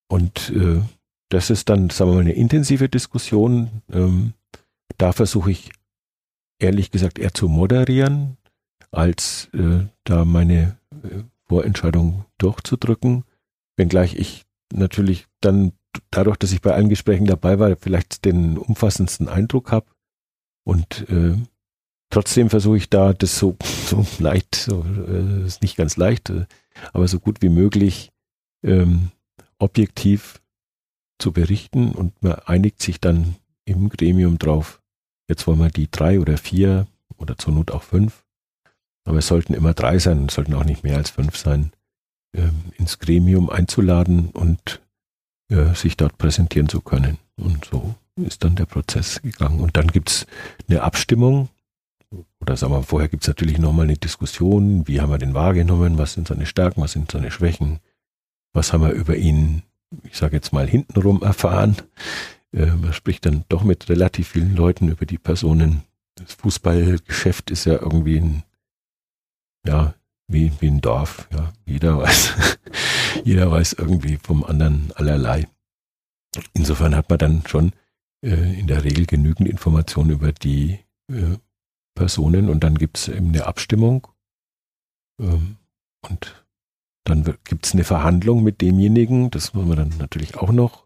Und 0.08 0.50
äh, 0.52 0.82
das 1.30 1.50
ist 1.50 1.70
dann, 1.70 1.90
sagen 1.90 2.12
wir 2.12 2.16
mal, 2.16 2.22
eine 2.22 2.34
intensive 2.34 2.90
Diskussion. 2.90 3.82
Ähm, 3.92 4.34
da 4.98 5.12
versuche 5.12 5.52
ich 5.52 5.72
ehrlich 6.60 6.92
gesagt 6.92 7.20
eher 7.20 7.34
zu 7.34 7.48
moderieren, 7.48 8.38
als 8.92 9.50
äh, 9.54 9.86
da 10.04 10.26
meine 10.26 10.78
äh, 11.04 11.24
Vorentscheidung 11.48 12.26
durchzudrücken. 12.38 13.24
Wenngleich 13.78 14.16
ich 14.16 14.46
natürlich 14.74 15.28
dann 15.42 15.74
dadurch, 16.12 16.38
dass 16.38 16.52
ich 16.52 16.62
bei 16.62 16.74
allen 16.74 16.90
Gesprächen 16.90 17.26
dabei 17.26 17.60
war, 17.60 17.76
vielleicht 17.76 18.26
den 18.26 18.58
umfassendsten 18.58 19.28
Eindruck 19.28 19.72
habe. 19.72 19.88
Und 20.64 21.08
äh, 21.10 21.36
trotzdem 22.10 22.50
versuche 22.50 22.78
ich 22.78 22.90
da 22.90 23.14
das 23.14 23.38
so, 23.38 23.56
so 23.86 24.06
leicht, 24.20 24.56
so, 24.56 24.84
äh, 24.84 25.46
ist 25.46 25.62
nicht 25.62 25.78
ganz 25.78 25.98
leicht, 25.98 26.30
äh, 26.30 26.46
aber 26.94 27.08
so 27.08 27.20
gut 27.20 27.42
wie 27.42 27.50
möglich 27.50 28.12
ähm, 28.64 29.12
objektiv 29.60 30.42
zu 31.20 31.32
berichten. 31.32 31.92
Und 31.92 32.22
man 32.22 32.34
einigt 32.46 32.82
sich 32.82 33.00
dann 33.00 33.36
im 33.66 33.90
Gremium 33.90 34.38
drauf, 34.38 34.82
jetzt 35.28 35.48
wollen 35.48 35.60
wir 35.60 35.70
die 35.70 35.90
drei 35.90 36.20
oder 36.20 36.38
vier 36.38 36.88
oder 37.18 37.38
zur 37.38 37.54
Not 37.54 37.72
auch 37.72 37.84
fünf, 37.84 38.26
aber 39.06 39.20
es 39.20 39.28
sollten 39.28 39.54
immer 39.54 39.74
drei 39.74 40.00
sein, 40.00 40.26
es 40.28 40.36
sollten 40.36 40.54
auch 40.54 40.66
nicht 40.66 40.84
mehr 40.84 40.98
als 40.98 41.12
fünf 41.12 41.38
sein, 41.38 41.72
ähm, 42.36 42.66
ins 42.78 43.00
Gremium 43.00 43.50
einzuladen. 43.50 44.30
Und 44.32 44.82
äh, 45.50 45.74
sich 45.74 45.98
dort 45.98 46.18
präsentieren 46.18 46.70
zu 46.70 46.82
können. 46.82 47.18
Und 47.38 47.66
so 47.66 47.96
ist 48.16 48.44
dann 48.44 48.56
der 48.56 48.66
Prozess 48.66 49.22
gegangen. 49.22 49.60
Und 49.60 49.78
dann 49.78 49.88
gibt's 49.88 50.26
eine 50.68 50.82
Abstimmung, 50.82 51.50
oder 52.40 52.56
sagen 52.56 52.74
wir, 52.74 52.84
vorher 52.84 53.10
gibt's 53.10 53.28
natürlich 53.28 53.58
nochmal 53.58 53.86
eine 53.86 53.98
Diskussion, 53.98 54.88
wie 54.88 55.02
haben 55.02 55.10
wir 55.10 55.18
den 55.18 55.34
wahrgenommen, 55.34 55.98
was 55.98 56.14
sind 56.14 56.28
seine 56.28 56.46
Stärken, 56.46 56.82
was 56.82 56.94
sind 56.94 57.12
seine 57.12 57.32
Schwächen, 57.32 57.80
was 58.54 58.72
haben 58.72 58.84
wir 58.84 58.92
über 58.92 59.16
ihn, 59.16 59.64
ich 60.04 60.18
sage 60.18 60.36
jetzt 60.36 60.54
mal, 60.54 60.68
hintenrum 60.68 61.22
erfahren. 61.22 61.76
Äh, 62.54 62.68
man 62.68 62.94
spricht 62.94 63.26
dann 63.26 63.44
doch 63.50 63.64
mit 63.64 63.90
relativ 63.90 64.30
vielen 64.30 64.56
Leuten 64.56 64.90
über 64.90 65.06
die 65.06 65.18
Personen. 65.18 65.84
Das 66.16 66.34
Fußballgeschäft 66.34 67.52
ist 67.52 67.66
ja 67.66 67.74
irgendwie 67.74 68.18
ein, 68.18 68.44
ja, 69.68 69.94
wie, 70.28 70.52
wie 70.60 70.68
ein 70.68 70.82
Dorf. 70.82 71.28
Ja, 71.34 71.52
jeder 71.66 71.98
weiß, 71.98 72.34
jeder 73.24 73.52
weiß 73.52 73.74
irgendwie 73.74 74.18
vom 74.18 74.44
anderen 74.44 74.92
allerlei. 74.96 75.48
Insofern 76.54 76.96
hat 76.96 77.10
man 77.10 77.20
dann 77.20 77.44
schon 77.48 77.72
äh, 78.24 78.60
in 78.60 78.68
der 78.68 78.84
Regel 78.84 79.06
genügend 79.06 79.48
Informationen 79.48 80.12
über 80.12 80.32
die 80.32 80.80
äh, 81.12 81.38
Personen 81.96 82.50
und 82.50 82.64
dann 82.64 82.76
gibt 82.76 82.98
es 82.98 83.08
eben 83.08 83.30
eine 83.30 83.46
Abstimmung 83.46 84.08
ähm, 85.22 85.58
und 86.02 86.46
dann 87.06 87.24
gibt 87.44 87.66
es 87.66 87.74
eine 87.74 87.84
Verhandlung 87.84 88.44
mit 88.44 88.62
demjenigen, 88.62 89.30
das 89.30 89.54
muss 89.54 89.66
man 89.66 89.78
dann 89.78 89.94
natürlich 90.00 90.38
auch 90.38 90.52
noch 90.52 90.86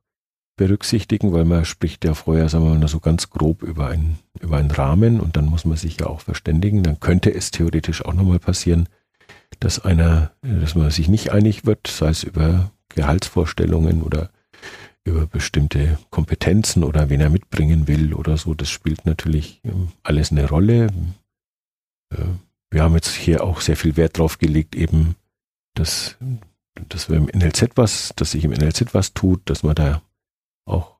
berücksichtigen, 0.57 1.31
weil 1.31 1.45
man 1.45 1.63
spricht 1.63 2.03
ja 2.03 2.13
vorher, 2.13 2.49
sagen 2.49 2.65
wir 2.65 2.75
mal, 2.77 2.87
so 2.89 2.99
ganz 2.99 3.29
grob 3.29 3.63
über 3.63 3.87
einen, 3.87 4.19
über 4.41 4.57
einen 4.57 4.71
Rahmen 4.71 5.21
und 5.21 5.37
dann 5.37 5.45
muss 5.45 5.63
man 5.63 5.77
sich 5.77 5.97
ja 6.01 6.07
auch 6.07 6.19
verständigen. 6.19 6.83
Dann 6.83 6.99
könnte 6.99 7.33
es 7.33 7.51
theoretisch 7.51 8.03
auch 8.03 8.13
nochmal 8.13 8.39
passieren, 8.39 8.89
dass 9.59 9.79
einer, 9.79 10.31
dass 10.41 10.75
man 10.75 10.91
sich 10.91 11.07
nicht 11.09 11.31
einig 11.31 11.65
wird, 11.65 11.87
sei 11.87 12.09
es 12.09 12.23
über 12.23 12.71
Gehaltsvorstellungen 12.89 14.03
oder 14.03 14.29
über 15.03 15.25
bestimmte 15.27 15.97
Kompetenzen 16.09 16.83
oder 16.83 17.09
wen 17.09 17.21
er 17.21 17.29
mitbringen 17.29 17.87
will 17.87 18.13
oder 18.13 18.37
so. 18.37 18.53
Das 18.53 18.69
spielt 18.69 19.05
natürlich 19.05 19.61
ähm, 19.63 19.89
alles 20.03 20.31
eine 20.31 20.47
Rolle. 20.47 20.87
Äh, 22.13 22.25
wir 22.71 22.83
haben 22.83 22.95
jetzt 22.95 23.15
hier 23.15 23.43
auch 23.43 23.61
sehr 23.61 23.75
viel 23.75 23.97
Wert 23.97 24.17
drauf 24.17 24.37
gelegt, 24.37 24.75
eben, 24.75 25.15
dass, 25.73 26.17
dass 26.89 27.09
wir 27.09 27.17
im 27.17 27.25
NLZ 27.25 27.71
was, 27.75 28.13
dass 28.15 28.31
sich 28.31 28.43
im 28.43 28.51
NLZ 28.51 28.93
was 28.93 29.13
tut, 29.13 29.41
dass 29.49 29.63
man 29.63 29.75
da 29.75 30.01
auch 30.65 30.99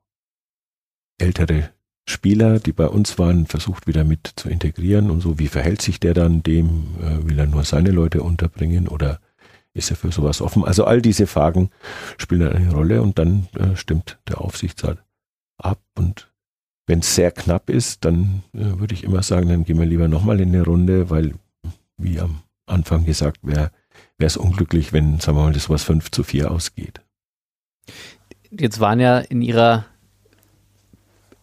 ältere 1.18 1.70
Spieler, 2.10 2.58
die 2.60 2.72
bei 2.72 2.86
uns 2.86 3.18
waren, 3.18 3.46
versucht 3.46 3.86
wieder 3.86 4.04
mit 4.04 4.32
zu 4.36 4.48
integrieren 4.48 5.10
und 5.10 5.20
so. 5.20 5.38
Wie 5.38 5.48
verhält 5.48 5.80
sich 5.80 6.00
der 6.00 6.14
dann 6.14 6.42
dem? 6.42 6.88
Äh, 7.00 7.28
will 7.28 7.38
er 7.38 7.46
nur 7.46 7.64
seine 7.64 7.90
Leute 7.90 8.22
unterbringen 8.22 8.88
oder 8.88 9.20
ist 9.72 9.90
er 9.90 9.96
für 9.96 10.12
sowas 10.12 10.40
offen? 10.40 10.64
Also 10.64 10.84
all 10.84 11.00
diese 11.00 11.26
Fragen 11.26 11.70
spielen 12.18 12.48
eine 12.48 12.72
Rolle 12.72 13.02
und 13.02 13.18
dann 13.18 13.48
äh, 13.56 13.76
stimmt 13.76 14.18
der 14.28 14.40
Aufsichtsrat 14.40 14.98
ab. 15.56 15.80
Und 15.96 16.30
wenn 16.86 17.00
es 17.00 17.14
sehr 17.14 17.30
knapp 17.30 17.70
ist, 17.70 18.04
dann 18.04 18.42
äh, 18.52 18.78
würde 18.78 18.94
ich 18.94 19.04
immer 19.04 19.22
sagen, 19.22 19.48
dann 19.48 19.64
gehen 19.64 19.78
wir 19.78 19.86
lieber 19.86 20.08
nochmal 20.08 20.40
in 20.40 20.48
eine 20.48 20.64
Runde, 20.64 21.08
weil, 21.10 21.34
wie 21.96 22.20
am 22.20 22.42
Anfang 22.66 23.04
gesagt, 23.04 23.38
wäre 23.42 23.70
es 24.18 24.36
unglücklich, 24.36 24.92
wenn, 24.92 25.20
sagen 25.20 25.38
wir 25.38 25.44
mal, 25.44 25.52
das 25.52 25.70
was 25.70 25.84
5 25.84 26.10
zu 26.10 26.22
4 26.24 26.50
ausgeht. 26.50 27.00
Jetzt 28.50 28.80
waren 28.80 29.00
ja 29.00 29.18
in 29.18 29.42
Ihrer 29.42 29.86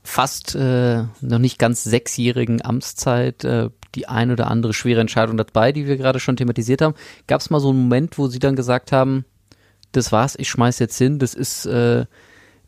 fast 0.07 0.55
äh, 0.55 1.03
noch 1.19 1.37
nicht 1.37 1.59
ganz 1.59 1.83
sechsjährigen 1.83 2.63
Amtszeit 2.63 3.43
äh, 3.43 3.69
die 3.93 4.07
ein 4.07 4.31
oder 4.31 4.49
andere 4.49 4.73
schwere 4.73 5.01
Entscheidung 5.01 5.35
dabei, 5.35 5.73
die 5.73 5.85
wir 5.85 5.97
gerade 5.97 6.21
schon 6.21 6.37
thematisiert 6.37 6.81
haben. 6.81 6.95
Gab 7.27 7.41
es 7.41 7.49
mal 7.49 7.59
so 7.59 7.69
einen 7.69 7.81
Moment, 7.81 8.17
wo 8.17 8.27
Sie 8.27 8.39
dann 8.39 8.55
gesagt 8.55 8.93
haben, 8.93 9.25
das 9.91 10.13
war's, 10.13 10.35
ich 10.37 10.49
schmeiß 10.49 10.79
jetzt 10.79 10.97
hin, 10.97 11.19
das 11.19 11.33
ist, 11.33 11.65
äh, 11.65 12.05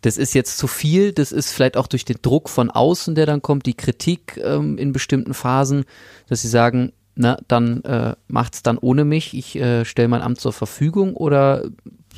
das 0.01 0.17
ist 0.17 0.33
jetzt 0.33 0.57
zu 0.57 0.67
viel, 0.67 1.13
das 1.13 1.31
ist 1.31 1.51
vielleicht 1.51 1.77
auch 1.77 1.87
durch 1.87 2.03
den 2.03 2.17
Druck 2.21 2.49
von 2.49 2.69
außen, 2.69 3.15
der 3.15 3.25
dann 3.25 3.41
kommt, 3.41 3.65
die 3.65 3.75
Kritik 3.75 4.37
ähm, 4.43 4.77
in 4.77 4.91
bestimmten 4.91 5.33
Phasen, 5.33 5.85
dass 6.27 6.41
Sie 6.41 6.49
sagen, 6.49 6.91
na, 7.15 7.37
dann 7.47 7.83
äh, 7.83 8.15
macht's 8.27 8.63
dann 8.63 8.77
ohne 8.77 9.05
mich, 9.05 9.33
ich 9.33 9.55
äh, 9.55 9.85
stelle 9.85 10.09
mein 10.09 10.21
Amt 10.21 10.41
zur 10.41 10.53
Verfügung 10.53 11.15
oder 11.15 11.63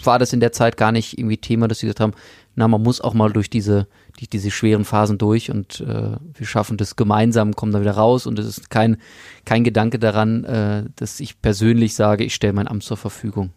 war 0.04 0.18
das 0.18 0.34
in 0.34 0.40
der 0.40 0.52
Zeit 0.52 0.78
gar 0.78 0.92
nicht 0.92 1.18
irgendwie 1.18 1.38
Thema, 1.38 1.68
dass 1.68 1.80
Sie 1.80 1.86
gesagt 1.86 2.00
haben, 2.00 2.14
na, 2.62 2.68
man 2.68 2.84
muss 2.84 3.02
auch 3.02 3.16
mal 3.16 3.34
durch 3.34 3.50
diese, 3.50 3.88
die, 4.20 4.28
diese 4.28 4.52
schweren 4.52 4.86
Phasen 4.86 5.18
durch 5.18 5.50
und 5.50 5.82
äh, 5.82 6.16
wir 6.36 6.46
schaffen 6.46 6.78
das 6.78 6.96
gemeinsam, 6.96 7.56
kommen 7.56 7.72
da 7.72 7.82
wieder 7.82 7.94
raus 7.94 8.28
und 8.28 8.38
es 8.38 8.46
ist 8.46 8.70
kein, 8.70 8.98
kein 9.46 9.64
Gedanke 9.64 9.98
daran, 9.98 10.44
äh, 10.44 10.84
dass 10.96 11.20
ich 11.20 11.42
persönlich 11.42 11.96
sage, 11.96 12.24
ich 12.24 12.36
stelle 12.36 12.54
mein 12.54 12.68
Amt 12.68 12.84
zur 12.84 12.98
Verfügung. 12.98 13.52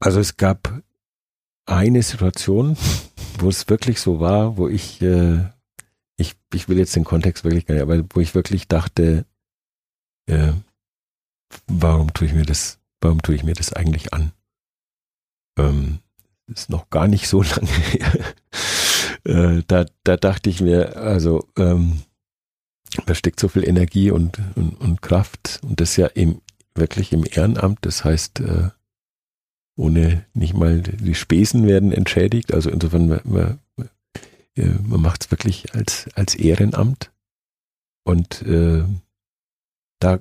Also 0.00 0.18
es 0.18 0.36
gab 0.36 0.82
eine 1.66 2.02
Situation, 2.02 2.76
wo 3.38 3.48
es 3.48 3.68
wirklich 3.68 4.00
so 4.00 4.18
war, 4.18 4.56
wo 4.56 4.66
ich, 4.66 5.00
äh, 5.00 5.44
ich, 6.16 6.34
ich 6.52 6.68
will 6.68 6.78
jetzt 6.78 6.96
den 6.96 7.04
Kontext 7.04 7.44
wirklich 7.44 7.64
gar 7.64 7.74
nicht, 7.74 7.82
aber 7.84 8.02
wo 8.12 8.18
ich 8.18 8.34
wirklich 8.34 8.66
dachte, 8.66 9.24
äh, 10.26 10.50
warum 11.68 12.12
tue 12.12 12.26
ich 12.26 12.34
mir 12.34 12.44
das, 12.44 12.80
warum 13.00 13.22
tue 13.22 13.36
ich 13.36 13.44
mir 13.44 13.54
das 13.54 13.72
eigentlich 13.72 14.12
an? 14.12 14.32
Ähm, 15.56 16.00
ist 16.50 16.70
noch 16.70 16.90
gar 16.90 17.08
nicht 17.08 17.28
so 17.28 17.42
lange 17.42 17.68
her. 17.68 18.34
äh, 19.24 19.62
da, 19.66 19.86
da 20.04 20.16
dachte 20.16 20.50
ich 20.50 20.60
mir, 20.60 20.96
also 20.96 21.48
ähm, 21.56 22.02
da 23.06 23.14
steckt 23.14 23.40
so 23.40 23.48
viel 23.48 23.66
Energie 23.66 24.10
und, 24.10 24.38
und, 24.56 24.80
und 24.80 25.02
Kraft 25.02 25.60
und 25.62 25.80
das 25.80 25.96
ja 25.96 26.06
im, 26.06 26.40
wirklich 26.74 27.12
im 27.12 27.24
Ehrenamt, 27.24 27.78
das 27.82 28.04
heißt, 28.04 28.40
äh, 28.40 28.70
ohne 29.76 30.26
nicht 30.34 30.54
mal 30.54 30.82
die 30.82 31.14
Spesen 31.14 31.66
werden 31.66 31.92
entschädigt. 31.92 32.52
Also 32.52 32.70
insofern, 32.70 33.08
man, 33.08 33.20
man, 33.24 33.88
äh, 34.56 34.66
man 34.82 35.00
macht 35.00 35.24
es 35.24 35.30
wirklich 35.30 35.74
als, 35.74 36.08
als 36.14 36.34
Ehrenamt. 36.34 37.10
Und 38.04 38.42
äh, 38.42 38.84
da 39.98 40.20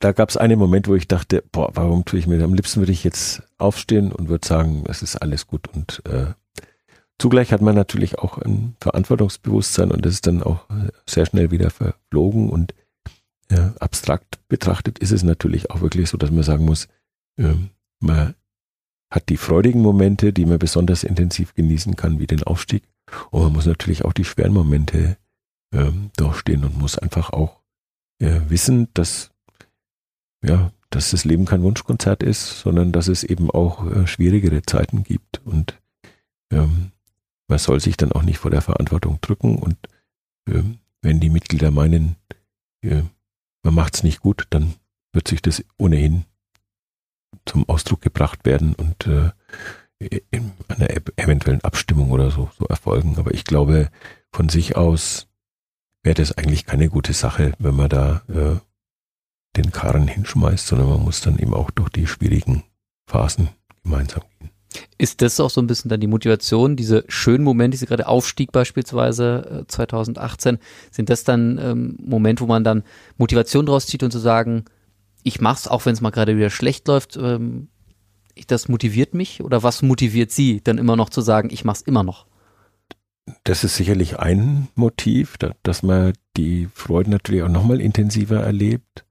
da 0.00 0.12
gab 0.12 0.28
es 0.28 0.36
einen 0.36 0.58
Moment, 0.58 0.88
wo 0.88 0.94
ich 0.94 1.08
dachte, 1.08 1.42
boah, 1.50 1.70
warum 1.74 2.04
tue 2.04 2.18
ich 2.18 2.26
mir, 2.26 2.42
am 2.44 2.54
liebsten 2.54 2.80
würde 2.80 2.92
ich 2.92 3.04
jetzt 3.04 3.42
aufstehen 3.56 4.12
und 4.12 4.28
würde 4.28 4.46
sagen, 4.46 4.84
es 4.88 5.02
ist 5.02 5.16
alles 5.16 5.46
gut. 5.46 5.68
Und 5.68 6.02
äh, 6.06 6.34
zugleich 7.18 7.52
hat 7.52 7.62
man 7.62 7.74
natürlich 7.74 8.18
auch 8.18 8.38
ein 8.38 8.76
Verantwortungsbewusstsein 8.80 9.90
und 9.90 10.04
das 10.04 10.14
ist 10.14 10.26
dann 10.26 10.42
auch 10.42 10.68
äh, 10.70 10.90
sehr 11.06 11.26
schnell 11.26 11.50
wieder 11.50 11.70
verflogen. 11.70 12.50
Und 12.50 12.74
äh, 13.48 13.70
abstrakt 13.80 14.38
betrachtet 14.48 14.98
ist 14.98 15.12
es 15.12 15.22
natürlich 15.22 15.70
auch 15.70 15.80
wirklich 15.80 16.10
so, 16.10 16.18
dass 16.18 16.30
man 16.30 16.42
sagen 16.42 16.66
muss, 16.66 16.88
äh, 17.38 17.54
man 18.00 18.34
hat 19.10 19.30
die 19.30 19.38
freudigen 19.38 19.80
Momente, 19.80 20.34
die 20.34 20.44
man 20.44 20.58
besonders 20.58 21.02
intensiv 21.02 21.54
genießen 21.54 21.96
kann, 21.96 22.18
wie 22.18 22.26
den 22.26 22.42
Aufstieg. 22.42 22.82
Und 23.30 23.42
man 23.42 23.52
muss 23.54 23.64
natürlich 23.64 24.04
auch 24.04 24.12
die 24.12 24.24
schweren 24.24 24.52
Momente 24.52 25.16
ähm, 25.72 26.10
durchstehen 26.18 26.62
und 26.62 26.78
muss 26.78 26.98
einfach 26.98 27.30
auch 27.30 27.62
äh, 28.20 28.40
wissen, 28.48 28.88
dass 28.92 29.30
ja, 30.42 30.72
dass 30.90 31.10
das 31.10 31.24
Leben 31.24 31.44
kein 31.44 31.62
Wunschkonzert 31.62 32.22
ist, 32.22 32.60
sondern 32.60 32.92
dass 32.92 33.08
es 33.08 33.24
eben 33.24 33.50
auch 33.50 33.86
äh, 33.86 34.06
schwierigere 34.06 34.62
Zeiten 34.62 35.04
gibt. 35.04 35.40
Und 35.44 35.78
ähm, 36.50 36.92
man 37.46 37.58
soll 37.58 37.80
sich 37.80 37.96
dann 37.96 38.12
auch 38.12 38.22
nicht 38.22 38.38
vor 38.38 38.50
der 38.50 38.62
Verantwortung 38.62 39.20
drücken. 39.20 39.58
Und 39.58 39.76
ähm, 40.48 40.78
wenn 41.02 41.20
die 41.20 41.30
Mitglieder 41.30 41.70
meinen, 41.70 42.16
äh, 42.82 43.02
man 43.62 43.74
macht 43.74 43.96
es 43.96 44.02
nicht 44.02 44.20
gut, 44.20 44.46
dann 44.50 44.74
wird 45.12 45.28
sich 45.28 45.42
das 45.42 45.64
ohnehin 45.78 46.24
zum 47.44 47.68
Ausdruck 47.68 48.00
gebracht 48.00 48.44
werden 48.44 48.74
und 48.74 49.06
äh, 49.06 49.30
in 50.30 50.52
einer 50.68 50.88
eventuellen 51.16 51.62
Abstimmung 51.62 52.12
oder 52.12 52.30
so, 52.30 52.50
so 52.56 52.66
erfolgen. 52.66 53.16
Aber 53.18 53.34
ich 53.34 53.44
glaube, 53.44 53.90
von 54.32 54.48
sich 54.48 54.76
aus 54.76 55.26
wäre 56.04 56.14
das 56.14 56.38
eigentlich 56.38 56.66
keine 56.66 56.88
gute 56.88 57.12
Sache, 57.12 57.52
wenn 57.58 57.74
man 57.74 57.88
da 57.88 58.22
äh, 58.28 58.56
den 59.56 59.72
Karren 59.72 60.08
hinschmeißt, 60.08 60.66
sondern 60.66 60.88
man 60.88 61.02
muss 61.02 61.20
dann 61.20 61.38
eben 61.38 61.54
auch 61.54 61.70
durch 61.70 61.88
die 61.90 62.06
schwierigen 62.06 62.64
Phasen 63.06 63.48
gemeinsam 63.82 64.22
gehen. 64.38 64.50
Ist 64.98 65.22
das 65.22 65.40
auch 65.40 65.50
so 65.50 65.60
ein 65.60 65.66
bisschen 65.66 65.88
dann 65.88 66.00
die 66.00 66.06
Motivation, 66.06 66.76
diese 66.76 67.04
schönen 67.08 67.42
Momente, 67.42 67.76
diese 67.76 67.86
gerade 67.86 68.06
Aufstieg 68.06 68.52
beispielsweise 68.52 69.62
äh, 69.62 69.66
2018, 69.66 70.58
sind 70.90 71.08
das 71.08 71.24
dann 71.24 71.58
ähm, 71.58 71.96
Momente, 72.04 72.42
wo 72.42 72.46
man 72.46 72.64
dann 72.64 72.84
Motivation 73.16 73.66
draus 73.66 73.86
zieht 73.86 74.02
und 74.02 74.10
zu 74.10 74.18
sagen, 74.18 74.64
ich 75.22 75.40
mach's, 75.40 75.68
auch 75.68 75.86
wenn 75.86 75.94
es 75.94 76.00
mal 76.00 76.10
gerade 76.10 76.36
wieder 76.36 76.50
schlecht 76.50 76.86
läuft, 76.86 77.16
ähm, 77.16 77.68
ich, 78.34 78.46
das 78.46 78.68
motiviert 78.68 79.14
mich 79.14 79.42
oder 79.42 79.62
was 79.62 79.82
motiviert 79.82 80.30
Sie 80.30 80.60
dann 80.62 80.78
immer 80.78 80.96
noch 80.96 81.10
zu 81.10 81.22
sagen, 81.22 81.48
ich 81.50 81.64
mach's 81.64 81.80
immer 81.80 82.02
noch? 82.02 82.26
Das 83.44 83.64
ist 83.64 83.76
sicherlich 83.76 84.18
ein 84.18 84.68
Motiv, 84.74 85.36
dass 85.62 85.82
man 85.82 86.12
die 86.36 86.68
Freude 86.72 87.10
natürlich 87.10 87.42
auch 87.42 87.48
nochmal 87.48 87.80
intensiver 87.80 88.40
erlebt. 88.40 89.04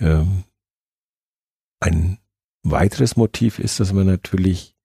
Ähm, 0.00 0.44
ein 1.80 2.18
weiteres 2.62 3.16
Motiv 3.16 3.58
ist, 3.58 3.80
dass 3.80 3.92
man 3.92 4.06
natürlich 4.06 4.76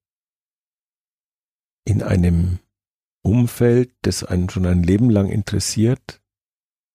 in 1.85 2.03
einem 2.03 2.59
Umfeld, 3.21 3.93
das 4.01 4.23
einen 4.23 4.49
schon 4.49 4.65
ein 4.65 4.83
Leben 4.83 5.09
lang 5.09 5.29
interessiert, 5.29 6.21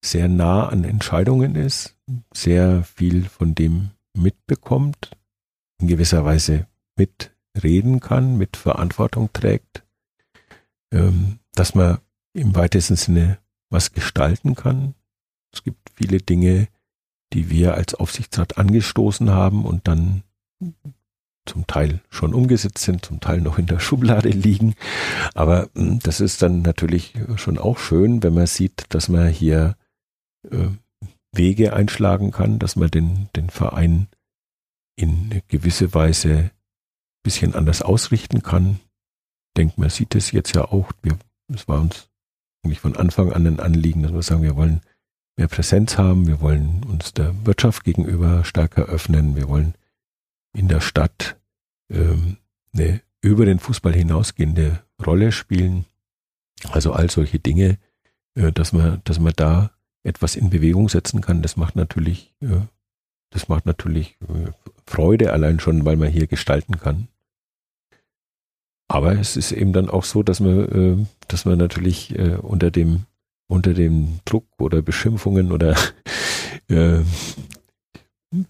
sehr 0.05 0.29
nah 0.29 0.69
an 0.69 0.85
Entscheidungen 0.85 1.55
ist, 1.55 1.97
sehr 2.33 2.85
viel 2.85 3.29
von 3.29 3.55
dem 3.55 3.91
mitbekommt, 4.15 5.11
in 5.81 5.89
gewisser 5.89 6.25
Weise 6.25 6.67
mitreden 6.97 8.01
kann, 8.01 8.37
mit 8.37 8.57
Verantwortung 8.57 9.33
trägt, 9.33 9.85
ähm, 10.93 11.41
dass 11.53 11.75
man 11.75 11.99
im 12.33 12.55
weitesten 12.55 12.97
Sinne 12.97 13.39
was 13.71 13.93
gestalten 13.93 14.55
kann. 14.55 14.95
Es 15.53 15.63
gibt 15.63 15.91
viele 15.95 16.19
Dinge, 16.19 16.69
die 17.33 17.51
wir 17.51 17.75
als 17.75 17.95
Aufsichtsrat 17.95 18.59
angestoßen 18.59 19.31
haben 19.31 19.65
und 19.65 19.87
dann 19.89 20.23
zum 21.47 21.67
Teil 21.67 22.01
schon 22.11 22.35
umgesetzt 22.35 22.79
sind, 22.79 23.05
zum 23.05 23.21
Teil 23.21 23.41
noch 23.41 23.59
in 23.59 23.67
der 23.67 23.81
Schublade 23.81 24.29
liegen. 24.29 24.75
Aber 25.35 25.69
hm, 25.75 26.01
das 26.01 26.21
ist 26.21 26.43
dann 26.43 26.63
natürlich 26.63 27.15
schon 27.37 27.59
auch 27.59 27.79
schön, 27.79 28.23
wenn 28.23 28.35
man 28.35 28.47
sieht, 28.47 28.85
dass 28.91 29.09
man 29.09 29.29
hier 29.29 29.77
äh, 30.51 30.69
Wege 31.33 31.75
einschlagen 31.75 32.31
kann, 32.31 32.59
dass 32.59 32.77
man 32.77 32.91
den, 32.91 33.29
den 33.37 33.51
Verein 33.51 34.09
in 34.97 35.43
gewisse 35.49 35.95
Weise 35.95 36.35
ein 36.35 36.51
bisschen 37.23 37.55
anders 37.55 37.83
ausrichten 37.83 38.43
kann. 38.43 38.81
Ich 39.51 39.55
denke, 39.57 39.81
man 39.81 39.91
sieht 39.91 40.15
es 40.15 40.33
jetzt 40.33 40.55
ja 40.55 40.65
auch. 40.65 40.91
Wir, 41.03 41.19
es 41.53 41.69
war 41.69 41.81
uns 41.81 42.09
eigentlich 42.63 42.81
von 42.81 42.97
Anfang 42.97 43.33
an 43.33 43.47
ein 43.47 43.61
Anliegen, 43.61 44.03
dass 44.03 44.13
wir 44.13 44.23
sagen, 44.23 44.43
wir 44.43 44.57
wollen 44.57 44.83
mehr 45.41 45.49
Präsenz 45.49 45.97
haben, 45.97 46.27
wir 46.27 46.41
wollen 46.43 46.85
uns 46.85 47.15
der 47.15 47.35
Wirtschaft 47.47 47.83
gegenüber 47.83 48.45
stärker 48.45 48.83
öffnen, 48.83 49.37
wir 49.37 49.49
wollen 49.49 49.75
in 50.53 50.69
der 50.69 50.83
Stadt 50.83 51.37
ähm, 51.91 52.37
eine 52.75 53.01
über 53.23 53.47
den 53.47 53.59
Fußball 53.59 53.95
hinausgehende 53.95 54.83
Rolle 55.05 55.33
spielen. 55.33 55.87
Also 56.71 56.93
all 56.93 57.11
solche 57.11 57.39
Dinge, 57.39 57.79
äh, 58.35 58.53
dass 58.53 58.75
man, 58.75 59.01
dass 59.05 59.19
man 59.19 59.33
da 59.35 59.71
etwas 60.03 60.37
in 60.37 60.51
Bewegung 60.51 60.91
setzen 60.91 61.23
kann, 61.23 61.41
das 61.41 61.57
macht 61.57 61.75
natürlich, 61.75 62.35
äh, 62.43 62.61
das 63.31 63.49
macht 63.49 63.65
natürlich 63.65 64.19
äh, 64.29 64.51
Freude 64.87 65.33
allein 65.33 65.59
schon, 65.59 65.87
weil 65.87 65.97
man 65.97 66.09
hier 66.11 66.27
gestalten 66.27 66.79
kann. 66.79 67.09
Aber 68.89 69.19
es 69.19 69.39
ist 69.39 69.53
eben 69.53 69.73
dann 69.73 69.89
auch 69.89 70.05
so, 70.05 70.23
dass 70.23 70.41
man, 70.41 70.69
äh, 71.01 71.07
dass 71.29 71.47
man 71.47 71.57
natürlich 71.57 72.15
äh, 72.19 72.35
unter 72.37 72.71
dem 72.71 73.07
unter 73.51 73.75
dem 73.75 74.21
Druck 74.25 74.47
oder 74.59 74.81
Beschimpfungen 74.81 75.51
oder 75.51 75.77
äh, 76.69 77.01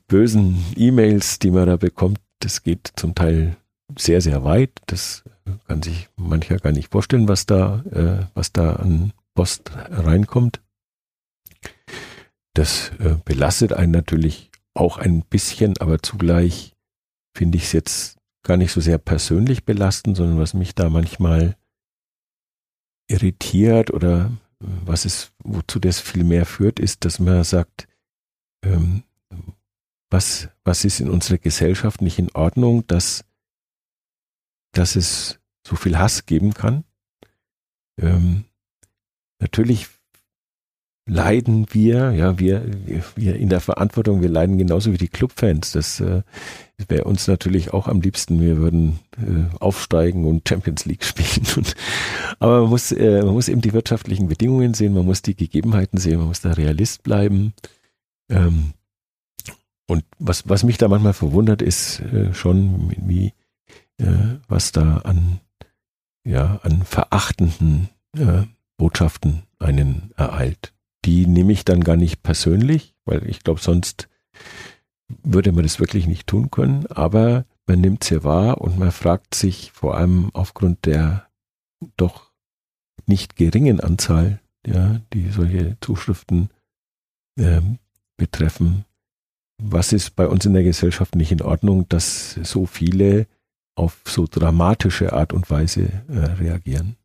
bösen 0.06 0.62
E-Mails, 0.76 1.38
die 1.38 1.50
man 1.50 1.66
da 1.66 1.76
bekommt, 1.76 2.20
das 2.40 2.62
geht 2.62 2.92
zum 2.96 3.14
Teil 3.14 3.56
sehr, 3.98 4.20
sehr 4.20 4.44
weit. 4.44 4.70
Das 4.86 5.24
kann 5.66 5.82
sich 5.82 6.08
mancher 6.16 6.58
gar 6.58 6.72
nicht 6.72 6.92
vorstellen, 6.92 7.28
was 7.28 7.46
da, 7.46 7.82
äh, 7.90 8.26
was 8.34 8.52
da 8.52 8.74
an 8.74 9.12
Post 9.34 9.72
reinkommt. 9.74 10.60
Das 12.54 12.90
äh, 12.98 13.16
belastet 13.24 13.72
einen 13.72 13.92
natürlich 13.92 14.50
auch 14.74 14.98
ein 14.98 15.22
bisschen, 15.22 15.78
aber 15.78 16.02
zugleich 16.02 16.74
finde 17.34 17.56
ich 17.56 17.64
es 17.64 17.72
jetzt 17.72 18.18
gar 18.42 18.58
nicht 18.58 18.72
so 18.72 18.80
sehr 18.80 18.98
persönlich 18.98 19.64
belastend, 19.64 20.16
sondern 20.16 20.38
was 20.38 20.52
mich 20.52 20.74
da 20.74 20.90
manchmal 20.90 21.56
irritiert 23.08 23.92
oder 23.92 24.30
was 24.60 25.04
es, 25.04 25.32
wozu 25.42 25.78
das 25.78 26.00
viel 26.00 26.24
mehr 26.24 26.46
führt, 26.46 26.78
ist, 26.78 27.04
dass 27.04 27.18
man 27.18 27.44
sagt, 27.44 27.88
ähm, 28.62 29.02
was, 30.10 30.48
was 30.64 30.84
ist 30.84 31.00
in 31.00 31.08
unserer 31.08 31.38
Gesellschaft 31.38 32.02
nicht 32.02 32.18
in 32.18 32.30
Ordnung, 32.32 32.86
dass, 32.86 33.24
dass 34.72 34.96
es 34.96 35.38
so 35.66 35.76
viel 35.76 35.98
Hass 35.98 36.26
geben 36.26 36.52
kann. 36.52 36.84
Ähm, 37.98 38.44
natürlich 39.38 39.88
leiden 41.10 41.66
wir, 41.72 42.12
ja, 42.12 42.38
wir, 42.38 42.62
wir 43.16 43.34
in 43.34 43.48
der 43.48 43.60
Verantwortung, 43.60 44.22
wir 44.22 44.28
leiden 44.28 44.58
genauso 44.58 44.92
wie 44.92 44.98
die 44.98 45.08
Clubfans. 45.08 45.72
Das 45.72 45.98
äh, 46.00 46.22
wäre 46.88 47.04
uns 47.04 47.26
natürlich 47.26 47.72
auch 47.72 47.88
am 47.88 48.00
liebsten, 48.00 48.40
wir 48.40 48.58
würden 48.58 49.00
äh, 49.18 49.56
aufsteigen 49.58 50.24
und 50.24 50.48
Champions 50.48 50.84
League 50.84 51.04
spielen. 51.04 51.46
Und, 51.56 51.74
aber 52.38 52.60
man 52.62 52.70
muss, 52.70 52.92
äh, 52.92 53.22
man 53.24 53.34
muss 53.34 53.48
eben 53.48 53.60
die 53.60 53.72
wirtschaftlichen 53.72 54.28
Bedingungen 54.28 54.72
sehen, 54.72 54.94
man 54.94 55.04
muss 55.04 55.20
die 55.22 55.34
Gegebenheiten 55.34 55.98
sehen, 55.98 56.18
man 56.18 56.28
muss 56.28 56.42
da 56.42 56.52
Realist 56.52 57.02
bleiben. 57.02 57.54
Ähm, 58.28 58.72
und 59.88 60.04
was, 60.20 60.48
was 60.48 60.62
mich 60.62 60.78
da 60.78 60.86
manchmal 60.86 61.12
verwundert, 61.12 61.60
ist 61.60 62.00
äh, 62.00 62.32
schon, 62.32 62.94
wie, 63.04 63.32
äh, 63.98 64.38
was 64.46 64.70
da 64.70 64.98
an, 64.98 65.40
ja, 66.24 66.60
an 66.62 66.84
verachtenden 66.84 67.88
äh, 68.16 68.42
Botschaften 68.76 69.42
einen 69.58 70.12
ereilt. 70.16 70.72
Die 71.04 71.26
nehme 71.26 71.52
ich 71.52 71.64
dann 71.64 71.82
gar 71.82 71.96
nicht 71.96 72.22
persönlich, 72.22 72.94
weil 73.04 73.28
ich 73.28 73.42
glaube, 73.42 73.60
sonst 73.60 74.08
würde 75.22 75.52
man 75.52 75.64
das 75.64 75.80
wirklich 75.80 76.06
nicht 76.06 76.26
tun 76.26 76.50
können. 76.50 76.86
Aber 76.86 77.44
man 77.66 77.80
nimmt 77.80 78.04
sie 78.04 78.22
wahr 78.24 78.60
und 78.60 78.78
man 78.78 78.92
fragt 78.92 79.34
sich 79.34 79.72
vor 79.72 79.96
allem 79.96 80.30
aufgrund 80.32 80.86
der 80.86 81.28
doch 81.96 82.30
nicht 83.06 83.36
geringen 83.36 83.80
Anzahl, 83.80 84.40
ja, 84.66 85.00
die 85.12 85.30
solche 85.30 85.76
Zuschriften 85.80 86.50
äh, 87.38 87.60
betreffen, 88.16 88.84
was 89.62 89.92
ist 89.92 90.16
bei 90.16 90.26
uns 90.26 90.44
in 90.46 90.54
der 90.54 90.62
Gesellschaft 90.62 91.14
nicht 91.14 91.32
in 91.32 91.42
Ordnung, 91.42 91.88
dass 91.88 92.34
so 92.42 92.66
viele 92.66 93.26
auf 93.74 94.00
so 94.06 94.26
dramatische 94.28 95.12
Art 95.12 95.32
und 95.32 95.50
Weise 95.50 96.02
äh, 96.08 96.18
reagieren. 96.18 96.96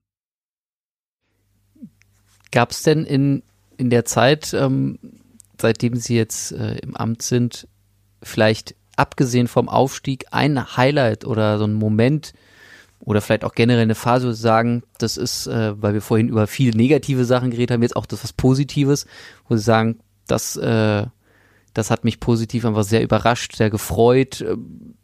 Gab 2.51 2.71
es 2.71 2.83
denn 2.83 3.05
in, 3.05 3.43
in 3.77 3.89
der 3.89 4.05
Zeit, 4.05 4.53
ähm, 4.53 4.99
seitdem 5.59 5.95
Sie 5.95 6.15
jetzt 6.15 6.51
äh, 6.51 6.77
im 6.79 6.95
Amt 6.95 7.21
sind, 7.21 7.67
vielleicht 8.21 8.75
abgesehen 8.95 9.47
vom 9.47 9.69
Aufstieg 9.69 10.25
ein 10.31 10.77
Highlight 10.77 11.25
oder 11.25 11.57
so 11.57 11.65
ein 11.65 11.73
Moment 11.73 12.33
oder 12.99 13.21
vielleicht 13.21 13.43
auch 13.43 13.53
generell 13.53 13.83
eine 13.83 13.95
Phase, 13.95 14.33
sagen, 14.33 14.83
das 14.97 15.17
ist, 15.17 15.47
äh, 15.47 15.79
weil 15.81 15.93
wir 15.93 16.01
vorhin 16.01 16.29
über 16.29 16.47
viele 16.47 16.75
negative 16.75 17.25
Sachen 17.25 17.51
geredet 17.51 17.71
haben, 17.71 17.81
jetzt 17.81 17.95
auch 17.95 18.05
das 18.05 18.23
was 18.23 18.33
Positives, 18.33 19.05
wo 19.47 19.55
Sie 19.55 19.63
sagen, 19.63 19.99
das 20.27 20.55
äh, 20.55 21.05
das 21.75 21.91
hat 21.91 22.05
mich 22.05 22.21
positiv 22.21 22.65
einfach 22.65 22.83
sehr 22.83 23.03
überrascht, 23.03 23.55
sehr 23.55 23.69
gefreut. 23.69 24.41
Ähm, 24.41 24.95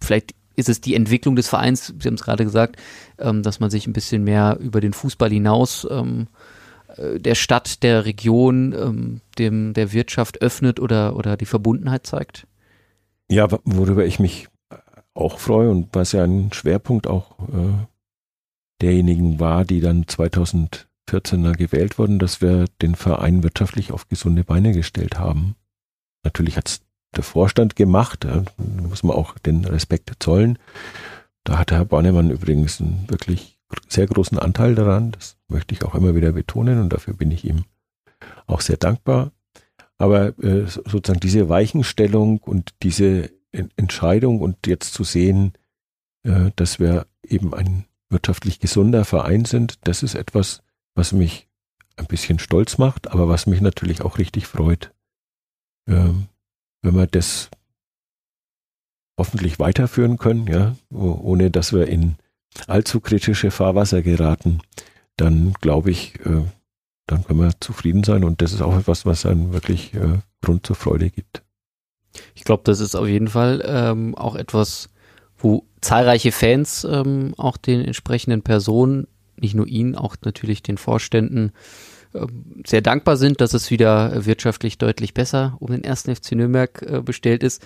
vielleicht 0.00 0.34
ist 0.54 0.68
es 0.68 0.80
die 0.80 0.94
Entwicklung 0.94 1.36
des 1.36 1.48
Vereins, 1.48 1.88
Sie 1.98 2.06
haben 2.08 2.14
es 2.14 2.22
gerade 2.22 2.44
gesagt, 2.44 2.76
ähm, 3.18 3.42
dass 3.42 3.60
man 3.60 3.70
sich 3.70 3.86
ein 3.86 3.92
bisschen 3.92 4.24
mehr 4.24 4.56
über 4.60 4.80
den 4.80 4.92
Fußball 4.92 5.30
hinaus 5.30 5.86
ähm, 5.90 6.28
äh, 6.28 6.61
der 6.96 7.34
Stadt, 7.34 7.82
der 7.82 8.04
Region, 8.04 9.20
dem, 9.38 9.72
der 9.72 9.92
Wirtschaft 9.92 10.42
öffnet 10.42 10.80
oder, 10.80 11.16
oder 11.16 11.36
die 11.36 11.46
Verbundenheit 11.46 12.06
zeigt? 12.06 12.46
Ja, 13.30 13.48
worüber 13.64 14.04
ich 14.04 14.18
mich 14.18 14.48
auch 15.14 15.38
freue 15.38 15.70
und 15.70 15.88
was 15.92 16.12
ja 16.12 16.24
ein 16.24 16.52
Schwerpunkt 16.52 17.06
auch 17.06 17.38
äh, 17.48 17.86
derjenigen 18.80 19.40
war, 19.40 19.64
die 19.64 19.80
dann 19.80 20.04
2014er 20.04 21.56
gewählt 21.56 21.98
wurden, 21.98 22.18
dass 22.18 22.40
wir 22.40 22.66
den 22.80 22.94
Verein 22.94 23.42
wirtschaftlich 23.42 23.92
auf 23.92 24.08
gesunde 24.08 24.44
Beine 24.44 24.72
gestellt 24.72 25.18
haben. 25.18 25.54
Natürlich 26.24 26.56
hat 26.56 26.68
es 26.68 26.80
der 27.14 27.24
Vorstand 27.24 27.76
gemacht, 27.76 28.24
da 28.24 28.44
muss 28.58 29.02
man 29.02 29.16
auch 29.16 29.38
den 29.38 29.64
Respekt 29.64 30.10
zollen. 30.18 30.58
Da 31.44 31.58
hat 31.58 31.72
Herr 31.72 31.84
Bornemann 31.84 32.30
übrigens 32.30 32.80
einen 32.80 33.04
wirklich 33.08 33.58
sehr 33.88 34.06
großen 34.06 34.38
Anteil 34.38 34.74
daran. 34.74 35.12
Das 35.12 35.36
möchte 35.48 35.74
ich 35.74 35.84
auch 35.84 35.94
immer 35.94 36.14
wieder 36.14 36.32
betonen 36.32 36.80
und 36.80 36.92
dafür 36.92 37.14
bin 37.14 37.30
ich 37.30 37.44
ihm 37.44 37.64
auch 38.46 38.60
sehr 38.60 38.76
dankbar. 38.76 39.32
Aber 39.98 40.38
äh, 40.38 40.66
sozusagen 40.66 41.20
diese 41.20 41.48
Weichenstellung 41.48 42.38
und 42.38 42.70
diese 42.82 43.30
Entscheidung 43.52 44.40
und 44.40 44.66
jetzt 44.66 44.94
zu 44.94 45.04
sehen, 45.04 45.52
äh, 46.24 46.50
dass 46.56 46.80
wir 46.80 47.06
eben 47.22 47.54
ein 47.54 47.84
wirtschaftlich 48.08 48.58
gesunder 48.60 49.04
Verein 49.04 49.44
sind, 49.44 49.86
das 49.86 50.02
ist 50.02 50.14
etwas, 50.14 50.62
was 50.94 51.12
mich 51.12 51.48
ein 51.96 52.06
bisschen 52.06 52.38
stolz 52.38 52.78
macht, 52.78 53.10
aber 53.10 53.28
was 53.28 53.46
mich 53.46 53.60
natürlich 53.60 54.02
auch 54.02 54.18
richtig 54.18 54.46
freut 54.46 54.92
ähm, 55.86 56.28
wenn 56.82 56.94
man 56.94 57.08
das 57.10 57.50
hoffentlich 59.18 59.58
weiterführen 59.58 60.18
können, 60.18 60.46
ja, 60.46 60.74
ohne 60.90 61.50
dass 61.50 61.72
wir 61.72 61.86
in 61.86 62.16
allzu 62.66 63.00
kritische 63.00 63.50
Fahrwasser 63.50 64.02
geraten, 64.02 64.60
dann 65.16 65.54
glaube 65.60 65.90
ich, 65.90 66.14
äh, 66.24 66.44
dann 67.06 67.24
können 67.24 67.40
wir 67.40 67.52
zufrieden 67.60 68.04
sein 68.04 68.24
und 68.24 68.42
das 68.42 68.52
ist 68.52 68.62
auch 68.62 68.76
etwas, 68.76 69.06
was 69.06 69.26
einen 69.26 69.52
wirklich 69.52 69.94
äh, 69.94 70.18
Grund 70.40 70.66
zur 70.66 70.76
Freude 70.76 71.10
gibt. 71.10 71.42
Ich 72.34 72.44
glaube, 72.44 72.62
das 72.64 72.80
ist 72.80 72.94
auf 72.94 73.08
jeden 73.08 73.28
Fall 73.28 73.62
ähm, 73.64 74.14
auch 74.14 74.34
etwas, 74.34 74.90
wo 75.38 75.66
zahlreiche 75.80 76.32
Fans 76.32 76.84
ähm, 76.84 77.34
auch 77.36 77.56
den 77.56 77.84
entsprechenden 77.84 78.42
Personen, 78.42 79.06
nicht 79.36 79.54
nur 79.54 79.66
ihnen, 79.66 79.96
auch 79.96 80.16
natürlich 80.24 80.62
den 80.62 80.78
Vorständen 80.78 81.52
äh, 82.12 82.26
sehr 82.66 82.82
dankbar 82.82 83.16
sind, 83.16 83.40
dass 83.40 83.54
es 83.54 83.70
wieder 83.70 84.24
wirtschaftlich 84.24 84.78
deutlich 84.78 85.14
besser 85.14 85.56
um 85.58 85.70
den 85.70 85.84
ersten 85.84 86.14
FC 86.14 86.32
Nürnberg 86.32 86.82
äh, 86.82 87.00
bestellt 87.00 87.42
ist. 87.42 87.62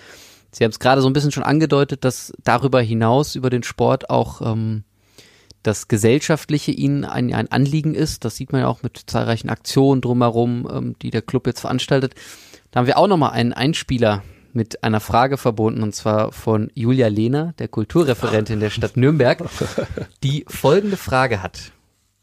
Sie 0.51 0.63
haben 0.63 0.71
es 0.71 0.79
gerade 0.79 1.01
so 1.01 1.09
ein 1.09 1.13
bisschen 1.13 1.31
schon 1.31 1.43
angedeutet, 1.43 2.03
dass 2.03 2.33
darüber 2.43 2.81
hinaus, 2.81 3.35
über 3.35 3.49
den 3.49 3.63
Sport 3.63 4.09
auch 4.09 4.41
ähm, 4.41 4.83
das 5.63 5.87
Gesellschaftliche 5.87 6.71
ihnen 6.71 7.03
ein, 7.03 7.33
ein 7.33 7.51
Anliegen 7.51 7.93
ist. 7.93 8.25
Das 8.25 8.35
sieht 8.35 8.51
man 8.51 8.61
ja 8.61 8.67
auch 8.67 8.83
mit 8.83 9.01
zahlreichen 9.07 9.49
Aktionen 9.49 10.01
drumherum, 10.01 10.67
ähm, 10.71 10.95
die 11.01 11.11
der 11.11 11.21
Club 11.21 11.47
jetzt 11.47 11.61
veranstaltet. 11.61 12.15
Da 12.71 12.79
haben 12.79 12.87
wir 12.87 12.97
auch 12.97 13.07
nochmal 13.07 13.31
einen 13.31 13.53
Einspieler 13.53 14.23
mit 14.53 14.83
einer 14.83 14.99
Frage 14.99 15.37
verbunden 15.37 15.83
und 15.83 15.93
zwar 15.93 16.31
von 16.31 16.71
Julia 16.73 17.07
Lehner, 17.07 17.53
der 17.59 17.67
Kulturreferentin 17.67 18.59
der 18.59 18.69
Stadt 18.69 18.97
Nürnberg, 18.97 19.43
die 20.23 20.45
folgende 20.47 20.97
Frage 20.97 21.43
hat. 21.43 21.71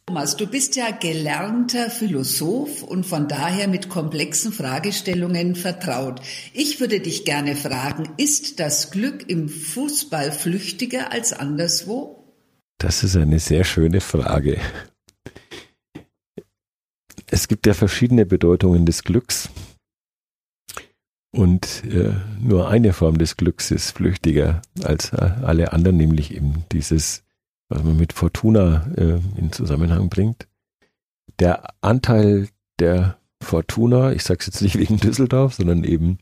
Thomas, 0.06 0.36
du 0.36 0.46
bist 0.46 0.76
ja 0.76 0.90
gelernter 0.90 1.88
Philosoph 1.88 2.82
und 2.82 3.06
von 3.06 3.26
daher 3.26 3.68
mit 3.68 3.88
komplexen 3.88 4.52
Fragestellungen 4.52 5.54
vertraut. 5.54 6.20
Ich 6.52 6.78
würde 6.78 7.00
dich 7.00 7.24
gerne 7.24 7.56
fragen, 7.56 8.10
ist 8.18 8.60
das 8.60 8.90
Glück 8.90 9.28
im 9.30 9.48
Fußball 9.48 10.30
flüchtiger 10.30 11.10
als 11.10 11.32
anderswo? 11.32 12.22
Das 12.76 13.02
ist 13.02 13.16
eine 13.16 13.40
sehr 13.40 13.64
schöne 13.64 14.02
Frage. 14.02 14.60
Es 17.26 17.48
gibt 17.48 17.66
ja 17.66 17.72
verschiedene 17.72 18.26
Bedeutungen 18.26 18.84
des 18.84 19.04
Glücks. 19.04 19.48
Und 21.34 21.82
äh, 21.86 22.12
nur 22.38 22.68
eine 22.68 22.92
Form 22.92 23.16
des 23.16 23.38
Glücks 23.38 23.70
ist 23.70 23.92
flüchtiger 23.92 24.60
als 24.82 25.14
äh, 25.14 25.16
alle 25.42 25.72
anderen, 25.72 25.96
nämlich 25.96 26.32
eben 26.32 26.64
dieses, 26.70 27.23
was 27.68 27.82
man 27.82 27.96
mit 27.96 28.12
Fortuna 28.12 28.86
äh, 28.96 29.20
in 29.36 29.52
Zusammenhang 29.52 30.08
bringt. 30.08 30.46
Der 31.38 31.70
Anteil 31.80 32.48
der 32.78 33.18
Fortuna, 33.40 34.12
ich 34.12 34.22
sage 34.22 34.40
es 34.40 34.46
jetzt 34.46 34.62
nicht 34.62 34.78
wegen 34.78 34.98
Düsseldorf, 34.98 35.54
sondern 35.54 35.84
eben 35.84 36.18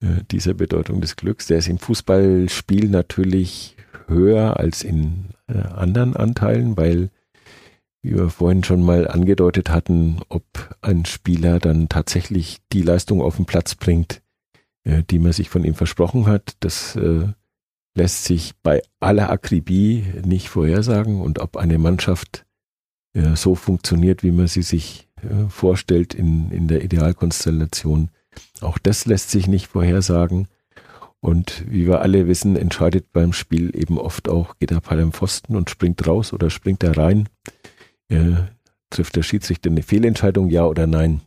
äh, 0.00 0.22
dieser 0.30 0.54
Bedeutung 0.54 1.00
des 1.00 1.16
Glücks, 1.16 1.46
der 1.46 1.58
ist 1.58 1.68
im 1.68 1.78
Fußballspiel 1.78 2.88
natürlich 2.88 3.76
höher 4.06 4.58
als 4.58 4.82
in 4.82 5.30
äh, 5.46 5.58
anderen 5.58 6.16
Anteilen, 6.16 6.76
weil 6.76 7.10
wie 8.02 8.14
wir 8.14 8.30
vorhin 8.30 8.62
schon 8.62 8.82
mal 8.82 9.08
angedeutet 9.08 9.70
hatten, 9.70 10.20
ob 10.28 10.44
ein 10.82 11.04
Spieler 11.04 11.58
dann 11.58 11.88
tatsächlich 11.88 12.58
die 12.72 12.82
Leistung 12.82 13.20
auf 13.20 13.36
den 13.36 13.46
Platz 13.46 13.74
bringt, 13.74 14.22
äh, 14.84 15.02
die 15.02 15.18
man 15.18 15.32
sich 15.32 15.50
von 15.50 15.64
ihm 15.64 15.74
versprochen 15.74 16.26
hat. 16.26 16.56
Das 16.60 16.96
äh, 16.96 17.28
lässt 17.98 18.24
sich 18.24 18.54
bei 18.62 18.80
aller 19.00 19.30
Akribie 19.30 20.04
nicht 20.24 20.48
vorhersagen 20.48 21.20
und 21.20 21.38
ob 21.38 21.56
eine 21.56 21.78
Mannschaft 21.78 22.46
äh, 23.12 23.36
so 23.36 23.54
funktioniert, 23.54 24.22
wie 24.22 24.32
man 24.32 24.46
sie 24.46 24.62
sich 24.62 25.08
vorstellt 25.48 26.14
in, 26.14 26.50
in 26.50 26.68
der 26.68 26.82
Idealkonstellation, 26.82 28.10
auch 28.60 28.78
das 28.78 29.06
lässt 29.06 29.30
sich 29.30 29.46
nicht 29.46 29.68
vorhersagen. 29.68 30.48
Und 31.20 31.64
wie 31.68 31.86
wir 31.86 32.00
alle 32.00 32.28
wissen, 32.28 32.54
entscheidet 32.54 33.12
beim 33.12 33.32
Spiel 33.32 33.74
eben 33.76 33.98
oft 33.98 34.28
auch, 34.28 34.56
geht 34.58 34.70
der 34.70 34.80
Ball 34.80 35.00
am 35.00 35.12
Pfosten 35.12 35.56
und 35.56 35.68
springt 35.68 36.06
raus 36.06 36.32
oder 36.32 36.48
springt 36.48 36.84
er 36.84 36.96
rein. 36.96 37.28
Äh, 38.08 38.34
trifft 38.90 39.16
der 39.16 39.22
Schiedsrichter 39.22 39.70
eine 39.70 39.82
Fehlentscheidung, 39.82 40.48
ja 40.48 40.64
oder 40.64 40.86
nein? 40.86 41.22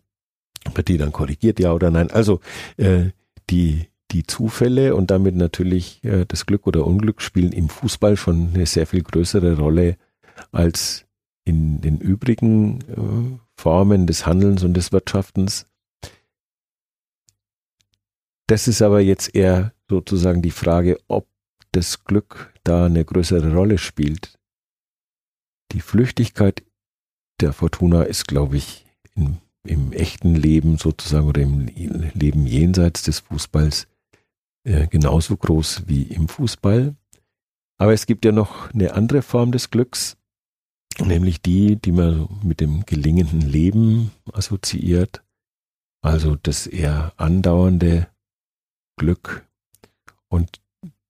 Wird 0.73 0.88
die 0.88 0.98
dann 0.98 1.11
korrigiert, 1.11 1.60
ja 1.60 1.73
oder 1.73 1.91
nein? 1.91 2.10
Also 2.10 2.39
äh, 2.77 3.10
die, 3.49 3.88
die 4.11 4.25
Zufälle 4.25 4.95
und 4.95 5.11
damit 5.11 5.35
natürlich 5.35 6.03
äh, 6.03 6.25
das 6.25 6.45
Glück 6.45 6.67
oder 6.67 6.85
Unglück 6.85 7.21
spielen 7.21 7.51
im 7.51 7.69
Fußball 7.69 8.17
schon 8.17 8.51
eine 8.53 8.65
sehr 8.65 8.88
viel 8.88 9.03
größere 9.03 9.57
Rolle 9.57 9.97
als 10.51 11.05
in 11.43 11.81
den 11.81 11.97
übrigen 11.97 12.81
äh, 12.81 13.39
Formen 13.55 14.07
des 14.07 14.25
Handelns 14.25 14.63
und 14.63 14.73
des 14.75 14.91
Wirtschaftens. 14.91 15.67
Das 18.47 18.67
ist 18.67 18.81
aber 18.81 18.99
jetzt 18.99 19.33
eher 19.33 19.73
sozusagen 19.89 20.41
die 20.41 20.51
Frage, 20.51 20.99
ob 21.07 21.27
das 21.71 22.03
Glück 22.03 22.53
da 22.63 22.85
eine 22.85 23.05
größere 23.05 23.53
Rolle 23.53 23.77
spielt. 23.77 24.38
Die 25.71 25.79
Flüchtigkeit 25.79 26.63
der 27.39 27.53
Fortuna 27.53 28.03
ist, 28.03 28.27
glaube 28.27 28.57
ich, 28.57 28.85
in 29.15 29.38
im 29.63 29.91
echten 29.91 30.35
Leben 30.35 30.77
sozusagen 30.77 31.27
oder 31.27 31.41
im 31.41 31.67
Leben 32.13 32.47
jenseits 32.47 33.03
des 33.03 33.19
Fußballs 33.19 33.88
äh, 34.63 34.88
genauso 34.88 35.38
groß 35.38 35.88
wie 35.88 36.03
im 36.03 36.27
Fußball. 36.27 36.95
Aber 37.77 37.93
es 37.93 38.05
gibt 38.05 38.25
ja 38.25 38.31
noch 38.31 38.71
eine 38.71 38.93
andere 38.93 39.21
Form 39.21 39.51
des 39.51 39.71
Glücks, 39.71 40.17
nämlich 40.99 41.41
die, 41.41 41.77
die 41.77 41.91
man 41.91 42.29
mit 42.43 42.59
dem 42.59 42.85
gelingenden 42.85 43.41
Leben 43.41 44.11
assoziiert, 44.31 45.23
also 46.03 46.35
das 46.35 46.67
eher 46.67 47.13
andauernde 47.17 48.07
Glück. 48.97 49.47
Und 50.27 50.61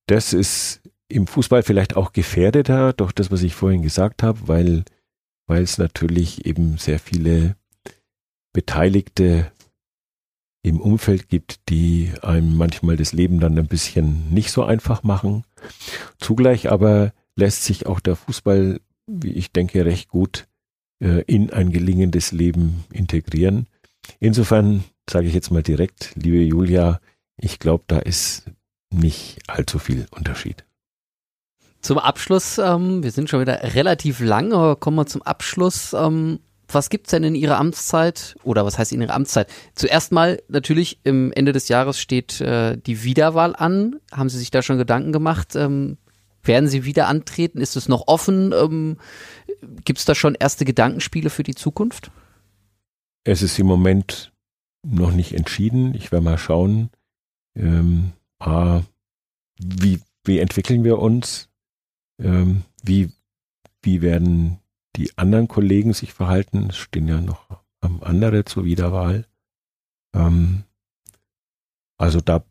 das 0.07 0.33
ist 0.33 0.81
im 1.09 1.27
Fußball 1.27 1.63
vielleicht 1.63 1.97
auch 1.97 2.13
gefährdeter, 2.13 2.93
doch 2.93 3.11
das, 3.11 3.31
was 3.31 3.43
ich 3.43 3.53
vorhin 3.53 3.81
gesagt 3.81 4.23
habe, 4.23 4.47
weil, 4.47 4.85
weil 5.47 5.63
es 5.63 5.77
natürlich 5.77 6.45
eben 6.45 6.77
sehr 6.77 6.99
viele 6.99 7.57
Beteiligte 8.53 9.51
im 10.63 10.79
Umfeld 10.79 11.27
gibt, 11.27 11.69
die 11.69 12.11
einem 12.21 12.55
manchmal 12.55 12.97
das 12.97 13.13
Leben 13.13 13.39
dann 13.39 13.57
ein 13.57 13.67
bisschen 13.67 14.31
nicht 14.31 14.51
so 14.51 14.63
einfach 14.63 15.03
machen. 15.03 15.43
Zugleich 16.19 16.71
aber 16.71 17.13
lässt 17.35 17.63
sich 17.63 17.87
auch 17.87 17.99
der 17.99 18.15
Fußball, 18.15 18.79
wie 19.07 19.31
ich 19.31 19.51
denke, 19.51 19.85
recht 19.85 20.09
gut 20.09 20.47
äh, 20.99 21.23
in 21.25 21.51
ein 21.51 21.71
gelingendes 21.71 22.31
Leben 22.31 22.85
integrieren. 22.91 23.67
Insofern 24.19 24.83
sage 25.09 25.27
ich 25.27 25.33
jetzt 25.33 25.51
mal 25.51 25.63
direkt, 25.63 26.11
liebe 26.15 26.41
Julia, 26.41 26.99
ich 27.37 27.59
glaube, 27.59 27.83
da 27.87 27.99
ist 27.99 28.45
nicht 28.93 29.39
allzu 29.47 29.79
viel 29.79 30.05
Unterschied. 30.11 30.63
Zum 31.81 31.97
Abschluss, 31.97 32.59
ähm, 32.59 33.01
wir 33.01 33.09
sind 33.11 33.29
schon 33.29 33.41
wieder 33.41 33.73
relativ 33.73 34.19
lang, 34.19 34.53
aber 34.53 34.75
kommen 34.75 34.97
wir 34.97 35.07
zum 35.07 35.23
Abschluss. 35.23 35.93
Ähm, 35.93 36.39
was 36.73 36.89
gibt's 36.89 37.11
denn 37.11 37.23
in 37.23 37.35
Ihrer 37.35 37.57
Amtszeit 37.57 38.35
oder 38.43 38.65
was 38.65 38.77
heißt 38.77 38.91
in 38.91 39.01
Ihrer 39.01 39.13
Amtszeit? 39.13 39.47
Zuerst 39.75 40.11
mal 40.11 40.41
natürlich 40.47 40.99
im 41.03 41.31
Ende 41.33 41.51
des 41.51 41.67
Jahres 41.67 41.99
steht 41.99 42.41
äh, 42.41 42.77
die 42.77 43.03
Wiederwahl 43.03 43.55
an. 43.55 43.99
Haben 44.11 44.29
Sie 44.29 44.37
sich 44.37 44.51
da 44.51 44.61
schon 44.61 44.77
Gedanken 44.77 45.11
gemacht? 45.11 45.55
Ähm, 45.55 45.97
werden 46.43 46.67
Sie 46.69 46.85
wieder 46.85 47.07
antreten? 47.07 47.59
Ist 47.59 47.75
es 47.75 47.87
noch 47.87 48.07
offen? 48.07 48.53
Ähm, 48.53 48.97
gibt's 49.85 50.05
da 50.05 50.15
schon 50.15 50.35
erste 50.35 50.65
Gedankenspiele 50.65 51.29
für 51.29 51.43
die 51.43 51.55
Zukunft? 51.55 52.11
Es 53.23 53.41
ist 53.41 53.59
im 53.59 53.67
Moment 53.67 54.31
noch 54.83 55.11
nicht 55.11 55.33
entschieden. 55.33 55.93
Ich 55.93 56.11
werde 56.11 56.25
mal 56.25 56.37
schauen, 56.37 56.89
ähm, 57.55 58.13
wie, 59.59 59.99
wie 60.23 60.39
entwickeln 60.39 60.83
wir 60.83 60.99
uns? 60.99 61.49
Ähm, 62.19 62.63
wie, 62.83 63.11
wie 63.83 64.01
werden 64.01 64.60
die 64.95 65.17
anderen 65.17 65.47
Kollegen 65.47 65.93
sich 65.93 66.13
verhalten. 66.13 66.67
Es 66.69 66.77
stehen 66.77 67.07
ja 67.07 67.21
noch 67.21 67.45
andere 68.01 68.45
zur 68.45 68.65
Wiederwahl. 68.65 69.25
Ähm, 70.13 70.63
also 71.97 72.19
da, 72.19 72.43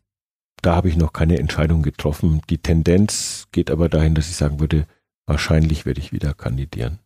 da 0.61 0.75
habe 0.75 0.89
ich 0.89 0.97
noch 0.97 1.13
keine 1.13 1.39
Entscheidung 1.39 1.83
getroffen. 1.83 2.41
Die 2.49 2.57
Tendenz 2.57 3.47
geht 3.51 3.69
aber 3.69 3.89
dahin, 3.89 4.15
dass 4.15 4.29
ich 4.29 4.35
sagen 4.35 4.59
würde, 4.59 4.85
wahrscheinlich 5.25 5.85
werde 5.85 5.99
ich 5.99 6.11
wieder 6.11 6.33
kandidieren. 6.33 6.99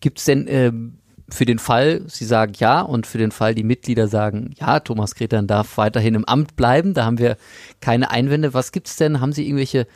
Gibt 0.00 0.18
es 0.18 0.24
denn 0.24 0.46
ähm, 0.48 0.98
für 1.28 1.44
den 1.44 1.58
Fall, 1.58 2.04
Sie 2.06 2.24
sagen 2.24 2.52
ja, 2.58 2.80
und 2.80 3.06
für 3.06 3.18
den 3.18 3.32
Fall, 3.32 3.54
die 3.54 3.64
Mitglieder 3.64 4.08
sagen, 4.08 4.54
ja, 4.58 4.80
Thomas 4.80 5.14
Kretern 5.14 5.46
darf 5.46 5.76
weiterhin 5.76 6.14
im 6.14 6.24
Amt 6.24 6.56
bleiben, 6.56 6.94
da 6.94 7.04
haben 7.04 7.18
wir 7.18 7.36
keine 7.80 8.10
Einwände. 8.10 8.54
Was 8.54 8.72
gibt 8.72 8.86
es 8.86 8.96
denn? 8.96 9.20
Haben 9.20 9.32
Sie 9.32 9.44
irgendwelche 9.44 9.86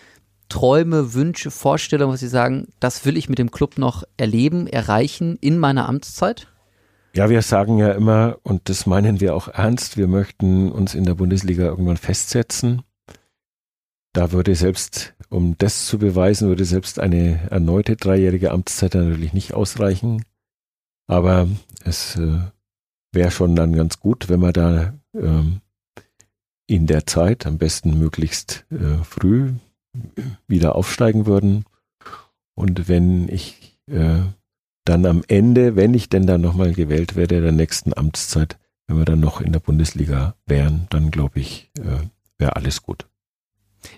Träume, 0.51 1.15
Wünsche, 1.15 1.51
Vorstellungen, 1.51 2.13
was 2.13 2.21
Sie 2.21 2.29
sagen, 2.29 2.69
das 2.79 3.07
will 3.07 3.17
ich 3.17 3.31
mit 3.31 3.39
dem 3.39 3.51
Club 3.51 3.79
noch 3.79 4.05
erleben, 4.19 4.67
erreichen 4.67 5.39
in 5.41 5.59
meiner 5.59 5.89
Amtszeit? 5.89 6.49
Ja, 7.15 7.31
wir 7.31 7.43
sagen 7.43 7.79
ja 7.79 7.93
immer, 7.93 8.39
und 8.43 8.69
das 8.69 8.87
meinen 8.87 9.21
wir 9.21 9.35
auch 9.35 9.49
ernst, 9.49 9.97
wir 9.97 10.07
möchten 10.07 10.71
uns 10.71 10.95
in 10.95 11.05
der 11.05 11.15
Bundesliga 11.15 11.65
irgendwann 11.65 11.97
festsetzen. 11.97 12.83
Da 14.13 14.33
würde 14.33 14.55
selbst, 14.55 15.15
um 15.29 15.57
das 15.59 15.87
zu 15.87 15.99
beweisen, 15.99 16.49
würde 16.49 16.65
selbst 16.65 17.01
eine 17.01 17.49
erneute 17.51 17.97
dreijährige 17.97 18.51
Amtszeit 18.51 18.95
natürlich 18.95 19.33
nicht 19.33 19.55
ausreichen. 19.55 20.25
Aber 21.07 21.49
es 21.85 22.17
äh, 22.17 22.41
wäre 23.13 23.31
schon 23.31 23.57
dann 23.57 23.73
ganz 23.73 23.99
gut, 23.99 24.29
wenn 24.29 24.41
wir 24.41 24.53
da 24.53 24.95
ähm, 25.15 25.61
in 26.67 26.87
der 26.87 27.07
Zeit, 27.07 27.47
am 27.47 27.59
besten 27.59 27.99
möglichst 27.99 28.65
äh, 28.71 29.03
früh, 29.03 29.55
wieder 30.47 30.77
aufsteigen 30.77 31.27
würden. 31.27 31.65
Und 32.55 32.89
wenn 32.89 33.29
ich 33.29 33.79
äh, 33.87 34.21
dann 34.85 35.07
am 35.07 35.23
Ende, 35.29 35.77
wenn 35.77 35.95
ich 35.95 36.09
denn 36.09 36.27
dann 36.27 36.41
nochmal 36.41 36.73
gewählt 36.73 37.17
werde, 37.17 37.41
der 37.41 37.53
nächsten 37.53 37.97
Amtszeit, 37.97 38.59
wenn 38.87 38.99
wir 38.99 39.05
dann 39.05 39.21
noch 39.21 39.41
in 39.41 39.53
der 39.53 39.61
Bundesliga 39.61 40.35
wären, 40.47 40.87
dann 40.91 41.11
glaube 41.11 41.41
ich, 41.41 41.71
äh, 41.79 42.07
wäre 42.39 42.57
alles 42.57 42.83
gut. 42.83 43.07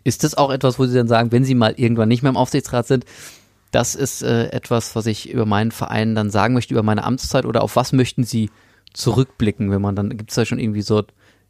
Ist 0.04 0.22
das 0.24 0.36
auch 0.36 0.50
etwas, 0.50 0.78
wo 0.78 0.86
Sie 0.86 0.94
dann 0.94 1.08
sagen, 1.08 1.32
wenn 1.32 1.44
Sie 1.44 1.54
mal 1.54 1.74
irgendwann 1.76 2.08
nicht 2.08 2.22
mehr 2.22 2.30
im 2.30 2.36
Aufsichtsrat 2.36 2.86
sind, 2.86 3.04
das 3.70 3.94
ist 3.94 4.22
äh, 4.22 4.48
etwas, 4.48 4.94
was 4.94 5.06
ich 5.06 5.30
über 5.30 5.46
meinen 5.46 5.72
Verein 5.72 6.14
dann 6.14 6.30
sagen 6.30 6.54
möchte, 6.54 6.74
über 6.74 6.82
meine 6.82 7.04
Amtszeit 7.04 7.46
oder 7.46 7.62
auf 7.62 7.74
was 7.74 7.92
möchten 7.92 8.22
Sie 8.22 8.50
zurückblicken, 8.92 9.70
wenn 9.70 9.80
man 9.80 9.96
dann, 9.96 10.16
gibt 10.16 10.30
es 10.30 10.36
da 10.36 10.44
schon 10.44 10.58
irgendwie 10.58 10.82
so, 10.82 11.02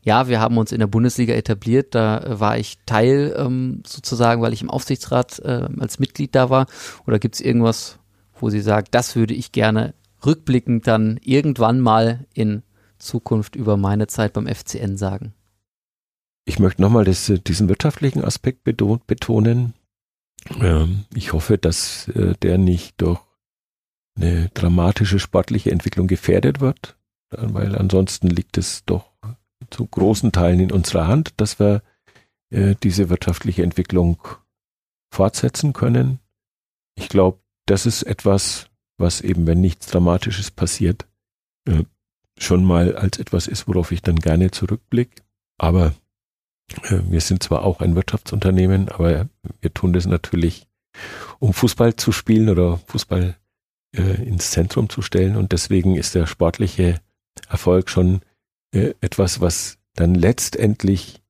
ja, 0.04 0.26
wir 0.28 0.40
haben 0.40 0.58
uns 0.58 0.72
in 0.72 0.80
der 0.80 0.88
Bundesliga 0.88 1.32
etabliert, 1.34 1.94
da 1.94 2.18
äh, 2.18 2.40
war 2.40 2.58
ich 2.58 2.78
Teil 2.86 3.34
ähm, 3.38 3.82
sozusagen, 3.86 4.42
weil 4.42 4.52
ich 4.52 4.62
im 4.62 4.70
Aufsichtsrat 4.70 5.38
äh, 5.40 5.68
als 5.78 5.98
Mitglied 5.98 6.34
da 6.34 6.50
war 6.50 6.66
oder 7.06 7.18
gibt 7.18 7.36
es 7.36 7.40
irgendwas, 7.40 7.98
wo 8.38 8.50
Sie 8.50 8.60
sagen, 8.60 8.88
das 8.90 9.14
würde 9.14 9.34
ich 9.34 9.52
gerne 9.52 9.94
rückblickend 10.26 10.86
dann 10.86 11.18
irgendwann 11.22 11.80
mal 11.80 12.26
in 12.34 12.62
Zukunft 12.98 13.54
über 13.56 13.76
meine 13.76 14.08
Zeit 14.08 14.32
beim 14.32 14.46
FCN 14.46 14.96
sagen? 14.96 15.34
Ich 16.44 16.58
möchte 16.58 16.82
nochmal 16.82 17.04
diesen 17.04 17.68
wirtschaftlichen 17.68 18.24
Aspekt 18.24 18.64
betonen. 18.64 19.74
Ähm, 20.60 21.04
ich 21.14 21.32
hoffe, 21.32 21.58
dass 21.58 22.08
äh, 22.08 22.34
der 22.42 22.58
nicht 22.58 23.00
durch 23.00 23.20
eine 24.16 24.50
dramatische 24.54 25.20
sportliche 25.20 25.70
Entwicklung 25.70 26.08
gefährdet 26.08 26.60
wird, 26.60 26.96
weil 27.30 27.76
ansonsten 27.76 28.26
liegt 28.26 28.58
es 28.58 28.84
doch 28.84 29.11
zu 29.72 29.86
großen 29.86 30.32
Teilen 30.32 30.60
in 30.60 30.72
unserer 30.72 31.06
Hand, 31.06 31.34
dass 31.38 31.58
wir 31.58 31.82
äh, 32.50 32.74
diese 32.82 33.08
wirtschaftliche 33.08 33.62
Entwicklung 33.62 34.18
fortsetzen 35.12 35.72
können. 35.72 36.20
Ich 36.94 37.08
glaube, 37.08 37.38
das 37.66 37.86
ist 37.86 38.02
etwas, 38.02 38.68
was 38.98 39.20
eben, 39.20 39.46
wenn 39.46 39.60
nichts 39.60 39.86
Dramatisches 39.86 40.50
passiert, 40.50 41.06
äh, 41.66 41.84
schon 42.38 42.64
mal 42.64 42.96
als 42.96 43.18
etwas 43.18 43.46
ist, 43.46 43.68
worauf 43.68 43.92
ich 43.92 44.02
dann 44.02 44.16
gerne 44.16 44.50
zurückblicke. 44.50 45.22
Aber 45.58 45.94
äh, 46.84 47.00
wir 47.08 47.20
sind 47.20 47.42
zwar 47.42 47.62
auch 47.62 47.80
ein 47.80 47.94
Wirtschaftsunternehmen, 47.94 48.88
aber 48.88 49.28
wir 49.60 49.72
tun 49.74 49.92
das 49.92 50.06
natürlich, 50.06 50.66
um 51.38 51.52
Fußball 51.52 51.96
zu 51.96 52.12
spielen 52.12 52.48
oder 52.48 52.78
Fußball 52.86 53.36
äh, 53.96 54.22
ins 54.24 54.50
Zentrum 54.50 54.88
zu 54.88 55.02
stellen. 55.02 55.36
Und 55.36 55.52
deswegen 55.52 55.96
ist 55.96 56.14
der 56.14 56.26
sportliche 56.26 57.00
Erfolg 57.48 57.88
schon 57.88 58.22
äh, 58.72 58.94
etwas, 59.00 59.40
was 59.40 59.78
dann 59.94 60.14
letztendlich 60.14 61.22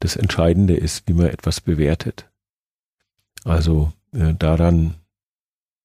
das 0.00 0.16
Entscheidende 0.16 0.74
ist, 0.74 1.06
wie 1.06 1.12
man 1.12 1.26
etwas 1.26 1.60
bewertet. 1.60 2.30
Also 3.44 3.92
äh, 4.12 4.34
daran 4.34 4.94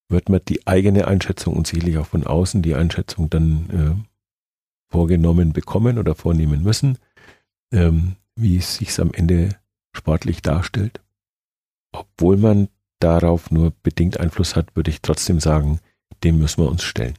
wird 0.08 0.28
man 0.28 0.40
die 0.46 0.66
eigene 0.66 1.08
Einschätzung 1.08 1.54
und 1.54 1.66
sicherlich 1.66 1.98
auch 1.98 2.06
von 2.06 2.26
außen 2.26 2.62
die 2.62 2.74
Einschätzung 2.74 3.28
dann 3.30 3.70
äh, 3.70 4.92
vorgenommen 4.92 5.52
bekommen 5.52 5.98
oder 5.98 6.14
vornehmen 6.14 6.62
müssen. 6.62 6.98
Ähm, 7.72 8.16
wie 8.36 8.58
es 8.58 8.76
sich 8.76 8.98
am 9.00 9.12
Ende 9.12 9.56
sportlich 9.94 10.42
darstellt. 10.42 11.00
Obwohl 11.92 12.36
man 12.36 12.68
darauf 13.00 13.50
nur 13.50 13.72
bedingt 13.82 14.20
Einfluss 14.20 14.54
hat, 14.54 14.76
würde 14.76 14.90
ich 14.90 15.00
trotzdem 15.00 15.40
sagen, 15.40 15.80
dem 16.22 16.38
müssen 16.38 16.62
wir 16.62 16.70
uns 16.70 16.82
stellen. 16.82 17.14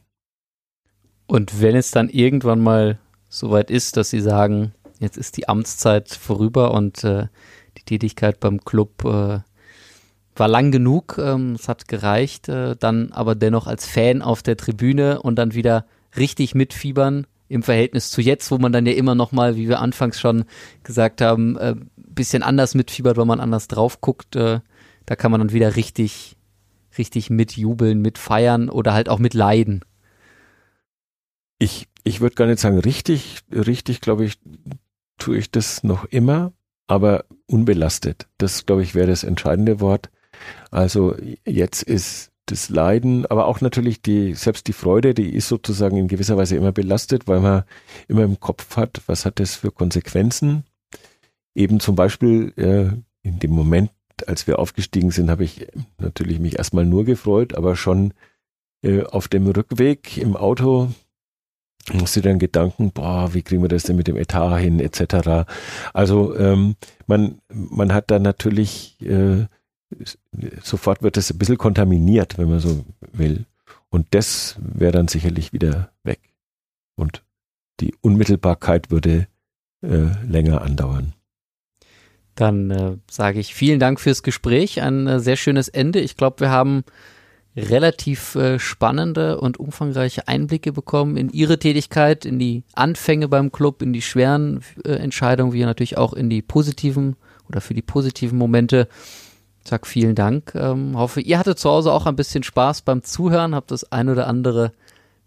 Und 1.26 1.60
wenn 1.60 1.76
es 1.76 1.90
dann 1.90 2.08
irgendwann 2.08 2.60
mal 2.60 2.98
soweit 3.28 3.70
ist, 3.70 3.96
dass 3.96 4.10
Sie 4.10 4.20
sagen, 4.20 4.72
jetzt 4.98 5.16
ist 5.16 5.36
die 5.36 5.48
Amtszeit 5.48 6.10
vorüber 6.10 6.72
und 6.72 7.04
äh, 7.04 7.28
die 7.76 7.84
Tätigkeit 7.84 8.40
beim 8.40 8.64
Club 8.64 9.04
äh, 9.04 9.40
war 10.34 10.48
lang 10.48 10.70
genug, 10.70 11.18
ähm, 11.18 11.52
es 11.54 11.68
hat 11.68 11.88
gereicht, 11.88 12.48
äh, 12.48 12.76
dann 12.76 13.12
aber 13.12 13.34
dennoch 13.34 13.66
als 13.66 13.86
Fan 13.86 14.22
auf 14.22 14.42
der 14.42 14.56
Tribüne 14.56 15.20
und 15.20 15.36
dann 15.36 15.54
wieder 15.54 15.84
richtig 16.16 16.54
mitfiebern, 16.54 17.26
im 17.48 17.62
Verhältnis 17.62 18.10
zu 18.10 18.20
jetzt, 18.20 18.50
wo 18.50 18.58
man 18.58 18.72
dann 18.72 18.86
ja 18.86 18.92
immer 18.92 19.14
noch 19.14 19.32
mal, 19.32 19.56
wie 19.56 19.68
wir 19.68 19.80
anfangs 19.80 20.20
schon 20.20 20.44
gesagt 20.82 21.20
haben, 21.20 21.56
äh, 21.56 21.74
bisschen 21.96 22.42
anders 22.42 22.74
mitfiebert, 22.74 23.16
weil 23.16 23.24
man 23.24 23.40
anders 23.40 23.68
drauf 23.68 24.00
guckt. 24.00 24.36
Äh, 24.36 24.60
da 25.06 25.16
kann 25.16 25.30
man 25.30 25.40
dann 25.40 25.52
wieder 25.52 25.76
richtig, 25.76 26.36
richtig 26.98 27.30
mitjubeln, 27.30 28.02
mitfeiern 28.02 28.68
oder 28.68 28.92
halt 28.92 29.08
auch 29.08 29.18
mitleiden. 29.18 29.82
Ich, 31.58 31.88
ich 32.04 32.20
würde 32.20 32.36
gar 32.36 32.46
nicht 32.46 32.60
sagen 32.60 32.78
richtig, 32.78 33.40
richtig, 33.50 34.00
glaube 34.00 34.24
ich, 34.24 34.38
tue 35.18 35.38
ich 35.38 35.50
das 35.50 35.82
noch 35.82 36.04
immer, 36.04 36.52
aber 36.86 37.24
unbelastet. 37.46 38.28
Das, 38.38 38.66
glaube 38.66 38.82
ich, 38.82 38.94
wäre 38.94 39.08
das 39.08 39.24
entscheidende 39.24 39.80
Wort. 39.80 40.10
Also 40.70 41.16
jetzt 41.44 41.82
ist 41.82 42.30
das 42.46 42.68
Leiden, 42.68 43.26
aber 43.26 43.46
auch 43.46 43.60
natürlich 43.60 44.00
die, 44.00 44.34
selbst 44.34 44.68
die 44.68 44.72
Freude, 44.72 45.14
die 45.14 45.34
ist 45.34 45.48
sozusagen 45.48 45.96
in 45.96 46.08
gewisser 46.08 46.36
Weise 46.36 46.56
immer 46.56 46.72
belastet, 46.72 47.28
weil 47.28 47.40
man 47.40 47.64
immer 48.08 48.22
im 48.22 48.40
Kopf 48.40 48.76
hat, 48.76 49.02
was 49.06 49.26
hat 49.26 49.38
das 49.38 49.56
für 49.56 49.70
Konsequenzen. 49.70 50.64
Eben 51.54 51.80
zum 51.80 51.94
Beispiel 51.94 52.52
äh, 52.56 53.26
in 53.26 53.38
dem 53.38 53.50
Moment, 53.50 53.90
als 54.26 54.46
wir 54.46 54.58
aufgestiegen 54.58 55.10
sind, 55.10 55.30
habe 55.30 55.44
ich 55.44 55.66
natürlich 55.98 56.38
mich 56.38 56.58
erstmal 56.58 56.86
nur 56.86 57.04
gefreut, 57.04 57.54
aber 57.54 57.76
schon 57.76 58.14
äh, 58.82 59.02
auf 59.02 59.28
dem 59.28 59.46
Rückweg 59.46 60.16
im 60.16 60.36
Auto 60.36 60.88
musste 61.92 62.20
dann 62.22 62.38
Gedanken, 62.38 62.92
boah, 62.92 63.34
wie 63.34 63.42
kriegen 63.42 63.62
wir 63.62 63.68
das 63.68 63.84
denn 63.84 63.96
mit 63.96 64.08
dem 64.08 64.16
Etat 64.16 64.58
hin, 64.58 64.80
etc. 64.80 65.48
Also 65.92 66.36
ähm, 66.36 66.76
man, 67.06 67.40
man 67.48 67.92
hat 67.92 68.10
da 68.10 68.18
natürlich 68.18 68.96
äh, 69.00 69.46
sofort 70.62 71.02
wird 71.02 71.16
es 71.16 71.30
ein 71.30 71.38
bisschen 71.38 71.58
kontaminiert, 71.58 72.38
wenn 72.38 72.50
man 72.50 72.60
so 72.60 72.84
will. 73.12 73.46
Und 73.90 74.06
das 74.10 74.56
wäre 74.60 74.92
dann 74.92 75.08
sicherlich 75.08 75.52
wieder 75.52 75.90
weg. 76.02 76.20
Und 76.96 77.22
die 77.80 77.94
Unmittelbarkeit 78.00 78.90
würde 78.90 79.28
äh, 79.82 80.06
länger 80.26 80.62
andauern. 80.62 81.14
Dann 82.34 82.70
äh, 82.70 82.96
sage 83.10 83.40
ich 83.40 83.54
vielen 83.54 83.80
Dank 83.80 84.00
fürs 84.00 84.22
Gespräch. 84.22 84.82
Ein 84.82 85.06
äh, 85.06 85.20
sehr 85.20 85.36
schönes 85.36 85.68
Ende. 85.68 86.00
Ich 86.00 86.16
glaube, 86.16 86.40
wir 86.40 86.50
haben 86.50 86.84
relativ 87.58 88.34
äh, 88.34 88.58
spannende 88.58 89.40
und 89.40 89.58
umfangreiche 89.58 90.28
Einblicke 90.28 90.72
bekommen 90.72 91.16
in 91.16 91.30
Ihre 91.30 91.58
Tätigkeit, 91.58 92.24
in 92.24 92.38
die 92.38 92.62
Anfänge 92.74 93.28
beim 93.28 93.52
Club, 93.52 93.82
in 93.82 93.92
die 93.92 94.02
schweren 94.02 94.60
äh, 94.84 94.92
Entscheidungen, 94.92 95.52
wie 95.52 95.64
natürlich 95.64 95.98
auch 95.98 96.12
in 96.12 96.30
die 96.30 96.42
positiven 96.42 97.16
oder 97.48 97.60
für 97.60 97.74
die 97.74 97.82
positiven 97.82 98.38
Momente. 98.38 98.88
Sag 99.64 99.86
vielen 99.86 100.14
Dank. 100.14 100.54
Ähm, 100.54 100.96
hoffe, 100.96 101.20
ihr 101.20 101.38
hattet 101.38 101.58
zu 101.58 101.68
Hause 101.68 101.92
auch 101.92 102.06
ein 102.06 102.16
bisschen 102.16 102.42
Spaß 102.42 102.82
beim 102.82 103.02
Zuhören, 103.02 103.54
habt 103.54 103.70
das 103.70 103.92
ein 103.92 104.08
oder 104.08 104.26
andere 104.26 104.72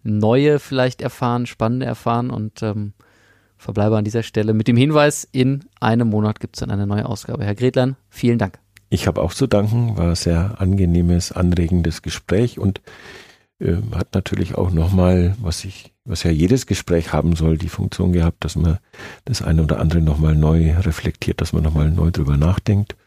Neue 0.03 0.57
vielleicht 0.57 1.01
erfahren, 1.01 1.45
Spannende 1.45 1.85
erfahren 1.85 2.31
und 2.31 2.63
ähm, 2.63 2.93
verbleibe 3.57 3.97
an 3.97 4.03
dieser 4.03 4.23
Stelle 4.23 4.53
mit 4.53 4.67
dem 4.67 4.77
Hinweis, 4.77 5.27
in 5.31 5.65
einem 5.79 6.09
Monat 6.09 6.39
gibt 6.39 6.55
es 6.55 6.61
dann 6.61 6.71
eine 6.71 6.87
neue 6.87 7.05
Ausgabe. 7.05 7.45
Herr 7.45 7.53
Gretlein, 7.53 7.95
vielen 8.09 8.39
Dank. 8.39 8.57
Ich 8.93 9.07
habe 9.07 9.21
auch 9.21 9.33
zu 9.33 9.47
danken, 9.47 9.95
war 9.95 10.09
ein 10.09 10.15
sehr 10.15 10.59
angenehmes, 10.59 11.31
anregendes 11.31 12.01
Gespräch 12.01 12.59
und 12.59 12.81
äh, 13.59 13.77
hat 13.95 14.13
natürlich 14.13 14.55
auch 14.55 14.69
nochmal, 14.69 15.33
was 15.39 15.63
ich, 15.63 15.93
was 16.03 16.23
ja 16.23 16.31
jedes 16.31 16.65
Gespräch 16.65 17.13
haben 17.13 17.37
soll, 17.37 17.57
die 17.57 17.69
Funktion 17.69 18.11
gehabt, 18.11 18.43
dass 18.43 18.57
man 18.57 18.79
das 19.23 19.41
eine 19.41 19.63
oder 19.63 19.79
andere 19.79 20.01
nochmal 20.01 20.35
neu 20.35 20.73
reflektiert, 20.77 21.39
dass 21.39 21.53
man 21.53 21.63
nochmal 21.63 21.89
neu 21.89 22.11
drüber 22.11 22.35
nachdenkt. 22.35 22.97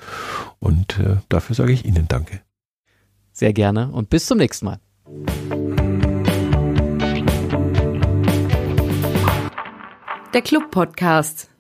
Und 0.59 0.99
äh, 0.99 1.17
dafür 1.29 1.55
sage 1.55 1.73
ich 1.73 1.85
Ihnen 1.85 2.09
Danke. 2.09 2.41
Sehr 3.33 3.53
gerne 3.53 3.91
und 3.91 4.09
bis 4.09 4.25
zum 4.25 4.39
nächsten 4.39 4.65
Mal. 4.65 4.81
Der 10.33 10.41
Club 10.41 10.71
Podcast. 10.71 11.51